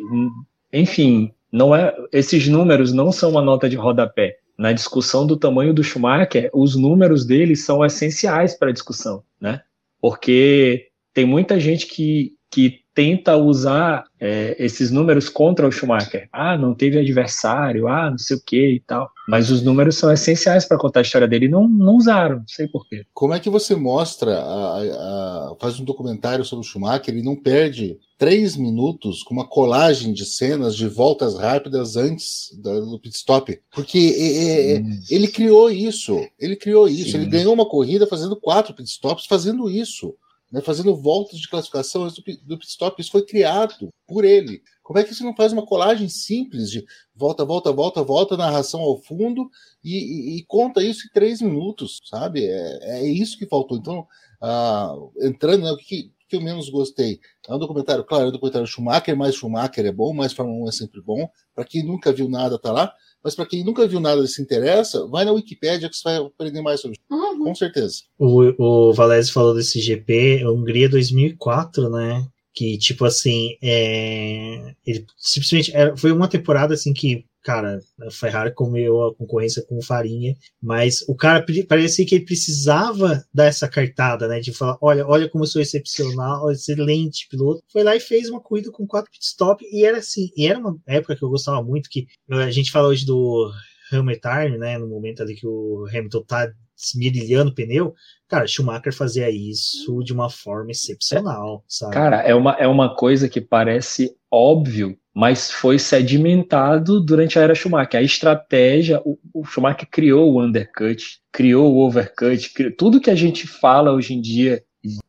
enfim, 0.74 1.32
não 1.49 1.74
é, 1.74 1.95
esses 2.11 2.49
números 2.49 2.91
não 2.91 3.13
são 3.13 3.30
uma 3.30 3.41
nota 3.41 3.70
de 3.70 3.78
rodapé 3.78 4.39
na 4.57 4.74
discussão 4.74 5.26
do 5.26 5.38
tamanho 5.38 5.74
do 5.74 5.86
Schumacher, 5.86 6.49
os 6.53 6.76
números 6.76 7.26
dele 7.26 7.55
são 7.55 7.86
essenciais 7.86 8.53
para 8.53 8.72
a 8.72 8.74
discussão, 8.74 9.24
né? 9.39 9.61
Porque 10.01 10.89
tem 11.13 11.26
muita 11.26 11.57
gente 11.61 11.88
que, 11.88 12.34
que 12.56 12.86
tenta 12.93 13.36
usar 13.36 14.06
é, 14.18 14.56
esses 14.58 14.89
números 14.89 15.28
contra 15.28 15.68
o 15.68 15.72
Schumacher. 15.72 16.30
Ah, 16.32 16.58
não 16.58 16.74
teve 16.74 16.97
adversário, 16.97 17.89
ah, 17.89 18.10
não 18.10 18.18
sei 18.18 18.38
o 18.38 18.41
que 18.41 18.76
e 18.76 18.80
tal. 18.80 19.12
Mas 19.28 19.51
os 19.51 19.62
números 19.62 19.97
são 19.97 20.10
essenciais 20.10 20.64
para 20.64 20.78
contar 20.78 21.01
a 21.01 21.03
história 21.03 21.28
dele 21.28 21.47
e 21.47 21.49
não, 21.49 21.68
não 21.68 21.95
usaram, 21.95 22.38
não 22.38 22.47
sei 22.47 22.70
porquê. 22.70 23.06
Como 23.14 23.34
é 23.34 23.41
que 23.41 23.49
você 23.49 23.76
mostra, 23.76 24.39
a, 24.39 24.80
a, 24.80 25.56
faz 25.60 25.78
um 25.82 25.84
documentário 25.84 26.45
sobre 26.45 26.66
o 26.66 26.70
Schumacher 26.70 27.14
e 27.14 27.22
não 27.22 27.36
perde 27.36 27.99
três 28.18 28.56
minutos 28.56 29.22
com 29.22 29.34
uma 29.34 29.45
colagem 29.45 30.14
de 30.14 30.24
cenas 30.26 30.74
de 30.74 30.88
voltas 30.88 31.38
rápidas 31.38 31.97
antes 31.97 32.58
do 32.58 32.97
pit 33.01 33.18
stop? 33.18 33.60
Porque 33.74 34.16
é, 34.18 34.76
é, 34.76 34.80
hum. 34.80 35.01
ele 35.12 35.28
criou 35.28 35.70
isso, 35.70 36.26
ele 36.39 36.56
criou 36.56 36.88
isso, 36.88 37.12
Sim. 37.12 37.18
ele 37.18 37.26
ganhou 37.26 37.53
uma 37.53 37.68
corrida 37.68 38.08
fazendo 38.08 38.38
quatro 38.38 38.74
pit 38.74 38.89
stops 38.89 39.26
fazendo 39.26 39.70
isso 39.70 40.16
né, 40.56 40.62
fazendo 40.62 40.95
voltas 40.95 41.38
de 41.38 41.49
classificação 41.49 42.08
do, 42.08 42.14
do 42.14 42.58
pit 42.58 42.70
stop. 42.70 43.01
Isso 43.01 43.12
foi 43.12 43.26
criado 43.26 43.89
por 44.08 44.24
ele. 44.24 44.62
Como 44.82 44.97
é 44.97 45.03
que 45.03 45.14
você 45.14 45.22
não 45.22 45.36
faz 45.36 45.51
uma 45.51 45.66
colagem 45.66 46.08
simples 46.08 46.72
de 46.72 46.86
volta, 47.14 47.43
volta, 47.43 47.74
volta, 47.74 48.01
volta, 48.01 48.38
narração 48.38 48.80
ao 48.80 48.97
fundo 48.97 49.49
e, 49.84 49.97
e, 49.97 50.38
e 50.38 50.45
conta 50.45 50.82
isso 50.82 51.08
em 51.08 51.12
três 51.12 51.41
minutos, 51.41 51.99
sabe? 52.06 52.45
É, 52.45 52.99
é 52.99 53.06
isso 53.06 53.38
que 53.38 53.45
faltou. 53.45 53.78
Então, 53.78 54.08
ah, 54.41 54.95
entrando, 55.22 55.66
né, 55.66 55.72
o 55.74 55.78
que, 55.78 56.14
que 56.28 56.36
eu 56.36 56.41
menos 56.41 56.69
gostei? 56.69 57.19
É 57.47 57.53
um 57.53 57.59
documentário, 57.59 58.03
claro, 58.03 58.26
é 58.26 58.28
um 58.28 58.32
documentário 58.32 58.67
Schumacher, 58.67 59.15
mais 59.15 59.36
Schumacher 59.36 59.86
é 59.86 59.91
bom, 59.91 60.13
mais 60.13 60.34
Fórmula 60.34 60.65
1 60.65 60.69
é 60.69 60.71
sempre 60.71 61.01
bom. 61.01 61.30
Para 61.53 61.65
quem 61.65 61.84
nunca 61.84 62.11
viu 62.11 62.30
nada, 62.30 62.57
tá 62.59 62.71
lá. 62.71 62.93
Mas 63.23 63.34
para 63.34 63.47
quem 63.47 63.63
nunca 63.63 63.88
viu 63.88 63.99
nada 63.99 64.21
e 64.23 64.28
se 64.28 64.39
interessa, 64.39 65.07
vai 65.07 65.26
na 65.26 65.32
Wikipedia 65.32 65.89
que 65.89 65.95
você 65.95 66.03
vai 66.03 66.17
aprender 66.17 66.61
mais 66.61 66.80
sobre 66.80 66.97
isso. 66.97 67.05
Uhum. 67.09 67.45
Com 67.45 67.55
certeza. 67.55 67.95
O, 68.19 68.89
o 68.89 68.93
Valese 68.93 69.32
falou 69.32 69.55
desse 69.55 69.80
GP, 69.80 70.45
Hungria 70.45 70.88
2004, 70.88 71.89
né? 71.89 72.23
Que, 72.53 72.78
tipo 72.78 73.03
assim, 73.03 73.57
é... 73.63 74.76
ele 74.86 75.05
simplesmente 75.17 75.76
era, 75.76 75.97
foi 75.97 76.11
uma 76.11 76.28
temporada 76.28 76.76
assim 76.76 76.93
que 76.93 77.26
cara, 77.45 77.79
a 78.01 78.09
Ferrari 78.09 78.51
comeu 78.51 79.03
a 79.03 79.15
concorrência 79.15 79.63
com 79.69 79.79
farinha, 79.79 80.35
mas 80.59 81.05
o 81.07 81.15
cara 81.15 81.45
parecia 81.69 82.03
que 82.03 82.15
ele 82.15 82.25
precisava 82.25 83.23
dar 83.31 83.45
essa 83.45 83.69
cartada, 83.69 84.27
né? 84.27 84.39
De 84.39 84.51
falar, 84.51 84.79
olha, 84.81 85.05
olha 85.05 85.29
como 85.29 85.43
eu 85.43 85.47
sou 85.47 85.61
excepcional, 85.61 86.51
excelente 86.51 87.27
piloto. 87.29 87.61
Foi 87.71 87.83
lá 87.83 87.95
e 87.95 87.99
fez 87.99 88.31
uma 88.31 88.41
corrida 88.41 88.71
com 88.71 88.87
quatro 88.87 89.11
pitstop 89.11 89.63
e 89.71 89.85
era 89.85 89.99
assim, 89.99 90.31
e 90.35 90.47
era 90.47 90.57
uma 90.57 90.75
época 90.87 91.15
que 91.15 91.23
eu 91.23 91.29
gostava 91.29 91.63
muito, 91.63 91.87
que 91.87 92.07
a 92.31 92.49
gente 92.49 92.71
fala 92.71 92.87
hoje 92.87 93.05
do 93.05 93.51
Hammer 93.93 94.19
Time, 94.19 94.57
né? 94.57 94.79
No 94.79 94.87
momento 94.87 95.21
ali 95.21 95.35
que 95.35 95.45
o 95.45 95.85
Hamilton 95.87 96.23
tá 96.23 96.51
esmirilhando 96.75 97.51
o 97.51 97.55
pneu, 97.55 97.93
cara, 98.27 98.47
Schumacher 98.47 98.91
fazia 98.91 99.29
isso 99.29 100.03
de 100.03 100.11
uma 100.11 100.31
forma 100.31 100.71
excepcional, 100.71 101.63
sabe? 101.67 101.93
Cara, 101.93 102.21
é 102.21 102.33
uma, 102.33 102.53
é 102.53 102.67
uma 102.67 102.95
coisa 102.95 103.29
que 103.29 103.39
parece 103.39 104.11
óbvio 104.31 104.97
mas 105.16 105.49
foi 105.49 105.80
sedimentado 105.80 106.99
durante 106.99 107.39
a 107.39 107.41
era 107.41 107.55
Schumacher. 107.55 108.01
A 108.01 108.03
estratégia, 108.03 109.01
o, 109.05 109.18
o 109.34 109.45
Schumacher 109.45 109.88
criou 109.89 110.34
o 110.34 110.43
undercut, 110.43 111.20
criou 111.32 111.74
o 111.74 111.86
overcut, 111.86 112.53
criou, 112.53 112.74
tudo 112.76 112.99
que 112.99 113.09
a 113.09 113.16
gente 113.16 113.47
fala 113.47 113.93
hoje 113.93 114.13
em 114.13 114.20
dia, 114.20 114.61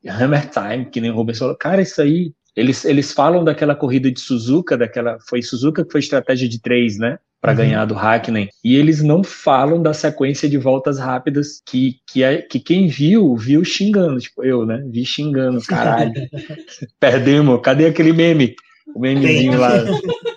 hammer 0.09 0.49
time, 0.49 0.87
que 0.87 1.01
nem 1.01 1.11
o 1.11 1.15
Rubens 1.15 1.39
falou, 1.39 1.57
cara, 1.57 1.83
isso 1.83 2.01
aí 2.01 2.33
eles, 2.57 2.85
eles 2.87 3.13
falam 3.13 3.45
daquela 3.45 3.75
corrida 3.75 4.11
de 4.11 4.19
Suzuka, 4.19 4.79
daquela 4.79 5.19
foi 5.29 5.43
Suzuka 5.43 5.85
que 5.85 5.93
foi 5.93 6.01
estratégia 6.01 6.49
de 6.49 6.61
três, 6.61 6.97
né? 6.97 7.19
Para 7.39 7.53
uhum. 7.53 7.59
ganhar 7.59 7.85
do 7.85 7.95
Hackney. 7.95 8.49
E 8.65 8.77
eles 8.77 9.03
não 9.03 9.23
falam 9.23 9.83
da 9.83 9.93
sequência 9.93 10.49
de 10.49 10.57
voltas 10.57 10.99
rápidas 10.99 11.61
que, 11.67 11.97
que, 12.09 12.23
é, 12.23 12.41
que 12.41 12.59
quem 12.59 12.89
viu, 12.89 13.37
viu 13.37 13.63
xingando. 13.63 14.19
Tipo, 14.19 14.43
eu, 14.43 14.65
né? 14.65 14.83
Vi 14.89 15.05
xingando, 15.05 15.61
caralho. 15.63 16.13
perdemos. 16.99 17.61
Cadê 17.63 17.87
aquele 17.87 18.15
meme? 18.15 18.57
O 18.97 18.99
memezinho 18.99 19.59
lá, 19.59 19.73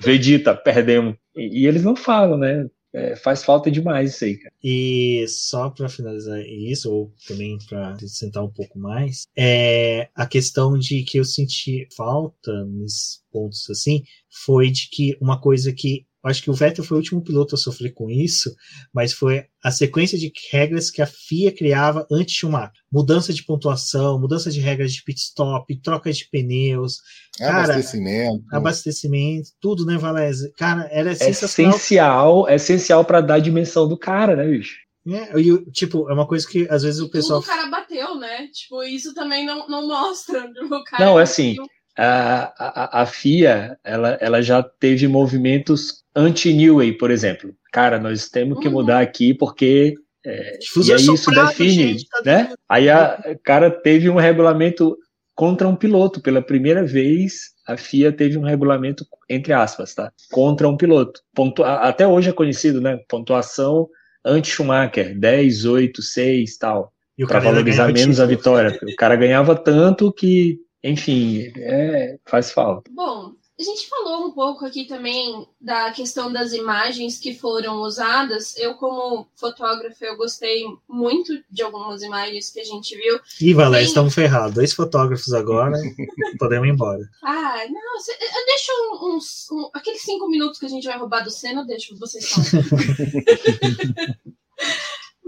Vegeta, 0.03 0.53
perdemos. 0.53 1.16
E, 1.34 1.62
e 1.62 1.66
eles 1.66 1.82
não 1.82 1.95
falam, 1.95 2.38
né? 2.38 2.68
É, 2.91 3.16
faz 3.16 3.43
falta 3.43 3.72
demais 3.72 4.16
isso 4.16 4.26
aí, 4.26 4.36
cara. 4.36 4.53
E 4.62 5.26
só 5.30 5.70
para 5.70 5.88
finalizar 5.88 6.41
isso, 6.41 6.91
ou 6.91 7.14
também 7.26 7.57
para 7.70 7.95
sentar 7.99 8.43
um 8.43 8.49
pouco 8.49 8.78
mais, 8.78 9.28
é 9.38 10.10
a 10.14 10.26
questão 10.26 10.78
de 10.78 11.03
que 11.03 11.20
eu 11.20 11.24
senti 11.24 11.88
falta 11.95 12.66
nesses 12.66 13.22
pontos 13.32 13.70
assim, 13.70 14.03
foi 14.43 14.72
de 14.72 14.89
que 14.89 15.16
uma 15.22 15.39
coisa 15.39 15.72
que 15.72 16.05
acho 16.24 16.43
que 16.43 16.49
o 16.49 16.53
Vettel 16.53 16.84
foi 16.84 16.97
o 16.97 16.99
último 16.99 17.24
piloto 17.24 17.55
a 17.55 17.57
sofrer 17.57 17.93
com 17.93 18.09
isso, 18.09 18.53
mas 18.93 19.13
foi 19.13 19.45
a 19.63 19.72
sequência 19.72 20.17
de 20.17 20.32
regras 20.51 20.89
que 20.89 21.01
a 21.01 21.05
FIA 21.05 21.51
criava 21.55 22.05
antes 22.11 22.34
de 22.34 22.39
Schumacher. 22.39 22.72
Mudança 22.91 23.34
de 23.34 23.43
pontuação, 23.43 24.20
mudança 24.20 24.51
de 24.51 24.59
regras 24.59 24.91
de 24.93 25.03
pit 25.03 25.20
stop, 25.20 25.76
troca 25.82 26.11
de 26.11 26.28
pneus. 26.30 26.97
Cara, 27.38 27.63
abastecimento. 27.63 28.43
Abastecimento, 28.51 29.49
tudo, 29.61 29.86
né, 29.86 29.97
Valese? 29.97 30.51
Cara, 30.53 30.88
era 30.91 31.15
sensacional. 31.15 31.76
Essencial, 31.76 32.49
é 32.49 32.55
essencial 32.55 33.05
para 33.05 33.22
dar 33.22 33.36
a 33.36 33.39
dimensão 33.39 33.88
do 33.88 33.97
cara, 33.97 34.36
né, 34.36 34.45
bicho? 34.45 34.76
É, 35.07 35.39
e, 35.39 35.72
tipo, 35.72 36.09
é 36.09 36.13
uma 36.13 36.28
coisa 36.28 36.47
que 36.47 36.67
às 36.70 36.84
vezes 36.84 36.99
o 36.99 37.09
pessoal. 37.09 37.41
Tudo 37.41 37.51
o 37.51 37.55
cara 37.55 37.70
bateu, 37.70 38.15
né? 38.15 38.47
Tipo, 38.47 38.84
isso 38.84 39.13
também 39.13 39.45
não, 39.45 39.67
não 39.67 39.88
mostra. 39.88 40.49
O 40.70 40.84
cara 40.84 41.05
não, 41.05 41.20
é 41.20 41.24
assim. 41.24 41.55
A, 42.01 42.53
a, 42.57 43.01
a 43.01 43.05
FIA 43.05 43.77
ela, 43.83 44.17
ela 44.21 44.41
já 44.41 44.63
teve 44.63 45.07
movimentos 45.07 46.03
anti-Newey, 46.15 46.93
por 46.93 47.11
exemplo. 47.11 47.53
Cara, 47.71 47.99
nós 47.99 48.29
temos 48.29 48.59
que 48.59 48.67
uhum. 48.67 48.75
mudar 48.75 49.01
aqui 49.01 49.33
porque 49.33 49.95
é, 50.25 50.59
e 50.85 50.91
aí 50.91 50.97
isso 50.97 51.31
define, 51.31 51.71
gente, 51.71 52.07
tá 52.09 52.21
né? 52.25 52.53
Aí 52.67 52.89
a 52.89 53.37
cara 53.43 53.71
teve 53.71 54.09
um 54.09 54.15
regulamento 54.15 54.97
contra 55.33 55.67
um 55.67 55.75
piloto 55.75 56.21
pela 56.21 56.41
primeira 56.41 56.85
vez. 56.85 57.51
A 57.65 57.77
FIA 57.77 58.11
teve 58.11 58.37
um 58.37 58.43
regulamento 58.43 59.05
entre 59.29 59.53
aspas, 59.53 59.93
tá? 59.93 60.11
Contra 60.31 60.67
um 60.67 60.75
piloto. 60.75 61.21
Pontu... 61.33 61.63
Até 61.63 62.05
hoje 62.07 62.29
é 62.29 62.33
conhecido, 62.33 62.81
né? 62.81 62.99
Pontuação 63.07 63.87
anti-Schumacher, 64.25 65.17
10, 65.17 65.65
8, 65.65 66.01
6, 66.01 66.57
tal. 66.57 66.91
Para 67.27 67.39
valorizar 67.39 67.91
menos 67.91 68.19
a 68.19 68.25
vitória. 68.25 68.77
O 68.83 68.95
cara 68.95 69.15
ganhava 69.15 69.55
tanto 69.55 70.11
que, 70.11 70.57
enfim, 70.84 71.51
é, 71.57 72.17
faz 72.25 72.51
falta. 72.51 72.89
Bom, 72.93 73.34
a 73.59 73.63
gente 73.63 73.89
falou 73.89 74.25
um 74.25 74.32
pouco 74.32 74.65
aqui 74.65 74.86
também 74.86 75.45
da 75.59 75.91
questão 75.91 76.32
das 76.32 76.53
imagens 76.53 77.19
que 77.19 77.36
foram 77.36 77.82
usadas. 77.82 78.57
Eu, 78.57 78.75
como 78.75 79.27
fotógrafa, 79.36 80.05
eu 80.05 80.15
gostei 80.15 80.63
muito 80.88 81.34
de 81.51 81.61
algumas 81.61 82.01
imagens 82.01 82.49
que 82.51 82.61
a 82.61 82.63
gente 82.63 82.95
viu. 82.95 83.19
Ih, 83.41 83.53
Valéria, 83.53 83.84
Tem... 83.84 83.89
estamos 83.89 84.15
ferrados. 84.15 84.55
Dois 84.55 84.71
fotógrafos 84.71 85.34
agora, 85.34 85.77
podemos 86.39 86.69
ir 86.69 86.71
embora. 86.71 87.01
Ah, 87.21 87.65
não, 87.69 87.97
eu 88.21 88.45
deixo 88.45 88.71
uns, 89.01 89.51
um, 89.51 89.69
aqueles 89.73 90.03
cinco 90.03 90.30
minutos 90.30 90.57
que 90.57 90.65
a 90.65 90.69
gente 90.69 90.88
vai 90.88 90.97
roubar 90.97 91.25
do 91.25 91.30
Senna, 91.30 91.61
eu 91.61 91.67
deixo 91.67 91.97
vocês 91.97 92.30
falarem. 92.32 92.63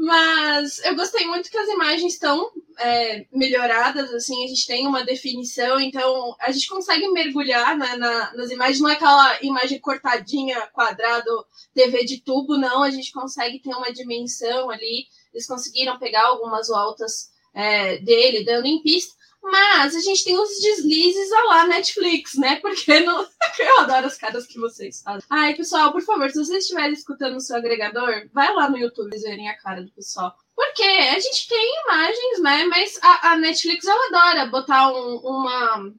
Mas 0.02 0.80
eu 0.84 0.96
gostei 0.96 1.28
muito 1.28 1.52
que 1.52 1.58
as 1.60 1.70
imagens 1.70 2.14
estão 2.14 2.52
é, 2.80 3.28
melhoradas, 3.32 4.12
assim, 4.12 4.44
a 4.44 4.48
gente 4.48 4.66
tem 4.66 4.88
uma 4.88 5.06
definição, 5.06 5.80
então 5.80 6.36
a 6.40 6.52
gente 6.52 6.68
consegue 6.68 7.08
mergulhar 7.10 7.78
né, 7.78 7.96
na, 7.98 8.34
nas 8.34 8.50
imagens, 8.50 8.80
não 8.80 8.90
é 8.90 8.94
aquela 8.94 9.44
imagem 9.44 9.80
cortadinha, 9.80 10.60
quadrado, 10.74 11.46
TV 11.76 12.04
de 12.04 12.20
tubo, 12.20 12.58
não, 12.58 12.82
a 12.82 12.90
gente 12.90 13.12
consegue 13.12 13.60
ter 13.60 13.76
uma 13.76 13.94
dimensão 13.94 14.72
ali, 14.72 15.06
eles 15.32 15.46
conseguiram 15.46 16.00
pegar 16.00 16.26
algumas 16.26 16.70
voltas 16.70 17.30
é, 17.54 18.00
dele 18.00 18.44
dando 18.44 18.66
em 18.66 18.82
pista, 18.82 19.14
mas 19.42 19.96
a 19.96 20.00
gente 20.00 20.24
tem 20.24 20.40
os 20.40 20.60
deslizes 20.60 21.32
a 21.32 21.44
lá 21.46 21.68
Netflix, 21.68 22.36
né? 22.36 22.58
Porque 22.58 22.92
eu 23.60 23.80
adoro 23.80 24.06
as 24.06 24.18
caras 24.18 24.46
que 24.46 24.60
vocês 24.60 25.02
fazem. 25.02 25.24
Ai, 25.30 25.56
pessoal, 25.56 25.92
por 25.92 26.02
favor, 26.04 26.30
se 26.30 26.38
vocês 26.38 26.64
estiverem 26.64 26.94
escutando 26.94 27.34
no 27.34 27.42
seu 27.42 27.56
agregador, 27.56 28.30
vai 28.32 28.54
lá 28.54 28.70
no 28.70 28.78
YouTube 28.78 29.10
e 29.16 29.20
verem 29.20 29.50
a 29.50 29.58
cara 29.58 29.82
do 29.82 29.92
pessoal. 29.92 30.36
Porque 30.56 30.84
a 30.84 31.20
gente 31.20 31.48
tem 31.48 31.82
imagens, 31.86 32.42
né? 32.42 32.66
Mas 32.66 33.00
a, 33.02 33.32
a 33.32 33.38
Netflix 33.38 33.86
ela 33.86 34.08
adora 34.08 34.46
botar 34.46 34.92
um, 34.94 35.18
uma. 35.18 35.92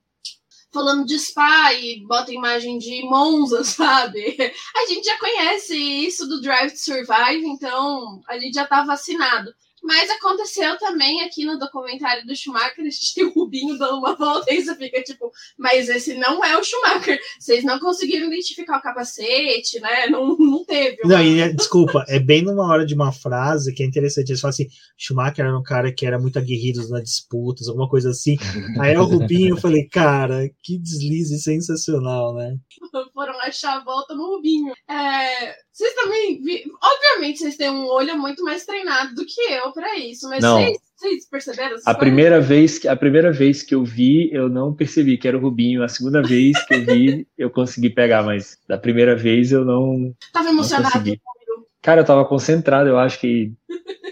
Falando 0.72 1.04
de 1.04 1.18
spa 1.18 1.74
e 1.74 2.00
bota 2.06 2.32
imagem 2.32 2.78
de 2.78 3.02
Monza, 3.02 3.62
sabe? 3.64 4.36
A 4.74 4.86
gente 4.86 5.04
já 5.04 5.18
conhece 5.18 5.76
isso 5.76 6.26
do 6.26 6.40
Drive 6.40 6.72
to 6.72 6.78
Survive, 6.78 7.46
então 7.46 8.22
a 8.26 8.38
gente 8.38 8.54
já 8.54 8.66
tá 8.66 8.82
vacinado. 8.82 9.52
Mas 9.82 10.08
aconteceu 10.10 10.78
também 10.78 11.22
aqui 11.22 11.44
no 11.44 11.58
documentário 11.58 12.24
do 12.24 12.36
Schumacher, 12.36 12.80
a 12.80 12.90
gente 12.90 13.14
tem 13.14 13.24
o 13.24 13.32
Rubinho 13.32 13.76
dando 13.76 13.98
uma 13.98 14.14
volta 14.14 14.52
e 14.52 14.62
você 14.62 14.74
fica 14.76 15.02
tipo, 15.02 15.30
mas 15.58 15.88
esse 15.88 16.14
não 16.14 16.44
é 16.44 16.56
o 16.56 16.62
Schumacher. 16.62 17.18
Vocês 17.38 17.64
não 17.64 17.78
conseguiram 17.80 18.28
identificar 18.28 18.78
o 18.78 18.82
capacete, 18.82 19.80
né? 19.80 20.06
Não, 20.06 20.36
não 20.38 20.64
teve. 20.64 20.98
Não, 21.04 21.20
e, 21.20 21.40
é, 21.40 21.52
desculpa, 21.52 22.04
é 22.08 22.18
bem 22.18 22.42
numa 22.42 22.66
hora 22.66 22.86
de 22.86 22.94
uma 22.94 23.12
frase 23.12 23.74
que 23.74 23.82
é 23.82 23.86
interessante. 23.86 24.30
Eles 24.30 24.40
falam 24.40 24.52
assim: 24.52 24.68
Schumacher 24.96 25.44
era 25.44 25.58
um 25.58 25.62
cara 25.62 25.92
que 25.92 26.06
era 26.06 26.18
muito 26.18 26.38
aguerrido 26.38 26.88
nas 26.88 27.02
disputas, 27.02 27.68
alguma 27.68 27.88
coisa 27.88 28.10
assim. 28.10 28.36
Aí 28.80 28.94
é 28.94 29.00
o 29.00 29.04
Rubinho, 29.04 29.56
eu 29.56 29.60
falei, 29.60 29.88
cara, 29.88 30.48
que 30.62 30.78
deslize 30.78 31.40
sensacional, 31.40 32.34
né? 32.34 32.56
Foram 33.14 33.38
achar 33.40 33.78
a 33.78 33.84
volta 33.84 34.14
no 34.14 34.36
Rubinho. 34.36 34.72
É, 34.88 35.54
vocês 35.72 35.94
também, 35.94 36.42
obviamente, 36.82 37.38
vocês 37.38 37.56
têm 37.56 37.70
um 37.70 37.86
olho 37.86 38.18
muito 38.18 38.42
mais 38.44 38.64
treinado 38.64 39.14
do 39.14 39.24
que 39.24 39.40
eu 39.52 39.72
para 39.72 39.96
isso, 39.96 40.28
mas 40.28 40.42
não. 40.42 40.58
Vocês, 40.58 40.78
vocês 40.96 41.28
perceberam? 41.28 41.76
A 41.84 41.94
primeira 41.94 42.40
vez 42.40 42.78
que 42.78 42.88
a 42.88 42.96
primeira 42.96 43.32
vez 43.32 43.62
que 43.62 43.74
eu 43.74 43.84
vi, 43.84 44.30
eu 44.32 44.48
não 44.48 44.74
percebi 44.74 45.16
que 45.18 45.26
era 45.26 45.36
o 45.36 45.40
Rubinho. 45.40 45.82
A 45.82 45.88
segunda 45.88 46.22
vez 46.22 46.62
que 46.66 46.74
eu 46.74 46.84
vi, 46.84 47.26
eu 47.36 47.50
consegui 47.50 47.90
pegar, 47.90 48.22
mas 48.22 48.58
da 48.68 48.78
primeira 48.78 49.16
vez 49.16 49.52
eu 49.52 49.64
não. 49.64 50.14
Tava 50.32 50.50
emocionado. 50.50 51.08
Não 51.08 51.41
Cara, 51.82 52.02
eu 52.02 52.04
tava 52.04 52.24
concentrado, 52.24 52.88
eu 52.88 52.98
acho 52.98 53.18
que. 53.18 53.52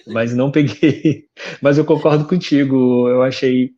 Mas 0.08 0.34
não 0.34 0.50
peguei. 0.50 1.24
Mas 1.62 1.78
eu 1.78 1.84
concordo 1.84 2.24
contigo. 2.26 3.08
Eu 3.08 3.22
achei. 3.22 3.70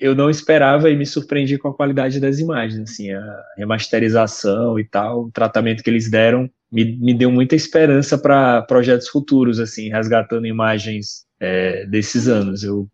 Eu 0.00 0.14
não 0.14 0.28
esperava 0.28 0.90
e 0.90 0.96
me 0.96 1.06
surpreendi 1.06 1.56
com 1.56 1.68
a 1.68 1.74
qualidade 1.74 2.20
das 2.20 2.38
imagens. 2.38 2.90
Assim, 2.90 3.10
a 3.10 3.42
remasterização 3.56 4.78
e 4.78 4.84
tal, 4.84 5.24
o 5.24 5.30
tratamento 5.30 5.82
que 5.82 5.88
eles 5.88 6.10
deram 6.10 6.48
me, 6.70 6.96
me 6.98 7.14
deu 7.14 7.30
muita 7.30 7.56
esperança 7.56 8.18
para 8.18 8.62
projetos 8.62 9.08
futuros, 9.08 9.58
assim, 9.58 9.88
resgatando 9.88 10.46
imagens 10.46 11.24
é, 11.40 11.86
desses 11.86 12.28
anos. 12.28 12.62
Eu 12.62 12.86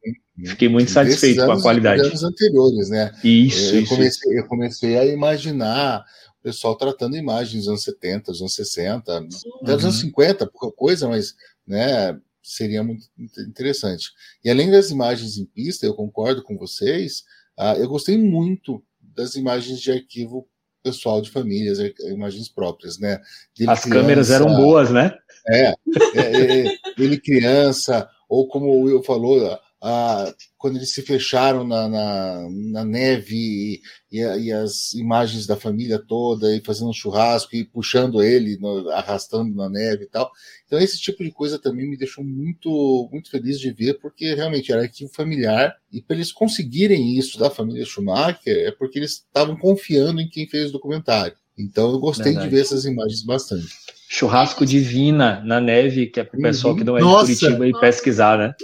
fiquei 0.44 0.68
muito 0.68 0.90
satisfeito 0.90 1.44
com 1.44 1.52
a 1.52 1.60
qualidade. 1.60 2.02
anos 2.02 2.22
anteriores, 2.22 2.88
né? 2.90 3.12
Isso, 3.24 3.74
eu, 3.74 3.80
isso, 3.82 3.94
comecei, 3.94 4.38
eu 4.38 4.46
comecei 4.46 4.98
a 4.98 5.04
imaginar 5.04 6.04
pessoal 6.44 6.76
tratando 6.76 7.16
imagens 7.16 7.64
dos 7.64 7.68
anos 7.68 7.82
70, 7.82 8.30
dos 8.30 8.40
anos 8.42 8.54
60, 8.54 9.18
uhum. 9.18 9.28
dos 9.62 9.84
anos 9.84 9.98
50, 9.98 10.46
pouca 10.46 10.70
coisa, 10.76 11.08
mas 11.08 11.34
né, 11.66 12.20
seria 12.42 12.84
muito 12.84 13.06
interessante. 13.38 14.10
E 14.44 14.50
além 14.50 14.70
das 14.70 14.90
imagens 14.90 15.38
em 15.38 15.46
pista, 15.46 15.86
eu 15.86 15.94
concordo 15.94 16.42
com 16.42 16.58
vocês, 16.58 17.24
uh, 17.58 17.78
eu 17.78 17.88
gostei 17.88 18.18
muito 18.18 18.84
das 19.00 19.36
imagens 19.36 19.80
de 19.80 19.90
arquivo 19.90 20.46
pessoal 20.82 21.22
de 21.22 21.30
famílias, 21.30 21.78
imagens 22.00 22.46
próprias, 22.50 22.98
né? 22.98 23.18
Dele 23.56 23.70
As 23.70 23.80
criança, 23.80 23.88
câmeras 23.88 24.30
eram 24.30 24.54
boas, 24.54 24.90
né? 24.90 25.16
É, 25.48 25.68
é, 25.68 25.76
é, 26.14 26.78
ele 26.98 27.18
criança, 27.18 28.06
ou 28.28 28.46
como 28.46 28.66
o 28.66 28.82
Will 28.82 29.02
falou, 29.02 29.58
a, 29.86 30.34
quando 30.56 30.76
eles 30.76 30.94
se 30.94 31.02
fecharam 31.02 31.62
na, 31.62 31.86
na, 31.86 32.48
na 32.48 32.84
neve 32.86 33.82
e, 34.10 34.18
e, 34.18 34.50
as 34.50 34.94
imagens 34.94 35.46
da 35.46 35.56
família 35.56 35.98
toda, 35.98 36.56
e 36.56 36.62
fazendo 36.64 36.88
um 36.88 36.92
churrasco 36.94 37.54
e 37.54 37.64
puxando 37.64 38.22
ele, 38.22 38.56
no, 38.56 38.88
arrastando 38.88 39.54
na 39.54 39.68
neve 39.68 40.04
e 40.04 40.08
tal. 40.08 40.32
Então, 40.66 40.78
esse 40.78 40.98
tipo 40.98 41.22
de 41.22 41.30
coisa 41.30 41.58
também 41.58 41.86
me 41.86 41.98
deixou 41.98 42.24
muito, 42.24 43.10
muito 43.12 43.30
feliz 43.30 43.60
de 43.60 43.70
ver, 43.72 44.00
porque 44.00 44.34
realmente 44.34 44.72
era 44.72 44.80
arquivo 44.80 45.12
familiar, 45.12 45.76
e 45.92 46.00
para 46.00 46.16
eles 46.16 46.32
conseguirem 46.32 47.18
isso 47.18 47.38
da 47.38 47.50
família 47.50 47.84
Schumacher, 47.84 48.66
é 48.66 48.70
porque 48.70 48.98
eles 48.98 49.12
estavam 49.12 49.54
confiando 49.54 50.18
em 50.18 50.30
quem 50.30 50.48
fez 50.48 50.70
o 50.70 50.72
documentário. 50.72 51.36
Então, 51.58 51.92
eu 51.92 51.98
gostei 51.98 52.32
Verdade. 52.32 52.48
de 52.48 52.56
ver 52.56 52.62
essas 52.62 52.86
imagens 52.86 53.22
bastante. 53.22 53.83
Churrasco 54.08 54.64
Divina 54.66 55.42
na 55.44 55.60
neve, 55.60 56.06
que 56.06 56.20
é 56.20 56.24
pro 56.24 56.40
pessoal 56.40 56.76
que 56.76 56.84
não 56.84 56.96
é 56.96 57.00
Nossa! 57.00 57.26
de 57.32 57.38
Curitiba 57.38 57.66
e 57.68 57.72
pesquisar, 57.80 58.38
né? 58.38 58.54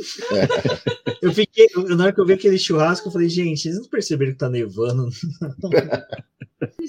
Eu 1.23 1.33
fiquei, 1.33 1.67
eu- 1.75 1.97
na 1.97 2.05
hora 2.05 2.13
que 2.13 2.21
eu 2.21 2.27
vi 2.27 2.35
aquele 2.35 2.59
churrasco, 2.59 3.09
eu 3.09 3.13
falei, 3.13 3.29
gente, 3.29 3.67
eles 3.67 3.79
não 3.79 3.89
perceberam 3.89 4.33
que 4.33 4.39
tá 4.39 4.49
nevando. 4.49 5.09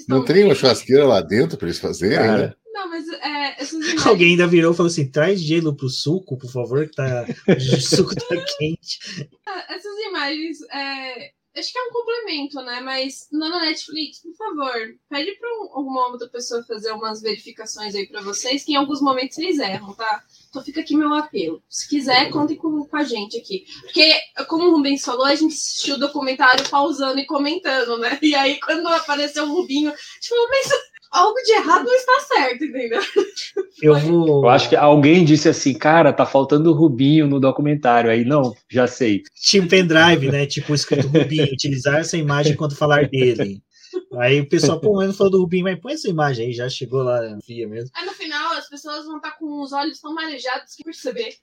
Não 0.08 0.24
tem 0.24 0.44
uma 0.44 0.54
churrasqueira 0.54 1.04
lá 1.06 1.20
dentro 1.20 1.56
pra 1.56 1.66
eles 1.66 1.78
fazerem, 1.78 2.18
né? 2.18 2.26
Cara, 2.26 2.56
Não, 2.72 2.90
mas 2.90 3.08
é, 3.08 3.62
essas 3.62 3.72
imagens. 3.84 4.06
Alguém 4.06 4.30
ainda 4.32 4.46
virou 4.46 4.72
e 4.72 4.76
falou 4.76 4.90
assim: 4.90 5.06
traz 5.10 5.40
gelo 5.40 5.74
pro 5.74 5.88
suco, 5.88 6.36
por 6.36 6.50
favor, 6.50 6.86
que 6.88 6.94
tá, 6.94 7.24
o 7.48 7.80
suco 7.80 8.14
tá 8.14 8.36
quente. 8.58 8.98
Ah, 9.46 9.64
Essas 9.70 9.92
imagens, 10.08 10.58
é, 10.72 11.30
acho 11.56 11.72
que 11.72 11.78
é 11.78 11.82
um 11.82 11.90
complemento, 11.90 12.56
né? 12.62 12.80
Mas 12.80 13.28
lá 13.32 13.48
na 13.48 13.60
Netflix, 13.60 14.20
por 14.20 14.34
favor, 14.34 14.72
pede 15.08 15.30
um- 15.42 15.76
alguma 15.76 16.08
outra 16.08 16.28
pessoa 16.28 16.62
fazer 16.64 16.92
umas 16.92 17.20
verificações 17.20 17.94
aí 17.94 18.06
pra 18.06 18.20
vocês, 18.22 18.64
que 18.64 18.72
em 18.72 18.76
alguns 18.76 19.00
momentos 19.00 19.34
vocês 19.36 19.58
erram, 19.58 19.94
tá? 19.94 20.22
Então 20.48 20.62
fica 20.62 20.80
aqui 20.80 20.96
meu 20.96 21.12
apelo. 21.14 21.62
Se 21.68 21.88
quiser, 21.88 22.30
contem 22.30 22.56
com, 22.56 22.84
com 22.84 22.96
a 22.96 23.04
gente 23.04 23.38
aqui. 23.38 23.64
Porque, 23.82 24.12
como 24.48 24.64
o 24.68 24.76
Rubens 24.76 25.04
falou, 25.04 25.24
a 25.24 25.34
gente 25.34 25.54
assistiu 25.54 25.94
o 25.96 25.98
documentário 26.00 26.68
pausando 26.68 27.18
e 27.18 27.26
comentando, 27.26 27.98
né? 27.98 28.18
E 28.22 28.34
aí, 28.34 28.58
quando 28.60 28.86
apareceu 28.88 29.44
o 29.44 29.52
Rubinho, 29.52 29.90
a 29.90 29.94
gente 29.94 30.28
falou, 30.28 30.48
mas 30.48 30.68
algo 31.12 31.36
de 31.44 31.52
errado 31.52 31.84
não 31.84 31.94
está 31.94 32.20
certo, 32.20 32.64
entendeu? 32.64 33.00
Eu 33.82 33.98
vou. 33.98 34.44
eu 34.44 34.48
acho 34.48 34.68
que 34.68 34.76
alguém 34.76 35.24
disse 35.24 35.48
assim, 35.48 35.74
cara, 35.74 36.12
tá 36.12 36.24
faltando 36.24 36.70
o 36.70 36.74
Rubinho 36.74 37.26
no 37.26 37.40
documentário. 37.40 38.10
Aí, 38.10 38.24
não, 38.24 38.54
já 38.70 38.86
sei. 38.86 39.22
Tinha 39.34 39.62
um 39.62 39.66
pendrive, 39.66 40.30
né? 40.30 40.46
Tipo, 40.46 40.72
escrito 40.72 41.08
Rubinho, 41.08 41.52
utilizar 41.52 41.96
essa 41.96 42.16
imagem 42.16 42.54
quando 42.54 42.76
falar 42.76 43.08
dele. 43.08 43.60
Aí 44.18 44.40
o 44.40 44.48
pessoal, 44.48 44.80
pô, 44.80 44.94
mas 44.94 45.08
não 45.08 45.14
falou 45.14 45.32
do 45.32 45.40
Rubinho, 45.40 45.64
mas 45.64 45.80
põe 45.80 45.94
essa 45.94 46.08
imagem 46.08 46.46
aí, 46.46 46.52
já 46.52 46.68
chegou 46.68 47.02
lá, 47.02 47.20
via 47.46 47.66
mesmo. 47.66 47.90
Aí 47.94 48.06
no 48.06 48.12
final, 48.12 48.52
as 48.52 48.68
pessoas 48.68 49.04
vão 49.04 49.16
estar 49.16 49.32
com 49.32 49.62
os 49.62 49.72
olhos 49.72 50.00
tão 50.00 50.14
marejados 50.14 50.74
que 50.76 50.84
perceber. 50.84 51.34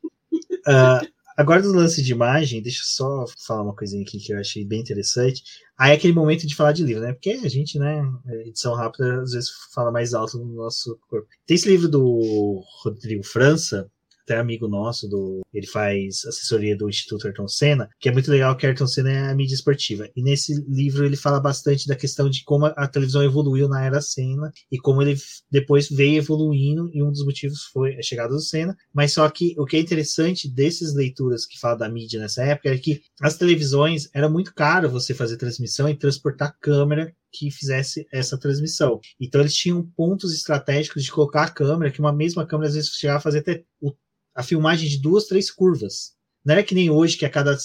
Ah, 0.65 1.01
agora 1.39 1.61
do 1.61 1.71
lance 1.71 2.03
de 2.03 2.11
imagem, 2.11 2.61
deixa 2.61 2.81
eu 2.81 2.85
só 2.85 3.25
falar 3.47 3.63
uma 3.63 3.75
coisinha 3.75 4.03
aqui 4.03 4.19
que 4.19 4.33
eu 4.33 4.39
achei 4.39 4.65
bem 4.65 4.81
interessante. 4.81 5.41
Aí 5.77 5.91
é 5.91 5.95
aquele 5.95 6.11
momento 6.11 6.45
de 6.45 6.53
falar 6.53 6.73
de 6.73 6.83
livro, 6.83 7.01
né? 7.01 7.13
Porque 7.13 7.29
a 7.29 7.47
gente, 7.47 7.79
né, 7.79 8.03
edição 8.45 8.75
rápida, 8.75 9.21
às 9.21 9.31
vezes 9.31 9.49
fala 9.73 9.89
mais 9.89 10.13
alto 10.13 10.37
no 10.37 10.53
nosso 10.53 10.99
corpo. 11.09 11.29
Tem 11.47 11.55
esse 11.55 11.69
livro 11.69 11.87
do 11.87 12.61
Rodrigo 12.83 13.23
França, 13.23 13.89
até 14.29 14.39
amigo 14.39 14.67
nosso, 14.67 15.07
do, 15.07 15.41
ele 15.53 15.65
faz 15.65 16.25
assessoria 16.25 16.77
do 16.77 16.87
Instituto 16.87 17.25
Ayrton 17.25 17.47
Senna, 17.47 17.89
que 17.99 18.07
é 18.07 18.11
muito 18.11 18.29
legal 18.29 18.55
que 18.55 18.65
Ayrton 18.65 18.87
Senna 18.87 19.11
é 19.11 19.29
a 19.29 19.35
mídia 19.35 19.55
esportiva. 19.55 20.07
E 20.15 20.21
nesse 20.21 20.53
livro 20.67 21.05
ele 21.05 21.15
fala 21.15 21.39
bastante 21.39 21.87
da 21.87 21.95
questão 21.95 22.29
de 22.29 22.43
como 22.43 22.65
a, 22.67 22.87
televisão 22.87 23.23
evoluiu 23.23 23.67
na 23.67 23.83
era 23.83 24.01
Senna 24.01 24.51
e 24.71 24.77
como 24.77 25.01
ele 25.01 25.17
depois 25.51 25.89
veio 25.89 26.17
evoluindo, 26.17 26.89
e 26.93 27.01
um 27.01 27.11
dos 27.11 27.25
motivos 27.25 27.63
foi 27.73 27.95
a 27.95 28.01
chegada 28.01 28.33
do 28.33 28.41
Senna. 28.41 28.75
Mas 28.93 29.13
só 29.13 29.27
que 29.29 29.55
o 29.57 29.65
que 29.65 29.77
é 29.77 29.79
interessante 29.79 30.49
desses 30.49 30.93
leituras 30.93 31.45
que 31.45 31.59
falam 31.59 31.77
da 31.77 31.89
mídia 31.89 32.19
nessa 32.19 32.43
época 32.43 32.69
é 32.69 32.77
que 32.77 33.01
as 33.21 33.37
televisões 33.37 34.09
era 34.13 34.29
muito 34.29 34.53
caro 34.53 34.89
você 34.89 35.13
fazer 35.13 35.37
transmissão 35.37 35.89
e 35.89 35.95
transportar 35.97 36.55
câmera 36.59 37.13
que 37.31 37.51
fizesse 37.51 38.07
essa 38.11 38.37
transmissão. 38.37 38.99
Então 39.19 39.41
eles 39.41 39.55
tinham 39.55 39.83
pontos 39.95 40.33
estratégicos 40.33 41.03
de 41.03 41.11
colocar 41.11 41.43
a 41.43 41.49
câmera, 41.51 41.91
que 41.91 41.99
uma 41.99 42.13
mesma 42.13 42.45
câmera 42.45 42.69
às 42.69 42.75
vezes 42.75 42.89
chegava 42.91 43.19
a 43.19 43.21
fazer 43.21 43.39
até 43.39 43.63
o- 43.81 43.93
a 44.35 44.43
filmagem 44.43 44.89
de 44.89 45.01
duas, 45.01 45.25
três 45.25 45.51
curvas. 45.51 46.13
Não 46.45 46.53
era 46.53 46.63
que 46.63 46.75
nem 46.75 46.89
hoje 46.89 47.17
que 47.17 47.25
a 47.25 47.29
cada 47.29 47.57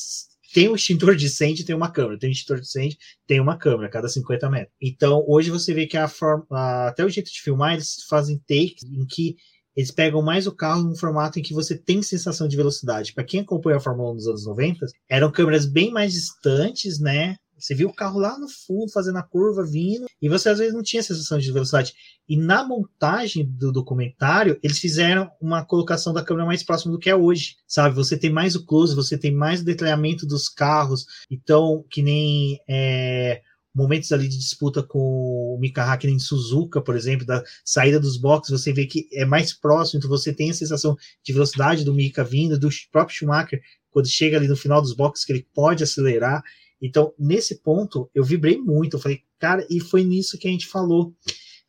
tem 0.53 0.69
um 0.69 0.77
extintor 0.77 1.17
de 1.17 1.27
incêndio, 1.27 1.67
tem 1.67 1.75
uma 1.75 1.91
câmera, 1.91 2.17
tem 2.17 2.31
um 2.31 2.33
extintor 2.33 2.61
de 2.61 2.67
incêndio, 2.67 2.97
tem 3.27 3.41
uma 3.41 3.59
câmera 3.59 3.89
a 3.89 3.91
cada 3.91 4.09
50 4.09 4.49
metros. 4.49 4.73
Então, 4.81 5.25
hoje 5.27 5.51
você 5.51 5.75
vê 5.75 5.85
que 5.85 5.97
a 5.97 6.07
forma, 6.07 6.47
até 6.87 7.05
o 7.05 7.09
jeito 7.09 7.31
de 7.31 7.43
filmar, 7.43 7.75
eles 7.75 8.05
fazem 8.09 8.39
takes 8.47 8.85
em 8.85 9.05
que 9.05 9.35
eles 9.75 9.91
pegam 9.91 10.23
mais 10.23 10.47
o 10.47 10.55
carro 10.55 10.85
num 10.85 10.95
formato 10.95 11.41
em 11.41 11.43
que 11.43 11.53
você 11.53 11.77
tem 11.77 12.01
sensação 12.03 12.47
de 12.47 12.57
velocidade. 12.57 13.13
Para 13.13 13.25
quem 13.25 13.41
acompanha 13.41 13.79
a 13.79 13.81
Fórmula 13.81 14.13
1 14.13 14.15
dos 14.15 14.29
anos 14.29 14.47
90, 14.47 14.87
eram 15.09 15.33
câmeras 15.33 15.67
bem 15.67 15.91
mais 15.91 16.13
distantes, 16.13 17.01
né? 17.01 17.35
Você 17.59 17.75
viu 17.75 17.89
o 17.89 17.95
carro 17.95 18.19
lá 18.19 18.39
no 18.39 18.49
fundo 18.49 18.93
fazendo 18.93 19.19
a 19.19 19.23
curva 19.23 19.65
vindo 19.65 20.07
e 20.21 20.29
você 20.29 20.49
às 20.49 20.59
vezes 20.59 20.75
não 20.75 20.83
tinha 20.83 21.03
sensação 21.03 21.39
de 21.39 21.53
velocidade. 21.53 21.93
E 22.29 22.37
na 22.37 22.67
montagem 22.67 23.45
do 23.45 23.71
documentário, 23.71 24.59
eles 24.63 24.79
fizeram 24.79 25.31
uma 25.41 25.65
colocação 25.65 26.13
da 26.13 26.25
câmera 26.25 26.47
mais 26.47 26.63
próxima 26.63 26.93
do 26.93 26.99
que 26.99 27.11
é 27.11 27.17
hoje, 27.17 27.57
sabe? 27.67 27.95
Você 27.95 28.19
tem 28.19 28.31
mais 28.31 28.55
o 28.55 28.65
close, 28.65 28.95
você 28.95 29.19
tem 29.19 29.35
mais 29.35 29.61
o 29.61 29.65
detalhamento 29.65 30.27
dos 30.27 30.49
carros. 30.49 31.05
Então, 31.31 31.85
que 31.91 32.03
nem 32.03 32.59
é, 32.69 33.43
momentos 33.75 34.13
ali 34.13 34.29
de 34.29 34.39
disputa 34.39 34.83
com 34.83 34.99
o 34.99 35.59
Mika 35.61 35.83
Hakkinen 35.83 36.17
em 36.17 36.21
Suzuka, 36.21 36.81
por 36.81 36.95
exemplo, 36.95 37.27
da 37.27 37.43
saída 37.65 37.99
dos 37.99 38.17
boxes, 38.17 38.61
você 38.61 38.73
vê 38.73 38.87
que 38.87 39.09
é 39.13 39.25
mais 39.25 39.53
próximo, 39.53 39.99
então 39.99 40.09
você 40.09 40.33
tem 40.33 40.51
a 40.51 40.55
sensação 40.55 40.97
de 41.23 41.33
velocidade 41.33 41.85
do 41.85 41.93
Mika 41.93 42.23
vindo, 42.23 42.59
do 42.59 42.69
próprio 42.93 43.17
Schumacher, 43.17 43.61
quando 43.91 44.09
chega 44.09 44.37
ali 44.37 44.47
no 44.47 44.57
final 44.57 44.81
dos 44.81 44.95
boxes, 44.95 45.25
que 45.25 45.33
ele 45.33 45.47
pode 45.53 45.83
acelerar. 45.83 46.43
Então, 46.87 47.15
nesse 47.19 47.63
ponto, 47.63 48.11
eu 48.15 48.23
vibrei 48.23 48.59
muito. 48.59 48.97
Eu 48.97 49.01
falei, 49.01 49.23
cara, 49.39 49.67
e 49.71 49.81
foi 49.81 50.05
nisso 50.05 50.37
que 50.39 50.47
a 50.47 50.51
gente 50.51 50.67
falou. 50.67 51.15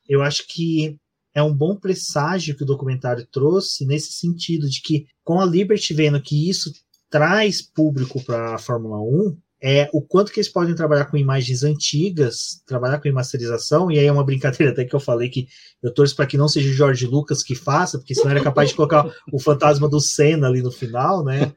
Eu 0.07 0.21
acho 0.21 0.45
que 0.45 0.97
é 1.33 1.41
um 1.41 1.53
bom 1.53 1.77
presságio 1.77 2.55
que 2.55 2.63
o 2.63 2.67
documentário 2.67 3.25
trouxe 3.31 3.85
nesse 3.85 4.11
sentido 4.11 4.69
de 4.69 4.81
que, 4.81 5.05
com 5.23 5.39
a 5.39 5.45
Liberty 5.45 5.93
vendo 5.93 6.21
que 6.21 6.49
isso 6.49 6.69
traz 7.09 7.61
público 7.61 8.21
para 8.23 8.55
a 8.55 8.57
Fórmula 8.57 8.99
1, 8.99 9.37
é 9.61 9.89
o 9.93 10.01
quanto 10.01 10.31
que 10.31 10.39
eles 10.39 10.51
podem 10.51 10.75
trabalhar 10.75 11.05
com 11.05 11.17
imagens 11.17 11.63
antigas, 11.63 12.61
trabalhar 12.67 12.99
com 12.99 13.07
remasterização, 13.07 13.89
e 13.89 13.97
aí 13.97 14.05
é 14.05 14.11
uma 14.11 14.23
brincadeira 14.23 14.71
até 14.71 14.85
que 14.85 14.93
eu 14.93 14.99
falei 14.99 15.29
que 15.29 15.47
eu 15.81 15.93
torço 15.93 16.15
para 16.15 16.27
que 16.27 16.37
não 16.37 16.47
seja 16.47 16.69
o 16.69 16.73
Jorge 16.73 17.07
Lucas 17.07 17.41
que 17.41 17.55
faça, 17.55 17.97
porque 17.97 18.13
senão 18.13 18.31
era 18.31 18.43
capaz 18.43 18.69
de 18.69 18.75
colocar 18.75 19.09
o 19.31 19.39
fantasma 19.39 19.89
do 19.89 19.99
Senna 19.99 20.47
ali 20.47 20.61
no 20.61 20.71
final, 20.71 21.23
né, 21.23 21.51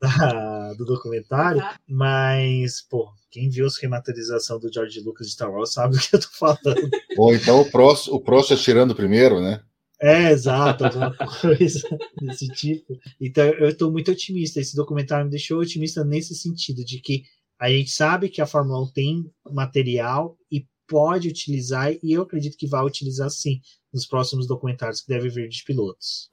da- 0.00 0.08
do 0.76 0.84
documentário, 0.84 1.60
Tá? 1.60 1.78
mas, 1.88 2.82
pô, 2.88 3.08
quem 3.30 3.48
viu 3.48 3.66
a 3.66 3.70
remasterização 3.80 4.58
do 4.58 4.72
George 4.72 5.00
Lucas 5.00 5.26
de 5.26 5.32
Star 5.34 5.50
Wars 5.50 5.72
sabe 5.72 5.96
do 5.96 6.00
que 6.00 6.14
eu 6.16 6.20
tô 6.20 6.28
falando. 6.32 6.60
Ou 7.18 7.34
então 7.34 7.60
o 7.60 7.70
Prost, 7.70 8.08
o 8.10 8.20
Prost 8.20 8.52
atirando 8.52 8.94
primeiro, 8.94 9.40
né? 9.40 9.62
É, 10.00 10.32
exato, 10.32 10.84
alguma 10.84 11.14
coisa 11.40 11.80
desse 12.20 12.48
tipo. 12.48 12.98
Então, 13.20 13.44
eu 13.44 13.68
estou 13.68 13.90
muito 13.92 14.10
otimista. 14.10 14.60
Esse 14.60 14.74
documentário 14.74 15.24
me 15.24 15.30
deixou 15.30 15.60
otimista 15.60 16.04
nesse 16.04 16.34
sentido, 16.34 16.84
de 16.84 17.00
que 17.00 17.22
a 17.58 17.68
gente 17.70 17.90
sabe 17.90 18.28
que 18.28 18.40
a 18.42 18.46
Fórmula 18.46 18.82
1 18.82 18.92
tem 18.92 19.30
material 19.52 20.36
e 20.50 20.66
pode 20.88 21.28
utilizar, 21.28 21.92
e 22.02 22.12
eu 22.12 22.22
acredito 22.22 22.56
que 22.56 22.66
vai 22.66 22.84
utilizar 22.84 23.30
sim 23.30 23.60
nos 23.92 24.04
próximos 24.04 24.46
documentários 24.46 25.00
que 25.00 25.08
devem 25.08 25.30
vir 25.30 25.48
de 25.48 25.62
pilotos. 25.64 26.28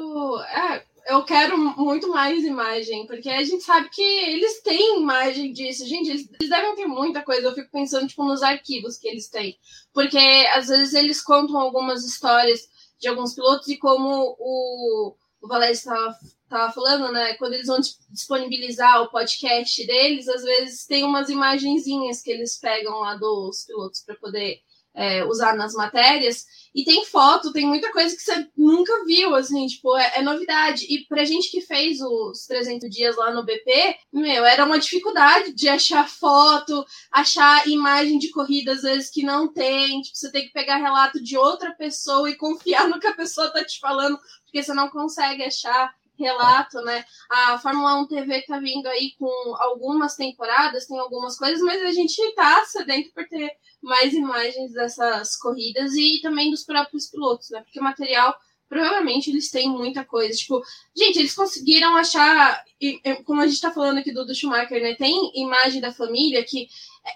Eu 1.20 1.26
quero 1.26 1.58
muito 1.58 2.08
mais 2.08 2.46
imagem, 2.46 3.06
porque 3.06 3.30
a 3.30 3.44
gente 3.44 3.62
sabe 3.62 3.90
que 3.90 4.02
eles 4.02 4.62
têm 4.62 5.02
imagem 5.02 5.52
disso. 5.52 5.86
Gente, 5.86 6.10
eles, 6.10 6.30
eles 6.40 6.50
devem 6.50 6.76
ter 6.76 6.86
muita 6.86 7.22
coisa. 7.22 7.48
Eu 7.48 7.54
fico 7.54 7.70
pensando, 7.70 8.08
tipo, 8.08 8.24
nos 8.24 8.42
arquivos 8.42 8.98
que 8.98 9.08
eles 9.08 9.28
têm. 9.28 9.58
Porque 9.94 10.18
às 10.54 10.70
vezes 10.70 10.94
eles 10.94 11.22
contam 11.22 11.58
algumas 11.58 12.06
histórias 12.06 12.62
de 12.98 13.10
alguns 13.10 13.34
pilotos 13.34 13.68
e 13.68 13.78
como 13.78 14.34
o, 14.40 15.14
o 15.42 15.48
Valério 15.48 15.74
estava 15.74 16.18
tava 16.48 16.72
falando, 16.72 17.12
né? 17.12 17.34
Quando 17.36 17.54
eles 17.54 17.68
vão 17.68 17.80
dis- 17.80 18.00
disponibilizar 18.10 19.04
o 19.04 19.12
podcast 19.12 19.86
deles, 19.86 20.28
às 20.30 20.42
vezes 20.42 20.86
tem 20.86 21.04
umas 21.04 21.30
imagenzinhas 21.30 22.22
que 22.22 22.32
eles 22.32 22.58
pegam 22.58 23.00
lá 23.02 23.16
dos 23.16 23.66
pilotos 23.66 24.02
para 24.06 24.16
poder 24.16 24.62
é, 24.96 25.24
usar 25.26 25.56
nas 25.56 25.74
matérias. 25.74 26.46
E 26.74 26.84
tem 26.84 27.04
foto, 27.04 27.52
tem 27.52 27.66
muita 27.66 27.92
coisa 27.92 28.16
que 28.16 28.22
você 28.22 28.48
nunca 28.56 29.04
viu, 29.06 29.34
assim, 29.36 29.66
tipo, 29.66 29.98
é, 29.98 30.18
é 30.18 30.22
novidade. 30.22 30.86
E 30.88 31.06
pra 31.08 31.26
gente 31.26 31.50
que 31.50 31.62
fez 31.62 32.00
os 32.00 32.46
300 32.46 32.90
dias 32.90 33.16
lá 33.18 33.32
no 33.32 33.44
BP, 33.44 33.96
meu, 34.14 34.46
era 34.46 34.66
uma 34.66 34.78
dificuldade 34.78 35.54
de 35.54 35.68
achar 35.68 36.08
foto, 36.08 36.86
achar 37.12 37.68
imagem 37.68 38.20
de 38.20 38.30
corrida, 38.30 38.74
às 38.74 38.84
vezes, 38.84 39.10
que 39.10 39.24
não 39.24 39.52
tem. 39.52 40.02
Tipo, 40.02 40.18
você 40.18 40.32
tem 40.32 40.46
que 40.46 40.54
pegar 40.54 40.78
relato 40.78 41.22
de 41.24 41.38
outra 41.38 41.72
pessoa 41.72 42.30
e 42.30 42.36
confiar 42.36 42.88
no 42.90 43.00
que 43.00 43.08
a 43.08 43.16
pessoa 43.16 43.52
tá 43.52 43.64
te 43.64 43.80
falando, 43.80 44.20
porque 44.46 44.62
você 44.62 44.74
não 44.74 44.90
consegue 44.90 45.44
achar 45.44 45.94
relato, 46.20 46.82
né? 46.82 47.04
A 47.30 47.58
Fórmula 47.58 47.96
1 48.02 48.08
TV 48.08 48.42
tá 48.44 48.60
vindo 48.60 48.88
aí 48.88 49.14
com 49.18 49.56
algumas 49.58 50.16
temporadas, 50.16 50.86
tem 50.86 51.00
algumas 51.00 51.38
coisas, 51.38 51.62
mas 51.62 51.82
a 51.82 51.92
gente 51.92 52.36
tá 52.36 52.64
sedento 52.66 53.12
por 53.14 53.28
ter 53.28 53.52
mais 53.82 54.14
imagens 54.14 54.74
dessas 54.74 55.38
corridas 55.38 55.94
e 55.96 56.20
também 56.22 56.52
dos 56.52 56.64
próprios 56.64 57.08
pilotos, 57.08 57.50
né? 57.50 57.62
Porque 57.62 57.80
o 57.80 57.84
material, 57.84 58.36
provavelmente, 58.68 59.30
eles 59.30 59.50
têm 59.50 59.70
muita 59.70 60.04
coisa. 60.04 60.38
Tipo, 60.38 60.62
gente, 60.96 61.20
eles 61.20 61.34
conseguiram 61.34 61.96
achar, 61.96 62.64
como 63.26 63.42
a 63.42 63.48
gente 63.48 63.62
tá 63.62 63.72
falando 63.72 64.00
aqui 64.00 64.12
do, 64.12 64.26
do 64.26 64.36
Schumacher, 64.36 64.82
né? 64.82 64.96
Tem 64.96 65.32
imagem 65.36 65.80
da 65.80 65.94
família 65.94 66.44
que 66.44 66.68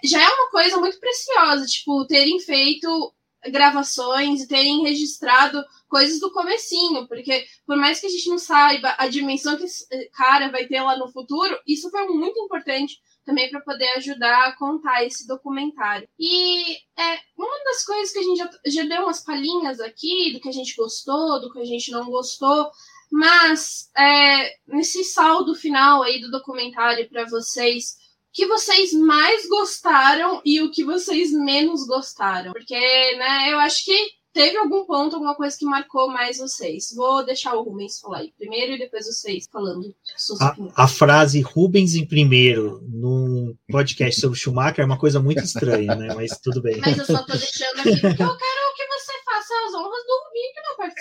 já 0.03 0.21
é 0.21 0.27
uma 0.27 0.49
coisa 0.49 0.77
muito 0.77 0.99
preciosa, 0.99 1.65
tipo, 1.65 2.05
terem 2.05 2.39
feito 2.39 3.13
gravações 3.51 4.41
e 4.41 4.47
terem 4.47 4.83
registrado 4.83 5.63
coisas 5.87 6.19
do 6.19 6.31
comecinho, 6.31 7.07
porque 7.07 7.45
por 7.65 7.77
mais 7.77 7.99
que 7.99 8.07
a 8.07 8.09
gente 8.09 8.29
não 8.29 8.37
saiba 8.37 8.95
a 8.97 9.07
dimensão 9.07 9.57
que 9.57 9.65
esse 9.65 9.85
cara 10.09 10.49
vai 10.49 10.65
ter 10.65 10.81
lá 10.81 10.97
no 10.97 11.11
futuro, 11.11 11.57
isso 11.67 11.89
foi 11.89 12.07
muito 12.07 12.39
importante 12.39 12.99
também 13.25 13.49
para 13.49 13.61
poder 13.61 13.87
ajudar 13.97 14.47
a 14.47 14.55
contar 14.55 15.05
esse 15.05 15.27
documentário. 15.27 16.07
E 16.19 16.75
é 16.97 17.19
uma 17.37 17.63
das 17.63 17.85
coisas 17.85 18.11
que 18.11 18.19
a 18.19 18.23
gente 18.23 18.37
já, 18.37 18.49
já 18.65 18.83
deu 18.83 19.03
umas 19.03 19.23
palhinhas 19.23 19.79
aqui 19.79 20.33
do 20.33 20.39
que 20.39 20.49
a 20.49 20.53
gente 20.53 20.75
gostou, 20.75 21.39
do 21.39 21.51
que 21.51 21.59
a 21.59 21.65
gente 21.65 21.91
não 21.91 22.05
gostou, 22.05 22.69
mas 23.11 23.89
é, 23.95 24.55
nesse 24.67 25.03
saldo 25.03 25.53
final 25.55 26.01
aí 26.01 26.19
do 26.19 26.31
documentário 26.31 27.07
para 27.09 27.25
vocês, 27.25 27.97
que 28.33 28.47
vocês 28.47 28.91
mais 28.93 29.47
gostaram 29.47 30.41
e 30.43 30.61
o 30.61 30.71
que 30.71 30.83
vocês 30.83 31.31
menos 31.31 31.85
gostaram? 31.85 32.51
Porque, 32.51 32.75
né, 32.75 33.53
eu 33.53 33.59
acho 33.59 33.85
que 33.85 34.11
teve 34.33 34.57
algum 34.57 34.85
ponto, 34.85 35.15
alguma 35.15 35.35
coisa 35.35 35.55
que 35.55 35.63
marcou 35.63 36.07
mais 36.07 36.39
vocês? 36.39 36.93
Vou 36.95 37.23
deixar 37.23 37.53
o 37.53 37.61
Rubens 37.61 37.99
falar 37.99 38.19
aí 38.19 38.33
primeiro 38.35 38.73
e 38.73 38.79
depois 38.79 39.05
vocês 39.05 39.47
falando. 39.51 39.95
A, 40.41 40.83
a, 40.83 40.87
frase 40.87 41.41
Rubens 41.41 41.93
em 41.93 42.05
primeiro 42.05 42.81
num 42.89 43.55
podcast 43.69 44.19
sobre 44.19 44.39
Schumacher 44.39 44.83
é 44.83 44.85
uma 44.85 44.97
coisa 44.97 45.19
muito 45.19 45.43
estranha, 45.43 45.95
né? 45.95 46.13
Mas 46.15 46.37
tudo 46.39 46.61
bem. 46.61 46.81
Mas 46.81 46.97
eu 46.97 47.05
só 47.05 47.23
tô 47.23 47.33
deixando 47.33 47.79
aqui 47.79 48.01
porque 48.01 48.23
eu 48.23 48.37
quero 48.37 48.73
que 48.75 48.87
você 48.87 49.13
faça 49.23 49.53
as 49.67 49.73
honras 49.75 50.03
do 50.07 50.23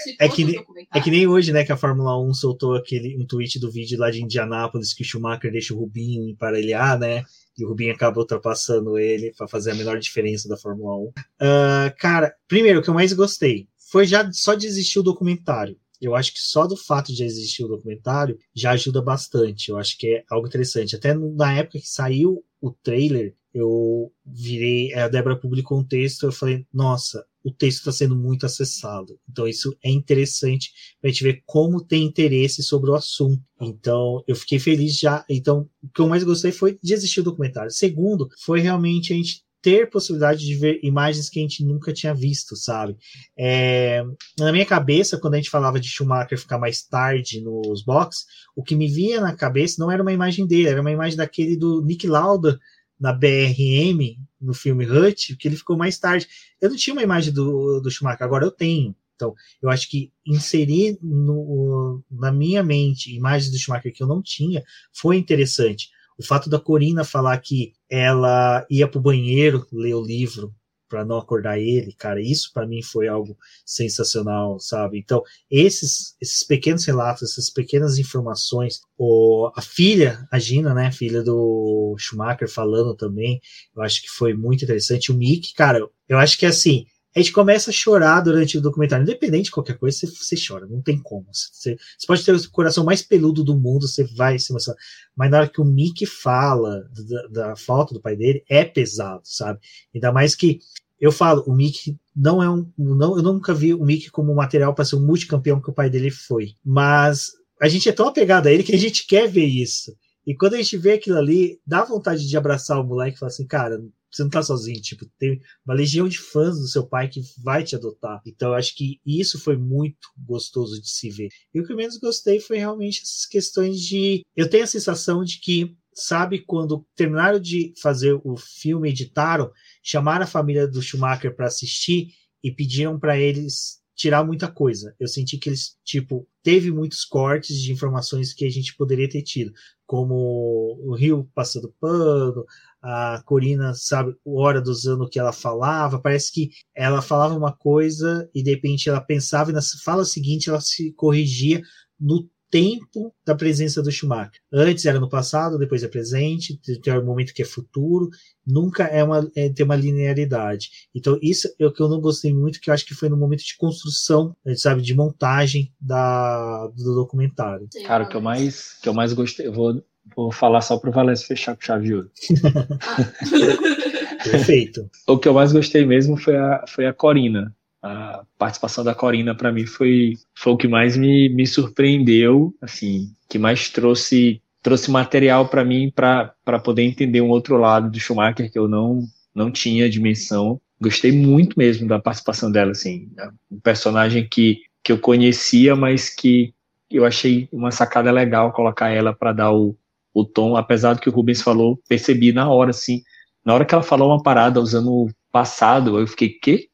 Que 0.02 0.10
não 0.10 0.16
participou 0.18 0.76
é 0.76 0.84
que, 0.84 0.98
é 0.98 1.00
que 1.00 1.10
nem 1.10 1.26
hoje, 1.26 1.52
né, 1.52 1.64
que 1.64 1.72
a 1.72 1.76
Fórmula 1.76 2.20
1 2.20 2.34
soltou 2.34 2.74
aquele, 2.74 3.16
um 3.16 3.26
tweet 3.26 3.58
do 3.58 3.70
vídeo 3.70 3.98
lá 3.98 4.10
de 4.10 4.22
Indianápolis 4.22 4.92
que 4.92 5.02
o 5.02 5.04
Schumacher 5.04 5.50
deixa 5.50 5.74
o 5.74 5.78
Rubinho 5.78 6.28
emparelhar, 6.28 6.98
né? 6.98 7.24
e 7.56 7.64
o 7.64 7.68
Rubinho 7.68 7.92
acaba 7.92 8.18
ultrapassando 8.18 8.98
ele 8.98 9.32
para 9.36 9.46
fazer 9.46 9.72
a 9.72 9.74
menor 9.74 9.98
diferença 9.98 10.48
da 10.48 10.56
Fórmula 10.56 10.96
1. 10.96 11.02
Uh, 11.02 11.12
ah, 11.40 11.94
cara, 11.98 12.34
primeiro, 12.48 12.80
o 12.80 12.82
que 12.82 12.88
eu 12.88 12.94
mais 12.94 13.12
gostei 13.12 13.68
foi 13.90 14.06
já 14.06 14.30
só 14.32 14.54
de 14.54 14.66
existir 14.66 14.98
o 14.98 15.02
documentário. 15.02 15.76
Eu 16.00 16.16
acho 16.16 16.32
que 16.32 16.40
só 16.40 16.66
do 16.66 16.76
fato 16.76 17.12
de 17.12 17.22
existir 17.22 17.64
o 17.64 17.68
documentário 17.68 18.38
já 18.54 18.72
ajuda 18.72 19.00
bastante. 19.00 19.68
Eu 19.68 19.76
acho 19.76 19.96
que 19.96 20.08
é 20.08 20.24
algo 20.30 20.48
interessante. 20.48 20.96
Até 20.96 21.14
na 21.14 21.54
época 21.54 21.78
que 21.78 21.88
saiu 21.88 22.44
o 22.60 22.72
trailer, 22.72 23.34
eu 23.54 24.10
virei. 24.24 24.92
A 24.94 25.06
Débora 25.06 25.36
publicou 25.36 25.78
um 25.78 25.84
texto, 25.84 26.24
eu 26.24 26.32
falei, 26.32 26.66
nossa, 26.72 27.24
o 27.44 27.50
texto 27.50 27.78
está 27.78 27.92
sendo 27.92 28.16
muito 28.16 28.46
acessado. 28.46 29.18
Então, 29.28 29.46
isso 29.46 29.76
é 29.84 29.90
interessante 29.90 30.70
para 31.00 31.08
a 31.08 31.12
gente 31.12 31.24
ver 31.24 31.42
como 31.44 31.84
tem 31.84 32.04
interesse 32.04 32.62
sobre 32.62 32.90
o 32.90 32.94
assunto. 32.94 33.42
Então, 33.60 34.22
eu 34.26 34.36
fiquei 34.36 34.58
feliz 34.58 34.98
já. 34.98 35.24
Então, 35.28 35.68
o 35.82 35.88
que 35.88 36.00
eu 36.00 36.08
mais 36.08 36.24
gostei 36.24 36.52
foi 36.52 36.78
de 36.82 36.94
existir 36.94 37.20
o 37.20 37.24
documentário. 37.24 37.70
Segundo, 37.70 38.28
foi 38.44 38.60
realmente 38.60 39.12
a 39.12 39.16
gente 39.16 39.42
ter 39.62 39.88
possibilidade 39.88 40.44
de 40.44 40.56
ver 40.56 40.80
imagens 40.82 41.30
que 41.30 41.38
a 41.38 41.42
gente 41.42 41.64
nunca 41.64 41.92
tinha 41.92 42.12
visto, 42.12 42.56
sabe? 42.56 42.96
É, 43.38 44.02
na 44.36 44.50
minha 44.50 44.66
cabeça, 44.66 45.18
quando 45.18 45.34
a 45.34 45.36
gente 45.36 45.50
falava 45.50 45.78
de 45.78 45.88
Schumacher 45.88 46.36
ficar 46.36 46.58
mais 46.58 46.82
tarde 46.82 47.40
nos 47.40 47.84
boxes, 47.84 48.24
o 48.56 48.62
que 48.62 48.74
me 48.74 48.88
via 48.88 49.20
na 49.20 49.36
cabeça 49.36 49.76
não 49.78 49.90
era 49.90 50.02
uma 50.02 50.12
imagem 50.12 50.48
dele, 50.48 50.68
era 50.68 50.80
uma 50.80 50.90
imagem 50.90 51.16
daquele 51.16 51.56
do 51.56 51.80
Nick 51.80 52.08
Lauda 52.08 52.58
na 53.02 53.12
BRM, 53.12 54.16
no 54.40 54.54
filme 54.54 54.86
Hut, 54.86 55.36
que 55.36 55.48
ele 55.48 55.56
ficou 55.56 55.76
mais 55.76 55.98
tarde. 55.98 56.28
Eu 56.60 56.70
não 56.70 56.76
tinha 56.76 56.94
uma 56.94 57.02
imagem 57.02 57.34
do, 57.34 57.80
do 57.80 57.90
Schumacher, 57.90 58.22
agora 58.22 58.44
eu 58.44 58.50
tenho. 58.52 58.94
Então, 59.16 59.34
eu 59.60 59.68
acho 59.68 59.90
que 59.90 60.12
inserir 60.24 60.96
no, 61.02 62.00
na 62.08 62.30
minha 62.30 62.62
mente 62.62 63.14
imagens 63.14 63.50
do 63.50 63.58
Schumacher 63.58 63.92
que 63.92 64.04
eu 64.04 64.06
não 64.06 64.22
tinha 64.22 64.62
foi 64.92 65.16
interessante. 65.16 65.90
O 66.16 66.22
fato 66.24 66.48
da 66.48 66.60
Corina 66.60 67.02
falar 67.02 67.36
que 67.38 67.72
ela 67.90 68.64
ia 68.70 68.86
para 68.86 68.98
o 68.98 69.02
banheiro 69.02 69.66
ler 69.72 69.94
o 69.94 70.02
livro 70.02 70.54
para 70.92 71.06
não 71.06 71.16
acordar 71.16 71.58
ele, 71.58 71.94
cara, 71.94 72.20
isso 72.20 72.50
para 72.52 72.66
mim 72.66 72.82
foi 72.82 73.08
algo 73.08 73.34
sensacional, 73.64 74.60
sabe? 74.60 74.98
Então, 74.98 75.22
esses, 75.50 76.14
esses 76.20 76.44
pequenos 76.44 76.84
relatos, 76.84 77.22
essas 77.22 77.48
pequenas 77.48 77.98
informações, 77.98 78.82
o, 78.98 79.50
a 79.56 79.62
filha, 79.62 80.28
a 80.30 80.38
Gina, 80.38 80.74
né, 80.74 80.92
filha 80.92 81.22
do 81.22 81.96
Schumacher 81.98 82.46
falando 82.46 82.94
também, 82.94 83.40
eu 83.74 83.82
acho 83.82 84.02
que 84.02 84.10
foi 84.10 84.34
muito 84.34 84.64
interessante. 84.64 85.10
O 85.10 85.14
Mick, 85.14 85.54
cara, 85.54 85.80
eu 86.06 86.18
acho 86.18 86.36
que 86.36 86.44
assim, 86.44 86.84
a 87.14 87.20
gente 87.20 87.32
começa 87.32 87.70
a 87.70 87.72
chorar 87.72 88.20
durante 88.20 88.56
o 88.56 88.60
documentário. 88.60 89.02
Independente 89.02 89.46
de 89.46 89.50
qualquer 89.50 89.76
coisa, 89.76 89.98
você, 89.98 90.06
você 90.06 90.34
chora, 90.34 90.66
não 90.66 90.80
tem 90.80 90.98
como. 90.98 91.26
Você, 91.30 91.76
você, 91.98 92.06
pode 92.06 92.24
ter 92.24 92.34
o 92.34 92.50
coração 92.50 92.84
mais 92.84 93.02
peludo 93.02 93.44
do 93.44 93.58
mundo, 93.58 93.86
você 93.86 94.04
vai 94.04 94.38
se 94.38 94.50
emocionar. 94.50 94.80
Mas 95.14 95.30
na 95.30 95.38
hora 95.38 95.48
que 95.48 95.60
o 95.60 95.64
Mick 95.64 96.06
fala 96.06 96.88
da, 97.08 97.26
da 97.28 97.56
falta 97.56 97.92
do 97.92 98.00
pai 98.00 98.16
dele, 98.16 98.42
é 98.48 98.64
pesado, 98.64 99.20
sabe? 99.24 99.60
Ainda 99.94 100.10
mais 100.10 100.34
que 100.34 100.60
eu 101.02 101.10
falo, 101.10 101.42
o 101.48 101.52
Mickey 101.52 101.98
não 102.14 102.40
é 102.40 102.48
um. 102.48 102.64
Não, 102.78 103.16
eu 103.16 103.24
nunca 103.24 103.52
vi 103.52 103.74
o 103.74 103.84
Mickey 103.84 104.08
como 104.08 104.32
material 104.32 104.72
para 104.72 104.84
ser 104.84 104.94
um 104.94 105.04
multicampeão 105.04 105.60
que 105.60 105.68
o 105.68 105.74
pai 105.74 105.90
dele 105.90 106.12
foi. 106.12 106.54
Mas 106.64 107.32
a 107.60 107.66
gente 107.66 107.88
é 107.88 107.92
tão 107.92 108.06
apegado 108.06 108.46
a 108.46 108.52
ele 108.52 108.62
que 108.62 108.72
a 108.72 108.78
gente 108.78 109.04
quer 109.04 109.28
ver 109.28 109.44
isso. 109.44 109.92
E 110.24 110.32
quando 110.32 110.54
a 110.54 110.58
gente 110.58 110.76
vê 110.76 110.92
aquilo 110.92 111.18
ali, 111.18 111.58
dá 111.66 111.84
vontade 111.84 112.28
de 112.28 112.36
abraçar 112.36 112.80
o 112.80 112.86
moleque 112.86 113.16
e 113.16 113.18
falar 113.18 113.30
assim, 113.30 113.44
cara, 113.44 113.82
você 114.08 114.22
não 114.22 114.30
tá 114.30 114.42
sozinho, 114.44 114.80
tipo, 114.80 115.04
tem 115.18 115.40
uma 115.66 115.74
legião 115.74 116.06
de 116.06 116.18
fãs 116.18 116.56
do 116.56 116.68
seu 116.68 116.86
pai 116.86 117.08
que 117.08 117.20
vai 117.42 117.64
te 117.64 117.74
adotar. 117.74 118.22
Então 118.24 118.50
eu 118.50 118.54
acho 118.54 118.72
que 118.76 119.00
isso 119.04 119.40
foi 119.40 119.56
muito 119.56 120.08
gostoso 120.16 120.80
de 120.80 120.88
se 120.88 121.10
ver. 121.10 121.30
E 121.52 121.60
o 121.60 121.66
que 121.66 121.72
eu 121.72 121.76
menos 121.76 121.98
gostei 121.98 122.38
foi 122.38 122.58
realmente 122.58 123.02
essas 123.02 123.26
questões 123.26 123.80
de. 123.80 124.22
Eu 124.36 124.48
tenho 124.48 124.62
a 124.62 124.68
sensação 124.68 125.24
de 125.24 125.40
que, 125.40 125.74
sabe, 125.94 126.44
quando 126.44 126.86
terminaram 126.94 127.38
de 127.38 127.72
fazer 127.80 128.18
o 128.24 128.36
filme, 128.36 128.90
editaram, 128.90 129.50
chamaram 129.82 130.24
a 130.24 130.28
família 130.28 130.66
do 130.66 130.82
Schumacher 130.82 131.34
para 131.34 131.46
assistir 131.46 132.08
e 132.42 132.50
pediram 132.50 132.98
para 132.98 133.18
eles 133.18 133.82
tirar 133.94 134.24
muita 134.24 134.50
coisa. 134.50 134.94
Eu 134.98 135.06
senti 135.06 135.38
que 135.38 135.48
eles, 135.48 135.76
tipo, 135.84 136.26
teve 136.42 136.70
muitos 136.70 137.04
cortes 137.04 137.60
de 137.60 137.72
informações 137.72 138.32
que 138.32 138.44
a 138.44 138.50
gente 138.50 138.74
poderia 138.76 139.08
ter 139.08 139.22
tido, 139.22 139.52
como 139.86 140.78
o 140.82 140.94
Rio 140.94 141.30
passando 141.34 141.74
pano, 141.78 142.44
a 142.80 143.22
Corina, 143.24 143.74
sabe, 143.74 144.16
hora 144.24 144.60
do 144.60 144.72
ano 144.88 145.08
que 145.08 145.18
ela 145.18 145.32
falava, 145.32 146.00
parece 146.00 146.32
que 146.32 146.50
ela 146.74 147.00
falava 147.00 147.36
uma 147.36 147.52
coisa 147.52 148.28
e 148.34 148.42
de 148.42 148.50
repente 148.50 148.88
ela 148.88 149.00
pensava 149.00 149.50
e 149.50 149.54
na 149.54 149.60
fala 149.84 150.04
seguinte 150.04 150.48
ela 150.48 150.60
se 150.60 150.92
corrigia 150.94 151.62
no 152.00 152.28
tempo 152.52 153.14
da 153.24 153.34
presença 153.34 153.82
do 153.82 153.90
Schumacher. 153.90 154.38
Antes 154.52 154.84
era 154.84 155.00
no 155.00 155.08
passado, 155.08 155.58
depois 155.58 155.82
é 155.82 155.88
presente, 155.88 156.60
tem 156.82 156.98
um 156.98 157.04
momento 157.04 157.32
que 157.32 157.40
é 157.40 157.46
futuro, 157.46 158.10
nunca 158.46 158.84
é 158.84 159.02
uma, 159.02 159.26
é, 159.34 159.48
tem 159.48 159.64
uma 159.64 159.74
linearidade. 159.74 160.68
Então, 160.94 161.18
isso 161.22 161.48
é 161.58 161.64
o 161.64 161.72
que 161.72 161.82
eu 161.82 161.88
não 161.88 161.98
gostei 161.98 162.34
muito, 162.34 162.60
que 162.60 162.68
eu 162.68 162.74
acho 162.74 162.84
que 162.84 162.94
foi 162.94 163.08
no 163.08 163.16
momento 163.16 163.42
de 163.42 163.56
construção, 163.56 164.36
sabe, 164.54 164.82
de 164.82 164.94
montagem 164.94 165.72
da, 165.80 166.66
do 166.76 166.94
documentário. 166.94 167.66
Cara, 167.86 168.04
o 168.04 168.08
que 168.08 168.16
eu 168.16 168.20
mais, 168.20 168.74
que 168.82 168.88
eu 168.88 168.92
mais 168.92 169.14
gostei, 169.14 169.46
eu 169.46 169.52
vou, 169.54 169.82
vou 170.14 170.30
falar 170.30 170.60
só 170.60 170.76
para 170.76 170.90
o 170.90 170.92
Valécio 170.92 171.26
fechar 171.26 171.56
com 171.56 171.62
chave 171.62 171.86
de 171.86 171.94
ouro. 171.94 172.10
Perfeito. 174.22 174.90
O 175.08 175.16
que 175.16 175.26
eu 175.26 175.32
mais 175.32 175.52
gostei 175.52 175.86
mesmo 175.86 176.18
foi 176.18 176.36
a, 176.36 176.64
foi 176.68 176.86
a 176.86 176.92
Corina 176.92 177.56
a 177.82 178.24
participação 178.38 178.84
da 178.84 178.94
Corina 178.94 179.34
para 179.34 179.50
mim 179.50 179.66
foi, 179.66 180.14
foi 180.34 180.52
o 180.52 180.56
que 180.56 180.68
mais 180.68 180.96
me, 180.96 181.28
me 181.28 181.46
surpreendeu, 181.46 182.54
assim, 182.62 183.12
que 183.28 183.38
mais 183.38 183.68
trouxe 183.68 184.40
trouxe 184.62 184.92
material 184.92 185.48
para 185.48 185.64
mim 185.64 185.90
para 185.90 186.32
poder 186.62 186.82
entender 186.82 187.20
um 187.20 187.30
outro 187.30 187.56
lado 187.56 187.90
do 187.90 187.98
Schumacher 187.98 188.50
que 188.50 188.58
eu 188.58 188.68
não 188.68 189.02
não 189.34 189.50
tinha 189.50 189.90
dimensão. 189.90 190.60
Gostei 190.80 191.10
muito 191.10 191.58
mesmo 191.58 191.88
da 191.88 191.98
participação 191.98 192.50
dela, 192.50 192.72
assim, 192.72 193.10
né? 193.16 193.30
um 193.50 193.58
personagem 193.58 194.28
que, 194.28 194.60
que 194.82 194.92
eu 194.92 194.98
conhecia, 194.98 195.74
mas 195.74 196.10
que 196.10 196.54
eu 196.90 197.04
achei 197.04 197.48
uma 197.50 197.70
sacada 197.70 198.10
legal 198.10 198.52
colocar 198.52 198.90
ela 198.90 199.12
para 199.14 199.32
dar 199.32 199.52
o, 199.52 199.76
o 200.12 200.24
tom, 200.24 200.56
apesar 200.56 200.94
do 200.94 201.00
que 201.00 201.08
o 201.08 201.12
Rubens 201.12 201.40
falou, 201.40 201.80
percebi 201.88 202.32
na 202.32 202.50
hora, 202.50 202.70
assim, 202.70 203.02
na 203.44 203.54
hora 203.54 203.64
que 203.64 203.74
ela 203.74 203.82
falou 203.82 204.10
uma 204.10 204.22
parada 204.22 204.60
usando 204.60 205.08
passado, 205.32 205.98
eu 205.98 206.06
fiquei, 206.06 206.28
quê? 206.28 206.68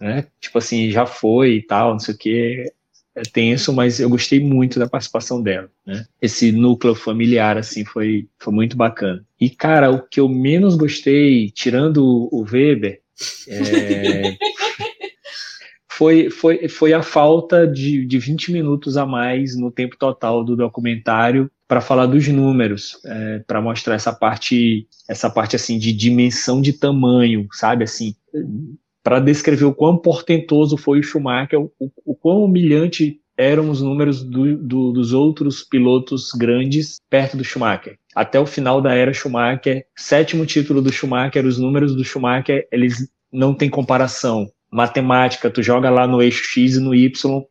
né? 0.00 0.26
Tipo 0.40 0.58
assim, 0.58 0.90
já 0.90 1.06
foi 1.06 1.56
e 1.56 1.62
tal, 1.62 1.92
não 1.92 1.98
sei 1.98 2.14
o 2.14 2.18
que. 2.18 2.72
É 3.14 3.22
tenso, 3.22 3.74
mas 3.74 4.00
eu 4.00 4.08
gostei 4.08 4.40
muito 4.40 4.78
da 4.78 4.88
participação 4.88 5.42
dela, 5.42 5.70
né? 5.86 6.06
Esse 6.20 6.50
núcleo 6.50 6.94
familiar, 6.94 7.58
assim, 7.58 7.84
foi, 7.84 8.26
foi 8.38 8.52
muito 8.54 8.74
bacana. 8.74 9.22
E, 9.38 9.50
cara, 9.50 9.90
o 9.90 10.00
que 10.00 10.18
eu 10.18 10.28
menos 10.28 10.76
gostei, 10.76 11.50
tirando 11.50 12.02
o 12.32 12.42
Weber, 12.50 13.02
é... 13.48 14.36
foi, 15.96 16.30
foi, 16.30 16.68
foi 16.68 16.92
a 16.92 17.02
falta 17.02 17.66
de, 17.66 18.06
de 18.06 18.18
20 18.18 18.50
minutos 18.50 18.96
a 18.96 19.04
mais 19.04 19.56
no 19.56 19.70
tempo 19.70 19.96
total 19.96 20.42
do 20.42 20.56
documentário 20.56 21.50
para 21.68 21.80
falar 21.80 22.06
dos 22.06 22.26
números, 22.28 22.98
é, 23.04 23.38
para 23.40 23.60
mostrar 23.60 23.94
essa 23.94 24.12
parte, 24.12 24.86
essa 25.08 25.28
parte 25.28 25.56
assim 25.56 25.78
de 25.78 25.92
dimensão 25.92 26.60
de 26.60 26.72
tamanho, 26.72 27.46
sabe 27.52 27.84
assim, 27.84 28.14
para 29.02 29.20
descrever 29.20 29.64
o 29.64 29.74
quão 29.74 29.96
portentoso 29.96 30.76
foi 30.76 31.00
o 31.00 31.02
Schumacher, 31.02 31.60
o, 31.60 31.70
o 32.04 32.14
quão 32.14 32.42
humilhante 32.44 33.20
eram 33.36 33.68
os 33.70 33.82
números 33.82 34.22
do, 34.22 34.56
do, 34.56 34.92
dos 34.92 35.12
outros 35.12 35.62
pilotos 35.62 36.30
grandes 36.32 36.96
perto 37.10 37.36
do 37.36 37.44
Schumacher. 37.44 37.98
Até 38.14 38.40
o 38.40 38.46
final 38.46 38.80
da 38.80 38.94
era 38.94 39.12
Schumacher, 39.12 39.84
sétimo 39.96 40.46
título 40.46 40.80
do 40.80 40.92
Schumacher, 40.92 41.46
os 41.46 41.58
números 41.58 41.94
do 41.94 42.04
Schumacher, 42.04 42.66
eles 42.70 43.08
não 43.32 43.54
têm 43.54 43.68
comparação. 43.70 44.50
Matemática, 44.72 45.50
tu 45.50 45.62
joga 45.62 45.90
lá 45.90 46.06
no 46.06 46.22
eixo 46.22 46.42
X 46.44 46.76
e 46.76 46.80
no 46.80 46.94
Y, 46.94 47.44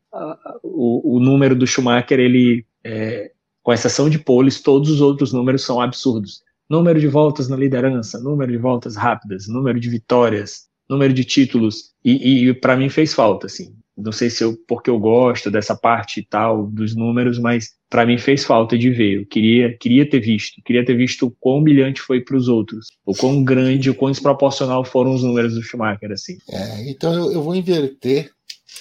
o, 0.64 1.18
o 1.18 1.20
número 1.20 1.56
do 1.56 1.68
Schumacher, 1.68 2.20
ele, 2.20 2.66
é, 2.84 3.32
com 3.62 3.72
exceção 3.72 4.10
de 4.10 4.18
poles, 4.18 4.62
todos 4.62 4.90
os 4.90 5.02
outros 5.02 5.32
números 5.32 5.64
são 5.64 5.80
absurdos. 5.80 6.42
número 6.70 7.00
de 7.00 7.08
voltas 7.08 7.48
na 7.48 7.56
liderança, 7.56 8.20
número 8.20 8.52
de 8.52 8.58
voltas 8.58 8.96
rápidas, 8.96 9.48
número 9.48 9.80
de 9.80 9.90
vitórias, 9.90 10.68
número 10.90 11.14
de 11.14 11.24
títulos, 11.24 11.92
e, 12.04 12.50
e 12.50 12.54
para 12.54 12.76
mim 12.76 12.90
fez 12.90 13.14
falta, 13.14 13.46
assim. 13.46 13.76
Não 13.96 14.12
sei 14.12 14.30
se 14.30 14.44
eu, 14.44 14.58
porque 14.68 14.90
eu 14.90 14.98
gosto 14.98 15.52
dessa 15.52 15.76
parte 15.76 16.22
e 16.22 16.26
tal 16.26 16.66
dos 16.66 16.96
números, 16.96 17.38
mas 17.38 17.76
para 17.92 18.06
mim 18.06 18.18
fez 18.18 18.46
falta 18.46 18.78
de 18.78 18.90
ver. 18.90 19.20
Eu 19.20 19.26
queria, 19.26 19.78
queria 19.78 20.10
ter 20.10 20.22
visto, 20.22 20.62
queria 20.64 20.84
ter 20.84 20.96
visto 20.96 21.28
o 21.28 21.32
quão 21.32 21.62
brilhante 21.62 22.02
foi 22.02 22.22
para 22.22 22.38
os 22.38 22.48
outros, 22.48 22.88
o 23.06 23.14
quão 23.14 23.44
grande, 23.44 23.90
o 23.90 23.96
quão 23.96 24.10
desproporcional 24.10 24.86
foram 24.86 25.14
os 25.14 25.22
números 25.22 25.54
do 25.54 25.62
Schumacher, 25.62 26.10
assim. 26.10 26.38
É, 26.50 26.90
então 26.90 27.14
eu, 27.14 27.34
eu 27.34 27.44
vou 27.44 27.54
inverter 27.54 28.32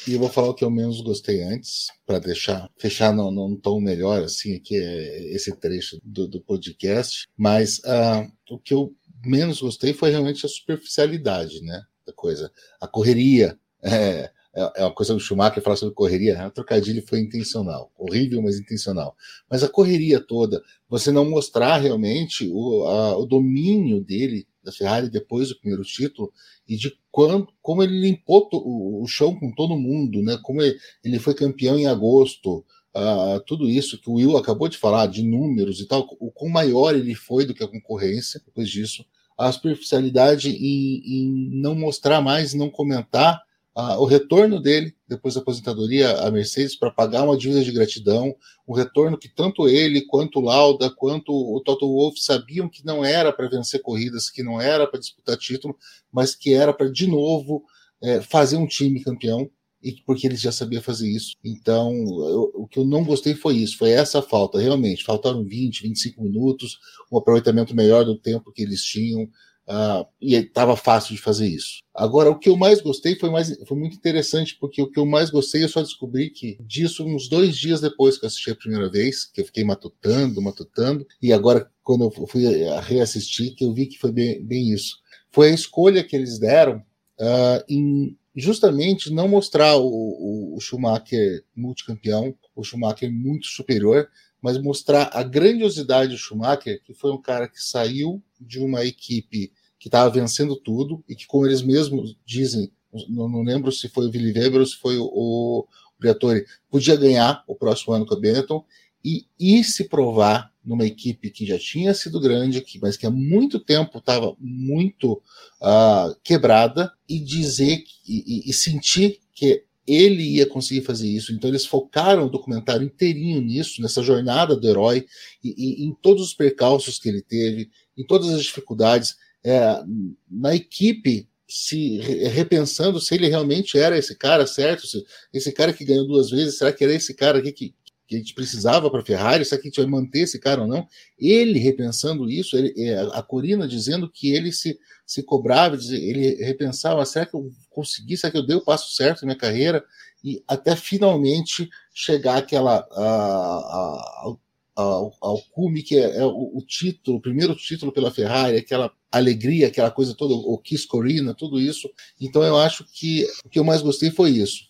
e 0.06 0.14
eu 0.14 0.20
vou 0.20 0.28
falar 0.28 0.50
o 0.50 0.54
que 0.54 0.64
eu 0.64 0.70
menos 0.70 1.00
gostei 1.00 1.42
antes, 1.42 1.88
para 2.06 2.20
deixar, 2.20 2.70
fechar 2.78 3.12
num, 3.12 3.32
num 3.32 3.56
tom 3.56 3.80
melhor, 3.80 4.22
assim, 4.22 4.54
aqui 4.54 4.76
é 4.76 5.34
esse 5.34 5.54
trecho 5.56 5.98
do, 6.04 6.28
do 6.28 6.40
podcast. 6.40 7.26
Mas 7.36 7.78
uh, 7.80 8.30
o 8.48 8.58
que 8.58 8.72
eu 8.72 8.94
menos 9.26 9.60
gostei 9.60 9.92
foi 9.92 10.10
realmente 10.10 10.46
a 10.46 10.48
superficialidade, 10.48 11.60
né? 11.62 11.82
Da 12.06 12.12
coisa. 12.12 12.50
A 12.80 12.86
correria. 12.86 13.58
É, 13.82 14.30
é, 14.54 14.82
é 14.82 14.84
uma 14.84 14.94
coisa 14.94 15.14
do 15.14 15.20
Schumacher 15.20 15.62
falar 15.62 15.76
sobre 15.76 15.94
correria, 15.94 16.34
né? 16.34 16.46
o 16.46 16.50
trocadilho 16.50 17.06
foi 17.06 17.20
intencional, 17.20 17.92
horrível, 17.96 18.42
mas 18.42 18.58
intencional. 18.58 19.16
Mas 19.48 19.62
a 19.62 19.68
correria 19.68 20.20
toda, 20.20 20.62
você 20.88 21.12
não 21.12 21.28
mostrar 21.28 21.76
realmente 21.78 22.48
o, 22.52 22.84
a, 22.84 23.16
o 23.16 23.26
domínio 23.26 24.00
dele, 24.00 24.46
da 24.62 24.72
Ferrari, 24.72 25.08
depois 25.08 25.48
do 25.48 25.58
primeiro 25.58 25.84
título, 25.84 26.32
e 26.68 26.76
de 26.76 26.92
quando, 27.10 27.48
como 27.62 27.82
ele 27.82 27.98
limpou 27.98 28.48
o, 28.52 29.02
o 29.02 29.06
chão 29.06 29.34
com 29.34 29.52
todo 29.52 29.78
mundo, 29.78 30.22
né? 30.22 30.38
como 30.42 30.62
ele, 30.62 30.76
ele 31.04 31.18
foi 31.18 31.34
campeão 31.34 31.78
em 31.78 31.86
agosto, 31.86 32.64
Uh, 32.92 33.38
tudo 33.46 33.70
isso 33.70 34.00
que 34.00 34.10
o 34.10 34.14
Will 34.14 34.36
acabou 34.36 34.68
de 34.68 34.76
falar, 34.76 35.06
de 35.06 35.22
números 35.22 35.80
e 35.80 35.86
tal, 35.86 36.08
o 36.18 36.28
quão 36.28 36.50
maior 36.50 36.92
ele 36.92 37.14
foi 37.14 37.46
do 37.46 37.54
que 37.54 37.62
a 37.62 37.68
concorrência 37.68 38.42
depois 38.44 38.68
disso, 38.68 39.04
a 39.38 39.52
superficialidade 39.52 40.50
em, 40.50 41.00
em 41.06 41.50
não 41.60 41.76
mostrar 41.76 42.20
mais, 42.20 42.52
não 42.52 42.68
comentar 42.68 43.40
o 43.74 44.04
retorno 44.04 44.60
dele 44.60 44.94
depois 45.08 45.34
da 45.34 45.40
aposentadoria 45.40 46.20
à 46.20 46.30
Mercedes 46.30 46.76
para 46.76 46.90
pagar 46.90 47.22
uma 47.24 47.36
dívida 47.36 47.62
de 47.62 47.72
gratidão, 47.72 48.34
um 48.66 48.74
retorno 48.74 49.16
que 49.16 49.28
tanto 49.28 49.68
ele 49.68 50.02
quanto 50.02 50.38
o 50.38 50.42
Lauda 50.42 50.90
quanto 50.90 51.32
o 51.32 51.60
Toto 51.60 51.86
Wolff 51.86 52.20
sabiam 52.20 52.68
que 52.68 52.84
não 52.84 53.04
era 53.04 53.32
para 53.32 53.48
vencer 53.48 53.80
corridas, 53.80 54.28
que 54.28 54.42
não 54.42 54.60
era 54.60 54.86
para 54.86 55.00
disputar 55.00 55.36
título, 55.36 55.76
mas 56.12 56.34
que 56.34 56.52
era 56.52 56.72
para 56.72 56.90
de 56.90 57.06
novo 57.06 57.64
é, 58.02 58.20
fazer 58.20 58.56
um 58.56 58.66
time 58.66 59.02
campeão 59.02 59.50
e 59.82 59.92
porque 60.04 60.26
eles 60.26 60.40
já 60.40 60.52
sabiam 60.52 60.82
fazer 60.82 61.08
isso. 61.08 61.34
Então, 61.42 61.90
eu, 61.92 62.52
o 62.54 62.66
que 62.66 62.78
eu 62.78 62.84
não 62.84 63.02
gostei 63.02 63.34
foi 63.34 63.56
isso, 63.56 63.78
foi 63.78 63.90
essa 63.90 64.20
falta, 64.20 64.58
realmente. 64.60 65.04
Faltaram 65.04 65.42
20, 65.42 65.82
25 65.82 66.22
minutos, 66.22 66.78
um 67.10 67.16
aproveitamento 67.16 67.74
melhor 67.74 68.04
do 68.04 68.18
tempo 68.18 68.52
que 68.52 68.62
eles 68.62 68.82
tinham. 68.84 69.28
Uh, 69.70 70.04
e 70.20 70.34
estava 70.34 70.76
fácil 70.76 71.14
de 71.14 71.22
fazer 71.22 71.46
isso. 71.46 71.78
Agora, 71.94 72.28
o 72.28 72.36
que 72.36 72.48
eu 72.48 72.56
mais 72.56 72.80
gostei 72.80 73.14
foi, 73.14 73.30
mais, 73.30 73.56
foi 73.68 73.78
muito 73.78 73.94
interessante, 73.94 74.56
porque 74.58 74.82
o 74.82 74.90
que 74.90 74.98
eu 74.98 75.06
mais 75.06 75.30
gostei 75.30 75.62
eu 75.62 75.68
só 75.68 75.80
descobri 75.80 76.28
que 76.28 76.58
disso 76.60 77.06
uns 77.06 77.28
dois 77.28 77.56
dias 77.56 77.80
depois 77.80 78.18
que 78.18 78.24
eu 78.24 78.26
assisti 78.26 78.50
a 78.50 78.56
primeira 78.56 78.90
vez, 78.90 79.26
que 79.26 79.40
eu 79.40 79.44
fiquei 79.44 79.62
matutando, 79.62 80.42
matutando, 80.42 81.06
e 81.22 81.32
agora, 81.32 81.70
quando 81.84 82.02
eu 82.02 82.26
fui 82.26 82.42
reassistir, 82.82 83.54
que 83.54 83.64
eu 83.64 83.72
vi 83.72 83.86
que 83.86 83.96
foi 83.96 84.10
bem, 84.10 84.44
bem 84.44 84.72
isso. 84.72 84.98
Foi 85.30 85.50
a 85.50 85.54
escolha 85.54 86.02
que 86.02 86.16
eles 86.16 86.40
deram 86.40 86.78
uh, 87.20 87.64
em 87.68 88.18
justamente 88.34 89.12
não 89.12 89.28
mostrar 89.28 89.76
o, 89.76 89.86
o, 89.86 90.56
o 90.56 90.60
Schumacher 90.60 91.44
multicampeão, 91.54 92.34
o 92.56 92.64
Schumacher 92.64 93.10
muito 93.12 93.46
superior, 93.46 94.08
mas 94.42 94.60
mostrar 94.60 95.10
a 95.12 95.22
grandiosidade 95.22 96.12
do 96.12 96.18
Schumacher, 96.18 96.82
que 96.82 96.94
foi 96.94 97.12
um 97.12 97.20
cara 97.20 97.46
que 97.46 97.62
saiu 97.62 98.22
de 98.40 98.58
uma 98.58 98.84
equipe 98.84 99.52
que 99.80 99.88
estava 99.88 100.10
vencendo 100.10 100.54
tudo 100.54 101.02
e 101.08 101.16
que, 101.16 101.26
como 101.26 101.46
eles 101.46 101.62
mesmos 101.62 102.14
dizem, 102.24 102.70
não, 103.08 103.28
não, 103.28 103.42
lembro 103.42 103.72
se 103.72 103.88
foi 103.88 104.06
o 104.06 104.10
Willi 104.10 104.38
Weber 104.38 104.60
ou 104.60 104.66
se 104.66 104.76
foi 104.76 104.98
o, 104.98 105.06
o 105.06 105.66
Briatore, 105.98 106.44
podia 106.70 106.94
ganhar 106.96 107.42
o 107.48 107.54
próximo 107.54 107.94
ano 107.94 108.04
com 108.04 108.14
a 108.14 108.20
Benetton 108.20 108.62
e 109.02 109.24
ir 109.38 109.64
se 109.64 109.88
provar 109.88 110.52
numa 110.62 110.84
equipe 110.84 111.30
que 111.30 111.46
já 111.46 111.58
tinha 111.58 111.94
sido 111.94 112.20
grande, 112.20 112.60
que, 112.60 112.78
mas 112.78 112.98
que 112.98 113.06
há 113.06 113.10
muito 113.10 113.58
tempo 113.58 113.96
estava 113.96 114.36
muito 114.38 115.14
uh, 115.62 116.14
quebrada, 116.22 116.92
e 117.08 117.18
dizer 117.18 117.82
e, 118.06 118.44
e, 118.46 118.50
e 118.50 118.52
sentir 118.52 119.18
que 119.34 119.64
ele 119.86 120.36
ia 120.36 120.46
conseguir 120.46 120.82
fazer 120.82 121.08
isso. 121.08 121.32
Então 121.32 121.48
eles 121.48 121.64
focaram 121.64 122.26
o 122.26 122.30
documentário 122.30 122.84
inteirinho 122.84 123.40
nisso, 123.40 123.80
nessa 123.80 124.02
jornada 124.02 124.54
do 124.54 124.68
herói, 124.68 125.06
e, 125.42 125.54
e 125.56 125.86
em 125.86 125.94
todos 126.02 126.22
os 126.22 126.34
percalços 126.34 126.98
que 126.98 127.08
ele 127.08 127.22
teve, 127.22 127.70
em 127.96 128.04
todas 128.04 128.28
as 128.28 128.42
dificuldades 128.42 129.16
é, 129.44 129.82
na 130.30 130.54
equipe 130.54 131.28
se 131.48 131.98
repensando 132.28 133.00
se 133.00 133.14
ele 133.14 133.26
realmente 133.26 133.76
era 133.76 133.98
esse 133.98 134.14
cara 134.14 134.46
certo, 134.46 134.86
se, 134.86 135.04
esse 135.32 135.50
cara 135.50 135.72
que 135.72 135.84
ganhou 135.84 136.06
duas 136.06 136.30
vezes, 136.30 136.58
será 136.58 136.72
que 136.72 136.84
era 136.84 136.94
esse 136.94 137.12
cara 137.12 137.38
aqui 137.38 137.52
que, 137.52 137.74
que 138.06 138.14
a 138.14 138.18
gente 138.18 138.34
precisava 138.34 138.88
para 138.90 139.00
a 139.00 139.04
Ferrari, 139.04 139.44
será 139.44 139.60
que 139.60 139.66
a 139.66 139.70
gente 139.70 139.80
vai 139.80 139.90
manter 139.90 140.20
esse 140.20 140.38
cara 140.38 140.62
ou 140.62 140.68
não? 140.68 140.86
Ele 141.18 141.58
repensando 141.58 142.30
isso, 142.30 142.56
ele, 142.56 142.72
é, 142.76 142.98
a 143.12 143.22
Corina 143.22 143.66
dizendo 143.66 144.08
que 144.08 144.32
ele 144.32 144.52
se, 144.52 144.78
se 145.04 145.24
cobrava, 145.24 145.76
ele 145.76 146.36
repensava, 146.36 147.04
será 147.04 147.26
que 147.26 147.34
eu 147.34 147.50
consegui, 147.68 148.16
será 148.16 148.30
que 148.30 148.38
eu 148.38 148.46
dei 148.46 148.56
o 148.56 148.64
passo 148.64 148.94
certo 148.94 149.22
na 149.22 149.26
minha 149.26 149.38
carreira? 149.38 149.84
E 150.22 150.42
até 150.46 150.76
finalmente 150.76 151.68
chegar 151.92 152.36
aquela 152.36 152.86
a, 152.92 153.02
a, 153.02 154.36
ao, 154.80 155.42
cume, 155.50 155.82
que 155.82 155.96
é, 155.96 156.18
é 156.18 156.24
o, 156.24 156.58
o, 156.58 156.64
título, 156.66 157.18
o 157.18 157.20
primeiro 157.20 157.54
título 157.54 157.92
pela 157.92 158.10
Ferrari, 158.10 158.56
aquela 158.56 158.92
alegria, 159.10 159.66
aquela 159.66 159.90
coisa 159.90 160.14
toda, 160.14 160.34
o 160.34 160.58
Kiss 160.58 160.86
Corina, 160.86 161.34
tudo 161.34 161.60
isso. 161.60 161.90
Então 162.20 162.42
eu 162.42 162.56
acho 162.56 162.84
que 162.92 163.26
o 163.44 163.48
que 163.48 163.58
eu 163.58 163.64
mais 163.64 163.82
gostei 163.82 164.10
foi 164.10 164.30
isso. 164.30 164.64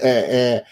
É, 0.00 0.62
é, 0.62 0.64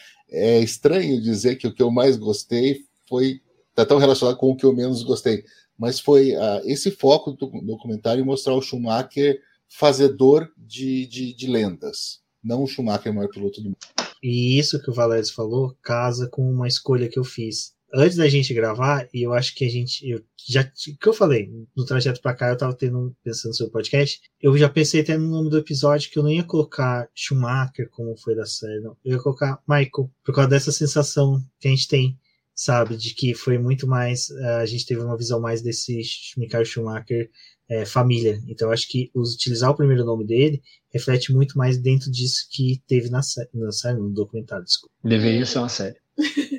é 0.57 0.61
estranho 0.61 1.21
dizer 1.21 1.57
que 1.57 1.67
o 1.67 1.75
que 1.75 1.83
eu 1.83 1.91
mais 1.91 2.17
gostei 2.17 2.81
foi 3.09 3.41
tá 3.75 3.85
tão 3.85 3.99
relacionado 3.99 4.37
com 4.37 4.51
o 4.51 4.57
que 4.57 4.65
eu 4.65 4.73
menos 4.75 5.03
gostei, 5.03 5.45
mas 5.79 5.99
foi 6.01 6.35
uh, 6.35 6.61
esse 6.65 6.91
foco 6.91 7.33
do 7.33 7.47
documentário 7.63 8.25
mostrar 8.25 8.55
o 8.55 8.63
Schumacher 8.63 9.41
fazedor 9.69 10.51
de, 10.57 11.07
de, 11.07 11.35
de 11.35 11.47
lendas, 11.47 12.21
não 12.43 12.63
o 12.63 12.67
Schumacher 12.67 13.13
maior 13.13 13.29
piloto 13.29 13.61
do 13.61 13.69
mundo. 13.69 13.79
E 14.23 14.59
isso 14.59 14.81
que 14.81 14.91
o 14.91 14.95
Valério 14.95 15.27
falou 15.33 15.77
casa 15.83 16.29
com 16.29 16.49
uma 16.49 16.69
escolha 16.69 17.09
que 17.09 17.19
eu 17.19 17.25
fiz 17.25 17.72
antes 17.95 18.17
da 18.17 18.29
gente 18.29 18.55
gravar, 18.55 19.09
e 19.13 19.23
eu 19.23 19.33
acho 19.33 19.55
que 19.55 19.65
a 19.65 19.69
gente. 19.69 20.09
Eu 20.09 20.23
já. 20.49 20.65
que 20.65 21.07
eu 21.07 21.13
falei? 21.13 21.51
No 21.77 21.85
trajeto 21.85 22.21
para 22.21 22.35
cá, 22.35 22.49
eu 22.49 22.57
tava 22.57 22.75
tendo, 22.75 23.15
pensando 23.23 23.57
sobre 23.57 23.71
o 23.71 23.73
podcast. 23.73 24.21
Eu 24.41 24.57
já 24.57 24.69
pensei 24.69 25.01
até 25.01 25.17
no 25.17 25.29
nome 25.29 25.51
do 25.51 25.59
episódio 25.59 26.11
que 26.11 26.19
eu 26.19 26.23
não 26.23 26.31
ia 26.31 26.45
colocar 26.45 27.09
Schumacher, 27.15 27.89
como 27.91 28.17
foi 28.17 28.35
da 28.35 28.47
série, 28.47 28.81
não. 28.81 28.97
Eu 29.05 29.17
ia 29.17 29.23
colocar 29.23 29.61
Michael, 29.69 30.11
por 30.25 30.35
causa 30.35 30.51
dessa 30.51 30.73
sensação 30.73 31.43
que 31.61 31.69
a 31.69 31.71
gente 31.71 31.89
tem, 31.89 32.19
sabe? 32.55 32.97
De 32.97 33.15
que 33.15 33.35
foi 33.35 33.59
muito 33.59 33.87
mais. 33.87 34.31
Eh, 34.31 34.57
a 34.57 34.67
gente 34.67 34.87
teve 34.87 35.01
uma 35.01 35.17
visão 35.17 35.41
mais 35.41 35.63
desse 35.63 36.01
Michael 36.37 36.65
Schumacher 36.65 37.31
é, 37.73 37.87
família. 37.87 38.39
Então, 38.49 38.69
eu 38.69 38.73
acho 38.73 38.87
que 38.89 39.11
utilizar 39.15 39.71
o 39.71 39.77
primeiro 39.77 40.05
nome 40.05 40.27
dele 40.27 40.63
reflete 40.93 41.33
muito 41.33 41.57
mais 41.57 41.79
dentro 41.79 42.11
disso 42.11 42.47
que 42.51 42.83
teve 42.87 43.09
na 43.09 43.23
série, 43.23 43.49
na 43.55 43.73
série 43.73 43.99
no 43.99 44.11
documentário. 44.11 44.65
Desculpa. 44.65 44.95
Deveria 45.03 45.47
ser 45.47 45.59
uma 45.59 45.69
série. 45.69 45.97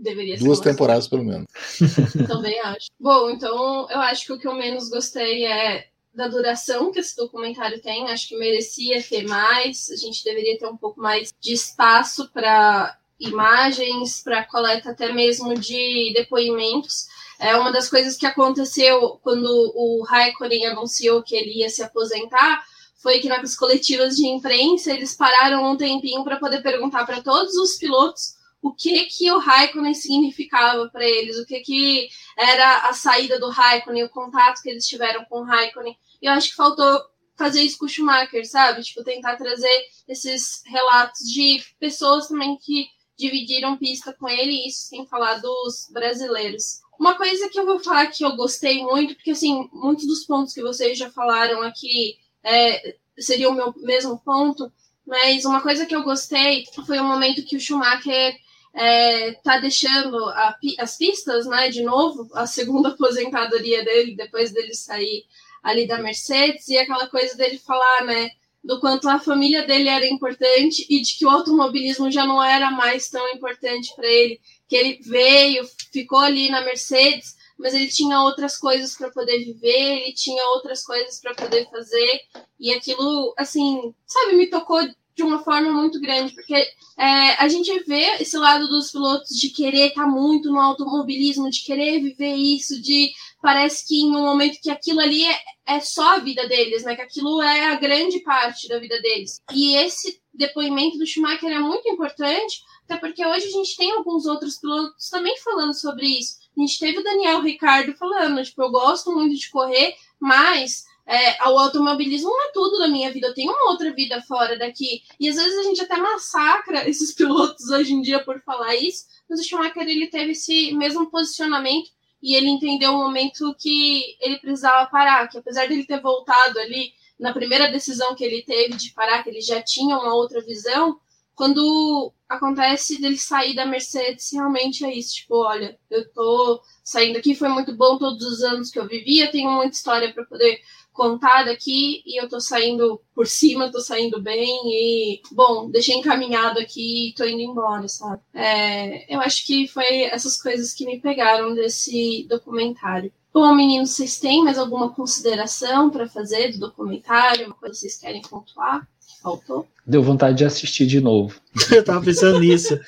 Deveria 0.00 0.38
Duas 0.38 0.60
temporadas, 0.60 1.08
pelo 1.08 1.24
menos. 1.24 1.46
Também 2.28 2.58
acho. 2.60 2.86
Bom, 3.00 3.30
então 3.30 3.90
eu 3.90 3.98
acho 3.98 4.26
que 4.26 4.32
o 4.32 4.38
que 4.38 4.46
eu 4.46 4.54
menos 4.54 4.88
gostei 4.88 5.44
é 5.44 5.88
da 6.14 6.28
duração 6.28 6.92
que 6.92 7.00
esse 7.00 7.16
documentário 7.16 7.80
tem. 7.80 8.08
Acho 8.08 8.28
que 8.28 8.38
merecia 8.38 9.02
ter 9.02 9.26
mais. 9.26 9.90
A 9.90 9.96
gente 9.96 10.22
deveria 10.22 10.58
ter 10.58 10.66
um 10.66 10.76
pouco 10.76 11.00
mais 11.00 11.32
de 11.40 11.52
espaço 11.52 12.30
para 12.32 12.96
imagens, 13.18 14.22
para 14.22 14.44
coleta 14.44 14.90
até 14.90 15.12
mesmo 15.12 15.54
de 15.54 16.12
depoimentos. 16.14 17.06
É 17.40 17.56
uma 17.56 17.72
das 17.72 17.90
coisas 17.90 18.16
que 18.16 18.26
aconteceu 18.26 19.18
quando 19.22 19.46
o 19.74 20.04
Raikkonen 20.04 20.66
anunciou 20.66 21.22
que 21.22 21.34
ele 21.34 21.60
ia 21.60 21.68
se 21.68 21.82
aposentar 21.82 22.64
foi 23.00 23.20
que 23.20 23.28
nas 23.28 23.56
coletivas 23.56 24.16
de 24.16 24.26
imprensa 24.26 24.92
eles 24.92 25.14
pararam 25.14 25.70
um 25.70 25.76
tempinho 25.76 26.24
para 26.24 26.36
poder 26.36 26.62
perguntar 26.62 27.06
para 27.06 27.22
todos 27.22 27.54
os 27.54 27.76
pilotos 27.76 28.37
o 28.60 28.72
que 28.72 29.06
que 29.06 29.30
o 29.30 29.38
Raikkonen 29.38 29.94
significava 29.94 30.88
para 30.88 31.04
eles, 31.04 31.38
o 31.38 31.46
que 31.46 31.60
que 31.60 32.08
era 32.36 32.88
a 32.88 32.92
saída 32.92 33.38
do 33.38 33.50
Raikkonen, 33.50 34.04
o 34.04 34.10
contato 34.10 34.60
que 34.62 34.70
eles 34.70 34.86
tiveram 34.86 35.24
com 35.26 35.40
o 35.40 35.44
Raikkonen. 35.44 35.96
E 36.20 36.26
eu 36.26 36.32
acho 36.32 36.50
que 36.50 36.56
faltou 36.56 37.00
fazer 37.36 37.62
isso 37.62 37.78
com 37.78 37.86
o 37.86 37.88
Schumacher, 37.88 38.46
sabe? 38.48 38.82
Tipo, 38.82 39.04
tentar 39.04 39.36
trazer 39.36 39.86
esses 40.08 40.62
relatos 40.66 41.20
de 41.20 41.62
pessoas 41.78 42.26
também 42.26 42.58
que 42.58 42.86
dividiram 43.16 43.76
pista 43.76 44.12
com 44.12 44.28
ele, 44.28 44.66
isso 44.66 44.88
sem 44.88 45.06
falar 45.06 45.38
dos 45.38 45.88
brasileiros. 45.92 46.80
Uma 46.98 47.16
coisa 47.16 47.48
que 47.48 47.58
eu 47.58 47.64
vou 47.64 47.78
falar 47.78 48.08
que 48.08 48.24
eu 48.24 48.34
gostei 48.34 48.82
muito, 48.82 49.14
porque 49.14 49.30
assim, 49.30 49.68
muitos 49.72 50.06
dos 50.06 50.24
pontos 50.24 50.52
que 50.52 50.62
vocês 50.62 50.98
já 50.98 51.10
falaram 51.10 51.62
aqui 51.62 52.16
é, 52.42 52.96
seria 53.16 53.48
o 53.48 53.54
meu 53.54 53.72
mesmo 53.78 54.18
ponto, 54.18 54.70
mas 55.06 55.44
uma 55.44 55.60
coisa 55.60 55.86
que 55.86 55.94
eu 55.94 56.02
gostei 56.02 56.64
foi 56.86 56.98
o 56.98 57.04
momento 57.04 57.44
que 57.44 57.56
o 57.56 57.60
Schumacher 57.60 58.36
é, 58.74 59.32
tá 59.42 59.58
deixando 59.58 60.16
a, 60.30 60.56
as 60.78 60.96
pistas, 60.96 61.46
né, 61.46 61.68
de 61.68 61.82
novo, 61.82 62.28
a 62.34 62.46
segunda 62.46 62.90
aposentadoria 62.90 63.84
dele, 63.84 64.16
depois 64.16 64.52
dele 64.52 64.74
sair 64.74 65.24
ali 65.62 65.86
da 65.86 65.98
Mercedes, 65.98 66.68
e 66.68 66.78
aquela 66.78 67.08
coisa 67.08 67.36
dele 67.36 67.58
falar, 67.58 68.04
né, 68.04 68.30
do 68.62 68.80
quanto 68.80 69.08
a 69.08 69.18
família 69.18 69.66
dele 69.66 69.88
era 69.88 70.06
importante 70.06 70.86
e 70.88 71.00
de 71.00 71.16
que 71.16 71.24
o 71.24 71.30
automobilismo 71.30 72.10
já 72.10 72.26
não 72.26 72.42
era 72.42 72.70
mais 72.70 73.08
tão 73.08 73.26
importante 73.30 73.94
para 73.94 74.06
ele, 74.06 74.40
que 74.68 74.76
ele 74.76 75.00
veio, 75.02 75.66
ficou 75.92 76.20
ali 76.20 76.50
na 76.50 76.60
Mercedes, 76.60 77.36
mas 77.58 77.74
ele 77.74 77.88
tinha 77.88 78.20
outras 78.20 78.56
coisas 78.56 78.96
para 78.96 79.10
poder 79.10 79.38
viver, 79.38 80.02
ele 80.02 80.12
tinha 80.12 80.44
outras 80.50 80.84
coisas 80.84 81.20
para 81.20 81.34
poder 81.34 81.68
fazer, 81.70 82.20
e 82.58 82.72
aquilo, 82.72 83.34
assim, 83.36 83.94
sabe, 84.06 84.36
me 84.36 84.46
tocou 84.48 84.80
de 85.18 85.24
uma 85.24 85.40
forma 85.40 85.72
muito 85.72 86.00
grande, 86.00 86.32
porque 86.32 86.54
é, 86.54 87.34
a 87.42 87.48
gente 87.48 87.76
vê 87.80 88.04
esse 88.20 88.38
lado 88.38 88.68
dos 88.68 88.92
pilotos 88.92 89.36
de 89.36 89.50
querer 89.50 89.88
estar 89.88 90.04
tá 90.04 90.08
muito 90.08 90.48
no 90.48 90.60
automobilismo, 90.60 91.50
de 91.50 91.64
querer 91.64 92.00
viver 92.00 92.36
isso, 92.36 92.80
de 92.80 93.10
parece 93.42 93.84
que 93.84 93.96
em 93.96 94.14
um 94.14 94.22
momento 94.22 94.60
que 94.62 94.70
aquilo 94.70 95.00
ali 95.00 95.26
é, 95.26 95.40
é 95.66 95.80
só 95.80 96.14
a 96.14 96.18
vida 96.20 96.46
deles, 96.46 96.84
né? 96.84 96.94
Que 96.94 97.02
aquilo 97.02 97.42
é 97.42 97.66
a 97.66 97.74
grande 97.74 98.20
parte 98.20 98.68
da 98.68 98.78
vida 98.78 99.00
deles. 99.02 99.40
E 99.52 99.74
esse 99.74 100.20
depoimento 100.32 100.98
do 100.98 101.06
Schumacher 101.06 101.50
é 101.50 101.58
muito 101.58 101.88
importante, 101.88 102.62
até 102.84 102.96
porque 102.96 103.26
hoje 103.26 103.48
a 103.48 103.50
gente 103.50 103.76
tem 103.76 103.90
alguns 103.90 104.24
outros 104.24 104.56
pilotos 104.58 105.08
também 105.08 105.36
falando 105.38 105.74
sobre 105.74 106.06
isso. 106.06 106.36
A 106.56 106.60
gente 106.60 106.78
teve 106.78 107.00
o 107.00 107.04
Daniel 107.04 107.42
Ricardo 107.42 107.92
falando, 107.96 108.40
tipo, 108.44 108.62
eu 108.62 108.70
gosto 108.70 109.12
muito 109.12 109.36
de 109.36 109.50
correr, 109.50 109.96
mas 110.20 110.84
é, 111.08 111.42
o 111.48 111.58
automobilismo 111.58 112.28
não 112.28 112.48
é 112.48 112.52
tudo 112.52 112.78
da 112.80 112.86
minha 112.86 113.10
vida, 113.10 113.28
eu 113.28 113.34
tenho 113.34 113.50
uma 113.50 113.70
outra 113.70 113.90
vida 113.94 114.20
fora 114.20 114.58
daqui. 114.58 115.02
E 115.18 115.26
às 115.26 115.36
vezes 115.36 115.58
a 115.58 115.62
gente 115.62 115.80
até 115.80 115.96
massacra 115.96 116.86
esses 116.88 117.14
pilotos 117.14 117.70
hoje 117.70 117.94
em 117.94 118.02
dia 118.02 118.22
por 118.22 118.38
falar 118.42 118.76
isso, 118.76 119.06
mas 119.28 119.40
o 119.40 119.42
Schumacher 119.42 119.88
ele 119.88 120.08
teve 120.08 120.32
esse 120.32 120.70
mesmo 120.74 121.10
posicionamento 121.10 121.88
e 122.22 122.34
ele 122.34 122.48
entendeu 122.48 122.92
o 122.92 122.98
momento 122.98 123.54
que 123.58 124.16
ele 124.20 124.38
precisava 124.38 124.90
parar, 124.90 125.26
que 125.28 125.38
apesar 125.38 125.66
dele 125.66 125.86
ter 125.86 126.00
voltado 126.00 126.58
ali 126.58 126.92
na 127.18 127.32
primeira 127.32 127.72
decisão 127.72 128.14
que 128.14 128.24
ele 128.24 128.42
teve 128.42 128.76
de 128.76 128.92
parar, 128.92 129.22
que 129.22 129.30
ele 129.30 129.40
já 129.40 129.62
tinha 129.62 129.96
uma 129.96 130.14
outra 130.14 130.42
visão, 130.42 131.00
quando 131.38 132.12
acontece 132.28 133.00
dele 133.00 133.16
sair 133.16 133.54
da 133.54 133.64
Mercedes, 133.64 134.32
realmente 134.32 134.84
é 134.84 134.92
isso. 134.92 135.14
Tipo, 135.14 135.36
olha, 135.46 135.78
eu 135.88 136.12
tô 136.12 136.60
saindo 136.82 137.16
aqui, 137.16 137.34
foi 137.34 137.48
muito 137.48 137.74
bom 137.76 137.96
todos 137.96 138.26
os 138.26 138.42
anos 138.42 138.72
que 138.72 138.78
eu 138.78 138.88
vivi, 138.88 139.20
eu 139.20 139.30
tenho 139.30 139.48
muita 139.48 139.76
história 139.76 140.12
para 140.12 140.24
poder 140.24 140.60
contar 140.98 141.44
daqui 141.44 142.02
e 142.04 142.20
eu 142.20 142.28
tô 142.28 142.40
saindo 142.40 143.00
por 143.14 143.24
cima, 143.24 143.70
tô 143.70 143.78
saindo 143.78 144.20
bem 144.20 144.60
e, 144.66 145.22
bom, 145.30 145.70
deixei 145.70 145.94
encaminhado 145.94 146.58
aqui 146.58 147.10
e 147.10 147.14
tô 147.14 147.24
indo 147.24 147.40
embora, 147.40 147.86
sabe? 147.86 148.20
É, 148.34 149.14
eu 149.14 149.20
acho 149.20 149.46
que 149.46 149.68
foi 149.68 150.02
essas 150.02 150.42
coisas 150.42 150.74
que 150.74 150.84
me 150.84 151.00
pegaram 151.00 151.54
desse 151.54 152.26
documentário. 152.28 153.12
Bom, 153.32 153.54
meninos, 153.54 153.90
vocês 153.90 154.18
têm 154.18 154.42
mais 154.42 154.58
alguma 154.58 154.92
consideração 154.92 155.88
para 155.88 156.08
fazer 156.08 156.50
do 156.50 156.58
documentário? 156.58 157.46
Uma 157.46 157.54
coisa 157.54 157.74
que 157.74 157.80
vocês 157.80 157.96
querem 157.96 158.20
pontuar? 158.20 158.84
Faltou? 159.22 159.66
Deu 159.86 160.02
vontade 160.02 160.38
de 160.38 160.44
assistir 160.44 160.86
de 160.86 161.00
novo. 161.00 161.40
Eu 161.72 161.84
tava 161.84 162.04
pensando 162.04 162.40
nisso. 162.40 162.78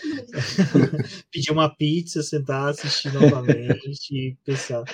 Pedir 1.32 1.50
uma 1.50 1.68
pizza, 1.68 2.22
sentar, 2.22 2.68
assistir 2.68 3.12
novamente 3.12 4.12
e 4.12 4.36
pensar. 4.44 4.84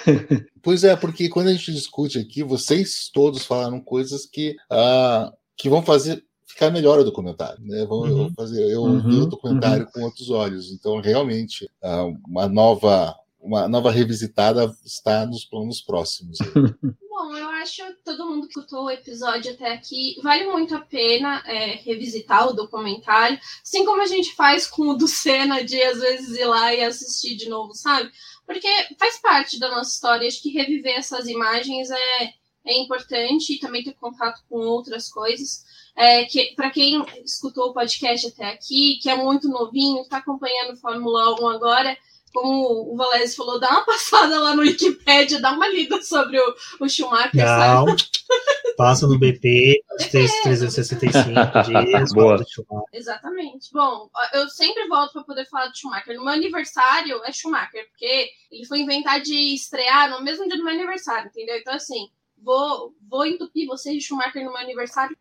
Pois 0.62 0.84
é, 0.84 0.96
porque 0.96 1.28
quando 1.28 1.48
a 1.48 1.52
gente 1.52 1.72
discute 1.72 2.18
aqui, 2.18 2.42
vocês 2.42 3.10
todos 3.12 3.44
falaram 3.44 3.80
coisas 3.80 4.24
que, 4.24 4.56
uh, 4.70 5.32
que 5.56 5.68
vão 5.68 5.82
fazer 5.82 6.24
ficar 6.46 6.70
melhor 6.70 6.98
o 6.98 7.04
documentário. 7.04 7.62
Né? 7.62 7.84
Vão, 7.84 8.00
uhum. 8.00 8.32
fazer, 8.34 8.62
eu 8.70 8.82
uhum. 8.82 9.02
vi 9.02 9.16
o 9.16 9.26
documentário 9.26 9.84
uhum. 9.84 9.92
com 9.92 10.02
outros 10.02 10.30
olhos. 10.30 10.72
Então, 10.72 11.00
realmente, 11.00 11.68
uh, 11.82 12.16
uma 12.26 12.48
nova 12.48 13.14
uma 13.47 13.68
nova 13.68 13.90
revisitada 13.90 14.77
está 14.85 15.24
nos 15.24 15.44
planos 15.44 15.81
próximos. 15.81 16.39
Bom, 17.09 17.35
eu 17.35 17.48
acho 17.48 17.86
que 17.86 18.05
todo 18.05 18.27
mundo 18.27 18.43
que 18.47 18.59
escutou 18.59 18.85
o 18.85 18.90
episódio 18.90 19.52
até 19.52 19.73
aqui 19.73 20.16
vale 20.23 20.47
muito 20.47 20.74
a 20.74 20.81
pena 20.81 21.43
é, 21.47 21.77
revisitar 21.77 22.48
o 22.48 22.52
documentário, 22.52 23.39
assim 23.62 23.85
como 23.86 24.02
a 24.02 24.06
gente 24.06 24.35
faz 24.35 24.66
com 24.66 24.89
o 24.89 24.97
do 24.97 25.09
Senna, 25.09 25.64
de 25.64 25.81
às 25.81 25.98
vezes 25.98 26.36
ir 26.36 26.44
lá 26.44 26.74
e 26.74 26.85
assistir 26.85 27.36
de 27.36 27.48
novo, 27.48 27.73
sabe? 27.73 28.10
Porque 28.44 28.68
faz 28.98 29.18
parte 29.18 29.59
da 29.59 29.70
nossa 29.70 29.93
história. 29.93 30.28
Acho 30.28 30.43
que 30.43 30.51
reviver 30.51 30.97
essas 30.97 31.27
imagens 31.27 31.90
é, 31.90 32.35
é 32.66 32.78
importante 32.82 33.55
e 33.55 33.59
também 33.59 33.82
ter 33.82 33.94
contato 33.94 34.43
com 34.48 34.59
outras 34.59 35.09
coisas. 35.09 35.64
É, 35.97 36.27
que 36.27 36.55
para 36.55 36.70
quem 36.70 37.02
escutou 37.24 37.70
o 37.70 37.73
podcast 37.73 38.27
até 38.27 38.51
aqui, 38.51 38.98
que 39.01 39.09
é 39.09 39.16
muito 39.16 39.48
novinho, 39.48 40.02
está 40.02 40.18
acompanhando 40.18 40.77
Fórmula 40.77 41.40
1 41.40 41.48
agora, 41.48 41.97
como 42.32 42.93
o 42.93 42.97
Valério 42.97 43.28
falou, 43.35 43.59
dá 43.59 43.70
uma 43.70 43.85
passada 43.86 44.39
lá 44.39 44.55
no 44.55 44.62
Wikipedia, 44.62 45.40
dá 45.40 45.53
uma 45.53 45.69
lida 45.69 46.03
sobre 46.03 46.39
o, 46.39 46.55
o 46.81 46.89
Schumacher. 46.89 47.35
Não, 47.35 47.86
sabe? 47.86 47.97
passa 48.77 49.07
no 49.07 49.19
BP, 49.19 49.82
os 49.98 50.07
365 50.07 51.23
dias. 51.65 52.12
Boa. 52.15 52.44
Exatamente. 52.93 53.73
Bom, 53.73 54.11
eu 54.35 54.48
sempre 54.48 54.86
volto 54.86 55.12
para 55.12 55.24
poder 55.24 55.47
falar 55.47 55.69
do 55.69 55.77
Schumacher. 55.77 56.15
No 56.15 56.24
meu 56.24 56.35
aniversário 56.35 57.23
é 57.24 57.32
Schumacher, 57.32 57.89
porque 57.89 58.28
ele 58.51 58.66
foi 58.66 58.81
inventar 58.81 59.20
de 59.20 59.55
estrear 59.55 60.11
no 60.11 60.23
mesmo 60.23 60.47
dia 60.47 60.57
do 60.57 60.65
meu 60.65 60.74
aniversário, 60.74 61.28
entendeu? 61.28 61.57
Então, 61.57 61.74
assim, 61.74 62.09
vou, 62.36 62.94
vou 63.09 63.27
entupir 63.27 63.66
vocês 63.66 63.97
de 63.97 64.03
Schumacher 64.03 64.44
no 64.44 64.53
meu 64.53 64.61
aniversário. 64.61 65.16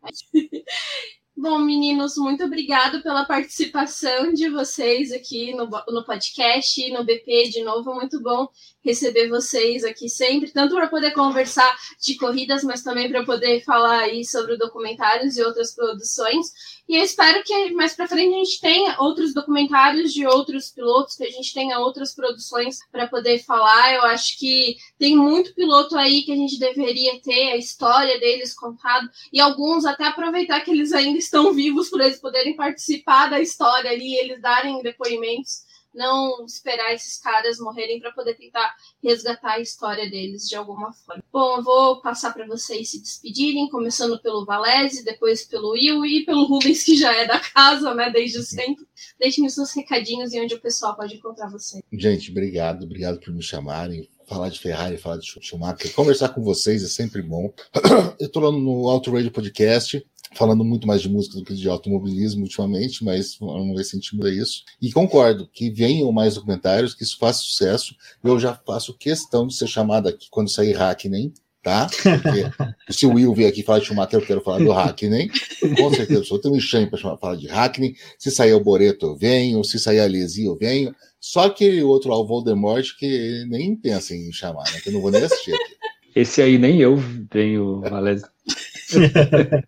Bom, 1.38 1.58
meninos, 1.58 2.16
muito 2.16 2.42
obrigado 2.44 3.02
pela 3.02 3.26
participação 3.26 4.32
de 4.32 4.48
vocês 4.48 5.12
aqui 5.12 5.52
no, 5.54 5.68
no 5.88 6.02
podcast, 6.02 6.90
no 6.90 7.04
BP 7.04 7.50
de 7.50 7.62
novo. 7.62 7.94
Muito 7.94 8.22
bom 8.22 8.48
receber 8.82 9.28
vocês 9.28 9.84
aqui 9.84 10.08
sempre, 10.08 10.50
tanto 10.50 10.76
para 10.76 10.88
poder 10.88 11.10
conversar 11.10 11.76
de 12.00 12.16
corridas, 12.16 12.62
mas 12.62 12.82
também 12.82 13.10
para 13.10 13.24
poder 13.24 13.62
falar 13.64 14.04
aí 14.04 14.24
sobre 14.24 14.56
documentários 14.56 15.36
e 15.36 15.42
outras 15.42 15.74
produções. 15.74 16.46
E 16.88 16.96
eu 16.96 17.02
espero 17.02 17.42
que 17.42 17.72
mais 17.72 17.94
para 17.94 18.06
frente 18.06 18.32
a 18.32 18.38
gente 18.38 18.60
tenha 18.60 18.96
outros 19.00 19.34
documentários 19.34 20.14
de 20.14 20.24
outros 20.24 20.70
pilotos, 20.70 21.16
que 21.16 21.24
a 21.24 21.30
gente 21.30 21.52
tenha 21.52 21.80
outras 21.80 22.14
produções 22.14 22.78
para 22.92 23.08
poder 23.08 23.40
falar. 23.40 23.92
Eu 23.92 24.02
acho 24.04 24.38
que 24.38 24.76
tem 24.96 25.16
muito 25.16 25.52
piloto 25.52 25.96
aí 25.96 26.22
que 26.22 26.30
a 26.30 26.36
gente 26.36 26.60
deveria 26.60 27.20
ter 27.20 27.52
a 27.52 27.56
história 27.56 28.20
deles 28.20 28.54
contado 28.54 29.10
e 29.32 29.40
alguns 29.40 29.84
até 29.84 30.06
aproveitar 30.06 30.60
que 30.60 30.70
eles 30.70 30.92
ainda 30.92 31.18
estão 31.26 31.52
vivos 31.52 31.90
para 31.90 32.06
eles 32.06 32.18
poderem 32.18 32.56
participar 32.56 33.28
da 33.28 33.40
história 33.40 33.90
ali, 33.90 34.16
eles 34.16 34.40
darem 34.40 34.82
depoimentos 34.82 35.66
não 35.96 36.44
esperar 36.44 36.92
esses 36.92 37.18
caras 37.18 37.58
morrerem 37.58 37.98
para 37.98 38.12
poder 38.12 38.34
tentar 38.34 38.76
resgatar 39.02 39.52
a 39.52 39.60
história 39.60 40.08
deles 40.08 40.46
de 40.46 40.54
alguma 40.54 40.92
forma. 40.92 41.24
Bom, 41.32 41.56
eu 41.56 41.62
vou 41.62 42.02
passar 42.02 42.34
para 42.34 42.46
vocês 42.46 42.90
se 42.90 43.00
despedirem, 43.00 43.68
começando 43.70 44.20
pelo 44.20 44.44
Valese, 44.44 45.02
depois 45.02 45.44
pelo 45.44 45.70
Will 45.70 46.04
e 46.04 46.24
pelo 46.24 46.44
Rubens, 46.44 46.84
que 46.84 46.96
já 46.96 47.14
é 47.14 47.26
da 47.26 47.40
casa, 47.40 47.94
né, 47.94 48.10
desde 48.10 48.42
sempre. 48.42 48.86
Deixem 49.18 49.46
os 49.46 49.54
seus 49.54 49.72
recadinhos 49.72 50.34
e 50.34 50.40
onde 50.40 50.54
o 50.54 50.60
pessoal 50.60 50.94
pode 50.94 51.14
encontrar 51.14 51.50
você. 51.50 51.80
Gente, 51.90 52.30
obrigado, 52.30 52.84
obrigado 52.84 53.18
por 53.18 53.32
me 53.32 53.42
chamarem 53.42 54.06
falar 54.26 54.48
de 54.48 54.58
Ferrari, 54.58 54.98
falar 54.98 55.18
de 55.18 55.26
Schumacher, 55.40 55.92
conversar 55.94 56.30
com 56.30 56.42
vocês 56.42 56.82
é 56.82 56.88
sempre 56.88 57.22
bom. 57.22 57.52
Eu 58.20 58.28
tô 58.28 58.40
lá 58.40 58.50
no 58.50 58.88
Auto 58.88 59.12
Radio 59.12 59.30
Podcast, 59.30 60.04
falando 60.34 60.64
muito 60.64 60.86
mais 60.86 61.00
de 61.00 61.08
música 61.08 61.36
do 61.36 61.44
que 61.44 61.54
de 61.54 61.68
automobilismo 61.68 62.42
ultimamente, 62.42 63.04
mas 63.04 63.36
vamos 63.38 63.76
ver 63.76 63.84
se 63.84 63.96
a 63.96 64.00
gente 64.00 64.14
muda 64.16 64.30
isso. 64.30 64.64
E 64.82 64.92
concordo 64.92 65.48
que 65.52 65.70
venham 65.70 66.10
mais 66.12 66.34
documentários, 66.34 66.94
que 66.94 67.04
isso 67.04 67.16
faça 67.18 67.40
sucesso. 67.40 67.94
Eu 68.22 68.38
já 68.38 68.54
faço 68.54 68.94
questão 68.94 69.46
de 69.46 69.54
ser 69.54 69.68
chamado 69.68 70.08
aqui 70.08 70.26
quando 70.30 70.50
sair 70.50 70.72
Hackney, 70.72 71.32
tá? 71.62 71.88
Porque 71.88 72.44
se 72.92 73.06
o 73.06 73.14
Will 73.14 73.34
vir 73.34 73.46
aqui 73.46 73.62
falar 73.62 73.78
de 73.78 73.86
Schumacher, 73.86 74.20
eu 74.20 74.26
quero 74.26 74.40
falar 74.40 74.58
do 74.58 74.72
Hackney. 74.72 75.30
Com 75.76 75.92
certeza, 75.94 76.24
eu 76.30 76.38
tenho 76.38 76.54
um 76.54 76.56
enxame 76.56 76.88
para 76.88 77.16
falar 77.16 77.36
de 77.36 77.46
Hackney. 77.46 77.94
Se 78.18 78.30
sair 78.30 78.54
o 78.54 78.60
Boreto, 78.60 79.06
eu 79.06 79.16
venho. 79.16 79.64
Se 79.64 79.78
sair 79.78 80.00
a 80.00 80.06
Lesi, 80.06 80.44
eu 80.44 80.56
venho. 80.56 80.94
Só 81.28 81.46
aquele 81.46 81.82
outro 81.82 82.08
lá, 82.08 82.16
o 82.16 82.24
Voldemort, 82.24 82.86
que 82.96 83.44
nem 83.48 83.74
pensa 83.74 84.14
em 84.14 84.30
chamar, 84.30 84.62
né? 84.72 84.78
Que 84.80 84.90
eu 84.90 84.92
não 84.92 85.00
vou 85.00 85.10
nem 85.10 85.24
assistir 85.24 85.54
aqui. 85.54 85.76
Esse 86.14 86.40
aí 86.40 86.56
nem 86.56 86.80
eu 86.80 86.96
venho, 86.96 87.80
Valézio. 87.80 88.28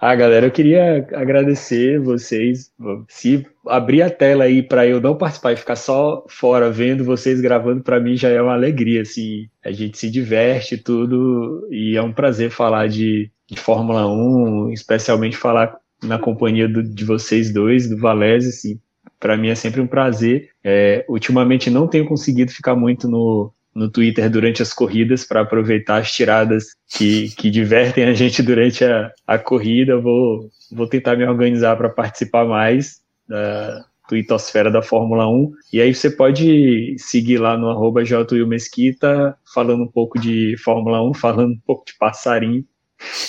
Ah, 0.00 0.14
galera, 0.14 0.46
eu 0.46 0.52
queria 0.52 1.08
agradecer 1.12 1.98
vocês. 1.98 2.70
Se 3.08 3.44
abrir 3.66 4.02
a 4.02 4.08
tela 4.08 4.44
aí 4.44 4.62
para 4.62 4.86
eu 4.86 5.00
não 5.00 5.16
participar 5.16 5.54
e 5.54 5.56
ficar 5.56 5.74
só 5.74 6.24
fora 6.28 6.70
vendo 6.70 7.02
vocês 7.04 7.40
gravando, 7.40 7.82
para 7.82 7.98
mim 7.98 8.16
já 8.16 8.28
é 8.28 8.40
uma 8.40 8.52
alegria. 8.52 9.02
Assim, 9.02 9.48
a 9.64 9.72
gente 9.72 9.98
se 9.98 10.08
diverte 10.08 10.76
tudo 10.78 11.66
e 11.68 11.96
é 11.96 12.02
um 12.02 12.12
prazer 12.12 12.50
falar 12.50 12.88
de, 12.88 13.28
de 13.50 13.58
Fórmula 13.58 14.06
1, 14.06 14.70
especialmente 14.70 15.36
falar 15.36 15.76
na 16.00 16.16
companhia 16.16 16.68
do, 16.68 16.80
de 16.80 17.04
vocês 17.04 17.52
dois, 17.52 17.88
do 17.88 17.98
Valese. 17.98 18.50
Assim, 18.50 18.80
para 19.18 19.36
mim 19.36 19.48
é 19.48 19.54
sempre 19.54 19.80
um 19.80 19.86
prazer. 19.86 20.50
É, 20.62 21.04
ultimamente 21.08 21.70
não 21.70 21.86
tenho 21.86 22.06
conseguido 22.06 22.52
ficar 22.52 22.74
muito 22.74 23.08
no, 23.08 23.52
no 23.74 23.90
Twitter 23.90 24.28
durante 24.30 24.62
as 24.62 24.72
corridas 24.72 25.24
para 25.24 25.40
aproveitar 25.40 25.98
as 25.98 26.12
tiradas 26.12 26.76
que, 26.88 27.30
que 27.36 27.50
divertem 27.50 28.04
a 28.04 28.14
gente 28.14 28.42
durante 28.42 28.84
a, 28.84 29.12
a 29.26 29.38
corrida. 29.38 29.98
Vou, 30.00 30.50
vou 30.70 30.86
tentar 30.86 31.16
me 31.16 31.24
organizar 31.24 31.76
para 31.76 31.88
participar 31.88 32.44
mais. 32.44 33.00
Uh, 33.28 33.86
Twittosfera 34.08 34.70
da 34.70 34.80
Fórmula 34.80 35.28
1. 35.28 35.52
E 35.72 35.80
aí 35.82 35.94
você 35.94 36.10
pode 36.10 36.96
seguir 36.98 37.38
lá 37.38 37.56
no 37.56 37.68
arroba 37.68 38.00
Mesquita, 38.46 39.36
falando 39.54 39.84
um 39.84 39.88
pouco 39.88 40.18
de 40.18 40.56
Fórmula 40.64 41.06
1, 41.10 41.14
falando 41.14 41.52
um 41.52 41.60
pouco 41.64 41.84
de 41.84 41.92
passarinho. 41.98 42.64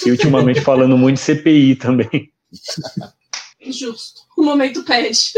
E 0.05 0.09
ultimamente 0.09 0.61
falando 0.61 0.97
muito 0.97 1.17
de 1.17 1.21
CPI 1.21 1.75
também. 1.75 2.31
Justo. 3.61 4.21
O 4.39 4.43
momento 4.43 4.85
pede. 4.85 5.33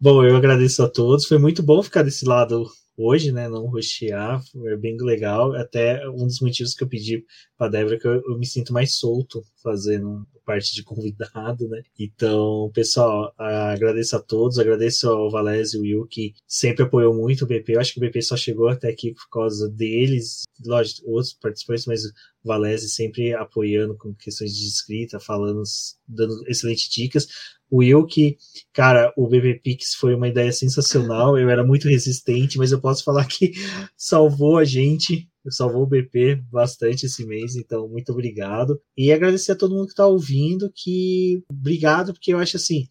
Bom, 0.00 0.24
eu 0.24 0.34
agradeço 0.34 0.82
a 0.82 0.88
todos. 0.88 1.26
Foi 1.26 1.36
muito 1.36 1.62
bom 1.62 1.82
ficar 1.82 2.02
desse 2.02 2.24
lado 2.24 2.66
hoje, 3.02 3.32
né? 3.32 3.48
Não 3.48 3.66
rostear, 3.66 4.42
é 4.66 4.76
bem 4.76 4.96
legal. 5.00 5.54
Até 5.54 6.08
um 6.08 6.26
dos 6.26 6.40
motivos 6.40 6.74
que 6.74 6.84
eu 6.84 6.88
pedi 6.88 7.24
para 7.56 7.68
Débora 7.68 7.96
é 7.96 7.98
que 7.98 8.06
eu, 8.06 8.22
eu, 8.26 8.38
me 8.38 8.46
sinto 8.46 8.72
mais 8.72 8.94
solto 8.94 9.42
fazendo 9.62 10.26
parte 10.44 10.74
de 10.74 10.82
convidado, 10.82 11.68
né? 11.68 11.82
Então, 11.98 12.70
pessoal, 12.74 13.32
agradeço 13.38 14.16
a 14.16 14.20
todos, 14.20 14.58
agradeço 14.58 15.08
ao 15.08 15.30
Valese 15.30 15.76
e 15.76 15.80
o 15.80 15.82
Will 15.82 16.06
que 16.06 16.34
sempre 16.46 16.84
apoiou 16.84 17.14
muito 17.14 17.44
o 17.44 17.46
BP. 17.46 17.74
Eu 17.74 17.80
acho 17.80 17.92
que 17.92 17.98
o 17.98 18.00
BP 18.00 18.22
só 18.22 18.36
chegou 18.36 18.68
até 18.68 18.88
aqui 18.88 19.12
por 19.12 19.28
causa 19.30 19.68
deles, 19.68 20.42
lógico, 20.64 21.08
outros 21.10 21.34
participantes, 21.34 21.86
mas 21.86 22.04
o 22.04 22.12
Valese 22.44 22.88
sempre 22.88 23.32
apoiando 23.34 23.96
com 23.96 24.14
questões 24.14 24.56
de 24.56 24.66
escrita, 24.66 25.20
falando, 25.20 25.62
dando 26.08 26.42
excelentes 26.48 26.88
dicas. 26.88 27.28
O 27.70 27.78
Will, 27.78 28.04
que, 28.04 28.36
cara, 28.72 29.12
o 29.16 29.28
BB 29.28 29.60
Pix 29.60 29.94
foi 29.94 30.14
uma 30.14 30.28
ideia 30.28 30.52
sensacional. 30.52 31.38
Eu 31.38 31.48
era 31.48 31.64
muito 31.64 31.88
resistente, 31.88 32.58
mas 32.58 32.72
eu 32.72 32.80
posso 32.80 33.04
falar 33.04 33.24
que 33.26 33.52
salvou 33.96 34.58
a 34.58 34.64
gente, 34.64 35.28
salvou 35.48 35.84
o 35.84 35.86
BP 35.86 36.42
bastante 36.50 37.06
esse 37.06 37.24
mês. 37.24 37.54
Então, 37.54 37.88
muito 37.88 38.10
obrigado. 38.10 38.80
E 38.96 39.12
agradecer 39.12 39.52
a 39.52 39.56
todo 39.56 39.74
mundo 39.74 39.86
que 39.86 39.92
está 39.92 40.06
ouvindo. 40.06 40.70
Que 40.74 41.42
obrigado, 41.48 42.12
porque 42.12 42.32
eu 42.32 42.38
acho 42.38 42.56
assim. 42.56 42.88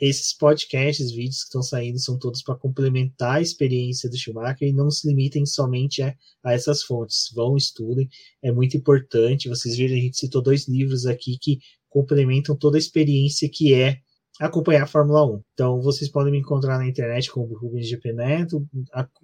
Esses 0.00 0.32
podcasts, 0.32 1.10
vídeos 1.10 1.40
que 1.40 1.46
estão 1.46 1.60
saindo 1.60 1.98
são 1.98 2.16
todos 2.16 2.42
para 2.42 2.54
complementar 2.54 3.38
a 3.38 3.40
experiência 3.40 4.08
do 4.08 4.16
Schumacher 4.16 4.68
e 4.68 4.72
não 4.72 4.88
se 4.88 5.08
limitem 5.08 5.44
somente 5.44 6.00
a, 6.00 6.14
a 6.44 6.52
essas 6.52 6.84
fontes. 6.84 7.28
Vão, 7.34 7.56
estudem, 7.56 8.08
é 8.40 8.52
muito 8.52 8.76
importante. 8.76 9.48
Vocês 9.48 9.76
viram, 9.76 9.96
a 9.96 10.00
gente 10.00 10.16
citou 10.16 10.40
dois 10.40 10.68
livros 10.68 11.06
aqui 11.06 11.36
que 11.40 11.58
complementam 11.94 12.56
toda 12.56 12.76
a 12.76 12.78
experiência 12.80 13.48
que 13.48 13.72
é 13.72 13.98
acompanhar 14.40 14.82
a 14.82 14.86
Fórmula 14.86 15.24
1. 15.24 15.42
Então 15.52 15.80
vocês 15.80 16.10
podem 16.10 16.32
me 16.32 16.40
encontrar 16.40 16.76
na 16.76 16.88
internet 16.88 17.30
como 17.30 17.56
Rubens 17.56 17.88
GP 17.88 18.12
Neto, 18.14 18.66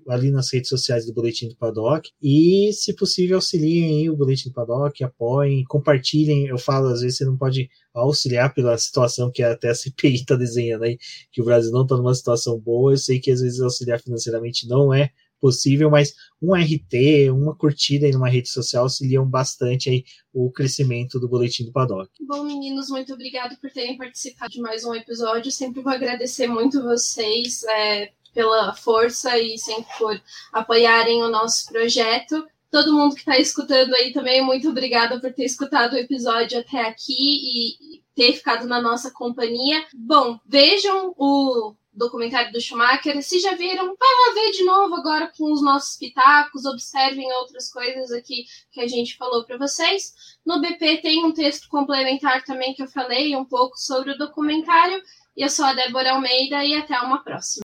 ali 0.09 0.31
nas 0.31 0.53
redes 0.53 0.69
sociais 0.69 1.05
do 1.05 1.13
Boletim 1.13 1.49
do 1.49 1.57
Paddock. 1.57 2.09
E, 2.23 2.73
se 2.73 2.95
possível, 2.95 3.39
auxiliem 3.39 4.09
o 4.09 4.17
Boletim 4.17 4.51
do 4.51 4.55
Paddock, 4.55 5.03
apoiem, 5.03 5.65
compartilhem. 5.65 6.47
Eu 6.47 6.59
falo, 6.59 6.87
às 6.87 7.01
vezes 7.01 7.19
você 7.19 7.25
não 7.25 7.37
pode 7.37 7.69
auxiliar 7.93 8.55
pela 8.55 8.79
situação 8.79 9.33
que 9.33 9.43
até 9.43 9.71
a 9.71 9.75
CPI 9.75 10.15
está 10.15 10.37
desenhando 10.37 10.85
aí, 10.85 10.97
que 11.33 11.43
o 11.43 11.45
Brasil 11.45 11.73
não 11.73 11.83
está 11.83 11.97
numa 11.97 12.15
situação 12.15 12.57
boa. 12.61 12.93
Eu 12.93 12.97
sei 12.97 13.19
que 13.19 13.33
às 13.33 13.41
vezes 13.41 13.61
auxiliar 13.61 14.01
financeiramente 14.01 14.69
não 14.69 14.95
é 14.95 15.11
possível, 15.41 15.91
mas 15.91 16.15
um 16.41 16.55
RT, 16.55 17.31
uma 17.31 17.57
curtida 17.57 18.07
em 18.07 18.15
uma 18.15 18.29
rede 18.29 18.49
social 18.49 18.85
auxiliam 18.85 19.25
bastante 19.25 19.91
aí 19.91 20.05
o 20.33 20.51
crescimento 20.51 21.19
do 21.19 21.29
Boletim 21.29 21.65
do 21.65 21.73
Paddock. 21.73 22.11
Bom, 22.27 22.45
meninos, 22.45 22.89
muito 22.89 23.13
obrigado 23.15 23.59
por 23.61 23.71
terem 23.71 23.97
participado 23.97 24.53
de 24.53 24.61
mais 24.61 24.85
um 24.85 24.95
episódio. 24.95 25.51
Sempre 25.51 25.83
vou 25.83 25.93
agradecer 25.93 26.47
muito 26.47 26.83
vocês 26.83 27.65
é, 27.65 28.13
pela 28.35 28.75
força 28.75 29.39
e 29.39 29.59
sempre 29.59 29.91
por 29.99 30.21
apoiarem 30.53 31.23
o 31.23 31.31
nosso 31.31 31.67
projeto. 31.67 32.47
Todo 32.71 32.95
mundo 32.95 33.15
que 33.15 33.21
está 33.21 33.37
escutando 33.39 33.93
aí 33.95 34.13
também, 34.13 34.45
muito 34.45 34.69
obrigada 34.69 35.21
por 35.21 35.33
ter 35.33 35.45
escutado 35.45 35.95
o 35.95 35.99
episódio 35.99 36.61
até 36.61 36.83
aqui 36.83 37.13
e 37.13 38.03
ter 38.15 38.35
ficado 38.35 38.67
na 38.67 38.81
nossa 38.81 39.11
companhia. 39.11 39.85
Bom, 39.93 40.39
vejam 40.47 41.13
o 41.17 41.75
documentário 42.01 42.51
do 42.51 42.61
Schumacher. 42.61 43.23
Se 43.23 43.39
já 43.39 43.55
viram, 43.55 43.85
vai 43.85 44.09
lá 44.27 44.35
ver 44.35 44.51
de 44.51 44.65
novo 44.65 44.97
agora 44.97 45.31
com 45.37 45.53
os 45.53 45.63
nossos 45.63 45.97
pitacos, 45.97 46.65
observem 46.65 47.31
outras 47.35 47.71
coisas 47.71 48.11
aqui 48.11 48.45
que 48.73 48.81
a 48.81 48.89
gente 48.89 49.17
falou 49.17 49.45
para 49.45 49.59
vocês. 49.59 50.13
No 50.45 50.61
BP 50.61 50.99
tem 51.03 51.25
um 51.25 51.33
texto 51.33 51.69
complementar 51.69 52.43
também 52.45 52.75
que 52.75 52.83
eu 52.83 52.89
falei 52.89 53.37
um 53.37 53.45
pouco 53.45 53.77
sobre 53.77 54.13
o 54.13 54.19
documentário. 54.19 55.01
Eu 55.37 55.49
sou 55.49 55.65
a 55.65 55.75
Débora 55.75 56.15
Almeida 56.15 56.65
e 56.65 56.75
até 56.75 56.99
uma 57.01 57.23
próxima. 57.23 57.70